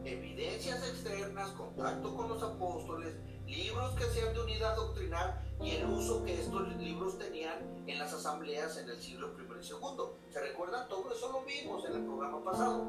Evidencias 0.04 0.86
externas, 0.86 1.50
contacto 1.52 2.16
con 2.16 2.28
los 2.28 2.42
apóstoles, 2.42 3.16
libros 3.46 3.94
que 3.96 4.06
sean 4.06 4.34
de 4.34 4.42
unidad 4.42 4.76
doctrinal 4.76 5.40
y 5.62 5.72
el 5.72 5.86
uso 5.86 6.24
que 6.26 6.42
estos 6.42 6.76
libros 6.78 7.18
tenían 7.18 7.84
en 7.88 8.00
las 8.00 8.14
asambleas 8.14 8.78
en 8.78 8.90
el 8.90 9.00
siglo 9.00 9.34
I 9.40 9.48
y 9.62 9.70
II. 9.70 10.32
¿Se 10.32 10.42
recuerdan? 10.42 10.88
Todo 10.90 11.14
eso 11.14 11.32
lo 11.32 11.42
vimos 11.44 11.86
en 11.86 11.96
el 11.96 12.06
programa 12.06 12.44
pasado. 12.44 12.86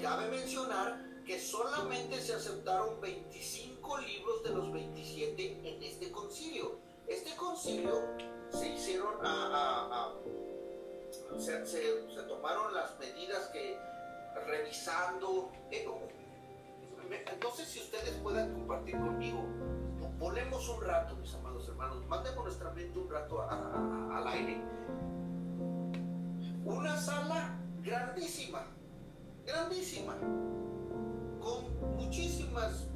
Cabe 0.00 0.28
mencionar 0.28 1.04
que 1.26 1.40
solamente 1.40 2.20
se 2.20 2.34
aceptaron 2.34 3.00
25 3.00 3.98
libros 3.98 4.44
de 4.44 4.50
los 4.50 4.72
27 4.72 5.68
en 5.68 5.82
este 5.82 6.12
concilio. 6.12 6.78
Este 7.08 7.34
concilio 7.36 8.00
se 8.50 8.68
hicieron 8.68 9.14
a, 9.22 10.12
se, 11.38 12.22
tomaron 12.28 12.74
las 12.74 12.98
medidas 12.98 13.48
que 13.48 13.78
revisando 14.46 15.50
eh, 15.70 15.86
no 17.42 17.50
sé 17.50 17.64
si 17.64 17.80
ustedes 17.80 18.10
puedan 18.22 18.52
compartir 18.52 18.96
conmigo 18.98 19.44
ponemos 20.18 20.68
un 20.68 20.82
rato 20.82 21.16
mis 21.16 21.32
amados 21.34 21.68
hermanos 21.68 22.04
mandemos 22.06 22.44
nuestra 22.44 22.70
mente 22.70 22.98
un 22.98 23.10
rato 23.10 23.40
al 23.42 24.26
aire 24.28 24.60
una 26.66 26.96
sala 27.00 27.58
grandísima 27.82 28.66
grandísima 29.46 30.16
con 31.40 31.96
muchísimas 31.96 32.88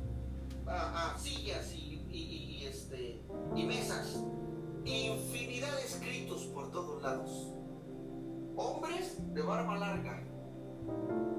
ah, 0.66 1.14
ah, 1.14 1.18
sillas 1.18 1.72
y, 1.72 2.64
este, 2.66 3.22
y 3.54 3.64
mesas 3.64 4.20
infinidad 4.84 5.74
de 5.76 5.84
escritos 5.84 6.42
por 6.46 6.70
todos 6.70 7.02
lados. 7.02 7.30
Hombres 8.56 9.16
de 9.34 9.42
barba 9.42 9.78
larga, 9.78 10.22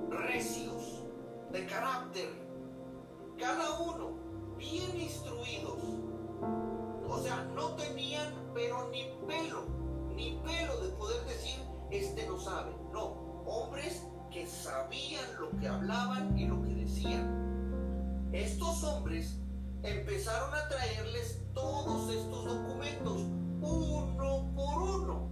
recios, 0.09 1.03
de 1.51 1.65
carácter, 1.65 2.29
cada 3.37 3.79
uno 3.81 4.11
bien 4.57 4.99
instruidos. 4.99 5.79
O 7.07 7.19
sea, 7.21 7.43
no 7.55 7.75
tenían 7.75 8.33
pero 8.53 8.89
ni 8.89 9.11
pelo, 9.27 9.65
ni 10.15 10.39
pelo 10.43 10.81
de 10.81 10.89
poder 10.93 11.23
decir, 11.25 11.59
este 11.91 12.25
no 12.27 12.39
sabe. 12.39 12.71
No, 12.91 13.03
hombres 13.45 14.03
que 14.31 14.47
sabían 14.47 15.25
lo 15.39 15.51
que 15.59 15.67
hablaban 15.67 16.37
y 16.37 16.47
lo 16.47 16.61
que 16.63 16.73
decían. 16.73 18.29
Estos 18.31 18.83
hombres 18.83 19.37
empezaron 19.83 20.53
a 20.53 20.67
traerles 20.69 21.41
todos 21.53 22.13
estos 22.13 22.45
documentos, 22.45 23.21
uno 23.61 24.51
por 24.55 24.81
uno. 24.81 25.29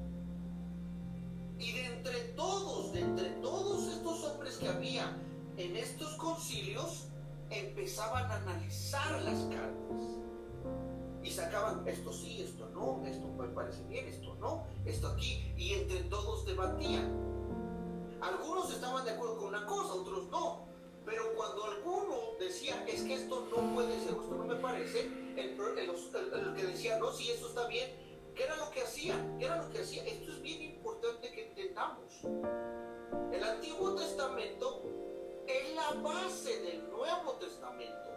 Y 1.57 1.71
de 1.73 1.85
entre 1.85 2.19
todos, 2.35 2.93
de 2.93 3.01
entre 3.01 3.29
todos 3.41 3.87
estos 3.87 4.23
hombres 4.25 4.57
que 4.57 4.67
había 4.67 5.17
en 5.57 5.75
estos 5.77 6.15
concilios, 6.15 7.07
empezaban 7.49 8.29
a 8.31 8.35
analizar 8.35 9.21
las 9.21 9.39
cartas. 9.45 10.28
Y 11.23 11.31
sacaban 11.31 11.87
esto 11.87 12.13
sí, 12.13 12.41
esto 12.41 12.69
no, 12.69 13.05
esto 13.05 13.27
me 13.27 13.47
parece 13.49 13.83
bien, 13.83 14.07
esto 14.07 14.35
no, 14.35 14.65
esto 14.85 15.09
aquí. 15.09 15.53
Y 15.57 15.73
entre 15.73 15.99
todos 16.03 16.45
debatían. 16.45 17.29
Algunos 18.21 18.71
estaban 18.71 19.05
de 19.05 19.11
acuerdo 19.11 19.37
con 19.37 19.47
una 19.47 19.65
cosa, 19.65 19.93
otros 19.93 20.27
no. 20.29 20.67
Pero 21.05 21.33
cuando 21.35 21.65
alguno 21.65 22.15
decía, 22.39 22.85
es 22.87 23.03
que 23.03 23.15
esto 23.15 23.47
no 23.49 23.73
puede 23.73 23.99
ser, 23.99 24.09
esto 24.09 24.35
no 24.37 24.45
me 24.45 24.55
parece, 24.55 25.09
el, 25.35 25.57
que 26.55 26.65
decía, 26.65 26.99
no, 26.99 27.11
si 27.11 27.31
esto 27.31 27.47
está 27.47 27.67
bien, 27.67 27.89
¿qué 28.35 28.43
era 28.43 28.55
lo 28.57 28.69
que 28.69 28.81
hacía? 28.81 29.15
¿Qué 29.39 29.45
era 29.45 29.63
lo 29.63 29.69
que 29.71 29.79
hacía? 29.79 30.03
Esto 30.05 30.31
es 30.31 30.41
bien 30.41 30.61
importante 30.61 31.31
que 31.31 31.47
entendamos. 31.47 32.21
El 33.31 33.43
Antiguo 33.43 33.95
Testamento 33.95 34.83
es 35.47 35.75
la 35.75 35.91
base 36.01 36.59
del 36.61 36.89
Nuevo 36.89 37.33
Testamento. 37.39 38.08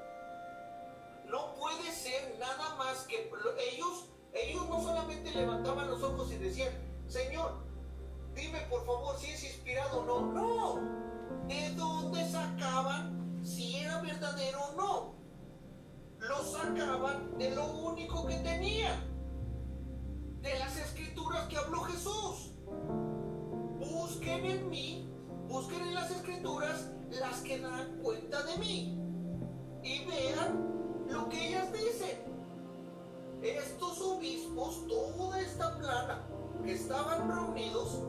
No 1.33 1.55
puede 1.55 1.91
ser 1.91 2.37
nada 2.39 2.77
más 2.77 3.07
que 3.07 3.31
ellos, 3.73 4.05
ellos 4.35 4.69
no 4.69 4.83
solamente 4.83 5.31
levantaban 5.31 5.89
los 5.89 6.03
ojos 6.03 6.31
y 6.31 6.37
decían, 6.37 6.75
Señor, 7.09 7.55
dime 8.35 8.61
por 8.69 8.85
favor 8.85 9.19
si 9.19 9.31
es 9.31 9.43
inspirado 9.43 10.01
o 10.01 10.05
no. 10.05 10.21
No, 10.21 11.49
de 11.49 11.71
dónde 11.75 12.31
sacaban 12.31 13.41
si 13.43 13.79
era 13.79 14.03
verdadero 14.03 14.61
o 14.61 14.77
no. 14.77 15.15
Lo 16.19 16.45
sacaban 16.45 17.39
de 17.39 17.51
lo 17.53 17.65
único 17.65 18.27
que 18.27 18.37
tenían, 18.37 19.01
de 20.43 20.59
las 20.59 20.77
escrituras 20.77 21.49
que 21.49 21.57
habló 21.57 21.81
Jesús. 21.85 22.53
Busquen 23.79 24.45
en 24.45 24.69
mí, 24.69 25.11
busquen 25.49 25.81
en 25.81 25.95
las 25.95 26.11
escrituras 26.11 26.91
las 27.09 27.41
que 27.41 27.59
dan 27.59 27.97
cuenta 28.03 28.43
de 28.43 28.59
mí 28.59 28.99
y 29.83 30.05
vean 30.05 30.72
lo 31.13 31.29
que 31.29 31.49
ellas 31.49 31.73
dicen. 31.73 32.33
Estos 33.43 34.01
obispos, 34.01 34.87
toda 34.87 35.41
esta 35.41 35.77
plana 35.77 36.27
que 36.65 36.73
estaban 36.73 37.29
reunidos, 37.29 38.03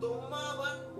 tomaban 0.00 0.90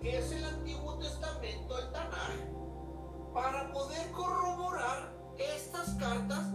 que 0.00 0.18
es 0.18 0.32
el 0.32 0.44
Antiguo 0.44 0.98
Testamento, 0.98 1.78
el 1.78 1.90
Tanaj, 1.92 3.32
para 3.34 3.70
poder 3.72 4.10
corroborar 4.12 5.12
estas 5.38 5.90
cartas 5.94 6.52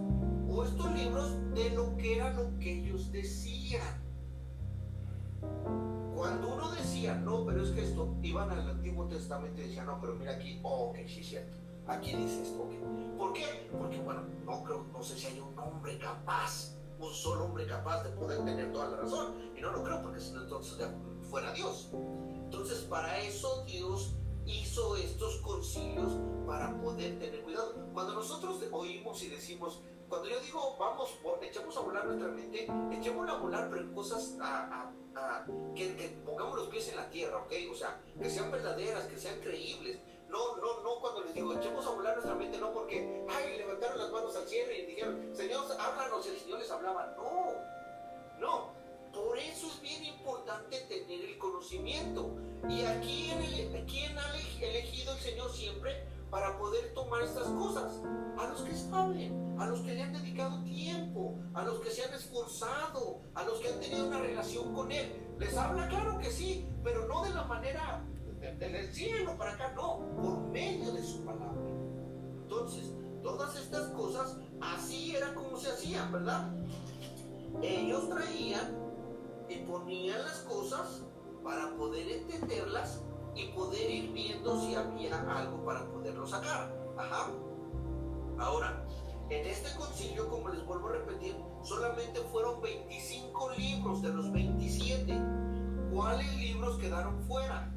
o 0.49 0.63
estos 0.63 0.91
libros 0.93 1.53
de 1.53 1.69
lo 1.71 1.95
que 1.97 2.17
era 2.17 2.33
lo 2.33 2.57
que 2.57 2.79
ellos 2.79 3.11
decían. 3.11 4.03
Cuando 6.15 6.55
uno 6.55 6.71
decía, 6.71 7.15
no, 7.15 7.45
pero 7.45 7.63
es 7.63 7.71
que 7.71 7.83
esto, 7.83 8.15
iban 8.23 8.49
al 8.49 8.67
Antiguo 8.67 9.05
Testamento 9.05 9.61
y 9.61 9.67
decían, 9.67 9.85
no, 9.85 9.99
pero 10.01 10.15
mira 10.15 10.33
aquí, 10.33 10.59
oh, 10.63 10.89
ok, 10.89 10.97
sí 11.07 11.19
es 11.19 11.27
cierto. 11.27 11.57
Aquí 11.87 12.15
dice 12.15 12.43
esto. 12.43 12.69
¿Por 13.17 13.33
qué? 13.33 13.69
Porque, 13.77 13.99
bueno, 13.99 14.23
no 14.45 14.63
creo, 14.63 14.85
no 14.91 15.03
sé 15.03 15.17
si 15.17 15.27
hay 15.27 15.39
un 15.39 15.57
hombre 15.57 15.97
capaz, 15.99 16.75
un 16.99 17.13
solo 17.13 17.45
hombre 17.45 17.67
capaz 17.67 18.03
de 18.03 18.09
poder 18.11 18.43
tener 18.43 18.71
toda 18.71 18.89
la 18.89 18.97
razón. 18.97 19.35
Y 19.55 19.61
no 19.61 19.71
lo 19.71 19.83
creo, 19.83 20.01
porque 20.01 20.19
si 20.19 20.31
no, 20.31 20.43
entonces 20.43 20.77
ya 20.77 20.93
fuera 21.29 21.53
Dios. 21.53 21.89
Entonces, 21.93 22.79
para 22.81 23.19
eso 23.19 23.63
Dios 23.65 24.15
hizo 24.45 24.95
estos 24.95 25.37
concilios 25.37 26.13
para 26.45 26.79
poder 26.81 27.19
tener 27.19 27.41
cuidado. 27.41 27.75
Cuando 27.93 28.15
nosotros 28.15 28.61
oímos 28.71 29.21
y 29.23 29.29
decimos, 29.29 29.81
cuando 30.07 30.29
yo 30.29 30.39
digo, 30.39 30.75
vamos, 30.79 31.17
echamos 31.41 31.75
a 31.77 31.79
volar 31.81 32.05
nuestra 32.05 32.27
mente, 32.29 32.67
echemos 32.91 33.27
a 33.29 33.37
volar, 33.37 33.69
pero 33.69 33.81
en 33.81 33.93
cosas 33.93 34.37
a, 34.39 34.91
que, 35.75 36.21
pongamos 36.25 36.57
los 36.57 36.67
pies 36.67 36.89
en 36.89 36.97
la 36.97 37.09
tierra, 37.09 37.37
¿ok? 37.37 37.53
O 37.71 37.75
sea, 37.75 38.01
que 38.19 38.29
sean 38.29 38.51
verdaderas, 38.51 39.05
que 39.05 39.17
sean 39.17 39.39
creíbles. 39.39 39.99
No, 40.35 40.57
no, 40.57 40.83
no 40.83 40.99
cuando 40.99 41.23
les 41.23 41.33
digo, 41.33 41.53
echemos 41.53 41.87
a 41.87 41.91
volar 41.91 42.13
nuestra 42.15 42.35
mente, 42.35 42.57
no 42.57 42.73
porque, 42.73 43.25
ay, 43.29 43.57
levantaron 43.57 43.97
las 43.97 44.11
manos 44.11 44.35
al 44.35 44.45
cielo 44.45 44.73
y 44.73 44.85
dijeron, 44.85 45.29
Señor, 45.33 45.63
háblanos, 45.79 46.27
el 46.27 46.37
Señor 46.37 46.59
les 46.59 46.69
hablaba. 46.69 47.15
No, 47.15 47.53
no, 48.41 48.73
por 49.13 49.37
eso 49.37 49.67
es 49.67 49.81
bien 49.81 50.03
importante 50.03 50.81
tener 50.89 51.23
el 51.23 51.37
conocimiento. 51.37 52.35
¿Y 52.67 52.83
a 52.83 52.99
quién, 52.99 53.37
ha 54.17 54.37
elegido 54.61 55.13
el 55.13 55.19
Señor 55.19 55.49
siempre 55.53 56.05
para 56.29 56.57
poder 56.57 56.93
tomar 56.93 57.21
estas 57.21 57.47
cosas? 57.47 58.01
A 58.37 58.47
los 58.47 58.61
que 58.63 58.75
saben, 58.75 59.55
a 59.57 59.67
los 59.67 59.79
que 59.79 59.93
le 59.93 60.03
han 60.03 60.11
dedicado 60.11 60.61
tiempo, 60.65 61.39
a 61.53 61.63
los 61.63 61.79
que 61.79 61.91
se 61.91 62.03
han 62.03 62.13
esforzado, 62.13 63.21
a 63.35 63.45
los 63.45 63.57
que 63.59 63.69
han 63.69 63.79
tenido 63.79 64.07
una 64.07 64.19
relación 64.19 64.73
con 64.73 64.91
Él. 64.91 65.15
¿Les 65.39 65.55
habla? 65.55 65.87
Claro 65.87 66.19
que 66.19 66.29
sí, 66.29 66.67
pero 66.83 67.07
no 67.07 67.23
de 67.23 67.29
la 67.29 67.45
manera 67.45 68.03
del 68.53 68.93
cielo 68.93 69.37
para 69.37 69.53
acá, 69.53 69.73
no, 69.75 69.99
por 70.15 70.39
medio 70.49 70.91
de 70.93 71.03
su 71.03 71.23
palabra. 71.25 71.61
Entonces, 72.43 72.93
todas 73.21 73.55
estas 73.55 73.87
cosas, 73.89 74.37
así 74.61 75.15
era 75.15 75.33
como 75.33 75.57
se 75.57 75.69
hacían, 75.71 76.11
¿verdad? 76.11 76.51
Ellos 77.61 78.09
traían 78.09 78.77
y 79.49 79.57
ponían 79.65 80.21
las 80.23 80.39
cosas 80.39 81.01
para 81.43 81.75
poder 81.75 82.07
entenderlas 82.11 83.01
y 83.35 83.47
poder 83.49 83.89
ir 83.89 84.11
viendo 84.11 84.59
si 84.61 84.75
había 84.75 85.19
algo 85.37 85.63
para 85.65 85.85
poderlo 85.89 86.25
sacar. 86.27 86.73
Ajá. 86.97 87.31
Ahora, 88.37 88.85
en 89.29 89.45
este 89.47 89.75
concilio, 89.77 90.29
como 90.29 90.49
les 90.49 90.65
vuelvo 90.65 90.89
a 90.89 90.93
repetir, 90.93 91.35
solamente 91.63 92.19
fueron 92.31 92.61
25 92.61 93.51
libros 93.57 94.01
de 94.01 94.09
los 94.09 94.31
27. 94.31 95.19
¿Cuáles 95.91 96.35
libros 96.37 96.77
quedaron 96.77 97.21
fuera? 97.23 97.74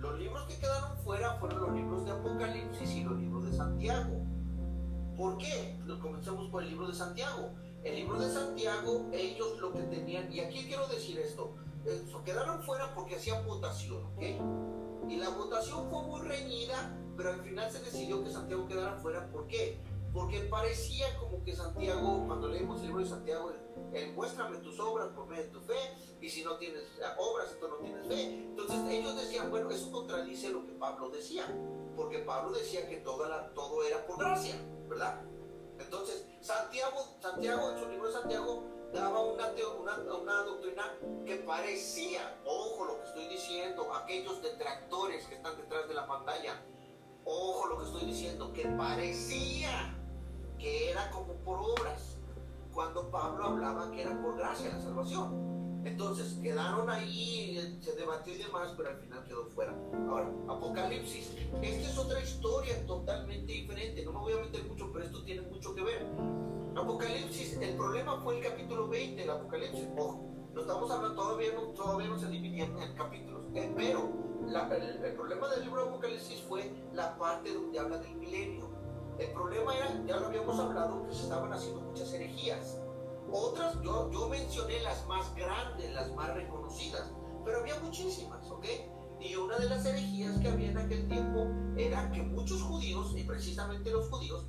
Los 0.00 0.18
libros 0.18 0.44
que 0.44 0.58
quedaron 0.58 0.96
fuera 0.98 1.34
fueron 1.34 1.60
los 1.60 1.72
libros 1.72 2.04
de 2.04 2.10
Apocalipsis 2.10 2.90
y 2.90 3.04
los 3.04 3.18
libros 3.18 3.44
de 3.50 3.56
Santiago. 3.56 4.24
¿Por 5.16 5.36
qué? 5.38 5.78
Comenzamos 6.00 6.48
por 6.50 6.62
el 6.62 6.70
libro 6.70 6.88
de 6.88 6.94
Santiago. 6.94 7.50
El 7.84 7.96
libro 7.96 8.18
de 8.18 8.30
Santiago, 8.30 9.08
ellos 9.12 9.58
lo 9.60 9.72
que 9.72 9.82
tenían, 9.82 10.32
y 10.32 10.40
aquí 10.40 10.64
quiero 10.66 10.86
decir 10.88 11.18
esto, 11.18 11.54
eh, 11.86 12.02
quedaron 12.24 12.62
fuera 12.62 12.94
porque 12.94 13.16
hacían 13.16 13.46
votación, 13.46 14.04
¿ok? 14.16 15.08
Y 15.08 15.16
la 15.16 15.30
votación 15.30 15.88
fue 15.90 16.02
muy 16.02 16.20
reñida, 16.20 16.94
pero 17.16 17.30
al 17.30 17.40
final 17.40 17.70
se 17.70 17.80
decidió 17.80 18.22
que 18.22 18.30
Santiago 18.30 18.66
quedara 18.68 18.96
fuera. 18.96 19.26
¿Por 19.30 19.46
qué? 19.46 19.78
porque 20.12 20.40
parecía 20.40 21.06
como 21.18 21.42
que 21.44 21.54
Santiago, 21.54 22.24
cuando 22.26 22.48
leemos 22.48 22.80
el 22.80 22.88
libro 22.88 23.02
de 23.02 23.08
Santiago, 23.08 23.52
él, 23.92 24.12
muéstrame 24.12 24.58
tus 24.58 24.78
obras 24.80 25.08
por 25.08 25.26
medio 25.26 25.44
de 25.44 25.50
tu 25.50 25.60
fe, 25.60 25.78
y 26.20 26.28
si 26.28 26.44
no 26.44 26.56
tienes 26.56 26.84
obras, 27.18 27.52
entonces 27.52 27.78
no 27.78 27.84
tienes 27.84 28.06
fe. 28.06 28.22
Entonces 28.44 28.78
ellos 28.88 29.16
decían, 29.16 29.50
bueno, 29.50 29.70
eso 29.70 29.90
contradice 29.90 30.50
lo 30.50 30.66
que 30.66 30.72
Pablo 30.72 31.10
decía, 31.10 31.46
porque 31.96 32.20
Pablo 32.20 32.52
decía 32.52 32.88
que 32.88 32.98
todo 32.98 33.84
era 33.84 34.06
por 34.06 34.18
gracia, 34.18 34.54
¿verdad? 34.88 35.20
Entonces, 35.78 36.26
Santiago, 36.40 37.16
Santiago, 37.20 37.70
en 37.70 37.78
su 37.78 37.88
libro 37.88 38.08
de 38.08 38.12
Santiago, 38.12 38.64
daba 38.92 39.22
una, 39.22 39.52
una, 39.80 40.14
una, 40.14 40.34
doctrina 40.42 40.98
que 41.24 41.36
parecía, 41.36 42.40
ojo 42.44 42.84
lo 42.84 43.00
que 43.00 43.06
estoy 43.06 43.28
diciendo, 43.28 43.92
aquellos 43.94 44.42
detractores 44.42 45.26
que 45.26 45.36
están 45.36 45.56
detrás 45.56 45.88
de 45.88 45.94
la 45.94 46.06
pantalla, 46.06 46.62
ojo 47.24 47.66
lo 47.66 47.78
que 47.78 47.84
estoy 47.84 48.04
diciendo, 48.06 48.52
que 48.52 48.66
parecía 48.66 49.96
que 50.58 50.90
era 50.90 51.10
como 51.10 51.34
por 51.44 51.58
obras, 51.58 52.09
cuando 52.80 53.10
Pablo 53.10 53.44
hablaba 53.44 53.90
que 53.90 54.00
era 54.00 54.22
por 54.22 54.38
gracia 54.38 54.70
la 54.70 54.80
salvación. 54.80 55.82
Entonces 55.84 56.38
quedaron 56.42 56.88
ahí, 56.88 57.78
se 57.82 57.92
debatió 57.94 58.34
y 58.34 58.38
demás, 58.38 58.72
pero 58.74 58.88
al 58.88 58.96
final 58.96 59.22
quedó 59.24 59.44
fuera. 59.50 59.76
Ahora, 60.08 60.32
Apocalipsis, 60.48 61.36
esta 61.60 61.90
es 61.90 61.98
otra 61.98 62.22
historia 62.22 62.86
totalmente 62.86 63.52
diferente. 63.52 64.02
No 64.02 64.12
me 64.12 64.20
voy 64.20 64.32
a 64.32 64.36
meter 64.36 64.64
mucho, 64.64 64.90
pero 64.90 65.04
esto 65.04 65.22
tiene 65.24 65.42
mucho 65.42 65.74
que 65.74 65.82
ver. 65.82 66.06
Apocalipsis, 66.74 67.58
el 67.60 67.76
problema 67.76 68.18
fue 68.22 68.38
el 68.38 68.44
capítulo 68.44 68.88
20 68.88 69.20
del 69.20 69.30
Apocalipsis. 69.30 69.86
Ojo, 69.98 70.30
no 70.54 70.60
estamos 70.62 70.90
hablando, 70.90 71.22
todavía 71.22 71.52
no, 71.52 71.60
todavía 71.74 72.08
no 72.08 72.18
se 72.18 72.28
dividían 72.28 72.78
en 72.80 72.94
capítulos. 72.94 73.42
Eh, 73.56 73.70
pero 73.76 74.10
el, 74.48 75.04
el, 75.04 75.14
problema 75.16 75.48
del 75.48 75.64
libro 75.64 75.82
de 75.84 75.90
Apocalipsis 75.90 76.40
fue 76.48 76.72
la 76.94 77.18
parte 77.18 77.52
donde 77.52 77.78
habla 77.78 77.98
del 77.98 78.14
milenio. 78.14 78.69
El 79.20 79.32
problema 79.32 79.76
era, 79.76 80.02
ya 80.06 80.16
lo 80.16 80.28
habíamos 80.28 80.58
hablado, 80.58 81.06
que 81.06 81.14
se 81.14 81.24
estaban 81.24 81.52
haciendo 81.52 81.82
muchas 81.82 82.10
herejías. 82.14 82.80
Otras, 83.30 83.74
yo, 83.82 84.10
yo 84.10 84.28
mencioné 84.30 84.80
las 84.80 85.06
más 85.06 85.34
grandes, 85.34 85.92
las 85.92 86.10
más 86.14 86.34
reconocidas, 86.34 87.12
pero 87.44 87.58
había 87.58 87.78
muchísimas, 87.80 88.50
¿ok? 88.50 88.64
Y 89.20 89.36
una 89.36 89.58
de 89.58 89.68
las 89.68 89.84
herejías 89.84 90.38
que 90.40 90.48
había 90.48 90.70
en 90.70 90.78
aquel 90.78 91.06
tiempo 91.06 91.48
era 91.76 92.10
que 92.12 92.22
muchos 92.22 92.62
judíos, 92.62 93.12
y 93.14 93.24
precisamente 93.24 93.90
los 93.90 94.08
judíos, 94.08 94.46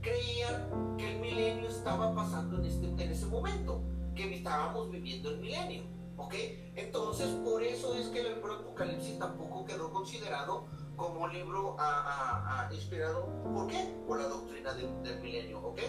creían 0.00 0.96
que 0.96 1.12
el 1.12 1.20
milenio 1.20 1.68
estaba 1.68 2.14
pasando 2.14 2.56
en, 2.56 2.64
este, 2.64 2.86
en 2.86 3.10
ese 3.10 3.26
momento, 3.26 3.82
que 4.14 4.34
estábamos 4.34 4.90
viviendo 4.90 5.28
el 5.28 5.40
milenio. 5.40 5.82
¿Ok? 6.16 6.34
Entonces, 6.74 7.28
por 7.44 7.62
eso 7.62 7.94
es 7.94 8.08
que 8.08 8.20
el 8.20 8.42
Apocalipsis 8.42 9.18
tampoco 9.18 9.66
quedó 9.66 9.90
considerado 9.90 10.66
como 11.00 11.26
libro 11.28 11.76
a, 11.78 12.68
a, 12.68 12.74
inspirado. 12.74 13.26
¿Por 13.54 13.66
qué? 13.68 13.96
Por 14.06 14.20
la 14.20 14.28
doctrina 14.28 14.74
del 14.74 15.20
milenio. 15.20 15.60
¿Ok? 15.60 15.80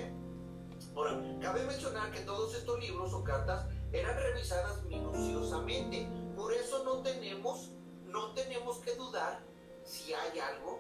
Ahora, 0.96 1.22
cabe 1.42 1.66
mencionar 1.66 2.12
que 2.12 2.22
todos 2.22 2.56
estos 2.56 2.80
libros 2.80 3.14
o 3.14 3.24
cartas 3.24 3.66
eran 3.92 4.16
revisadas 4.18 4.84
minuciosamente. 4.86 6.08
Por 6.36 6.54
eso 6.54 6.84
no 6.86 7.02
tenemos, 7.02 7.72
no 8.06 8.34
tenemos 8.34 8.78
que 8.78 8.96
dudar 8.96 9.44
si 9.84 10.14
hay 10.14 10.40
algo 10.40 10.80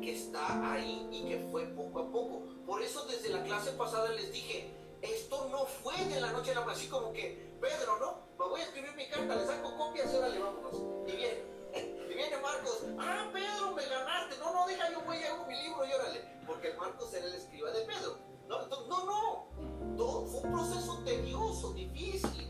que 0.00 0.14
está 0.14 0.72
ahí 0.72 1.08
y 1.10 1.28
que 1.28 1.48
fue 1.50 1.66
poco 1.66 1.98
a 1.98 2.12
poco. 2.12 2.42
Por 2.64 2.80
eso 2.80 3.04
desde 3.06 3.30
la 3.30 3.42
clase 3.42 3.72
pasada 3.72 4.08
les 4.10 4.32
dije, 4.32 4.72
esto 5.02 5.48
no 5.50 5.66
fue 5.66 5.96
de 6.04 6.20
la 6.20 6.30
noche 6.30 6.52
a 6.52 6.54
la 6.54 6.60
mañana, 6.60 6.78
así 6.78 6.88
como 6.88 7.12
que, 7.12 7.52
Pedro, 7.60 7.98
¿no? 7.98 8.18
Me 8.38 8.50
voy 8.50 8.60
a 8.60 8.64
escribir 8.64 8.94
mi 8.94 9.08
carta, 9.08 9.34
le 9.34 9.46
saco 9.46 9.76
copias 9.76 10.12
y 10.12 10.16
órale, 10.16 10.38
vámonos. 10.38 10.74
Y 11.06 11.16
viene, 11.16 11.53
y 11.76 12.14
viene 12.14 12.36
Marcos, 12.40 12.84
ah, 12.98 13.30
Pedro, 13.32 13.74
me 13.74 13.84
ganaste. 13.86 14.38
No, 14.38 14.52
no, 14.52 14.66
deja, 14.66 14.90
yo 14.92 15.00
voy 15.02 15.16
a 15.18 15.32
hago 15.32 15.46
mi 15.46 15.54
libro 15.62 15.84
y 15.84 15.92
órale. 15.92 16.20
Porque 16.46 16.74
Marcos 16.74 17.12
era 17.14 17.26
el 17.26 17.34
escriba 17.34 17.70
de 17.70 17.80
Pedro. 17.80 18.18
No, 18.48 18.66
no, 18.66 19.04
no. 19.04 19.96
Todo 19.96 20.26
fue 20.26 20.40
un 20.42 20.52
proceso 20.52 21.02
tedioso, 21.04 21.72
difícil. 21.72 22.48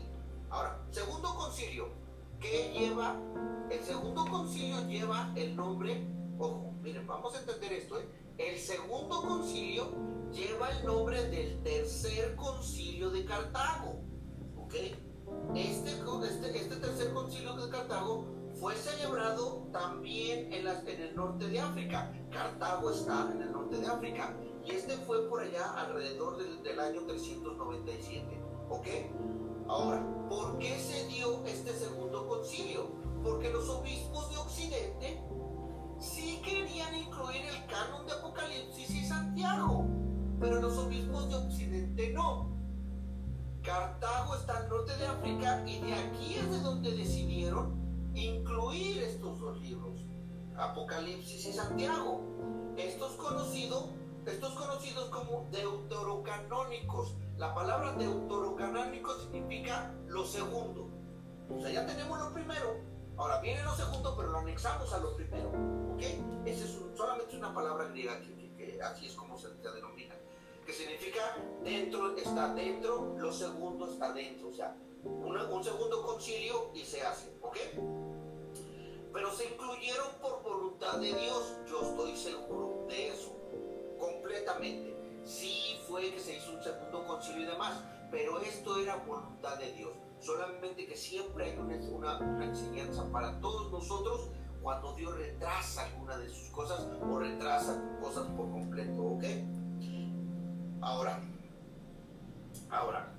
Ahora, 0.49 0.79
segundo 0.91 1.35
concilio, 1.35 1.89
¿qué 2.39 2.71
lleva? 2.73 3.15
El 3.69 3.83
segundo 3.83 4.25
concilio 4.25 4.81
lleva 4.87 5.31
el 5.35 5.55
nombre, 5.55 6.07
ojo, 6.37 6.73
miren, 6.81 7.07
vamos 7.07 7.35
a 7.35 7.39
entender 7.39 7.73
esto, 7.73 7.99
¿eh? 7.99 8.07
El 8.37 8.59
segundo 8.59 9.21
concilio 9.21 9.91
lleva 10.31 10.69
el 10.69 10.85
nombre 10.85 11.23
del 11.29 11.63
tercer 11.63 12.35
concilio 12.35 13.09
de 13.09 13.25
Cartago. 13.25 14.01
¿Ok? 14.57 14.73
Este, 15.55 15.91
este, 15.91 16.57
este 16.57 16.75
tercer 16.75 17.13
concilio 17.13 17.55
de 17.55 17.69
Cartago 17.69 18.25
fue 18.59 18.75
celebrado 18.75 19.67
también 19.71 20.51
en, 20.53 20.65
las, 20.65 20.85
en 20.87 21.01
el 21.01 21.15
norte 21.15 21.47
de 21.47 21.59
África. 21.59 22.11
Cartago 22.31 22.89
está 22.91 23.31
en 23.33 23.41
el 23.41 23.51
norte 23.51 23.77
de 23.77 23.87
África. 23.87 24.35
Y 24.65 24.71
este 24.71 24.97
fue 24.97 25.27
por 25.29 25.41
allá 25.41 25.73
alrededor 25.73 26.37
del, 26.37 26.63
del 26.63 26.79
año 26.79 27.01
397. 27.05 28.41
¿Ok? 28.69 28.87
Ahora, 29.67 30.05
¿por 30.29 30.57
qué 30.57 30.77
se 30.79 31.07
dio 31.07 31.43
este 31.45 31.73
segundo 31.73 32.27
concilio? 32.27 32.87
Porque 33.23 33.49
los 33.51 33.69
obispos 33.69 34.29
de 34.31 34.37
Occidente 34.37 35.21
sí 35.99 36.41
querían 36.43 36.95
incluir 36.95 37.41
el 37.45 37.65
canon 37.65 38.05
de 38.05 38.13
Apocalipsis 38.13 38.89
y 38.89 39.05
Santiago, 39.05 39.85
pero 40.39 40.61
los 40.61 40.77
obispos 40.77 41.29
de 41.29 41.35
Occidente 41.35 42.13
no. 42.13 42.55
Cartago 43.63 44.35
está 44.35 44.57
al 44.57 44.69
norte 44.69 44.95
de 44.97 45.07
África 45.07 45.63
y 45.65 45.79
de 45.79 45.93
aquí 45.95 46.35
es 46.35 46.51
de 46.51 46.59
donde 46.59 46.91
decidieron 46.91 47.84
incluir 48.15 49.03
estos 49.03 49.39
dos 49.39 49.59
libros, 49.61 50.05
Apocalipsis 50.57 51.45
y 51.47 51.53
Santiago. 51.53 52.21
Estos 52.77 53.13
conocidos, 53.13 53.89
estos 54.25 54.53
conocidos 54.53 55.09
como 55.09 55.47
deuterocanónicos. 55.51 57.15
La 57.37 57.53
palabra 57.53 57.93
deuterocanónico 57.93 59.13
significa 59.19 59.93
lo 60.07 60.25
segundo. 60.25 60.89
O 61.49 61.59
sea, 61.61 61.69
ya 61.69 61.85
tenemos 61.85 62.17
lo 62.19 62.33
primero, 62.33 62.79
Ahora 63.17 63.39
viene 63.39 63.63
lo 63.63 63.73
segundo, 63.73 64.13
pero 64.17 64.31
lo 64.31 64.39
anexamos 64.39 64.91
a 64.93 64.97
lo 64.99 65.15
primero. 65.15 65.49
¿Ok? 65.93 66.01
Esa 66.45 66.65
es 66.65 66.77
solamente 66.95 67.37
una 67.37 67.53
palabra 67.53 67.85
griega 67.85 68.19
que, 68.19 68.79
así 68.81 69.05
es 69.05 69.13
como 69.13 69.37
se, 69.37 69.49
denomina. 69.55 70.15
Que 70.65 70.73
significa 70.73 71.21
dentro 71.63 72.17
está 72.17 72.53
dentro, 72.53 73.15
lo 73.17 73.31
segundo 73.31 73.89
está 73.89 74.11
dentro. 74.11 74.49
O 74.49 74.53
sea, 74.53 74.75
un 75.05 75.63
segundo 75.63 76.05
concilio 76.05 76.71
y 76.73 76.83
se 76.83 77.01
hace. 77.01 77.29
¿Ok? 77.41 77.57
Pero 79.13 79.31
se 79.31 79.45
incluyeron 79.45 80.07
por 80.21 80.43
voluntad 80.43 80.97
de 80.97 81.13
Dios. 81.13 81.55
Yo 81.69 81.81
estoy 81.81 82.15
seguro 82.17 82.85
de 82.87 83.09
eso. 83.09 83.31
Completamente. 83.99 84.95
Sí 85.23 85.79
fue 85.87 86.11
que 86.11 86.19
se 86.19 86.37
hizo 86.37 86.51
un 86.51 86.63
segundo 86.63 87.05
concilio 87.07 87.43
y 87.43 87.45
demás. 87.45 87.81
Pero 88.11 88.39
esto 88.39 88.79
era 88.79 88.97
voluntad 88.97 89.57
de 89.57 89.71
Dios 89.73 89.91
solamente 90.19 90.87
que 90.87 90.95
siempre 90.95 91.51
hay 91.51 91.57
una, 91.57 92.19
una, 92.19 92.45
enseñanza 92.45 93.03
para 93.11 93.39
todos 93.41 93.71
nosotros 93.71 94.29
cuando 94.61 94.95
Dios 94.95 95.15
retrasa 95.15 95.85
alguna 95.85 96.17
de 96.17 96.29
sus 96.29 96.49
cosas 96.49 96.87
o 97.01 97.19
retrasa 97.19 97.79
cosas 98.01 98.25
por 98.35 98.49
completo, 98.51 99.03
¿ok? 99.03 99.23
Ahora, 100.81 101.21
ahora, 102.75 103.15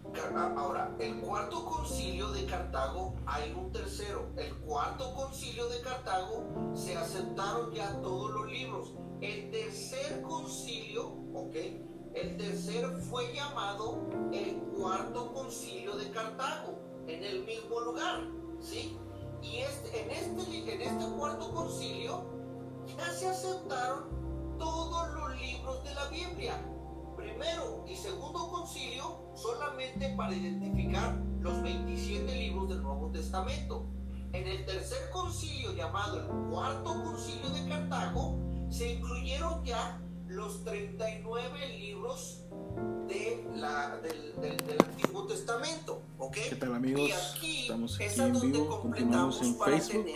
ahora, 0.56 0.94
el 0.98 1.20
cuarto 1.20 1.64
concilio 1.64 2.30
de 2.32 2.46
Cartago, 2.46 3.14
hay 3.26 3.52
un 3.52 3.72
tercero. 3.72 4.26
El 4.36 4.54
cuarto 4.56 5.14
concilio 5.14 5.68
de 5.68 5.80
Cartago 5.80 6.44
se 6.74 6.96
aceptaron 6.96 7.72
ya 7.72 8.00
todos 8.02 8.30
los 8.30 8.46
libros. 8.50 8.94
El 9.20 9.50
tercer 9.50 10.22
concilio, 10.22 11.08
¿ok? 11.34 11.56
El 12.14 12.36
tercer 12.36 12.86
fue 13.10 13.32
llamado 13.34 14.06
el 14.32 14.56
cuarto 14.76 15.32
concilio 15.32 15.96
de 15.96 16.10
Cartago 16.10 16.78
en 17.06 17.22
el 17.22 17.44
mismo 17.44 17.80
lugar, 17.80 18.26
¿sí? 18.60 18.98
Y 19.42 19.58
este, 19.58 20.02
en, 20.02 20.10
este, 20.10 20.74
en 20.74 20.80
este 20.82 21.16
cuarto 21.16 21.52
concilio 21.52 22.24
ya 22.96 23.10
se 23.12 23.28
aceptaron 23.28 24.56
todos 24.58 25.14
los 25.14 25.40
libros 25.40 25.84
de 25.84 25.94
la 25.94 26.08
Biblia. 26.08 26.75
Primero 27.26 27.84
y 27.88 27.96
segundo 27.96 28.48
concilio 28.52 29.32
solamente 29.34 30.14
para 30.16 30.32
identificar 30.32 31.20
los 31.40 31.60
27 31.60 32.32
libros 32.36 32.68
del 32.68 32.82
Nuevo 32.84 33.10
Testamento. 33.10 33.84
En 34.32 34.46
el 34.46 34.64
tercer 34.64 35.10
concilio 35.10 35.72
llamado 35.74 36.20
el 36.20 36.50
cuarto 36.50 37.02
concilio 37.02 37.50
de 37.50 37.68
Cartago 37.68 38.38
se 38.70 38.92
incluyeron 38.92 39.64
ya 39.64 40.00
los 40.28 40.62
39 40.62 41.68
libros 41.76 42.44
de 43.08 43.44
la, 43.56 43.96
del, 43.96 44.40
del, 44.40 44.78
Antiguo 44.84 45.26
Testamento. 45.26 46.02
¿ok? 46.18 46.36
¿Qué 46.48 46.54
tal 46.54 46.76
amigos? 46.76 47.10
Estamos 47.42 47.96
aquí 48.00 48.20
en 48.20 48.52
vivo, 48.52 48.82
continuamos 48.82 49.42
en 49.42 49.58
Facebook. 49.58 50.06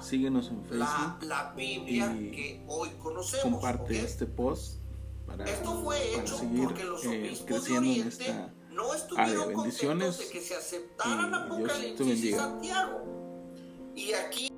Síguenos 0.00 0.48
en 0.48 0.64
Facebook. 0.64 1.22
La, 1.22 1.52
Biblia 1.56 2.12
que 2.12 2.64
hoy 2.66 2.90
conocemos. 3.00 3.60
Comparte 3.60 4.00
este 4.00 4.26
post 4.26 4.85
para, 5.26 5.44
Esto 5.44 5.82
fue 5.82 6.14
hecho 6.14 6.38
seguir 6.38 6.64
porque 6.64 6.84
los 6.84 7.04
eh, 7.04 7.44
creciendo 7.46 7.90
en 7.90 8.08
esta 8.08 8.54
no 8.70 8.94
estuvieron 8.94 9.48
Bendiciones. 9.48 10.18
de 10.18 10.28
que 10.28 10.40
se 10.40 10.54
aceptaran 10.54 11.34
Apocalipsis 11.34 12.24
y 12.24 12.32
Santiago. 12.32 13.52
Y 13.94 14.12
aquí 14.12 14.50